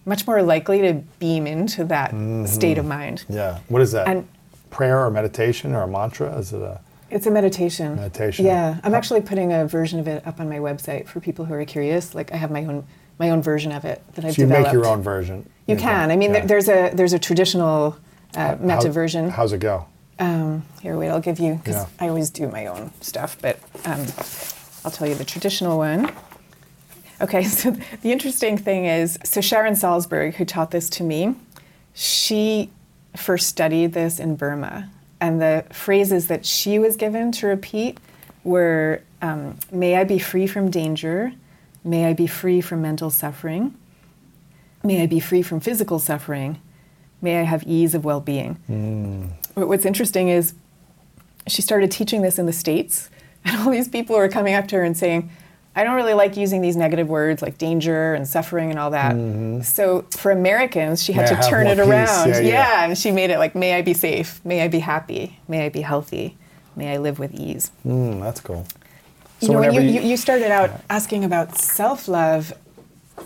much 0.05 0.27
more 0.27 0.43
likely 0.43 0.81
to 0.83 0.95
beam 1.19 1.47
into 1.47 1.85
that 1.85 2.11
mm-hmm. 2.11 2.47
state 2.47 2.79
of 2.79 2.85
mind. 2.85 3.25
Yeah. 3.29 3.61
What 3.69 3.83
is 3.83 3.93
that? 3.93 4.09
And- 4.09 4.27
Prayer 4.73 5.05
or 5.05 5.11
meditation 5.11 5.75
or 5.75 5.83
a 5.83 5.87
mantra? 5.87 6.35
Is 6.39 6.53
it 6.53 6.61
a 6.63 6.81
It's 7.11 7.27
a 7.27 7.31
meditation. 7.31 7.95
Meditation. 7.97 8.47
Yeah, 8.47 8.81
I'm 8.83 8.95
actually 8.95 9.21
putting 9.21 9.53
a 9.53 9.67
version 9.67 10.01
of 10.01 10.09
it 10.09 10.27
up 10.27 10.41
on 10.41 10.49
my 10.49 10.57
website 10.59 11.07
for 11.07 11.21
people 11.21 11.45
who 11.45 11.55
are 11.55 11.65
curious. 11.65 12.15
Like 12.15 12.33
I 12.33 12.37
have 12.37 12.51
my 12.51 12.65
own 12.65 12.85
my 13.19 13.29
own 13.31 13.43
version 13.43 13.71
of 13.71 13.85
it 13.85 14.03
that 14.15 14.25
I've 14.25 14.35
so 14.35 14.43
you 14.43 14.49
developed. 14.49 14.69
make 14.69 14.73
your 14.73 14.87
own 14.87 15.03
version? 15.03 15.49
You 15.67 15.75
Okay. 15.77 15.85
can. 15.85 16.11
I 16.11 16.17
mean, 16.17 16.33
Yeah. 16.35 16.47
there's 16.47 16.69
a 16.69 16.91
there's 16.95 17.13
a 17.13 17.19
traditional 17.19 17.97
uh, 18.35 18.57
metta 18.59 18.87
How- 18.89 18.93
version. 18.93 19.29
How's 19.31 19.53
it 19.53 19.59
go? 19.61 19.85
Um, 20.19 20.63
here, 20.81 20.97
wait, 20.97 21.11
I'll 21.11 21.21
give 21.21 21.39
you 21.39 21.55
because 21.57 21.75
Yeah. 21.77 21.87
I 22.01 22.09
always 22.09 22.31
do 22.31 22.49
my 22.49 22.67
own 22.67 22.93
stuff, 23.03 23.37
but 23.43 23.59
um, 23.85 24.07
I'll 24.85 24.91
tell 24.91 25.07
you 25.09 25.15
the 25.15 25.25
traditional 25.25 25.77
one. 25.79 26.11
Okay, 27.21 27.45
so 27.61 27.73
the 28.03 28.11
interesting 28.11 28.57
thing 28.57 28.87
is, 28.87 29.19
so 29.25 29.41
Sharon 29.41 29.75
Salzberg, 29.75 30.35
who 30.35 30.45
taught 30.45 30.71
this 30.71 30.89
to 30.91 31.03
me, 31.05 31.35
she 31.93 32.71
first 33.17 33.49
studied 33.49 33.93
this 33.93 34.19
in 34.19 34.37
Burma, 34.37 34.91
and 35.21 35.41
the 35.41 35.65
phrases 35.71 36.27
that 36.29 36.45
she 36.45 36.79
was 36.79 36.97
given 36.97 37.33
to 37.33 37.47
repeat 37.47 37.99
were, 38.45 39.03
um, 39.21 39.59
"May 39.71 39.97
I 39.97 40.05
be 40.05 40.19
free 40.19 40.47
from 40.47 40.71
danger," 40.71 41.33
"May 41.85 42.07
I 42.07 42.13
be 42.13 42.27
free 42.27 42.61
from 42.61 42.83
mental 42.83 43.11
suffering," 43.11 43.75
"May 44.83 45.03
I 45.03 45.07
be 45.07 45.21
free 45.21 45.43
from 45.43 45.61
physical 45.61 45.99
suffering," 45.99 46.59
"May 47.21 47.41
I 47.41 47.43
have 47.45 47.63
ease 47.65 47.95
of 47.95 48.05
well-being." 48.05 48.57
But 49.55 49.69
What's 49.69 49.85
interesting 49.85 50.29
is 50.29 50.55
she 51.47 51.63
started 51.63 51.91
teaching 51.91 52.23
this 52.23 52.39
in 52.39 52.47
the 52.47 52.53
States, 52.53 53.11
and 53.45 53.57
all 53.57 53.71
these 53.71 53.89
people 53.89 54.17
were 54.17 54.29
coming 54.29 54.55
up 54.55 54.69
to 54.69 54.77
her 54.77 54.83
and 54.85 54.97
saying, 54.97 55.31
I 55.75 55.85
don't 55.85 55.95
really 55.95 56.13
like 56.15 56.37
using 56.37 56.61
these 56.61 56.77
negative 56.77 57.09
words 57.09 57.41
like 57.41 57.57
danger 57.57 58.13
and 58.15 58.29
suffering 58.29 58.71
and 58.71 58.79
all 58.79 58.91
that. 58.91 59.65
So 59.65 60.03
for 60.11 60.31
Americans, 60.31 61.03
she 61.03 61.13
had 61.15 61.31
May 61.31 61.41
to 61.43 61.49
turn 61.49 61.67
it 61.67 61.79
around. 61.79 62.29
Yeah, 62.29 62.41
yeah. 62.41 62.85
and 62.85 62.97
she 62.99 63.11
made 63.11 63.31
it 63.31 63.39
like, 63.39 63.55
may 63.55 63.75
I 63.75 63.83
be 63.83 63.95
safe, 63.95 64.45
may 64.45 64.61
I 64.63 64.69
be 64.69 64.81
happy, 64.81 65.39
may 65.49 65.65
I 65.65 65.69
be 65.71 65.81
healthy, 65.81 66.37
may 66.77 66.93
I 66.93 66.99
live 66.99 67.19
with 67.19 67.33
ease. 67.35 67.71
Mm, 67.87 68.21
that's 68.21 68.41
cool. 68.41 68.67
You 69.41 69.49
know, 69.49 69.61
when 69.61 69.73
you, 69.73 69.81
you- 69.81 70.01
you, 70.03 70.17
started 70.17 70.51
out 70.53 70.71
asking 70.91 71.25
about 71.25 71.57
self 71.57 72.07
love, 72.07 72.53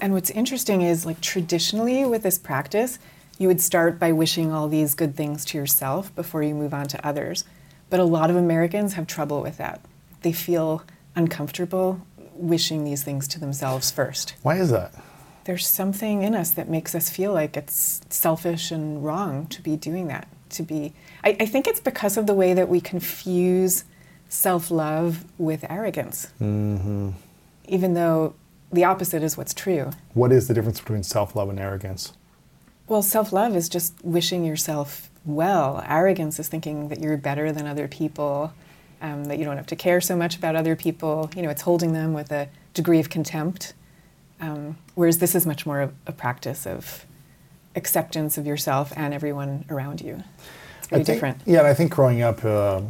and 0.00 0.12
what's 0.14 0.30
interesting 0.30 0.82
is 0.82 1.04
like 1.04 1.20
traditionally 1.20 2.04
with 2.06 2.22
this 2.22 2.38
practice, 2.38 2.98
you 3.38 3.48
would 3.48 3.60
start 3.60 3.98
by 3.98 4.12
wishing 4.12 4.52
all 4.52 4.68
these 4.68 4.94
good 4.94 5.14
things 5.16 5.44
to 5.46 5.58
yourself 5.58 6.14
before 6.14 6.42
you 6.42 6.54
move 6.54 6.72
on 6.72 6.86
to 6.88 7.06
others. 7.06 7.44
But 7.90 8.00
a 8.00 8.04
lot 8.04 8.30
of 8.30 8.36
Americans 8.36 8.94
have 8.94 9.06
trouble 9.06 9.42
with 9.42 9.58
that. 9.58 9.80
They 10.22 10.32
feel 10.32 10.84
uncomfortable 11.14 12.00
wishing 12.38 12.84
these 12.84 13.02
things 13.02 13.28
to 13.28 13.40
themselves 13.40 13.90
first. 13.90 14.34
Why 14.42 14.56
is 14.56 14.70
that? 14.70 14.94
There's 15.44 15.66
something 15.66 16.22
in 16.22 16.34
us 16.34 16.50
that 16.52 16.68
makes 16.68 16.94
us 16.94 17.08
feel 17.08 17.32
like 17.32 17.56
it's 17.56 18.00
selfish 18.10 18.70
and 18.70 19.04
wrong 19.04 19.46
to 19.48 19.62
be 19.62 19.76
doing 19.76 20.08
that. 20.08 20.28
To 20.50 20.62
be, 20.62 20.92
I, 21.24 21.36
I 21.40 21.46
think 21.46 21.66
it's 21.66 21.80
because 21.80 22.16
of 22.16 22.26
the 22.26 22.34
way 22.34 22.54
that 22.54 22.68
we 22.68 22.80
confuse 22.80 23.84
self 24.28 24.70
love 24.70 25.24
with 25.38 25.64
arrogance. 25.68 26.28
Mm-hmm. 26.40 27.10
Even 27.68 27.94
though 27.94 28.34
the 28.72 28.84
opposite 28.84 29.22
is 29.22 29.36
what's 29.36 29.54
true. 29.54 29.90
What 30.14 30.32
is 30.32 30.48
the 30.48 30.54
difference 30.54 30.80
between 30.80 31.02
self-love 31.02 31.48
and 31.48 31.58
arrogance? 31.58 32.12
Well, 32.88 33.02
self 33.02 33.32
love 33.32 33.56
is 33.56 33.68
just 33.68 33.94
wishing 34.04 34.44
yourself 34.44 35.10
well. 35.24 35.84
Arrogance 35.86 36.38
is 36.38 36.48
thinking 36.48 36.88
that 36.88 37.00
you're 37.00 37.16
better 37.16 37.52
than 37.52 37.66
other 37.66 37.88
people, 37.88 38.52
um, 39.00 39.24
that 39.24 39.38
you 39.38 39.44
don't 39.44 39.56
have 39.56 39.66
to 39.66 39.76
care 39.76 40.00
so 40.00 40.16
much 40.16 40.36
about 40.36 40.56
other 40.56 40.76
people. 40.76 41.30
You 41.36 41.42
know, 41.42 41.50
it's 41.50 41.62
holding 41.62 41.92
them 41.92 42.12
with 42.12 42.30
a 42.32 42.48
degree 42.74 43.00
of 43.00 43.10
contempt. 43.10 43.74
Um, 44.40 44.76
whereas 44.94 45.18
this 45.18 45.34
is 45.34 45.46
much 45.46 45.64
more 45.64 45.80
of 45.80 45.94
a 46.06 46.12
practice 46.12 46.66
of 46.66 47.06
acceptance 47.74 48.38
of 48.38 48.46
yourself 48.46 48.92
and 48.96 49.14
everyone 49.14 49.64
around 49.70 50.00
you. 50.00 50.22
It's 50.78 50.88
very 50.88 51.04
think, 51.04 51.16
different. 51.16 51.40
Yeah, 51.46 51.58
and 51.58 51.66
I 51.66 51.74
think 51.74 51.92
growing 51.92 52.22
up, 52.22 52.44
uh, 52.44 52.82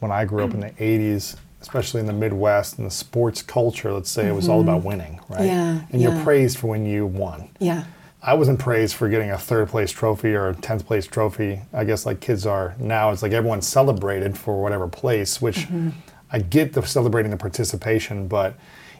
when 0.00 0.10
I 0.10 0.24
grew 0.24 0.44
up 0.44 0.52
in 0.54 0.60
the 0.60 0.70
80s, 0.70 1.36
especially 1.60 2.00
in 2.00 2.06
the 2.06 2.12
Midwest, 2.12 2.78
in 2.78 2.84
the 2.84 2.90
sports 2.90 3.40
culture, 3.40 3.92
let's 3.92 4.10
say 4.10 4.26
it 4.26 4.34
was 4.34 4.48
all 4.48 4.60
about 4.60 4.82
winning, 4.82 5.20
right? 5.28 5.40
Mm-hmm. 5.40 5.46
Yeah, 5.46 5.80
And 5.90 6.02
you're 6.02 6.22
praised 6.24 6.58
for 6.58 6.66
when 6.66 6.84
you 6.84 7.06
won. 7.06 7.48
Yeah. 7.60 7.84
I 8.22 8.34
wasn't 8.34 8.60
praised 8.60 8.94
for 8.94 9.08
getting 9.08 9.30
a 9.30 9.38
third 9.38 9.68
place 9.68 9.90
trophy 9.90 10.34
or 10.34 10.48
a 10.50 10.54
10th 10.54 10.86
place 10.86 11.06
trophy. 11.06 11.60
I 11.72 11.84
guess 11.84 12.06
like 12.06 12.20
kids 12.20 12.46
are 12.46 12.74
now. 12.78 13.10
It's 13.10 13.22
like 13.22 13.32
everyone's 13.32 13.66
celebrated 13.66 14.38
for 14.38 14.62
whatever 14.62 14.86
place, 14.88 15.40
which 15.42 15.66
Mm-hmm. 15.66 15.90
I 16.34 16.38
get 16.38 16.72
the 16.72 16.82
celebrating 16.82 17.30
the 17.30 17.36
participation, 17.36 18.26
but 18.26 18.54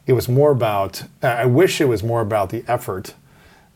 it 0.07 0.13
was 0.13 0.29
more 0.29 0.51
about, 0.51 1.03
I 1.23 1.47
wish 1.47 1.81
it 1.81 1.87
was 1.87 2.03
more 2.03 2.21
about 2.21 2.51
the 2.51 2.63
effort 2.69 3.15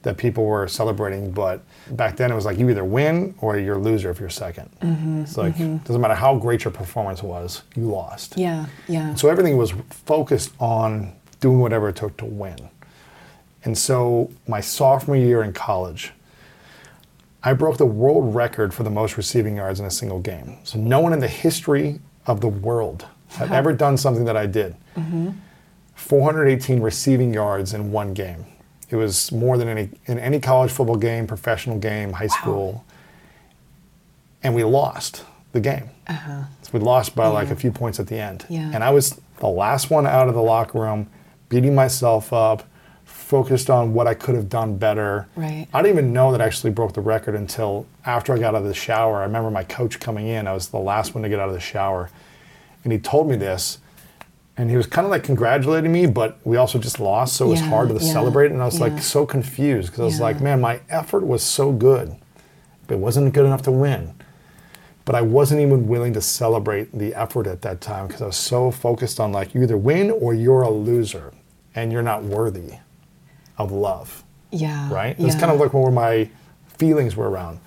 that 0.02 0.18
people 0.18 0.44
were 0.44 0.68
celebrating. 0.68 1.30
But 1.30 1.62
back 1.90 2.16
then 2.16 2.30
it 2.30 2.34
was 2.34 2.44
like 2.44 2.58
you 2.58 2.68
either 2.68 2.84
win 2.84 3.34
or 3.40 3.56
you're 3.56 3.76
a 3.76 3.78
loser 3.78 4.10
if 4.10 4.20
you're 4.20 4.28
2nd 4.28 4.68
Mm-hmm, 4.82 5.22
It's 5.22 5.38
like, 5.38 5.56
doesn't 5.56 6.00
matter 6.02 6.14
how 6.14 6.36
great 6.36 6.64
your 6.64 6.70
performance 6.72 7.22
was, 7.22 7.62
you 7.74 7.84
lost. 7.84 8.36
Yeah. 8.36 8.66
Yeah. 8.88 9.14
So 9.14 9.30
everything 9.30 9.56
was 9.56 9.72
focused 9.88 10.52
on 10.60 11.14
doing 11.40 11.58
whatever 11.60 11.88
it 11.88 11.96
took 11.96 12.14
to 12.18 12.26
win. 12.26 12.58
And 13.66 13.76
so 13.76 14.30
my 14.46 14.60
sophomore 14.60 15.16
year 15.16 15.42
in 15.42 15.52
college, 15.52 16.12
I 17.42 17.52
broke 17.52 17.78
the 17.78 17.86
world 17.86 18.34
record 18.34 18.72
for 18.72 18.84
the 18.84 18.90
most 18.90 19.16
receiving 19.16 19.56
yards 19.56 19.80
in 19.80 19.86
a 19.86 19.90
single 19.90 20.20
game. 20.20 20.58
So 20.62 20.78
no 20.78 21.00
one 21.00 21.12
in 21.12 21.18
the 21.18 21.28
history 21.28 22.00
of 22.26 22.40
the 22.40 22.48
world 22.48 23.06
had 23.28 23.46
uh-huh. 23.46 23.54
ever 23.54 23.72
done 23.72 23.96
something 23.96 24.24
that 24.24 24.36
I 24.36 24.46
did. 24.46 24.76
Mm-hmm. 24.96 25.30
418 25.96 26.80
receiving 26.80 27.34
yards 27.34 27.74
in 27.74 27.90
one 27.90 28.14
game. 28.14 28.46
It 28.88 28.96
was 28.96 29.32
more 29.32 29.58
than 29.58 29.66
any 29.66 29.90
in 30.06 30.20
any 30.20 30.38
college 30.38 30.70
football 30.70 30.96
game, 30.96 31.26
professional 31.26 31.78
game, 31.78 32.12
high 32.12 32.28
school. 32.28 32.84
And 34.44 34.54
we 34.54 34.62
lost 34.62 35.24
the 35.50 35.60
game. 35.60 35.90
So 36.62 36.70
we 36.72 36.78
lost 36.78 37.16
by 37.16 37.26
like 37.26 37.50
a 37.50 37.56
few 37.56 37.72
points 37.72 37.98
at 37.98 38.06
the 38.06 38.18
end. 38.18 38.46
Yeah. 38.48 38.70
And 38.72 38.84
I 38.84 38.90
was 38.90 39.20
the 39.38 39.48
last 39.48 39.90
one 39.90 40.06
out 40.06 40.28
of 40.28 40.34
the 40.34 40.42
locker 40.42 40.78
room, 40.78 41.10
beating 41.48 41.74
myself 41.74 42.32
up, 42.32 42.62
focused 43.26 43.68
on 43.68 43.92
what 43.92 44.06
I 44.06 44.14
could 44.14 44.36
have 44.36 44.48
done 44.48 44.76
better. 44.76 45.26
Right. 45.34 45.66
I 45.74 45.82
didn't 45.82 45.98
even 45.98 46.12
know 46.12 46.30
that 46.30 46.40
I 46.40 46.44
actually 46.44 46.70
broke 46.70 46.92
the 46.92 47.00
record 47.00 47.34
until 47.34 47.84
after 48.04 48.32
I 48.32 48.38
got 48.38 48.54
out 48.54 48.62
of 48.62 48.68
the 48.68 48.74
shower. 48.74 49.16
I 49.18 49.22
remember 49.24 49.50
my 49.50 49.64
coach 49.64 49.98
coming 49.98 50.28
in. 50.28 50.46
I 50.46 50.52
was 50.52 50.68
the 50.68 50.78
last 50.78 51.12
one 51.12 51.24
to 51.24 51.28
get 51.28 51.40
out 51.40 51.48
of 51.48 51.54
the 51.54 51.60
shower. 51.60 52.08
And 52.84 52.92
he 52.92 53.00
told 53.00 53.28
me 53.28 53.34
this. 53.34 53.78
And 54.56 54.70
he 54.70 54.76
was 54.76 54.86
kind 54.86 55.04
of 55.04 55.10
like 55.10 55.24
congratulating 55.24 55.90
me, 55.90 56.06
but 56.06 56.38
we 56.44 56.56
also 56.56 56.78
just 56.78 57.00
lost, 57.00 57.36
so 57.36 57.46
it 57.46 57.48
was 57.48 57.60
Yeah, 57.60 57.68
hard 57.68 57.88
to 57.88 57.94
yeah, 57.96 58.12
celebrate. 58.12 58.52
And 58.52 58.62
I 58.62 58.64
was 58.64 58.78
yeah. 58.78 58.86
like 58.86 59.02
so 59.02 59.26
confused 59.26 59.88
because 59.88 60.00
I 60.00 60.04
was 60.04 60.20
like, 60.20 60.40
man, 60.40 60.60
my 60.60 60.80
effort 60.88 61.26
was 61.26 61.42
so 61.42 61.72
good, 61.72 62.14
but 62.86 62.94
it 62.94 63.00
wasn't 63.00 63.34
good 63.34 63.44
enough 63.44 63.62
to 63.62 63.72
win. 63.72 64.14
But 65.04 65.16
I 65.16 65.22
wasn't 65.22 65.60
even 65.62 65.88
willing 65.88 66.12
to 66.12 66.20
celebrate 66.20 66.96
the 66.96 67.12
effort 67.14 67.48
at 67.48 67.62
that 67.62 67.80
time 67.80 68.06
because 68.06 68.22
I 68.22 68.26
was 68.26 68.36
so 68.36 68.70
focused 68.70 69.18
on 69.18 69.32
like 69.32 69.52
you 69.52 69.64
either 69.64 69.76
win 69.76 70.12
or 70.12 70.32
you're 70.32 70.62
a 70.62 70.70
loser 70.70 71.34
and 71.74 71.92
you're 71.92 72.02
not 72.02 72.22
worthy 72.22 72.78
of 73.58 73.72
love 73.72 74.22
Yeah. 74.50 74.92
right? 74.92 75.16
That's 75.18 75.34
yeah. 75.34 75.40
kind 75.40 75.52
of 75.52 75.60
like 75.60 75.72
where 75.72 75.90
my 75.92 76.28
feelings 76.78 77.16
were 77.16 77.28
around. 77.30 77.58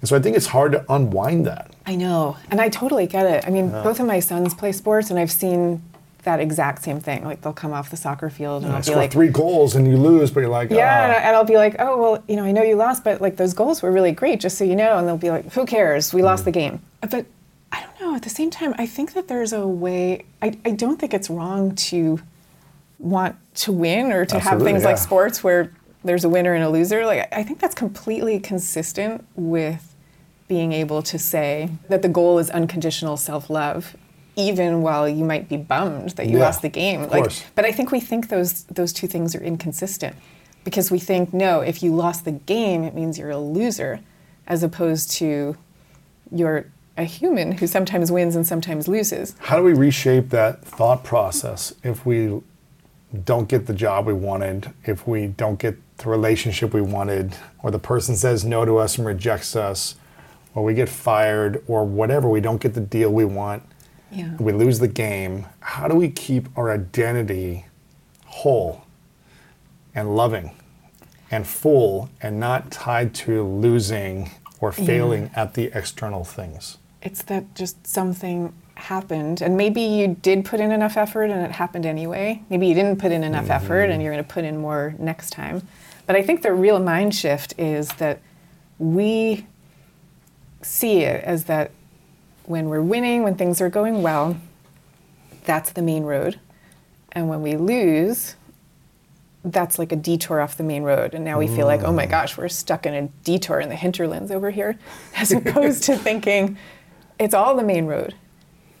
And 0.00 0.08
so 0.08 0.16
I 0.16 0.20
think 0.20 0.36
it's 0.36 0.46
hard 0.46 0.72
to 0.72 0.84
unwind 0.92 1.46
that. 1.46 1.70
I 1.86 1.94
know. 1.96 2.36
And 2.50 2.60
I 2.60 2.68
totally 2.68 3.06
get 3.06 3.26
it. 3.26 3.46
I 3.46 3.50
mean, 3.50 3.70
both 3.70 4.00
of 4.00 4.06
my 4.06 4.18
sons 4.20 4.52
play 4.54 4.72
sports, 4.72 5.10
and 5.10 5.18
I've 5.18 5.30
seen 5.30 5.82
that 6.24 6.40
exact 6.40 6.82
same 6.82 7.00
thing. 7.00 7.24
Like, 7.24 7.40
they'll 7.42 7.52
come 7.52 7.72
off 7.72 7.90
the 7.90 7.96
soccer 7.96 8.30
field 8.30 8.62
and 8.64 8.72
I 8.72 8.76
I'll 8.76 8.82
be 8.82 8.94
like, 8.94 9.10
three 9.12 9.28
goals 9.28 9.74
and 9.74 9.86
you 9.88 9.96
lose, 9.96 10.30
but 10.30 10.40
you're 10.40 10.48
like, 10.48 10.70
yeah, 10.70 11.04
and, 11.04 11.12
ah. 11.12 11.16
I- 11.16 11.20
and 11.22 11.36
I'll 11.36 11.44
be 11.44 11.56
like, 11.56 11.76
oh, 11.80 12.00
well, 12.00 12.24
you 12.28 12.36
know, 12.36 12.44
I 12.44 12.52
know 12.52 12.62
you 12.62 12.76
lost, 12.76 13.02
but 13.04 13.20
like 13.20 13.36
those 13.36 13.54
goals 13.54 13.82
were 13.82 13.90
really 13.92 14.12
great, 14.12 14.38
just 14.40 14.56
so 14.56 14.64
you 14.64 14.76
know. 14.76 14.98
And 14.98 15.06
they'll 15.08 15.16
be 15.16 15.30
like, 15.30 15.52
who 15.52 15.66
cares? 15.66 16.14
We 16.14 16.20
Mm. 16.20 16.24
lost 16.24 16.44
the 16.44 16.52
game. 16.52 16.80
But 17.00 17.26
I 17.72 17.80
don't 17.82 18.00
know. 18.00 18.14
At 18.14 18.22
the 18.22 18.30
same 18.30 18.50
time, 18.50 18.72
I 18.78 18.86
think 18.86 19.14
that 19.14 19.26
there's 19.28 19.52
a 19.52 19.66
way, 19.66 20.24
I, 20.40 20.56
I 20.64 20.70
don't 20.70 20.98
think 21.00 21.12
it's 21.14 21.28
wrong 21.28 21.74
to 21.76 22.20
want 23.02 23.36
to 23.54 23.72
win 23.72 24.12
or 24.12 24.24
to 24.24 24.34
have 24.36 24.54
Absolutely, 24.54 24.72
things 24.72 24.84
like 24.84 24.96
sports 24.98 25.42
where 25.44 25.72
there's 26.04 26.24
a 26.24 26.28
winner 26.28 26.54
and 26.54 26.64
a 26.64 26.70
loser. 26.70 27.04
Like, 27.04 27.28
I 27.32 27.42
think 27.42 27.60
that's 27.60 27.74
completely 27.74 28.38
consistent 28.40 29.26
with 29.34 29.94
being 30.48 30.72
able 30.72 31.02
to 31.02 31.18
say 31.18 31.68
that 31.88 32.02
the 32.02 32.08
goal 32.08 32.38
is 32.38 32.48
unconditional 32.50 33.16
self 33.16 33.50
love. 33.50 33.96
Even 34.34 34.80
while 34.80 35.06
you 35.06 35.24
might 35.24 35.46
be 35.50 35.58
bummed 35.58 36.10
that 36.10 36.26
you 36.26 36.38
Yeah, 36.38 36.44
lost 36.44 36.62
the 36.62 36.70
game, 36.70 37.02
like, 37.02 37.10
course. 37.24 37.44
but 37.54 37.66
I 37.66 37.72
think 37.72 37.92
we 37.92 38.00
think 38.00 38.30
those 38.30 38.62
those 38.64 38.90
two 38.94 39.06
things 39.06 39.34
are 39.34 39.42
inconsistent 39.42 40.16
because 40.64 40.90
we 40.90 40.98
think 40.98 41.34
no, 41.34 41.60
if 41.60 41.82
you 41.82 41.94
lost 41.94 42.24
the 42.24 42.32
game, 42.32 42.82
it 42.82 42.94
means 42.94 43.18
you're 43.18 43.28
a 43.30 43.36
loser, 43.38 44.00
as 44.46 44.62
opposed 44.62 45.10
to 45.18 45.54
you're 46.30 46.64
a 46.96 47.04
human 47.04 47.52
who 47.52 47.66
sometimes 47.66 48.10
wins 48.10 48.34
and 48.34 48.46
sometimes 48.46 48.88
loses. 48.88 49.36
How 49.38 49.58
do 49.58 49.62
we 49.64 49.74
reshape 49.74 50.30
that 50.30 50.64
thought 50.64 51.04
process 51.04 51.74
if 51.82 52.06
we 52.06 52.40
don't 53.24 53.48
get 53.48 53.66
the 53.66 53.74
job 53.74 54.06
we 54.06 54.12
wanted, 54.12 54.72
if 54.84 55.06
we 55.06 55.26
don't 55.28 55.58
get 55.58 55.76
the 55.98 56.08
relationship 56.08 56.72
we 56.72 56.80
wanted, 56.80 57.36
or 57.62 57.70
the 57.70 57.78
person 57.78 58.16
says 58.16 58.44
no 58.44 58.64
to 58.64 58.78
us 58.78 58.96
and 58.98 59.06
rejects 59.06 59.54
us, 59.54 59.96
or 60.54 60.64
we 60.64 60.74
get 60.74 60.88
fired, 60.88 61.62
or 61.66 61.84
whatever, 61.84 62.28
we 62.28 62.40
don't 62.40 62.60
get 62.60 62.74
the 62.74 62.80
deal 62.80 63.10
we 63.10 63.24
want, 63.24 63.62
Yeah. 64.10 64.34
we 64.38 64.52
lose 64.52 64.78
the 64.78 64.88
game? 64.88 65.46
How 65.60 65.88
do 65.88 65.94
we 65.94 66.08
keep 66.08 66.48
our 66.56 66.70
identity 66.70 67.66
whole 68.26 68.82
and 69.94 70.16
loving 70.16 70.52
and 71.30 71.46
full 71.46 72.10
and 72.20 72.38
not 72.40 72.70
tied 72.70 73.14
to 73.14 73.42
losing 73.42 74.30
or 74.60 74.72
failing 74.72 75.30
at 75.34 75.54
the 75.54 75.70
external 75.74 76.24
things? 76.24 76.78
It's 77.02 77.22
that 77.24 77.54
just 77.54 77.86
something 77.86 78.52
happened, 78.82 79.40
and 79.40 79.56
maybe 79.56 79.80
you 79.80 80.16
did 80.22 80.44
put 80.44 80.60
in 80.60 80.72
enough 80.72 80.96
effort 80.96 81.24
and 81.24 81.40
it 81.40 81.52
happened 81.52 81.86
anyway. 81.86 82.42
Maybe 82.50 82.66
you 82.66 82.74
didn't 82.74 82.98
put 82.98 83.12
in 83.12 83.22
enough 83.22 83.44
mm-hmm. 83.44 83.64
effort 83.64 83.90
and 83.90 84.02
you're 84.02 84.12
going 84.12 84.24
to 84.24 84.28
put 84.28 84.44
in 84.44 84.58
more 84.58 84.94
next 84.98 85.30
time. 85.30 85.66
But 86.06 86.16
I 86.16 86.22
think 86.22 86.42
the 86.42 86.52
real 86.52 86.80
mind 86.80 87.14
shift 87.14 87.54
is 87.58 87.88
that 87.94 88.20
we 88.78 89.46
see 90.62 91.00
it 91.00 91.22
as 91.24 91.44
that 91.44 91.70
when 92.44 92.68
we're 92.68 92.82
winning, 92.82 93.22
when 93.22 93.36
things 93.36 93.60
are 93.60 93.70
going 93.70 94.02
well, 94.02 94.36
that's 95.44 95.70
the 95.72 95.82
main 95.82 96.02
road. 96.02 96.40
And 97.12 97.28
when 97.28 97.40
we 97.40 97.56
lose, 97.56 98.34
that's 99.44 99.78
like 99.78 99.92
a 99.92 99.96
detour 99.96 100.40
off 100.40 100.56
the 100.56 100.64
main 100.64 100.82
road. 100.82 101.14
And 101.14 101.24
now 101.24 101.38
we 101.38 101.46
feel 101.46 101.66
like, 101.66 101.82
oh 101.82 101.92
my 101.92 102.06
mm. 102.06 102.10
gosh, 102.10 102.36
we're 102.36 102.48
stuck 102.48 102.86
in 102.86 102.94
a 102.94 103.08
detour 103.24 103.60
in 103.60 103.68
the 103.68 103.76
hinterlands 103.76 104.30
over 104.30 104.50
here, 104.50 104.78
as 105.16 105.30
opposed 105.30 105.84
to 105.84 105.96
thinking 105.96 106.58
it's 107.18 107.34
all 107.34 107.54
the 107.56 107.62
main 107.62 107.86
road. 107.86 108.14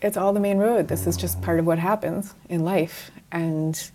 It's 0.02 0.16
all 0.16 0.32
the 0.32 0.40
main 0.40 0.58
road. 0.58 0.88
This 0.88 1.06
is 1.06 1.16
just 1.16 1.40
part 1.40 1.58
of 1.58 1.66
what 1.66 1.78
happens 1.78 2.34
in 2.48 2.64
life. 2.64 3.10
And 3.30 3.90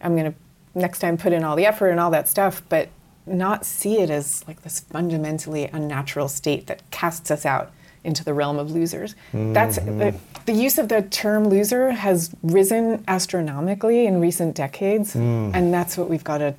I'm 0.00 0.16
going 0.16 0.32
to 0.32 0.38
next 0.74 0.98
time 0.98 1.16
put 1.16 1.32
in 1.32 1.44
all 1.44 1.56
the 1.56 1.64
effort 1.64 1.88
and 1.88 2.00
all 2.00 2.10
that 2.10 2.28
stuff, 2.28 2.62
but 2.68 2.88
not 3.26 3.64
see 3.64 4.00
it 4.00 4.10
as 4.10 4.46
like 4.46 4.62
this 4.62 4.80
fundamentally 4.80 5.64
unnatural 5.72 6.28
state 6.28 6.66
that 6.66 6.88
casts 6.90 7.30
us 7.30 7.46
out 7.46 7.72
into 8.04 8.24
the 8.24 8.32
realm 8.32 8.58
of 8.58 8.70
losers. 8.70 9.16
That's 9.32 9.78
mm-hmm. 9.78 9.98
the, 9.98 10.14
the 10.46 10.52
use 10.52 10.78
of 10.78 10.88
the 10.88 11.02
term 11.02 11.48
loser 11.48 11.90
has 11.90 12.30
risen 12.42 13.02
astronomically 13.08 14.06
in 14.06 14.20
recent 14.20 14.54
decades, 14.54 15.14
mm. 15.14 15.52
and 15.52 15.74
that's 15.74 15.98
what 15.98 16.08
we've 16.08 16.22
got 16.22 16.38
to 16.38 16.54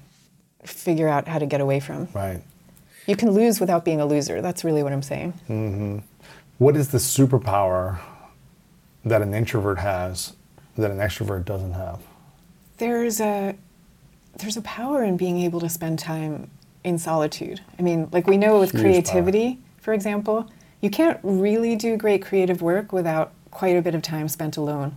figure 0.66 1.08
out 1.08 1.28
how 1.28 1.40
to 1.40 1.46
get 1.46 1.62
away 1.62 1.80
from. 1.80 2.10
Right. 2.14 2.42
You 3.06 3.16
can 3.16 3.32
lose 3.32 3.62
without 3.62 3.86
being 3.86 4.02
a 4.02 4.06
loser. 4.06 4.42
That's 4.42 4.66
really 4.66 4.84
what 4.84 4.92
I'm 4.92 5.02
saying. 5.02 5.34
Mm-hmm. 5.48 6.00
What 6.58 6.76
is 6.76 6.90
the 6.90 6.98
superpower 6.98 8.00
that 9.06 9.22
an 9.22 9.34
introvert 9.34 9.80
has 9.80 10.34
that 10.78 10.92
an 10.92 10.98
extrovert 10.98 11.46
doesn't 11.46 11.74
have? 11.74 12.00
there's 12.78 13.20
a 13.20 13.56
there's 14.38 14.58
a 14.58 14.62
power 14.62 15.04
in 15.04 15.18
being 15.18 15.40
able 15.40 15.60
to 15.60 15.70
spend 15.70 15.98
time 15.98 16.50
in 16.84 16.98
solitude. 17.00 17.60
I 17.80 17.82
mean, 17.82 18.08
like 18.12 18.28
we 18.28 18.38
know 18.38 18.60
with 18.60 18.72
Huge 18.72 18.84
creativity, 18.84 19.60
for 19.82 19.94
example, 19.94 20.48
you 20.82 20.92
can't 20.92 21.20
really 21.24 21.76
do 21.76 21.98
great 21.98 22.22
creative 22.24 22.62
work 22.62 22.94
without 22.94 23.32
quite 23.50 23.76
a 23.76 23.82
bit 23.82 23.96
of 23.96 24.04
time 24.04 24.28
spent 24.28 24.58
alone. 24.58 24.96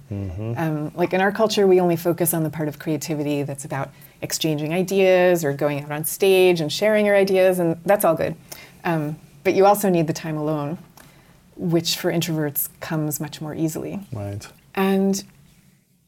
Um, 0.59 0.93
like 0.95 1.15
in 1.15 1.23
our 1.23 1.33
culture, 1.33 1.67
we 1.67 1.81
only 1.81 1.97
focus 1.97 2.35
on 2.35 2.43
the 2.43 2.51
part 2.51 2.69
of 2.69 2.79
creativity 2.79 3.43
that's 3.43 3.65
about 3.65 3.91
exchanging 4.21 4.75
ideas 4.75 5.43
or 5.43 5.55
going 5.55 5.83
out 5.83 5.91
on 5.91 6.05
stage 6.05 6.61
and 6.61 6.71
sharing 6.71 7.07
your 7.07 7.17
ideas, 7.17 7.59
and 7.59 7.81
that's 7.87 8.05
all 8.05 8.15
good. 8.15 8.37
Um, 8.85 9.17
but 9.43 9.55
you 9.55 9.65
also 9.65 9.89
need 9.89 10.07
the 10.07 10.13
time 10.13 10.37
alone, 10.37 10.77
which 11.61 11.97
for 11.99 12.11
introverts 12.11 12.69
comes 12.81 13.21
much 13.21 13.41
more 13.41 13.55
easily. 13.55 14.01
Right. 14.13 14.47
And 14.75 15.23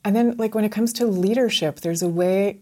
and 0.05 0.17
then 0.17 0.37
like 0.37 0.55
when 0.55 0.65
it 0.65 0.73
comes 0.73 0.93
to 0.95 1.07
leadership, 1.07 1.81
there's 1.81 2.03
a 2.03 2.09
way 2.09 2.59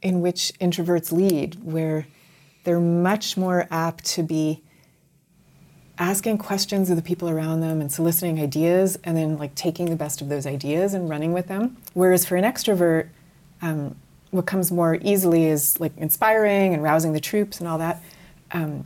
in 0.00 0.20
which 0.20 0.52
introverts 0.60 1.12
lead 1.12 1.56
where 1.62 2.06
they're 2.64 2.80
much 2.80 3.36
more 3.36 3.66
apt 3.70 4.04
to 4.04 4.22
be 4.22 4.62
asking 5.98 6.38
questions 6.38 6.90
of 6.90 6.96
the 6.96 7.02
people 7.02 7.28
around 7.28 7.60
them 7.60 7.80
and 7.80 7.90
soliciting 7.90 8.40
ideas 8.40 8.96
and 9.02 9.16
then 9.16 9.36
like 9.36 9.54
taking 9.56 9.86
the 9.86 9.96
best 9.96 10.20
of 10.20 10.28
those 10.28 10.46
ideas 10.46 10.94
and 10.94 11.08
running 11.08 11.32
with 11.32 11.48
them. 11.48 11.76
Whereas 11.94 12.24
for 12.24 12.36
an 12.36 12.44
extrovert, 12.44 13.08
um, 13.60 13.96
what 14.30 14.46
comes 14.46 14.70
more 14.70 14.98
easily 15.02 15.46
is 15.46 15.80
like 15.80 15.92
inspiring 15.96 16.72
and 16.72 16.82
rousing 16.82 17.12
the 17.12 17.20
troops 17.20 17.58
and 17.58 17.68
all 17.68 17.78
that. 17.78 18.00
Um, 18.52 18.84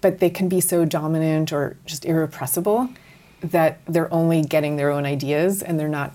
but 0.00 0.18
they 0.20 0.30
can 0.30 0.48
be 0.48 0.60
so 0.60 0.84
dominant 0.84 1.52
or 1.52 1.76
just 1.86 2.04
irrepressible 2.04 2.88
that 3.40 3.80
they're 3.86 4.12
only 4.12 4.42
getting 4.42 4.76
their 4.76 4.90
own 4.90 5.06
ideas 5.06 5.62
and 5.62 5.78
they're 5.78 5.88
not 5.88 6.12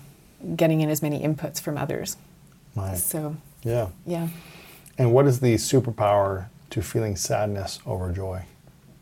getting 0.56 0.80
in 0.80 0.88
as 0.90 1.02
many 1.02 1.20
inputs 1.20 1.60
from 1.60 1.78
others. 1.78 2.16
Right. 2.74 2.96
So, 2.98 3.36
Yeah. 3.62 3.88
yeah. 4.06 4.28
And 4.98 5.12
what 5.12 5.26
is 5.26 5.40
the 5.40 5.54
superpower 5.54 6.46
to 6.70 6.82
feeling 6.82 7.16
sadness 7.16 7.78
over 7.86 8.12
joy? 8.12 8.42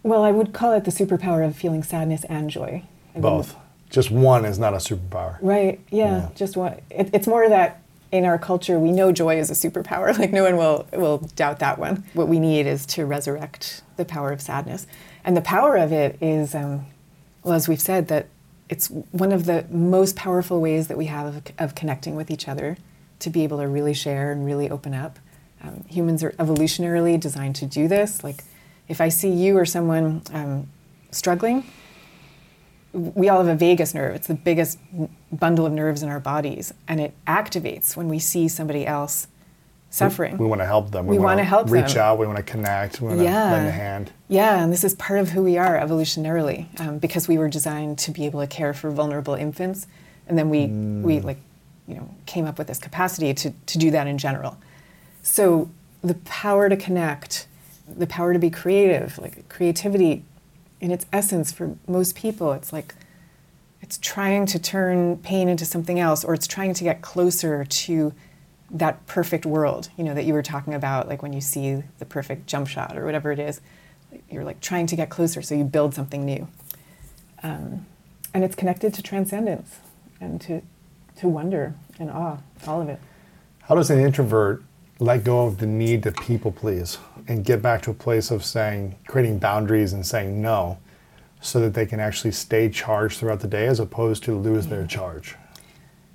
Well, 0.02 0.22
I 0.24 0.30
would 0.32 0.52
call 0.52 0.72
it 0.72 0.84
the 0.84 0.90
superpower 0.90 1.46
of 1.46 1.56
feeling 1.56 1.82
sadness 1.82 2.24
and 2.24 2.48
joy. 2.50 2.84
I 3.14 3.20
Both. 3.20 3.56
Just 3.90 4.10
one 4.10 4.44
is 4.44 4.58
not 4.58 4.72
a 4.72 4.78
superpower. 4.78 5.36
Right. 5.42 5.80
Yeah. 5.90 6.04
Yeah. 6.18 6.28
Just 6.34 6.56
one. 6.56 6.80
It, 6.90 7.10
it's 7.12 7.26
more 7.26 7.48
that 7.48 7.81
in 8.12 8.24
our 8.26 8.38
culture 8.38 8.78
we 8.78 8.92
know 8.92 9.10
joy 9.10 9.38
is 9.38 9.50
a 9.50 9.54
superpower. 9.54 10.16
Like 10.22 10.30
no 10.30 10.44
one 10.44 10.56
will 10.56 10.86
will 10.92 11.18
doubt 11.34 11.58
that 11.58 11.78
one. 11.78 12.04
What 12.12 12.28
we 12.28 12.38
need 12.38 12.66
is 12.66 12.86
to 12.86 13.04
resurrect 13.04 13.82
the 13.96 14.04
power 14.04 14.30
of 14.30 14.40
sadness, 14.40 14.86
and 15.24 15.36
the 15.36 15.40
power 15.40 15.76
of 15.76 15.90
it 15.90 16.18
is, 16.20 16.54
um, 16.54 16.86
well, 17.42 17.54
as 17.54 17.66
we've 17.66 17.80
said, 17.80 18.08
that 18.08 18.26
it's 18.68 18.88
one 18.88 19.32
of 19.32 19.46
the 19.46 19.66
most 19.70 20.16
powerful 20.16 20.60
ways 20.60 20.88
that 20.88 20.96
we 20.96 21.06
have 21.06 21.34
of, 21.34 21.42
of 21.58 21.74
connecting 21.74 22.14
with 22.14 22.30
each 22.30 22.46
other 22.46 22.76
to 23.18 23.30
be 23.30 23.44
able 23.44 23.58
to 23.58 23.68
really 23.68 23.94
share 23.94 24.32
and 24.32 24.44
really 24.44 24.70
open 24.70 24.94
up. 24.94 25.18
Um, 25.62 25.84
humans 25.88 26.22
are 26.24 26.32
evolutionarily 26.32 27.18
designed 27.18 27.56
to 27.56 27.66
do 27.66 27.86
this. 27.86 28.24
Like, 28.24 28.44
if 28.88 29.00
I 29.00 29.08
see 29.08 29.30
you 29.30 29.56
or 29.56 29.64
someone 29.64 30.22
um, 30.32 30.68
struggling, 31.10 31.64
we 32.92 33.28
all 33.28 33.38
have 33.38 33.48
a 33.48 33.54
vagus 33.54 33.94
nerve. 33.94 34.14
It's 34.14 34.26
the 34.26 34.34
biggest 34.34 34.78
bundle 35.32 35.64
of 35.66 35.72
nerves 35.72 36.02
in 36.02 36.08
our 36.08 36.20
bodies, 36.20 36.74
and 36.88 37.00
it 37.00 37.14
activates 37.26 37.96
when 37.96 38.08
we 38.08 38.18
see 38.18 38.48
somebody 38.48 38.86
else 38.86 39.28
suffering. 39.90 40.36
We, 40.38 40.44
we 40.44 40.48
want 40.48 40.60
to 40.60 40.66
help 40.66 40.90
them. 40.90 41.06
We 41.06 41.16
wanna 41.18 41.24
wanna 41.36 41.44
help 41.44 41.70
reach 41.70 41.94
them. 41.94 42.02
out. 42.02 42.18
We 42.18 42.26
want 42.26 42.38
to 42.38 42.42
connect. 42.42 43.00
We 43.00 43.08
want 43.08 43.20
to 43.20 43.24
Yeah. 43.24 43.52
lend 43.52 43.68
a 43.68 43.70
hand. 43.70 44.10
Yeah, 44.28 44.62
and 44.62 44.72
this 44.72 44.84
is 44.84 44.94
part 44.94 45.20
of 45.20 45.30
who 45.30 45.42
we 45.42 45.58
are 45.58 45.78
evolutionarily, 45.78 46.66
um, 46.80 46.98
because 46.98 47.28
we 47.28 47.36
were 47.38 47.48
designed 47.48 47.98
to 47.98 48.10
be 48.10 48.24
able 48.26 48.40
to 48.40 48.46
care 48.46 48.72
for 48.72 48.90
vulnerable 48.90 49.34
infants, 49.34 49.86
and 50.28 50.38
then 50.38 50.48
we 50.50 50.66
we 51.06 51.20
like, 51.20 51.38
you 51.86 51.94
know, 51.96 52.08
came 52.26 52.46
up 52.46 52.58
with 52.58 52.66
this 52.68 52.78
capacity 52.78 53.32
to 53.34 53.50
to 53.66 53.78
do 53.78 53.90
that 53.90 54.06
in 54.06 54.18
general. 54.18 54.56
So 55.22 55.70
the 56.02 56.14
power 56.24 56.68
to 56.68 56.76
connect, 56.76 57.46
the 57.88 58.06
power 58.06 58.32
to 58.32 58.38
be 58.38 58.50
creative, 58.50 59.18
like 59.18 59.48
creativity, 59.48 60.24
in 60.82 60.90
its 60.90 61.06
essence, 61.12 61.52
for 61.52 61.76
most 61.86 62.16
people, 62.16 62.52
it's 62.52 62.72
like 62.72 62.94
it's 63.80 63.98
trying 63.98 64.46
to 64.46 64.58
turn 64.58 65.16
pain 65.18 65.48
into 65.48 65.64
something 65.64 65.98
else, 65.98 66.24
or 66.24 66.34
it's 66.34 66.48
trying 66.48 66.74
to 66.74 66.84
get 66.84 67.00
closer 67.00 67.64
to 67.64 68.12
that 68.70 69.06
perfect 69.06 69.46
world, 69.46 69.90
you 69.96 70.02
know, 70.02 70.12
that 70.12 70.24
you 70.24 70.34
were 70.34 70.42
talking 70.42 70.74
about, 70.74 71.08
like 71.08 71.22
when 71.22 71.32
you 71.32 71.40
see 71.40 71.82
the 71.98 72.04
perfect 72.04 72.46
jump 72.46 72.66
shot 72.66 72.98
or 72.98 73.04
whatever 73.04 73.30
it 73.30 73.38
is, 73.38 73.60
you're 74.28 74.44
like 74.44 74.60
trying 74.60 74.86
to 74.88 74.96
get 74.96 75.08
closer, 75.08 75.40
so 75.40 75.54
you 75.54 75.64
build 75.64 75.94
something 75.94 76.24
new. 76.24 76.48
Um, 77.42 77.86
and 78.34 78.42
it's 78.44 78.56
connected 78.56 78.92
to 78.94 79.02
transcendence 79.02 79.78
and 80.20 80.40
to, 80.42 80.62
to 81.18 81.28
wonder 81.28 81.74
and 81.98 82.10
awe, 82.10 82.38
all 82.66 82.80
of 82.80 82.88
it. 82.88 82.98
How 83.62 83.76
does 83.76 83.90
an 83.90 84.00
introvert 84.00 84.62
let 85.02 85.24
go 85.24 85.46
of 85.46 85.58
the 85.58 85.66
need 85.66 86.04
to 86.04 86.12
people 86.12 86.52
please 86.52 86.98
and 87.26 87.44
get 87.44 87.60
back 87.60 87.82
to 87.82 87.90
a 87.90 87.94
place 87.94 88.30
of 88.30 88.44
saying, 88.44 88.96
creating 89.08 89.38
boundaries 89.38 89.92
and 89.92 90.06
saying 90.06 90.40
no 90.40 90.78
so 91.40 91.58
that 91.60 91.74
they 91.74 91.84
can 91.84 91.98
actually 91.98 92.30
stay 92.30 92.68
charged 92.68 93.18
throughout 93.18 93.40
the 93.40 93.48
day 93.48 93.66
as 93.66 93.80
opposed 93.80 94.22
to 94.22 94.38
lose 94.38 94.68
their 94.68 94.86
charge? 94.86 95.34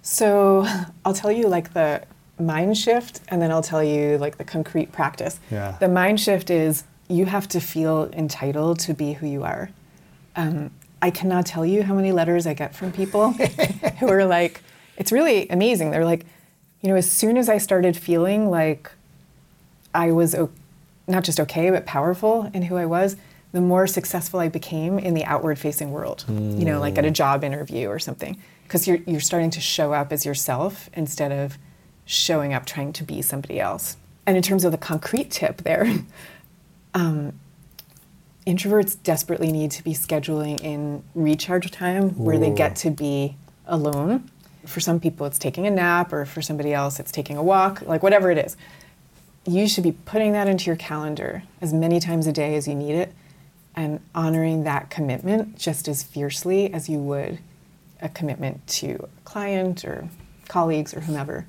So 0.01 0.65
I'll 1.03 1.14
tell 1.14 1.31
you 1.31 1.49
like 1.49 1.73
the 1.73 2.03
mind 2.39 2.77
shift, 2.77 3.19
and 3.27 3.41
then 3.41 3.51
I'll 3.51 3.64
tell 3.64 3.84
you 3.84 4.18
like 4.19 4.38
the 4.38 4.45
concrete 4.45 4.93
practice. 4.93 5.39
Yeah. 5.51 5.76
The 5.80 5.89
mind 5.89 6.22
shift 6.22 6.49
is 6.49 6.85
you 7.09 7.26
have 7.26 7.47
to 7.49 7.59
feel 7.59 8.09
entitled 8.14 8.80
to 8.80 8.93
be 8.93 9.14
who 9.14 9.27
you 9.27 9.43
are. 9.43 9.69
Um, 10.38 10.72
I 11.01 11.11
cannot 11.11 11.45
tell 11.45 11.65
you 11.65 11.84
how 11.84 11.93
many 11.93 12.14
letters 12.14 12.47
I 12.47 12.53
get 12.53 12.73
from 12.73 12.93
people 12.93 13.31
who 13.99 14.07
are 14.07 14.26
like, 14.26 14.61
it's 14.95 15.11
really 15.11 15.49
amazing. 15.49 15.91
They're 15.91 16.05
like, 16.05 16.26
you 16.81 16.89
know, 16.89 16.95
as 16.95 17.09
soon 17.09 17.37
as 17.37 17.49
I 17.49 17.57
started 17.57 17.97
feeling 17.97 18.49
like 18.49 18.91
I 19.93 20.11
was 20.11 20.35
o- 20.35 20.51
not 21.07 21.23
just 21.23 21.39
okay, 21.39 21.69
but 21.69 21.85
powerful 21.85 22.51
in 22.53 22.63
who 22.63 22.75
I 22.75 22.85
was, 22.85 23.15
the 23.51 23.61
more 23.61 23.87
successful 23.87 24.39
I 24.39 24.49
became 24.49 24.99
in 24.99 25.13
the 25.13 25.23
outward 25.23 25.57
facing 25.57 25.91
world, 25.91 26.25
you 26.27 26.65
know, 26.65 26.79
like 26.79 26.97
at 26.97 27.05
a 27.05 27.11
job 27.11 27.43
interview 27.43 27.87
or 27.87 27.97
something. 27.97 28.37
Because 28.63 28.87
you're, 28.87 28.99
you're 29.07 29.21
starting 29.21 29.49
to 29.51 29.61
show 29.61 29.93
up 29.93 30.11
as 30.11 30.25
yourself 30.25 30.89
instead 30.93 31.31
of 31.31 31.57
showing 32.05 32.53
up 32.53 32.65
trying 32.65 32.91
to 32.93 33.03
be 33.03 33.21
somebody 33.21 33.59
else. 33.59 33.95
And 34.25 34.35
in 34.35 34.43
terms 34.43 34.65
of 34.65 34.73
the 34.73 34.77
concrete 34.77 35.31
tip 35.31 35.63
there, 35.63 35.87
um, 36.93 37.33
introverts 38.45 39.01
desperately 39.01 39.51
need 39.51 39.71
to 39.71 39.83
be 39.83 39.93
scheduling 39.93 40.61
in 40.61 41.03
recharge 41.15 41.71
time 41.71 42.09
where 42.11 42.37
they 42.37 42.49
get 42.49 42.75
to 42.77 42.91
be 42.91 43.37
alone. 43.65 44.29
For 44.68 44.80
some 44.80 44.99
people, 44.99 45.26
it's 45.26 45.39
taking 45.39 45.65
a 45.65 45.72
nap, 45.72 46.11
or 46.11 46.26
for 46.26 46.41
somebody 46.41 46.73
else, 46.73 46.99
it's 46.99 47.11
taking 47.11 47.38
a 47.38 47.44
walk, 47.44 47.81
like 47.84 48.03
whatever 48.03 48.30
it 48.31 48.38
is. 48.38 48.57
You 49.45 49.68
should 49.68 49.84
be 49.84 49.94
putting 49.94 50.34
that 50.34 50.48
into 50.48 50.65
your 50.65 50.76
calendar 50.76 51.44
as 51.61 51.73
many 51.73 51.99
times 51.99 52.27
a 52.27 52.34
day 52.34 52.56
as 52.56 52.68
you 52.68 52.76
need 52.76 52.95
it 52.95 53.14
and 53.76 54.02
honoring 54.14 54.64
that 54.64 54.89
commitment 54.89 55.57
just 55.57 55.88
as 55.88 56.03
fiercely 56.03 56.73
as 56.73 56.89
you 56.89 56.99
would 56.99 57.39
a 58.02 58.10
commitment 58.10 58.65
to 58.68 58.95
a 59.03 59.22
client 59.23 59.85
or 59.85 60.10
colleagues 60.48 60.94
or 60.94 61.02
whomever. 61.02 61.45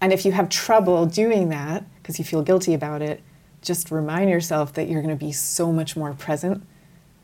And 0.00 0.12
if 0.12 0.24
you 0.24 0.32
have 0.32 0.48
trouble 0.48 1.06
doing 1.06 1.50
that 1.50 1.84
because 2.00 2.18
you 2.18 2.24
feel 2.24 2.42
guilty 2.42 2.74
about 2.74 3.02
it, 3.02 3.22
just 3.62 3.90
remind 3.90 4.30
yourself 4.30 4.72
that 4.74 4.88
you're 4.88 5.02
going 5.02 5.16
to 5.16 5.24
be 5.24 5.32
so 5.32 5.72
much 5.72 5.96
more 5.96 6.12
present 6.14 6.64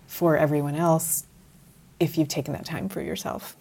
for 0.07 0.37
everyone 0.37 0.75
else 0.75 1.25
if 1.99 2.17
you've 2.17 2.29
taken 2.29 2.53
that 2.55 2.65
time 2.65 2.89
for 2.89 3.01
yourself. 3.01 3.57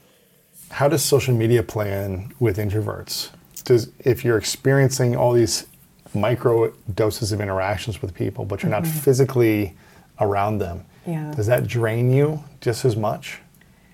How 0.72 0.88
does 0.88 1.04
social 1.04 1.34
media 1.36 1.64
play 1.64 2.04
in 2.06 2.34
with 2.40 2.58
introverts? 2.58 3.30
Does 3.66 3.90
if 4.00 4.24
you're 4.24 4.38
experiencing 4.38 5.16
all 5.16 5.34
these 5.34 5.66
micro 6.14 6.72
doses 6.96 7.32
of 7.32 7.42
interactions 7.42 8.02
with 8.02 8.14
people, 8.14 8.46
but 8.46 8.64
you're 8.64 8.72
not 8.72 8.86
physically 8.88 9.76
around 10.20 10.60
them, 10.60 10.86
Yeah. 11.06 11.34
does 11.36 11.48
that 11.48 11.68
drain 11.68 12.12
you 12.12 12.44
just 12.62 12.86
as 12.86 12.96
much? 12.96 13.40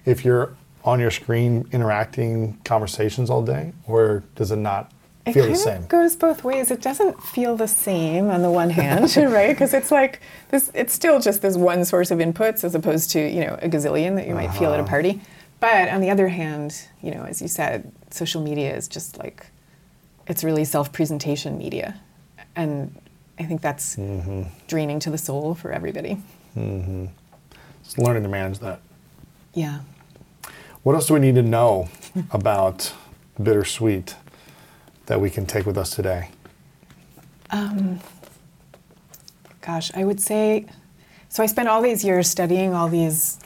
If 0.05 0.23
you're 0.23 0.55
on 0.83 0.99
your 0.99 1.11
screen 1.11 1.65
interacting 1.71 2.57
conversations 2.63 3.29
all 3.29 3.41
day, 3.41 3.73
or 3.87 4.23
does 4.35 4.51
it 4.51 4.57
not 4.57 4.91
It 5.25 5.33
feel 5.33 5.47
the 5.47 5.55
same? 5.55 5.81
It 5.83 5.87
goes 5.89 6.15
both 6.15 6.43
ways. 6.43 6.69
It 6.69 6.81
doesn't 6.81 7.21
feel 7.23 7.55
the 7.57 7.67
same 7.67 8.29
on 8.29 8.43
the 8.43 8.51
one 8.51 8.69
hand, 8.81 9.15
right? 9.17 9.49
Because 9.49 9.73
it's 9.73 9.91
like 9.91 10.21
this. 10.49 10.69
It's 10.75 10.93
still 10.93 11.19
just 11.19 11.41
this 11.41 11.57
one 11.57 11.83
source 11.85 12.11
of 12.11 12.19
inputs, 12.19 12.63
as 12.63 12.75
opposed 12.75 13.09
to 13.11 13.19
you 13.19 13.41
know 13.41 13.57
a 13.61 13.67
gazillion 13.67 14.15
that 14.15 14.27
you 14.27 14.35
might 14.35 14.51
feel 14.53 14.71
at 14.73 14.79
a 14.79 14.83
Uh-huh. 14.83 14.89
party. 14.89 15.21
But 15.65 15.89
on 15.89 15.99
the 15.99 16.11
other 16.11 16.27
hand, 16.27 16.87
you 17.01 17.09
know, 17.09 17.23
as 17.23 17.41
you 17.41 17.47
said, 17.47 17.91
social 18.11 18.39
media 18.39 18.75
is 18.75 18.87
just 18.87 19.17
like 19.17 19.47
it's 20.27 20.43
really 20.43 20.63
self-presentation 20.63 21.57
media, 21.57 21.99
and 22.55 22.93
I 23.39 23.45
think 23.45 23.61
that's 23.63 23.95
Mm-hmm. 23.95 24.43
draining 24.67 24.99
to 24.99 25.09
the 25.09 25.17
soul 25.17 25.55
for 25.55 25.71
everybody. 25.71 26.19
It's 26.55 27.97
learning 27.97 28.21
to 28.21 28.29
manage 28.29 28.59
that. 28.59 28.79
Yeah. 29.55 29.79
What 30.83 30.93
else 30.93 31.07
do 31.07 31.15
we 31.15 31.19
need 31.19 31.33
to 31.33 31.41
know 31.41 31.89
about 32.29 32.93
bittersweet 33.41 34.15
that 35.07 35.19
we 35.19 35.31
can 35.31 35.47
take 35.47 35.65
with 35.65 35.79
us 35.79 35.89
today? 35.89 36.29
Um, 37.49 38.01
Gosh, 39.61 39.89
I 39.95 40.03
would 40.03 40.21
say 40.21 40.67
so. 41.29 41.41
I 41.41 41.47
spent 41.47 41.67
all 41.69 41.81
these 41.81 42.03
years 42.03 42.29
studying 42.29 42.75
all 42.75 42.87
these, 42.87 43.39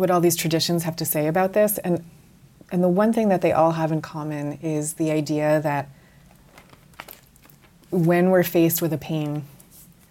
what 0.00 0.10
all 0.10 0.20
these 0.20 0.36
traditions 0.36 0.82
have 0.84 0.96
to 0.96 1.04
say 1.04 1.26
about 1.26 1.52
this, 1.52 1.78
and 1.78 2.04
and 2.72 2.82
the 2.82 2.88
one 2.88 3.12
thing 3.12 3.28
that 3.28 3.42
they 3.42 3.52
all 3.52 3.72
have 3.72 3.92
in 3.92 4.00
common 4.00 4.58
is 4.62 4.94
the 4.94 5.10
idea 5.10 5.60
that 5.60 5.88
when 7.90 8.30
we're 8.30 8.44
faced 8.44 8.80
with 8.80 8.92
a 8.92 8.98
pain, 8.98 9.44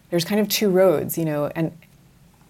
there's 0.09 0.25
kind 0.25 0.41
of 0.41 0.49
two 0.49 0.69
roads, 0.69 1.17
you 1.17 1.23
know, 1.23 1.49
and 1.55 1.77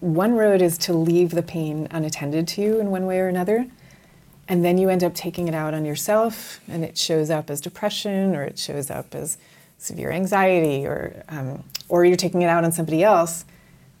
one 0.00 0.32
road 0.32 0.60
is 0.62 0.76
to 0.78 0.92
leave 0.92 1.30
the 1.30 1.42
pain 1.42 1.86
unattended 1.90 2.48
to 2.48 2.60
you 2.60 2.80
in 2.80 2.90
one 2.90 3.06
way 3.06 3.20
or 3.20 3.28
another. 3.28 3.66
And 4.48 4.64
then 4.64 4.78
you 4.78 4.88
end 4.88 5.04
up 5.04 5.14
taking 5.14 5.46
it 5.46 5.54
out 5.54 5.74
on 5.74 5.84
yourself, 5.84 6.60
and 6.66 6.84
it 6.84 6.98
shows 6.98 7.30
up 7.30 7.48
as 7.48 7.60
depression, 7.60 8.34
or 8.34 8.42
it 8.42 8.58
shows 8.58 8.90
up 8.90 9.14
as 9.14 9.38
severe 9.78 10.10
anxiety, 10.10 10.84
or, 10.84 11.22
um, 11.28 11.62
or 11.88 12.04
you're 12.04 12.16
taking 12.16 12.42
it 12.42 12.48
out 12.48 12.64
on 12.64 12.72
somebody 12.72 13.04
else, 13.04 13.44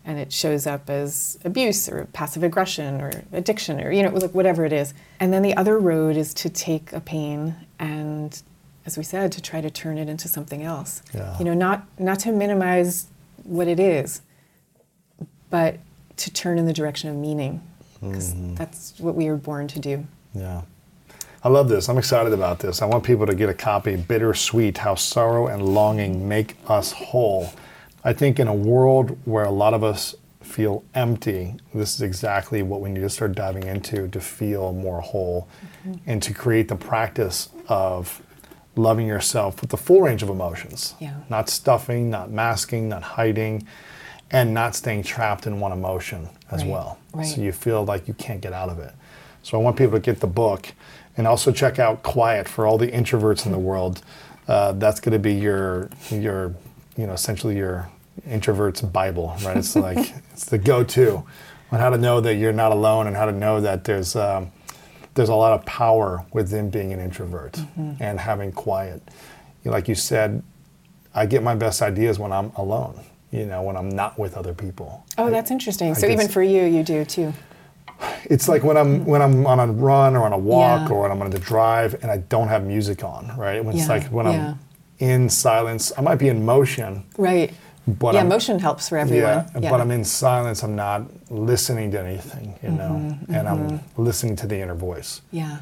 and 0.04 0.18
it 0.18 0.32
shows 0.32 0.66
up 0.66 0.88
as 0.88 1.38
abuse, 1.44 1.88
or 1.88 2.06
passive 2.12 2.42
aggression, 2.42 3.00
or 3.00 3.10
addiction, 3.32 3.80
or 3.80 3.92
you 3.92 4.02
know, 4.02 4.10
like 4.10 4.32
whatever 4.32 4.64
it 4.64 4.72
is. 4.72 4.94
And 5.20 5.32
then 5.32 5.42
the 5.42 5.56
other 5.56 5.78
road 5.78 6.16
is 6.16 6.32
to 6.34 6.48
take 6.48 6.92
a 6.92 7.00
pain 7.00 7.54
and, 7.78 8.40
as 8.86 8.96
we 8.96 9.04
said, 9.04 9.32
to 9.32 9.42
try 9.42 9.60
to 9.60 9.70
turn 9.70 9.98
it 9.98 10.08
into 10.08 10.26
something 10.26 10.62
else. 10.62 11.02
Yeah. 11.12 11.38
You 11.38 11.44
know, 11.44 11.54
not 11.54 11.86
not 11.98 12.18
to 12.20 12.32
minimize 12.32 13.06
what 13.44 13.68
it 13.68 13.78
is, 13.78 14.22
but 15.50 15.78
to 16.16 16.30
turn 16.32 16.58
in 16.58 16.66
the 16.66 16.72
direction 16.72 17.10
of 17.10 17.16
meaning, 17.16 17.60
because 18.00 18.32
mm-hmm. 18.32 18.54
that's 18.54 18.98
what 18.98 19.14
we 19.14 19.28
were 19.28 19.36
born 19.36 19.68
to 19.68 19.78
do. 19.78 20.06
Yeah. 20.34 20.62
I 21.42 21.48
love 21.48 21.70
this. 21.70 21.88
I'm 21.88 21.96
excited 21.96 22.34
about 22.34 22.58
this. 22.58 22.82
I 22.82 22.86
want 22.86 23.02
people 23.02 23.26
to 23.26 23.34
get 23.34 23.48
a 23.48 23.54
copy 23.54 23.96
Bittersweet 23.96 24.76
How 24.76 24.94
Sorrow 24.94 25.46
and 25.46 25.74
Longing 25.74 26.28
Make 26.28 26.56
Us 26.68 26.92
Whole. 26.92 27.50
I 28.04 28.12
think 28.12 28.38
in 28.38 28.48
a 28.48 28.54
world 28.54 29.18
where 29.24 29.44
a 29.44 29.50
lot 29.50 29.74
of 29.74 29.84
us 29.84 30.14
feel 30.40 30.82
empty, 30.94 31.54
this 31.74 31.94
is 31.94 32.02
exactly 32.02 32.62
what 32.62 32.80
we 32.80 32.88
need 32.90 33.00
to 33.02 33.10
start 33.10 33.32
diving 33.32 33.64
into 33.64 34.08
to 34.08 34.20
feel 34.20 34.72
more 34.72 35.00
whole 35.00 35.48
and 36.06 36.22
to 36.22 36.32
create 36.34 36.68
the 36.68 36.76
practice 36.76 37.50
of 37.68 38.22
loving 38.76 39.06
yourself 39.06 39.60
with 39.60 39.70
the 39.70 39.76
full 39.76 40.00
range 40.00 40.22
of 40.22 40.28
emotions. 40.30 40.94
Yeah. 40.98 41.14
Not 41.28 41.48
stuffing, 41.48 42.08
not 42.10 42.30
masking, 42.30 42.88
not 42.88 43.02
hiding, 43.02 43.66
and 44.30 44.54
not 44.54 44.74
staying 44.74 45.02
trapped 45.02 45.46
in 45.46 45.60
one 45.60 45.72
emotion 45.72 46.28
as 46.50 46.62
Right, 46.62 46.70
well. 46.72 46.98
right. 47.12 47.26
So 47.26 47.40
you 47.42 47.52
feel 47.52 47.84
like 47.84 48.08
you 48.08 48.14
can't 48.14 48.40
get 48.40 48.52
out 48.52 48.68
of 48.70 48.78
it. 48.78 48.92
So 49.42 49.58
I 49.58 49.62
want 49.62 49.76
people 49.76 49.94
to 49.94 50.00
get 50.00 50.20
the 50.20 50.26
book 50.26 50.68
and 51.16 51.26
also 51.26 51.52
check 51.52 51.78
out 51.78 52.02
Quiet 52.02 52.48
for 52.48 52.66
all 52.66 52.78
the 52.78 52.88
introverts 52.88 53.44
in 53.44 53.52
the 53.52 53.58
world. 53.58 54.02
Uh, 54.48 54.72
that's 54.72 55.00
going 55.00 55.12
to 55.12 55.18
be 55.18 55.34
your 55.34 55.90
your 56.10 56.54
you 56.96 57.06
know 57.06 57.12
essentially 57.12 57.56
your 57.56 57.88
introverts 58.28 58.90
Bible, 58.92 59.34
right? 59.44 59.56
It's 59.56 59.76
like 59.76 59.98
it's 60.32 60.44
the 60.44 60.58
go-to 60.58 61.24
on 61.72 61.80
how 61.80 61.90
to 61.90 61.98
know 61.98 62.20
that 62.20 62.34
you're 62.34 62.52
not 62.52 62.72
alone 62.72 63.06
and 63.06 63.16
how 63.16 63.26
to 63.26 63.32
know 63.32 63.60
that 63.60 63.84
there's 63.84 64.16
um, 64.16 64.50
there's 65.14 65.28
a 65.28 65.34
lot 65.34 65.52
of 65.52 65.64
power 65.66 66.24
within 66.32 66.70
being 66.70 66.92
an 66.92 67.00
introvert 67.00 67.58
and 68.00 68.18
having 68.20 68.52
quiet. 68.52 69.02
Like 69.64 69.88
you 69.88 69.94
said, 69.94 70.42
I 71.14 71.26
get 71.26 71.42
my 71.42 71.54
best 71.54 71.82
ideas 71.82 72.18
when 72.18 72.32
I'm 72.32 72.50
alone. 72.56 73.00
You 73.30 73.46
know, 73.46 73.62
when 73.62 73.76
I'm 73.76 73.88
not 73.88 74.18
with 74.18 74.36
other 74.36 74.52
people. 74.54 75.04
Oh, 75.16 75.30
that's 75.30 75.52
interesting. 75.52 75.90
I 75.90 75.92
So 75.92 76.08
even 76.08 76.26
for 76.26 76.42
you, 76.42 76.64
you 76.64 76.82
do 76.82 77.04
too. 77.04 77.32
It's 78.24 78.48
like 78.48 78.64
when 78.64 78.76
I'm 78.76 79.04
when 79.04 79.22
I'm 79.22 79.46
on 79.46 79.60
a 79.60 79.66
run 79.66 80.16
or 80.16 80.24
on 80.24 80.32
a 80.32 80.38
walk 80.38 80.88
Yeah. 80.88 80.94
or 80.94 81.02
when 81.02 81.10
I'm 81.12 81.22
on 81.22 81.30
the 81.30 81.38
drive 81.38 81.94
and 82.02 82.10
I 82.10 82.18
don't 82.18 82.48
have 82.48 82.64
music 82.64 83.04
on, 83.04 83.36
right? 83.36 83.64
When 83.64 83.76
it's 83.76 83.88
like 83.88 84.04
when 84.06 84.26
yeah. 84.26 84.32
I'm 84.32 84.58
in 85.00 85.28
silence, 85.28 85.92
I 85.98 86.02
might 86.02 86.16
be 86.18 86.28
in 86.28 86.44
motion, 86.44 87.04
Right. 87.16 87.52
but 87.86 88.14
yeah, 88.14 88.20
I'm, 88.20 88.28
motion 88.28 88.58
helps 88.58 88.88
for 88.88 88.98
everyone. 88.98 89.46
Yeah, 89.60 89.70
but 89.70 89.80
I'm 89.80 89.90
in 89.90 90.04
silence. 90.04 90.62
I'm 90.62 90.76
not 90.76 91.02
listening 91.30 91.90
to 91.92 92.00
anything, 92.00 92.54
you 92.62 92.70
know, 92.70 92.90
Mm-hmm, 93.02 93.34
and 93.34 93.48
I'm 93.48 93.80
listening 93.96 94.36
to 94.36 94.46
the 94.46 94.58
inner 94.60 94.74
voice. 94.74 95.22
Yeah. 95.32 95.58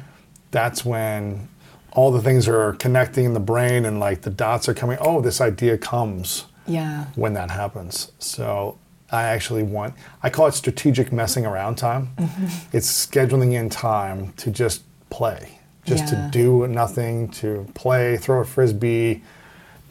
That's 0.51 0.83
when 0.85 1.47
all 1.91 2.11
the 2.11 2.21
things 2.21 2.47
are 2.47 2.73
connecting 2.73 3.25
in 3.25 3.33
the 3.33 3.39
brain 3.39 3.85
and 3.85 3.99
like 3.99 4.21
the 4.21 4.29
dots 4.29 4.67
are 4.69 4.73
coming. 4.73 4.97
Oh, 5.01 5.21
this 5.21 5.41
idea 5.41 5.77
comes 5.77 6.45
Yeah. 6.67 7.05
when 7.15 7.33
that 7.33 7.49
happens. 7.51 8.11
So 8.19 8.77
I 9.11 9.23
actually 9.23 9.63
want, 9.63 9.93
I 10.21 10.29
call 10.29 10.47
it 10.47 10.53
strategic 10.53 11.11
messing 11.11 11.45
around 11.45 11.75
time. 11.77 12.09
Mm-hmm. 12.17 12.75
It's 12.77 13.07
scheduling 13.07 13.53
in 13.53 13.69
time 13.69 14.33
to 14.37 14.51
just 14.51 14.83
play, 15.09 15.58
just 15.89 16.11
Yeah. 16.13 16.21
to 16.21 16.29
do 16.31 16.67
nothing, 16.67 17.27
to 17.29 17.65
play, 17.73 18.15
throw 18.17 18.41
a 18.41 18.45
frisbee, 18.45 19.23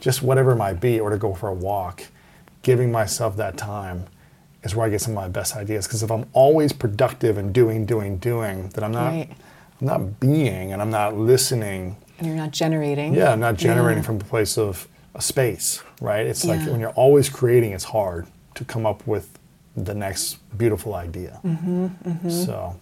just 0.01 0.23
whatever 0.23 0.53
it 0.53 0.57
might 0.57 0.81
be, 0.81 1.01
or 1.01 1.11
to 1.11 1.17
go 1.19 1.35
for 1.35 1.49
a 1.49 1.55
walk. 1.55 2.03
Giving 2.63 2.91
myself 2.93 3.37
that 3.37 3.57
time 3.57 4.05
is 4.63 4.75
where 4.75 4.87
I 4.87 4.91
get 4.91 5.01
some 5.01 5.13
of 5.13 5.17
my 5.17 5.29
best 5.29 5.57
ideas. 5.57 5.87
Because 5.87 6.03
if 6.03 6.11
I'm 6.11 6.27
always 6.33 6.73
productive 6.73 7.37
and 7.39 7.53
doing, 7.53 7.85
doing, 7.87 8.17
doing, 8.19 8.69
then 8.75 8.85
I'm 8.85 8.93
not, 8.93 9.11
Right. 9.13 9.31
I'm 9.81 9.87
not 9.87 10.21
being 10.21 10.73
and 10.73 10.81
I'm 10.83 10.91
not 10.91 11.17
listening 11.17 11.97
And 12.19 12.27
you're 12.27 12.37
not 12.37 12.51
generating. 12.53 13.15
yeah, 13.15 13.35
not 13.35 13.57
generating 13.57 14.03
Yeah. 14.03 14.07
from 14.07 14.17
a 14.17 14.25
place 14.25 14.57
of 14.59 14.87
a 15.15 15.21
space, 15.23 15.83
right? 16.01 16.27
It's 16.27 16.45
like 16.45 16.61
when 16.67 16.81
you're 16.81 16.91
always 17.05 17.29
creating, 17.29 17.73
it's 17.73 17.85
hard 17.85 18.27
to 18.55 18.65
come 18.65 18.87
up 18.87 19.07
with 19.07 19.27
the 19.77 19.95
next 19.95 20.37
beautiful 20.57 20.95
idea. 20.95 21.39
Mm-hmm, 21.45 22.29
So, 22.29 22.77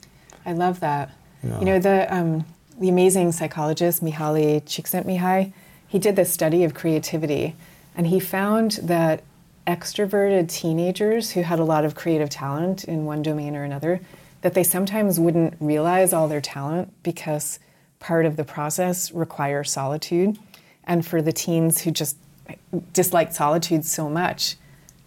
I 0.46 0.52
love 0.52 0.80
that. 0.80 1.10
Yeah. 1.42 1.58
You 1.60 1.64
know, 1.66 1.78
the, 1.78 2.14
um, 2.14 2.44
the 2.78 2.88
amazing 2.88 3.32
psychologist 3.32 4.04
Mihaly 4.04 4.62
Csikszentmihalyi, 4.62 5.52
he 5.88 5.98
did 5.98 6.16
this 6.16 6.32
study 6.32 6.64
of 6.64 6.74
creativity, 6.74 7.54
and 7.96 8.08
he 8.08 8.20
found 8.20 8.72
that 8.82 9.22
extroverted 9.66 10.48
teenagers 10.48 11.32
who 11.32 11.42
had 11.42 11.58
a 11.58 11.64
lot 11.64 11.84
of 11.84 11.94
creative 11.94 12.30
talent 12.30 12.84
in 12.84 13.04
one 13.04 13.22
domain 13.22 13.56
or 13.56 13.64
another, 13.64 14.00
that 14.42 14.54
they 14.54 14.62
sometimes 14.62 15.18
wouldn't 15.18 15.54
realize 15.58 16.12
all 16.12 16.28
their 16.28 16.40
talent 16.40 16.92
because 17.02 17.58
part 17.98 18.26
of 18.26 18.36
the 18.36 18.44
process 18.44 19.10
requires 19.10 19.70
solitude. 19.70 20.38
And 20.84 21.04
for 21.04 21.20
the 21.20 21.32
teens 21.32 21.80
who 21.80 21.90
just 21.90 22.16
disliked 22.92 23.34
solitude 23.34 23.84
so 23.84 24.08
much, 24.08 24.56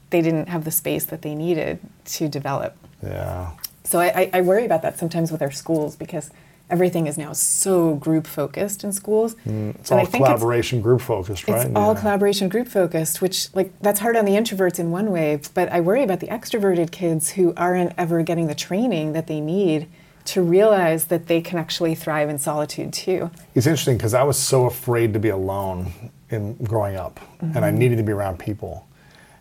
they 0.09 0.21
didn't 0.21 0.49
have 0.49 0.65
the 0.65 0.71
space 0.71 1.05
that 1.05 1.21
they 1.21 1.35
needed 1.35 1.79
to 2.05 2.27
develop. 2.27 2.75
yeah. 3.03 3.51
So 3.85 3.99
I, 3.99 4.07
I, 4.07 4.29
I 4.33 4.41
worry 4.41 4.65
about 4.65 4.81
that 4.83 4.99
sometimes 4.99 5.31
with 5.31 5.41
our 5.41 5.51
schools 5.51 5.95
because 5.95 6.29
everything 6.69 7.07
is 7.07 7.17
now 7.17 7.33
so 7.33 7.95
group 7.95 8.27
focused 8.27 8.83
in 8.83 8.91
schools. 8.93 9.33
It's 9.45 9.45
And 9.45 9.75
all 9.91 9.99
I 9.99 10.05
think 10.05 10.23
collaboration, 10.25 10.81
group 10.81 11.01
focused, 11.01 11.47
right? 11.47 11.65
it's 11.67 11.75
all 11.75 11.93
Yeah. 11.93 11.99
collaboration 11.99 12.49
group 12.49 12.67
focused, 12.67 13.21
which 13.21 13.53
like 13.55 13.71
that's 13.81 13.99
hard 13.99 14.15
on 14.15 14.25
the 14.25 14.33
introverts 14.33 14.79
in 14.79 14.91
one 14.91 15.11
way, 15.11 15.39
but 15.53 15.71
I 15.71 15.79
worry 15.81 16.03
about 16.03 16.19
the 16.19 16.27
extroverted 16.27 16.91
kids 16.91 17.31
who 17.31 17.53
aren't 17.57 17.93
ever 17.97 18.21
getting 18.21 18.47
the 18.47 18.55
training 18.55 19.13
that 19.13 19.27
they 19.27 19.41
need 19.41 19.87
to 20.25 20.41
realize 20.43 21.05
that 21.05 21.25
they 21.27 21.41
can 21.41 21.57
actually 21.57 21.95
thrive 21.95 22.29
in 22.29 22.37
solitude 22.37 22.93
too. 22.93 23.31
It's 23.55 23.65
interesting 23.65 23.97
because 23.97 24.13
I 24.13 24.21
was 24.23 24.37
so 24.37 24.65
afraid 24.65 25.13
to 25.13 25.19
be 25.19 25.29
alone 25.29 25.91
in 26.29 26.53
growing 26.55 26.95
up, 26.97 27.19
and 27.41 27.53
Mm-hmm. 27.55 27.63
I 27.63 27.71
needed 27.71 27.95
to 27.97 28.03
be 28.03 28.11
around 28.11 28.37
people. 28.37 28.85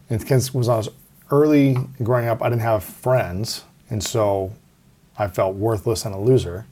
And 0.09 0.19
because 0.19 0.55
was 0.55 0.69
I 0.71 0.77
was 0.79 0.89
early 1.31 1.77
growing 2.03 2.27
up, 2.29 2.43
I 2.43 2.49
didn't 2.49 2.63
have 2.63 2.83
friends, 2.83 3.65
and 3.91 4.03
so 4.03 4.53
I 5.19 5.29
felt 5.29 5.57
worthless 5.57 6.07
and 6.07 6.15
a 6.15 6.19
loser 6.19 6.65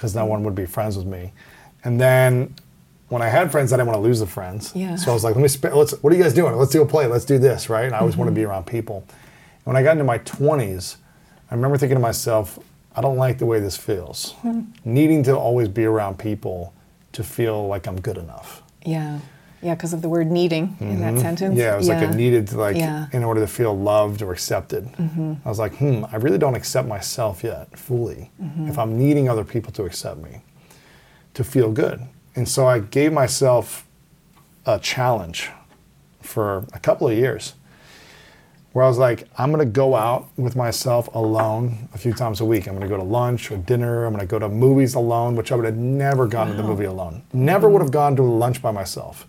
because 0.00 0.14
no 0.14 0.24
one 0.24 0.42
would 0.44 0.54
be 0.54 0.64
friends 0.64 0.96
with 0.96 1.04
me. 1.06 1.30
And 1.84 2.00
then 2.00 2.54
when 3.10 3.20
I 3.20 3.28
had 3.28 3.52
friends, 3.52 3.70
I 3.70 3.76
didn't 3.76 3.88
want 3.88 3.98
to 3.98 4.02
lose 4.02 4.20
the 4.20 4.26
friends. 4.26 4.72
Yeah. 4.74 4.96
So 4.96 5.10
I 5.10 5.14
was 5.14 5.22
like, 5.24 5.34
let 5.34 5.42
me 5.42 5.48
spend. 5.48 5.74
Let's. 5.74 5.92
What 6.02 6.10
are 6.10 6.16
you 6.16 6.22
guys 6.22 6.32
doing? 6.32 6.54
Let's 6.56 6.72
do 6.72 6.80
a 6.80 6.86
play. 6.86 7.06
Let's 7.06 7.26
do 7.26 7.36
this, 7.38 7.68
right? 7.68 7.84
And 7.84 7.94
I 7.94 7.98
always 7.98 8.16
want 8.16 8.28
to 8.28 8.34
be 8.34 8.40
Mm-hmm. 8.40 8.50
around 8.50 8.64
people. 8.66 9.04
And 9.08 9.66
when 9.66 9.76
I 9.76 9.82
got 9.82 9.92
into 9.92 10.04
my 10.04 10.16
twenties, 10.18 10.96
I 11.50 11.54
remember 11.54 11.76
thinking 11.76 11.96
to 11.96 12.00
myself, 12.00 12.58
I 12.96 13.02
don't 13.02 13.18
like 13.18 13.36
the 13.36 13.44
way 13.46 13.60
this 13.60 13.76
feels. 13.76 14.32
Hmm. 14.40 14.62
Needing 14.86 15.22
to 15.24 15.36
always 15.36 15.68
be 15.68 15.84
around 15.84 16.18
people 16.18 16.72
to 17.12 17.22
feel 17.22 17.66
like 17.68 17.86
I'm 17.86 18.00
good 18.00 18.16
enough. 18.16 18.62
Yeah. 18.86 19.18
Yeah, 19.62 19.74
because 19.74 19.92
of 19.92 20.00
the 20.00 20.08
word 20.08 20.30
needing 20.30 20.76
in 20.80 21.00
that 21.00 21.18
sentence. 21.18 21.50
Mm-hmm. 21.52 21.58
Yeah, 21.60 21.74
it 21.74 21.78
was 21.78 21.88
like 21.88 21.98
I 21.98 22.10
needed 22.12 22.52
like 22.54 22.76
Yeah. 22.76 23.06
in 23.12 23.22
order 23.24 23.40
to 23.40 23.46
feel 23.46 23.76
loved 23.78 24.22
or 24.22 24.32
accepted. 24.32 24.88
I 25.44 25.48
was 25.48 25.58
like, 25.58 25.74
hmm, 25.76 26.04
I 26.10 26.16
really 26.16 26.38
don't 26.38 26.54
accept 26.54 26.88
myself 26.88 27.44
yet 27.44 27.78
fully. 27.78 28.30
If 28.60 28.78
I'm 28.78 28.96
needing 28.98 29.28
other 29.28 29.44
people 29.44 29.70
to 29.72 29.84
accept 29.84 30.18
me, 30.22 30.42
to 31.34 31.44
feel 31.44 31.70
good, 31.72 32.00
and 32.34 32.48
so 32.48 32.66
I 32.66 32.78
gave 32.78 33.12
myself 33.12 33.86
a 34.66 34.78
challenge 34.78 35.50
for 36.22 36.64
a 36.72 36.78
couple 36.78 37.08
of 37.08 37.16
years, 37.16 37.54
where 38.72 38.84
I 38.84 38.88
was 38.88 38.98
like, 38.98 39.28
I'm 39.36 39.50
gonna 39.50 39.64
go 39.64 39.94
out 39.96 40.28
with 40.36 40.54
myself 40.56 41.08
alone 41.14 41.88
a 41.92 41.98
few 41.98 42.12
times 42.12 42.40
a 42.40 42.44
week. 42.44 42.66
I'm 42.68 42.74
gonna 42.74 42.88
go 42.88 42.96
to 42.96 43.02
lunch 43.02 43.50
or 43.50 43.56
dinner. 43.56 44.04
I'm 44.04 44.12
gonna 44.14 44.26
go 44.26 44.38
to 44.38 44.48
movies 44.48 44.94
alone, 44.94 45.34
which 45.34 45.50
I 45.50 45.56
would 45.56 45.64
have 45.64 45.76
never 45.76 46.26
gone 46.26 46.46
to 46.48 46.52
the 46.54 46.62
movie 46.62 46.84
alone. 46.84 47.22
Never 47.32 47.68
would 47.68 47.82
have 47.82 47.90
gone 47.90 48.14
to 48.16 48.22
lunch 48.22 48.62
by 48.62 48.70
myself. 48.70 49.26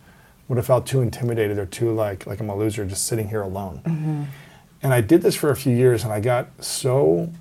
Would 0.52 0.58
have 0.58 0.66
felt 0.66 0.86
too 0.86 1.00
intimidated 1.00 1.58
or 1.58 1.66
too 1.66 1.94
like 1.94 2.28
like 2.28 2.42
I'm 2.42 2.50
a 2.50 2.56
loser 2.58 2.84
just 2.84 3.08
sitting 3.08 3.30
here 3.30 3.42
alone. 3.42 3.82
Mm-hmm. 3.86 4.24
And 4.84 4.94
I 4.94 5.00
did 5.00 5.22
this 5.22 5.34
for 5.34 5.50
a 5.50 5.56
few 5.56 5.74
years, 5.74 6.04
and 6.04 6.12
I 6.12 6.20
got 6.20 6.50
so, 6.62 7.32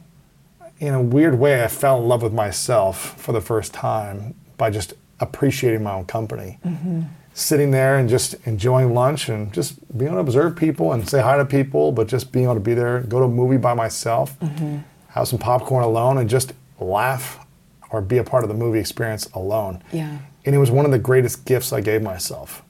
in 0.79 0.95
a 0.95 1.03
weird 1.03 1.37
way, 1.37 1.65
I 1.65 1.67
fell 1.67 2.01
in 2.01 2.07
love 2.07 2.23
with 2.23 2.33
myself 2.33 3.21
for 3.21 3.33
the 3.33 3.41
first 3.41 3.75
time 3.75 4.37
by 4.57 4.71
just 4.71 4.95
appreciating 5.19 5.83
my 5.83 5.93
own 5.95 6.05
company 6.05 6.61
mm-hmm. 6.65 7.01
sitting 7.35 7.73
there 7.73 7.99
and 7.99 8.09
just 8.09 8.37
enjoying 8.47 8.95
lunch 8.95 9.29
and 9.29 9.53
just 9.53 9.75
being 9.99 10.13
able 10.13 10.19
to 10.19 10.21
observe 10.21 10.55
people 10.55 10.93
and 10.93 11.09
say 11.09 11.21
hi 11.21 11.37
to 11.37 11.45
people, 11.45 11.91
but 11.91 12.07
just 12.07 12.31
being 12.31 12.45
able 12.45 12.55
to 12.55 12.61
be 12.61 12.75
there, 12.75 13.01
go 13.01 13.19
to 13.19 13.25
a 13.25 13.29
movie 13.29 13.57
by 13.57 13.75
myself, 13.75 14.39
mm-hmm. 14.39 14.79
have 15.09 15.27
some 15.27 15.41
popcorn 15.41 15.83
alone, 15.83 16.17
and 16.17 16.31
just 16.31 16.53
laugh 16.79 17.45
or 17.91 18.01
be 18.01 18.19
a 18.19 18.25
part 18.25 18.45
of 18.45 18.49
the 18.49 18.55
movie 18.55 18.79
experience 18.79 19.27
alone. 19.33 19.83
Yeah. 19.91 20.17
And 20.45 20.55
it 20.55 20.59
was 20.59 20.71
one 20.71 20.85
of 20.85 20.93
the 20.93 20.99
greatest 21.01 21.45
gifts 21.45 21.73
I 21.73 21.81
gave 21.81 22.03
myself 22.03 22.63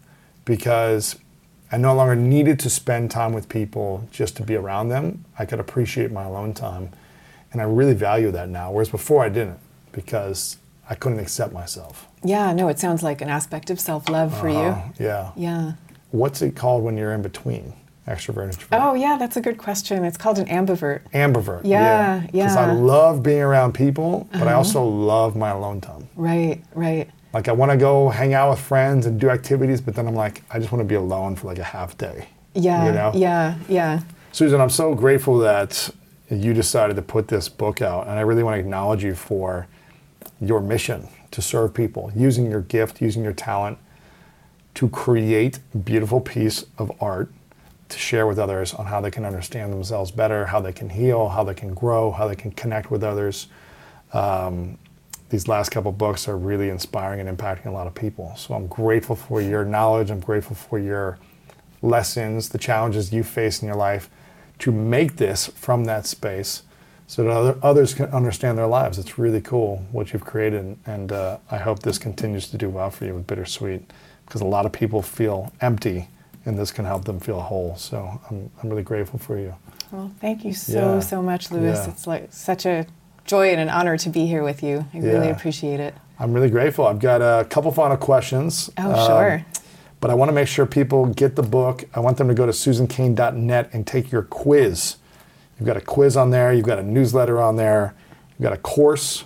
because 0.45 1.17
I 1.73 1.77
no 1.77 1.95
longer 1.95 2.17
needed 2.17 2.59
to 2.61 2.71
spend 2.71 3.11
time 3.11 3.33
with 3.33 3.49
people 3.49 4.09
just 4.11 4.37
to 4.37 4.43
be 4.43 4.57
around 4.57 4.89
them. 4.89 5.25
I 5.39 5.45
could 5.47 5.61
appreciate 5.61 6.11
my 6.11 6.25
alone 6.25 6.53
time. 6.55 6.91
And 7.53 7.61
I 7.61 7.65
really 7.65 7.95
value 7.95 8.31
that 8.33 8.49
now, 8.49 8.71
whereas 8.73 8.89
before 8.89 9.25
I 9.25 9.29
didn't 9.29 9.59
because 9.93 10.57
I 10.89 10.95
couldn't 10.95 11.19
accept 11.21 11.53
myself. 11.53 12.09
Yeah, 12.23 12.53
no, 12.53 12.69
it 12.69 12.79
sounds 12.79 13.03
like 13.03 13.21
an 13.21 13.29
aspect 13.29 13.71
of 13.71 13.81
self 13.81 14.09
love 14.09 14.37
for 14.39 14.49
Uh, 14.49 14.53
you. 14.53 15.05
Yeah. 15.05 15.31
Yeah. 15.37 15.73
What's 16.11 16.43
it 16.43 16.57
called 16.57 16.83
when 16.85 16.97
you're 16.97 17.12
in 17.12 17.23
between 17.23 17.73
extrovert 18.09 18.43
and 18.45 18.53
introvert? 18.53 18.81
Oh, 18.81 18.95
yeah, 18.95 19.17
that's 19.19 19.37
a 19.37 19.41
good 19.41 19.59
question. 19.59 20.05
It's 20.05 20.17
called 20.17 20.39
an 20.39 20.47
ambivert. 20.47 21.01
Ambivert. 21.15 21.61
Yeah, 21.65 22.23
yeah. 22.23 22.27
Because 22.27 22.57
I 22.57 22.67
yeah. 22.67 22.73
Uh-huh. 22.73 22.81
love 22.81 23.23
being 23.23 23.41
around 23.43 23.73
people, 23.75 24.29
but 24.33 24.49
I 24.49 24.53
also 24.55 24.83
love 24.85 25.37
my 25.37 25.51
alone 25.51 25.81
time. 25.81 26.09
Right, 26.17 26.62
right. 26.75 27.09
Like 27.32 27.48
I 27.48 27.52
want 27.52 27.70
to 27.70 27.77
go 27.77 28.09
hang 28.09 28.35
out 28.35 28.51
with 28.51 28.59
friends 28.59 29.07
and 29.07 29.20
do 29.20 29.31
activities, 29.31 29.81
but 29.81 29.94
then 29.94 30.07
I'm 30.07 30.15
like, 30.15 30.43
I 30.51 30.59
just 30.59 30.73
want 30.73 30.81
to 30.81 30.89
be 30.89 30.97
alone 30.97 31.36
for 31.36 31.47
like 31.47 31.59
a 31.59 31.65
half 31.65 31.97
day. 31.97 32.28
Yeah, 32.55 32.86
You 32.86 32.93
know? 32.93 33.12
yeah, 33.15 33.59
yeah. 33.69 34.01
Susan, 34.32 34.61
I'm 34.61 34.70
so 34.70 34.94
grateful 34.94 35.39
that 35.39 35.90
you 36.28 36.52
decided 36.55 36.97
to 36.97 37.02
put 37.02 37.28
this 37.28 37.48
book 37.48 37.82
out, 37.82 38.07
and 38.07 38.19
I 38.19 38.23
really 38.23 38.43
want 38.43 38.55
to 38.57 38.61
acknowledge 38.61 39.02
you 39.05 39.15
for 39.15 39.66
your 40.40 40.61
mission 40.61 41.09
to 41.32 41.43
serve 41.43 41.74
people, 41.74 42.11
using 42.15 42.51
your 42.51 42.62
gift, 42.62 43.01
using 43.01 43.23
your 43.23 43.32
talent 43.32 43.78
to 44.74 44.89
create 44.89 45.59
a 45.74 45.78
beautiful 45.78 46.20
piece 46.20 46.65
of 46.78 46.90
art 47.01 47.31
to 47.89 47.98
share 47.98 48.27
with 48.27 48.39
others 48.39 48.73
on 48.74 48.86
how 48.86 49.01
they 49.01 49.11
can 49.11 49.24
understand 49.24 49.73
themselves 49.73 50.11
better, 50.11 50.47
how 50.47 50.61
they 50.61 50.73
can 50.73 50.89
heal, 50.89 51.28
how 51.28 51.43
they 51.43 51.55
can 51.55 51.74
grow, 51.74 52.11
how 52.12 52.28
they 52.28 52.36
can 52.36 52.52
connect 52.52 52.90
with 52.90 53.02
others. 53.02 53.48
Um, 54.12 54.78
these 55.31 55.48
last 55.48 55.70
couple 55.70 55.93
books 55.93 56.28
are 56.28 56.36
really 56.36 56.69
inspiring 56.69 57.27
and 57.27 57.39
impacting 57.39 57.66
a 57.66 57.70
lot 57.70 57.86
of 57.86 57.94
people. 57.94 58.35
So 58.36 58.55
I'm 58.55 58.66
grateful 58.66 59.16
for 59.16 59.40
your 59.40 59.65
knowledge. 59.65 60.11
I'm 60.11 60.20
grateful 60.20 60.57
for 60.57 60.78
your 60.78 61.19
lessons, 61.82 62.51
the 62.51 62.59
challenges 62.59 63.12
you 63.12 63.23
face 63.23 63.62
in 63.62 63.66
your 63.69 63.77
life 63.77 64.11
to 64.59 64.70
make 64.73 65.16
this 65.16 65.47
from 65.47 65.85
that 65.85 66.05
space 66.07 66.62
so 67.07 67.24
that 67.24 67.31
other, 67.31 67.59
others 67.62 67.94
can 67.94 68.07
understand 68.07 68.59
their 68.59 68.66
lives. 68.66 68.98
It's 68.98 69.19
really 69.19 69.40
cool 69.40 69.85
what 69.90 70.12
you've 70.12 70.24
created. 70.24 70.77
And 70.86 71.11
uh, 71.12 71.39
I 71.51 71.57
hope 71.57 71.81
this 71.81 71.98
continues 71.98 72.48
to 72.51 72.59
do 72.59 72.69
well 72.69 72.90
for 72.90 73.05
you 73.07 73.15
with 73.15 73.27
Bittersweet 73.27 73.82
because 74.27 74.40
a 74.43 74.47
lot 74.47 74.66
of 74.66 74.73
people 74.73 75.01
feel 75.02 75.52
empty 75.61 76.09
and 76.44 76.59
this 76.59 76.70
can 76.70 76.85
help 76.85 77.05
them 77.05 77.20
feel 77.20 77.40
whole. 77.40 77.77
So 77.77 78.20
I'm, 78.31 78.51
I'm 78.62 78.69
really 78.69 78.82
grateful 78.82 79.19
for 79.19 79.39
you. 79.39 79.55
Well, 79.90 80.11
thank 80.20 80.44
you 80.44 80.52
so, 80.55 80.94
Yeah. 80.94 81.01
so 81.01 81.23
much, 81.23 81.51
Lewis. 81.51 81.81
Yeah. 81.85 81.90
It's 81.93 82.07
like 82.07 82.32
such 82.32 82.66
a 82.66 82.86
joy 83.31 83.52
and 83.52 83.61
an 83.61 83.69
honor 83.69 83.97
to 83.97 84.09
be 84.09 84.27
here 84.27 84.43
with 84.43 84.61
you. 84.61 84.85
I 84.93 84.98
really 84.98 85.31
appreciate 85.31 85.78
it. 85.78 85.94
I'm 86.19 86.32
really 86.32 86.51
grateful. 86.51 86.85
I've 86.85 86.98
got 86.98 87.23
a 87.23 87.44
couple 87.44 87.70
final 87.70 87.97
questions. 87.97 88.70
Oh, 88.77 88.90
Um, 88.93 89.07
sure. 89.07 89.47
But 90.01 90.11
I 90.11 90.15
want 90.15 90.31
to 90.31 90.32
make 90.32 90.48
sure 90.48 90.66
people 90.66 91.07
get 91.07 91.36
the 91.36 91.43
book. 91.43 91.85
I 91.94 92.01
want 92.01 92.16
them 92.16 92.27
to 92.27 92.35
go 92.35 92.44
to 92.44 92.51
susancain.net 92.52 93.70
and 93.73 93.86
take 93.86 94.11
your 94.11 94.23
quiz. 94.23 94.97
You've 95.59 95.66
got 95.66 95.77
a 95.77 95.81
quiz 95.81 96.16
on 96.16 96.31
there, 96.31 96.52
you've 96.52 96.66
got 96.66 96.78
a 96.81 96.82
newsletter 96.82 97.40
on 97.40 97.55
there, 97.55 97.94
you've 98.31 98.43
got 98.43 98.52
a 98.52 98.57
course. 98.61 99.24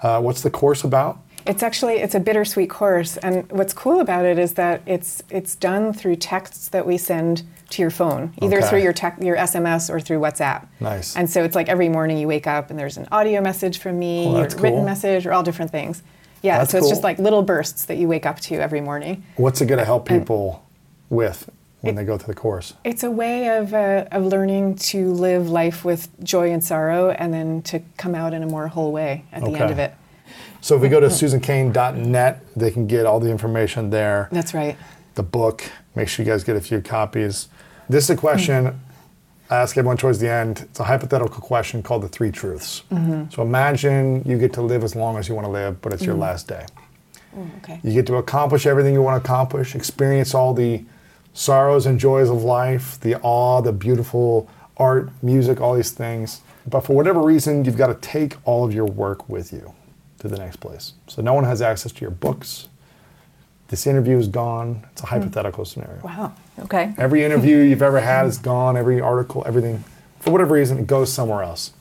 Uh, 0.00 0.20
what's 0.20 0.42
the 0.42 0.50
course 0.50 0.84
about? 0.84 1.18
It's 1.44 1.64
actually 1.64 1.94
it's 1.94 2.14
a 2.14 2.20
bittersweet 2.20 2.70
course, 2.70 3.16
and 3.16 3.50
what's 3.50 3.72
cool 3.72 3.98
about 3.98 4.24
it 4.24 4.38
is 4.38 4.52
that 4.54 4.82
it's 4.86 5.22
it's 5.30 5.56
done 5.56 5.92
through 5.92 6.16
texts 6.16 6.68
that 6.68 6.86
we 6.86 6.96
send 6.96 7.42
to 7.72 7.82
your 7.82 7.90
phone, 7.90 8.32
either 8.40 8.58
Okay. 8.58 8.68
through 8.68 8.82
your 8.82 8.92
tech, 8.92 9.18
your 9.20 9.36
SMS 9.36 9.90
or 9.90 10.00
through 10.00 10.20
WhatsApp. 10.20 10.66
Nice. 10.80 11.16
And 11.16 11.28
so 11.28 11.42
it's 11.44 11.54
like 11.54 11.68
every 11.68 11.88
morning 11.88 12.18
you 12.18 12.28
wake 12.28 12.46
up 12.46 12.70
and 12.70 12.78
there's 12.78 12.96
an 12.96 13.08
audio 13.10 13.40
message 13.40 13.78
from 13.78 13.98
me, 13.98 14.26
Oh, 14.26 14.36
or 14.36 14.40
a 14.46 14.48
written 14.48 14.60
cool. 14.60 14.84
message, 14.84 15.26
or 15.26 15.32
all 15.32 15.42
different 15.42 15.70
things. 15.70 16.02
Yeah, 16.42 16.58
That's 16.58 16.72
so 16.72 16.78
it's 16.78 16.88
just 16.88 17.02
like 17.02 17.18
little 17.18 17.42
bursts 17.42 17.84
that 17.86 17.96
you 17.98 18.08
wake 18.08 18.26
up 18.26 18.40
to 18.40 18.56
every 18.56 18.80
morning. 18.80 19.22
What's 19.36 19.60
it 19.60 19.66
going 19.66 19.78
to 19.78 19.84
help 19.84 20.06
people 20.08 20.64
with 21.08 21.48
when 21.82 21.94
they 21.94 22.04
go 22.04 22.18
through 22.18 22.34
the 22.34 22.40
course? 22.40 22.74
It's 22.84 23.04
a 23.04 23.10
way 23.10 23.48
of, 23.56 23.72
uh, 23.74 24.06
of 24.10 24.24
learning 24.26 24.76
to 24.76 25.12
live 25.12 25.48
life 25.48 25.84
with 25.84 26.08
joy 26.24 26.50
and 26.50 26.62
sorrow 26.62 27.10
and 27.10 27.32
then 27.32 27.62
to 27.62 27.80
come 27.96 28.14
out 28.14 28.34
in 28.34 28.42
a 28.42 28.46
more 28.46 28.68
whole 28.68 28.90
way 28.92 29.24
at 29.32 29.42
the 29.44 29.50
end 29.52 29.70
of 29.70 29.78
it. 29.78 29.94
So 30.60 30.76
if 30.76 30.82
we 30.82 30.88
go 30.88 31.00
to 31.00 31.08
susancain.net, 31.08 32.44
they 32.56 32.70
can 32.70 32.86
get 32.86 33.06
all 33.06 33.20
the 33.20 33.30
information 33.30 33.90
there. 33.90 34.28
That's 34.32 34.54
right. 34.54 34.76
the 35.14 35.22
book. 35.22 35.64
Make 35.94 36.08
sure 36.08 36.24
you 36.24 36.30
guys 36.32 36.42
get 36.42 36.56
a 36.56 36.60
few 36.60 36.80
copies. 36.80 37.48
This 37.92 38.04
is 38.04 38.10
a 38.10 38.16
question 38.16 38.80
I 39.50 39.56
ask 39.56 39.76
everyone 39.76 39.98
towards 39.98 40.18
the 40.18 40.30
end. 40.30 40.62
It's 40.62 40.80
a 40.80 40.84
hypothetical 40.84 41.42
question 41.42 41.82
called 41.82 42.02
the 42.02 42.08
three 42.08 42.32
truths. 42.32 42.84
Mm-hmm. 42.90 43.28
So 43.28 43.42
imagine 43.42 44.22
you 44.24 44.38
get 44.38 44.54
to 44.54 44.62
live 44.62 44.82
as 44.82 44.96
long 44.96 45.18
as 45.18 45.28
you 45.28 45.34
want 45.34 45.46
to 45.46 45.50
live, 45.50 45.82
but 45.82 45.92
it's 45.92 46.02
your 46.02 46.14
mm-hmm. 46.14 46.22
last 46.22 46.48
day. 46.48 46.64
Mm, 47.36 47.58
okay. 47.58 47.80
You 47.84 47.92
get 47.92 48.06
to 48.06 48.16
accomplish 48.16 48.64
everything 48.64 48.94
you 48.94 49.02
want 49.02 49.22
to 49.22 49.28
accomplish, 49.30 49.74
experience 49.74 50.34
all 50.34 50.54
the 50.54 50.86
sorrows 51.34 51.84
and 51.84 52.00
joys 52.00 52.30
of 52.30 52.42
life, 52.44 52.98
the 53.00 53.20
awe, 53.20 53.60
the 53.60 53.74
beautiful 53.74 54.48
art, 54.78 55.10
music, 55.22 55.60
all 55.60 55.74
these 55.74 55.90
things. 55.90 56.40
But 56.66 56.80
for 56.86 56.96
whatever 56.96 57.20
reason, 57.20 57.66
you've 57.66 57.76
got 57.76 57.88
to 57.88 58.08
take 58.08 58.36
all 58.46 58.64
of 58.64 58.72
your 58.72 58.86
work 58.86 59.28
with 59.28 59.52
you 59.52 59.74
to 60.20 60.28
the 60.28 60.38
next 60.38 60.60
place. 60.60 60.94
So 61.08 61.20
no 61.20 61.34
one 61.34 61.44
has 61.44 61.60
access 61.60 61.92
to 61.92 62.00
your 62.00 62.10
books. 62.10 62.68
This 63.72 63.86
interview 63.86 64.18
is 64.18 64.28
gone. 64.28 64.84
It's 64.92 65.02
a 65.02 65.06
hmm. 65.06 65.14
hypothetical 65.14 65.64
scenario. 65.64 66.02
Wow. 66.02 66.34
Okay. 66.58 66.92
Every 66.98 67.24
interview 67.24 67.56
you've 67.56 67.80
ever 67.80 68.00
had 68.00 68.26
is 68.26 68.36
gone, 68.36 68.76
every 68.76 69.00
article, 69.00 69.42
everything. 69.46 69.82
For 70.20 70.30
whatever 70.30 70.52
reason, 70.56 70.78
it 70.78 70.86
goes 70.86 71.10
somewhere 71.10 71.42
else. 71.42 71.72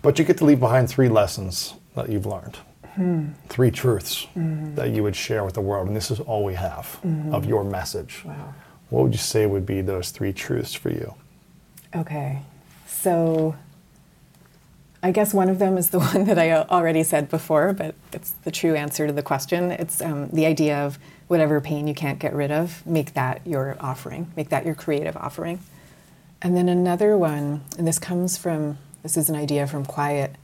But 0.00 0.16
you 0.20 0.24
get 0.24 0.38
to 0.38 0.44
leave 0.44 0.60
behind 0.60 0.88
three 0.88 1.08
lessons 1.08 1.74
that 1.96 2.08
you've 2.08 2.24
learned, 2.24 2.58
hmm. 2.94 3.30
three 3.48 3.72
truths 3.72 4.26
hmm. 4.34 4.76
that 4.76 4.90
you 4.90 5.02
would 5.02 5.16
share 5.16 5.44
with 5.44 5.54
the 5.54 5.60
world. 5.60 5.88
And 5.88 5.96
this 5.96 6.12
is 6.12 6.20
all 6.20 6.44
we 6.44 6.54
have 6.54 7.00
of 7.32 7.44
your 7.44 7.64
message. 7.64 8.22
Wow. 8.24 8.54
What 8.90 9.02
would 9.02 9.12
you 9.12 9.18
say 9.18 9.44
would 9.46 9.66
be 9.66 9.80
those 9.80 10.10
three 10.10 10.32
truths 10.32 10.72
for 10.72 10.90
you? 10.90 11.14
Okay. 11.96 12.42
So 12.86 13.56
I 15.02 15.10
guess 15.10 15.34
one 15.34 15.48
of 15.48 15.58
them 15.58 15.76
is 15.76 15.90
the 15.90 15.98
one 16.14 16.26
that 16.26 16.38
I 16.38 16.52
already 16.52 17.02
said 17.02 17.28
before, 17.28 17.72
but 17.72 17.96
it's 18.12 18.30
the 18.44 18.52
true 18.52 18.76
answer 18.76 19.08
to 19.08 19.12
the 19.12 19.22
question. 19.24 19.72
It's 19.72 20.00
um, 20.00 20.28
the 20.28 20.46
idea 20.46 20.76
of 20.78 20.96
whatever 21.30 21.60
pain 21.60 21.86
you 21.86 21.94
can't 21.94 22.18
get 22.18 22.34
rid 22.34 22.50
of, 22.50 22.84
make 22.84 23.14
that 23.14 23.40
your 23.46 23.76
offering, 23.78 24.32
make 24.36 24.48
that 24.48 24.66
your 24.66 24.74
creative 24.74 25.16
offering. 25.16 25.60
And 26.42 26.56
then 26.56 26.68
another 26.68 27.16
one, 27.16 27.62
and 27.78 27.86
this 27.86 28.00
comes 28.00 28.36
from, 28.36 28.78
this 29.04 29.16
is 29.16 29.30
an 29.30 29.36
idea 29.36 29.68
from 29.68 29.84
Quiet. 29.86 30.34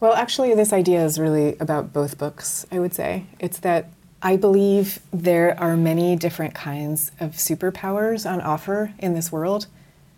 Well, 0.00 0.14
actually, 0.14 0.54
this 0.54 0.72
idea 0.72 1.04
is 1.04 1.18
really 1.18 1.58
about 1.58 1.92
both 1.92 2.16
books, 2.16 2.64
I 2.72 2.78
would 2.78 2.94
say. 2.94 3.26
It's 3.38 3.58
that 3.58 3.90
I 4.22 4.36
believe 4.38 4.98
there 5.12 5.60
are 5.60 5.76
many 5.76 6.16
different 6.16 6.54
kinds 6.54 7.12
of 7.20 7.32
superpowers 7.32 8.24
on 8.30 8.40
offer 8.40 8.94
in 8.98 9.12
this 9.12 9.30
world. 9.30 9.66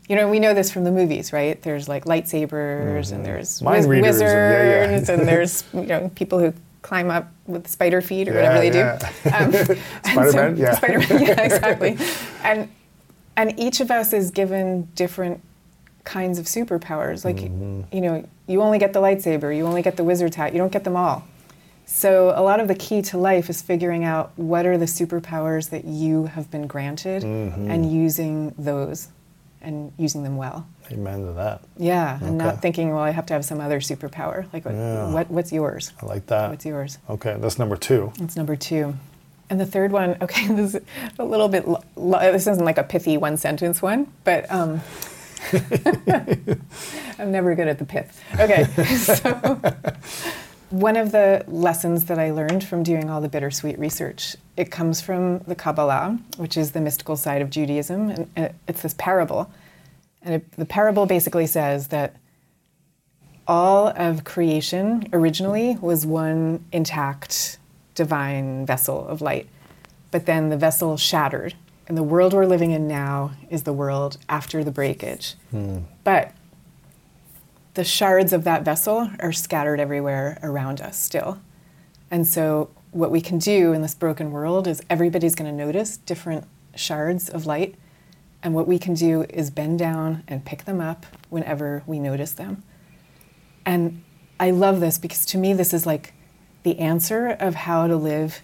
You 0.08 0.14
know, 0.14 0.28
we 0.30 0.38
know 0.38 0.54
this 0.54 0.70
from 0.70 0.84
the 0.84 0.92
movies, 0.92 1.32
right? 1.32 1.60
There's 1.60 1.88
like 1.88 2.04
lightsabers 2.04 3.10
and 3.10 3.26
there's 3.26 3.56
Mm-hmm. 3.56 3.64
Mind 3.64 3.78
wiz- 3.78 3.88
readers 3.88 4.20
and- 4.20 4.28
yeah, 4.30 4.62
yeah. 4.62 4.90
wizards 4.92 5.08
and 5.08 5.26
there's 5.26 5.64
you 5.74 5.82
know 5.82 6.12
people 6.14 6.38
who 6.38 6.54
climb 6.86 7.10
up 7.10 7.32
with 7.46 7.66
spider 7.66 8.00
feet 8.00 8.28
or 8.28 8.34
whatever 8.34 8.60
they 8.60 8.72
yeah. 8.72 8.96
do. 9.24 9.30
Um, 9.30 9.52
Spider-Man, 10.04 10.56
yeah. 10.56 10.74
Spider-Man, 10.76 11.22
yeah, 11.22 11.40
exactly. 11.50 11.98
And 12.44 12.68
and 13.36 13.58
each 13.58 13.80
of 13.80 13.90
us 13.90 14.12
is 14.12 14.30
given 14.30 14.88
different 14.94 15.42
kinds 16.04 16.38
of 16.38 16.46
superpowers. 16.46 17.24
Like 17.24 17.36
Mm-hmm. 17.38 17.82
you 17.94 18.00
know, 18.00 18.24
you 18.46 18.62
only 18.62 18.78
get 18.78 18.92
the 18.92 19.00
lightsaber, 19.00 19.54
you 19.56 19.66
only 19.66 19.82
get 19.82 19.96
the 19.96 20.04
wizard's 20.04 20.36
hat, 20.36 20.52
you 20.52 20.58
don't 20.58 20.70
get 20.72 20.84
them 20.84 20.96
all. 20.96 21.24
So 21.86 22.32
a 22.36 22.42
lot 22.42 22.60
of 22.60 22.68
the 22.68 22.74
key 22.76 23.02
to 23.02 23.18
life 23.18 23.50
is 23.50 23.60
figuring 23.62 24.04
out 24.04 24.30
what 24.36 24.64
are 24.64 24.78
the 24.78 24.86
superpowers 24.86 25.70
that 25.70 25.84
you 25.84 26.26
have 26.26 26.50
been 26.52 26.66
granted 26.68 27.22
Mm-hmm. 27.24 27.68
and 27.70 27.92
using 27.92 28.54
those 28.58 29.08
and 29.62 29.92
using 29.98 30.22
them 30.22 30.36
well. 30.36 30.66
Amen 30.92 31.26
to 31.26 31.32
that. 31.32 31.62
Yeah, 31.76 32.16
and 32.16 32.24
Okay. 32.24 32.34
not 32.36 32.62
thinking, 32.62 32.90
well, 32.90 33.02
I 33.02 33.10
have 33.10 33.26
to 33.26 33.34
have 33.34 33.44
some 33.44 33.60
other 33.60 33.80
superpower. 33.80 34.46
Like, 34.52 34.64
what, 34.64 34.74
Yeah. 34.74 35.10
what 35.12 35.30
what's 35.30 35.52
yours? 35.52 35.92
I 36.02 36.06
like 36.06 36.26
that. 36.26 36.50
What's 36.50 36.64
yours? 36.64 36.98
Okay, 37.10 37.36
that's 37.40 37.58
number 37.58 37.76
two. 37.76 38.12
That's 38.18 38.36
number 38.36 38.54
two. 38.56 38.94
And 39.50 39.60
the 39.60 39.66
third 39.66 39.92
one, 39.92 40.16
okay, 40.22 40.46
this 40.48 40.74
is 40.74 40.82
a 41.18 41.24
little 41.24 41.48
bit, 41.48 41.66
lo- 41.66 41.82
this 42.32 42.46
isn't 42.46 42.64
like 42.64 42.78
a 42.78 42.84
pithy 42.84 43.16
one 43.16 43.36
sentence 43.36 43.80
one, 43.82 44.12
but 44.24 44.50
um, 44.52 44.80
I'm 47.18 47.30
never 47.32 47.54
good 47.54 47.68
at 47.68 47.78
the 47.78 47.84
pith. 47.84 48.22
Okay, 48.38 48.64
so 48.96 49.60
one 50.70 50.96
of 50.96 51.12
the 51.12 51.44
lessons 51.46 52.04
that 52.06 52.18
I 52.18 52.30
learned 52.32 52.64
from 52.64 52.82
doing 52.82 53.08
all 53.10 53.20
the 53.20 53.28
bittersweet 53.28 53.78
research, 53.78 54.36
it 54.56 54.70
comes 54.70 55.00
from 55.00 55.38
the 55.40 55.54
Kabbalah, 55.54 56.18
which 56.36 56.56
is 56.56 56.72
the 56.72 56.80
mystical 56.80 57.16
side 57.16 57.42
of 57.42 57.50
Judaism, 57.50 58.10
and, 58.10 58.30
and 58.36 58.54
it's 58.66 58.82
this 58.82 58.94
parable. 58.94 59.50
And 60.22 60.36
it, 60.36 60.52
the 60.52 60.64
parable 60.64 61.06
basically 61.06 61.46
says 61.46 61.88
that 61.88 62.16
all 63.46 63.88
of 63.88 64.24
creation 64.24 65.08
originally 65.12 65.76
was 65.80 66.04
one 66.04 66.64
intact 66.72 67.58
divine 67.94 68.66
vessel 68.66 69.06
of 69.06 69.20
light. 69.20 69.48
But 70.10 70.26
then 70.26 70.48
the 70.48 70.56
vessel 70.56 70.96
shattered, 70.96 71.54
and 71.86 71.96
the 71.96 72.02
world 72.02 72.32
we're 72.32 72.46
living 72.46 72.70
in 72.70 72.88
now 72.88 73.32
is 73.50 73.64
the 73.64 73.72
world 73.72 74.18
after 74.28 74.64
the 74.64 74.70
breakage. 74.70 75.34
Hmm. 75.50 75.80
But 76.04 76.32
the 77.74 77.84
shards 77.84 78.32
of 78.32 78.44
that 78.44 78.64
vessel 78.64 79.10
are 79.20 79.32
scattered 79.32 79.80
everywhere 79.80 80.38
around 80.42 80.80
us 80.80 80.98
still. 80.98 81.40
And 82.10 82.26
so, 82.26 82.70
what 82.96 83.10
we 83.10 83.20
can 83.20 83.38
do 83.38 83.72
in 83.72 83.82
this 83.82 83.94
broken 83.94 84.32
world 84.32 84.66
is 84.66 84.82
everybody's 84.88 85.34
going 85.34 85.50
to 85.50 85.64
notice 85.64 85.98
different 85.98 86.44
shards 86.74 87.28
of 87.28 87.46
light. 87.46 87.74
And 88.42 88.54
what 88.54 88.66
we 88.66 88.78
can 88.78 88.94
do 88.94 89.22
is 89.28 89.50
bend 89.50 89.78
down 89.78 90.24
and 90.26 90.44
pick 90.44 90.64
them 90.64 90.80
up 90.80 91.04
whenever 91.28 91.82
we 91.86 91.98
notice 91.98 92.32
them. 92.32 92.62
And 93.64 94.02
I 94.40 94.50
love 94.50 94.80
this 94.80 94.98
because 94.98 95.26
to 95.26 95.38
me, 95.38 95.52
this 95.52 95.74
is 95.74 95.84
like 95.84 96.14
the 96.62 96.78
answer 96.78 97.28
of 97.28 97.54
how 97.54 97.86
to 97.86 97.96
live 97.96 98.40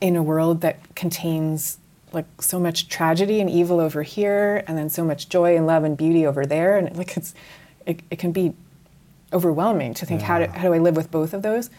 in 0.00 0.16
a 0.16 0.22
world 0.22 0.62
that 0.62 0.94
contains 0.96 1.78
like 2.12 2.26
so 2.40 2.58
much 2.58 2.88
tragedy 2.88 3.40
and 3.40 3.48
evil 3.48 3.78
over 3.78 4.02
here 4.02 4.64
and 4.66 4.76
then 4.76 4.88
so 4.88 5.04
much 5.04 5.28
joy 5.28 5.56
and 5.56 5.66
love 5.66 5.84
and 5.84 5.96
beauty 5.96 6.26
over 6.26 6.44
there 6.44 6.76
and 6.76 6.96
like 6.96 7.16
it's 7.16 7.34
it, 7.86 8.00
it 8.10 8.18
can 8.18 8.32
be 8.32 8.52
overwhelming 9.32 9.94
to 9.94 10.04
think 10.04 10.20
how, 10.20 10.40
do, 10.40 10.46
how 10.46 10.62
do 10.62 10.74
i 10.74 10.78
live 10.78 10.96
with 10.96 11.08
both 11.10 11.32
of 11.32 11.42
those 11.42 11.70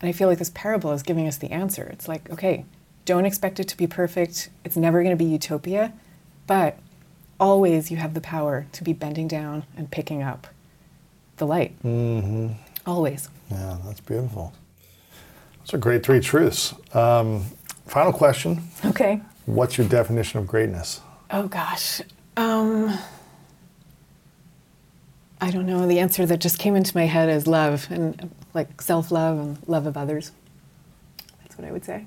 and 0.00 0.08
i 0.08 0.12
feel 0.12 0.28
like 0.28 0.38
this 0.38 0.50
parable 0.50 0.92
is 0.92 1.02
giving 1.02 1.26
us 1.26 1.36
the 1.38 1.50
answer 1.50 1.84
it's 1.92 2.08
like 2.08 2.30
okay 2.30 2.64
don't 3.04 3.24
expect 3.24 3.58
it 3.60 3.64
to 3.64 3.76
be 3.76 3.86
perfect 3.86 4.50
it's 4.64 4.76
never 4.76 5.02
going 5.02 5.16
to 5.16 5.24
be 5.24 5.30
utopia 5.30 5.92
but 6.46 6.78
always 7.38 7.90
you 7.90 7.96
have 7.96 8.14
the 8.14 8.20
power 8.20 8.66
to 8.72 8.84
be 8.84 8.92
bending 8.92 9.28
down 9.28 9.64
and 9.76 9.90
picking 9.90 10.22
up 10.22 10.46
the 11.36 11.46
light 11.46 11.74
mm-hmm. 11.82 12.48
always 12.86 13.28
Yeah, 13.50 13.78
that's 13.84 14.00
beautiful. 14.00 14.52
Those 15.60 15.74
are 15.74 15.78
great 15.78 16.04
three 16.04 16.20
truths. 16.20 16.74
Um, 16.94 17.44
final 17.86 18.12
question 18.12 18.62
okay 18.84 19.20
What's 19.46 19.76
your 19.78 19.88
definition 19.88 20.38
of 20.38 20.46
greatness? 20.46 21.00
Oh 21.30 21.48
gosh. 21.48 22.00
Um, 22.36 22.96
I 25.40 25.50
don't 25.50 25.66
know. 25.66 25.86
The 25.86 25.98
answer 25.98 26.24
that 26.26 26.40
just 26.40 26.58
came 26.58 26.76
into 26.76 26.96
my 26.96 27.06
head 27.06 27.28
is 27.28 27.46
love 27.46 27.88
and 27.90 28.30
like 28.54 28.80
self 28.82 29.10
love 29.10 29.38
and 29.38 29.58
love 29.68 29.86
of 29.86 29.96
others. 29.96 30.32
That's 31.42 31.56
what 31.56 31.66
I 31.66 31.72
would 31.72 31.84
say. 31.84 32.06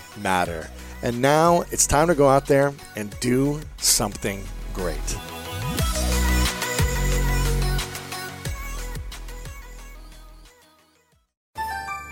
matter. 0.17 0.69
And 1.03 1.21
now 1.21 1.61
it's 1.71 1.87
time 1.87 2.07
to 2.07 2.15
go 2.15 2.27
out 2.29 2.45
there 2.45 2.73
and 2.95 3.17
do 3.19 3.59
something 3.77 4.43
great. 4.73 5.17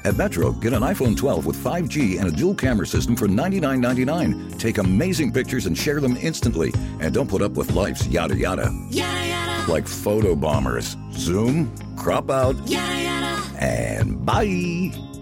At 0.05 0.15
Metro, 0.15 0.53
get 0.53 0.71
an 0.73 0.81
iPhone 0.81 1.15
12 1.17 1.45
with 1.45 1.57
5G 1.57 2.19
and 2.19 2.29
a 2.29 2.31
dual 2.31 2.55
camera 2.55 2.87
system 2.87 3.15
for 3.17 3.27
$99.99. 3.27 4.57
Take 4.57 4.77
amazing 4.77 5.33
pictures 5.33 5.65
and 5.65 5.77
share 5.77 5.99
them 5.99 6.15
instantly. 6.17 6.73
And 7.01 7.13
don't 7.13 7.29
put 7.29 7.41
up 7.41 7.51
with 7.51 7.73
life's 7.73 8.07
yada 8.07 8.35
yada. 8.35 8.71
Yada 8.89 9.27
yada. 9.27 9.71
Like 9.71 9.87
photo 9.87 10.35
bombers. 10.35 10.95
Zoom, 11.11 11.75
crop 11.97 12.31
out, 12.31 12.55
Yada 12.67 13.01
yada. 13.03 13.41
and 13.59 14.25
bye. 14.25 14.91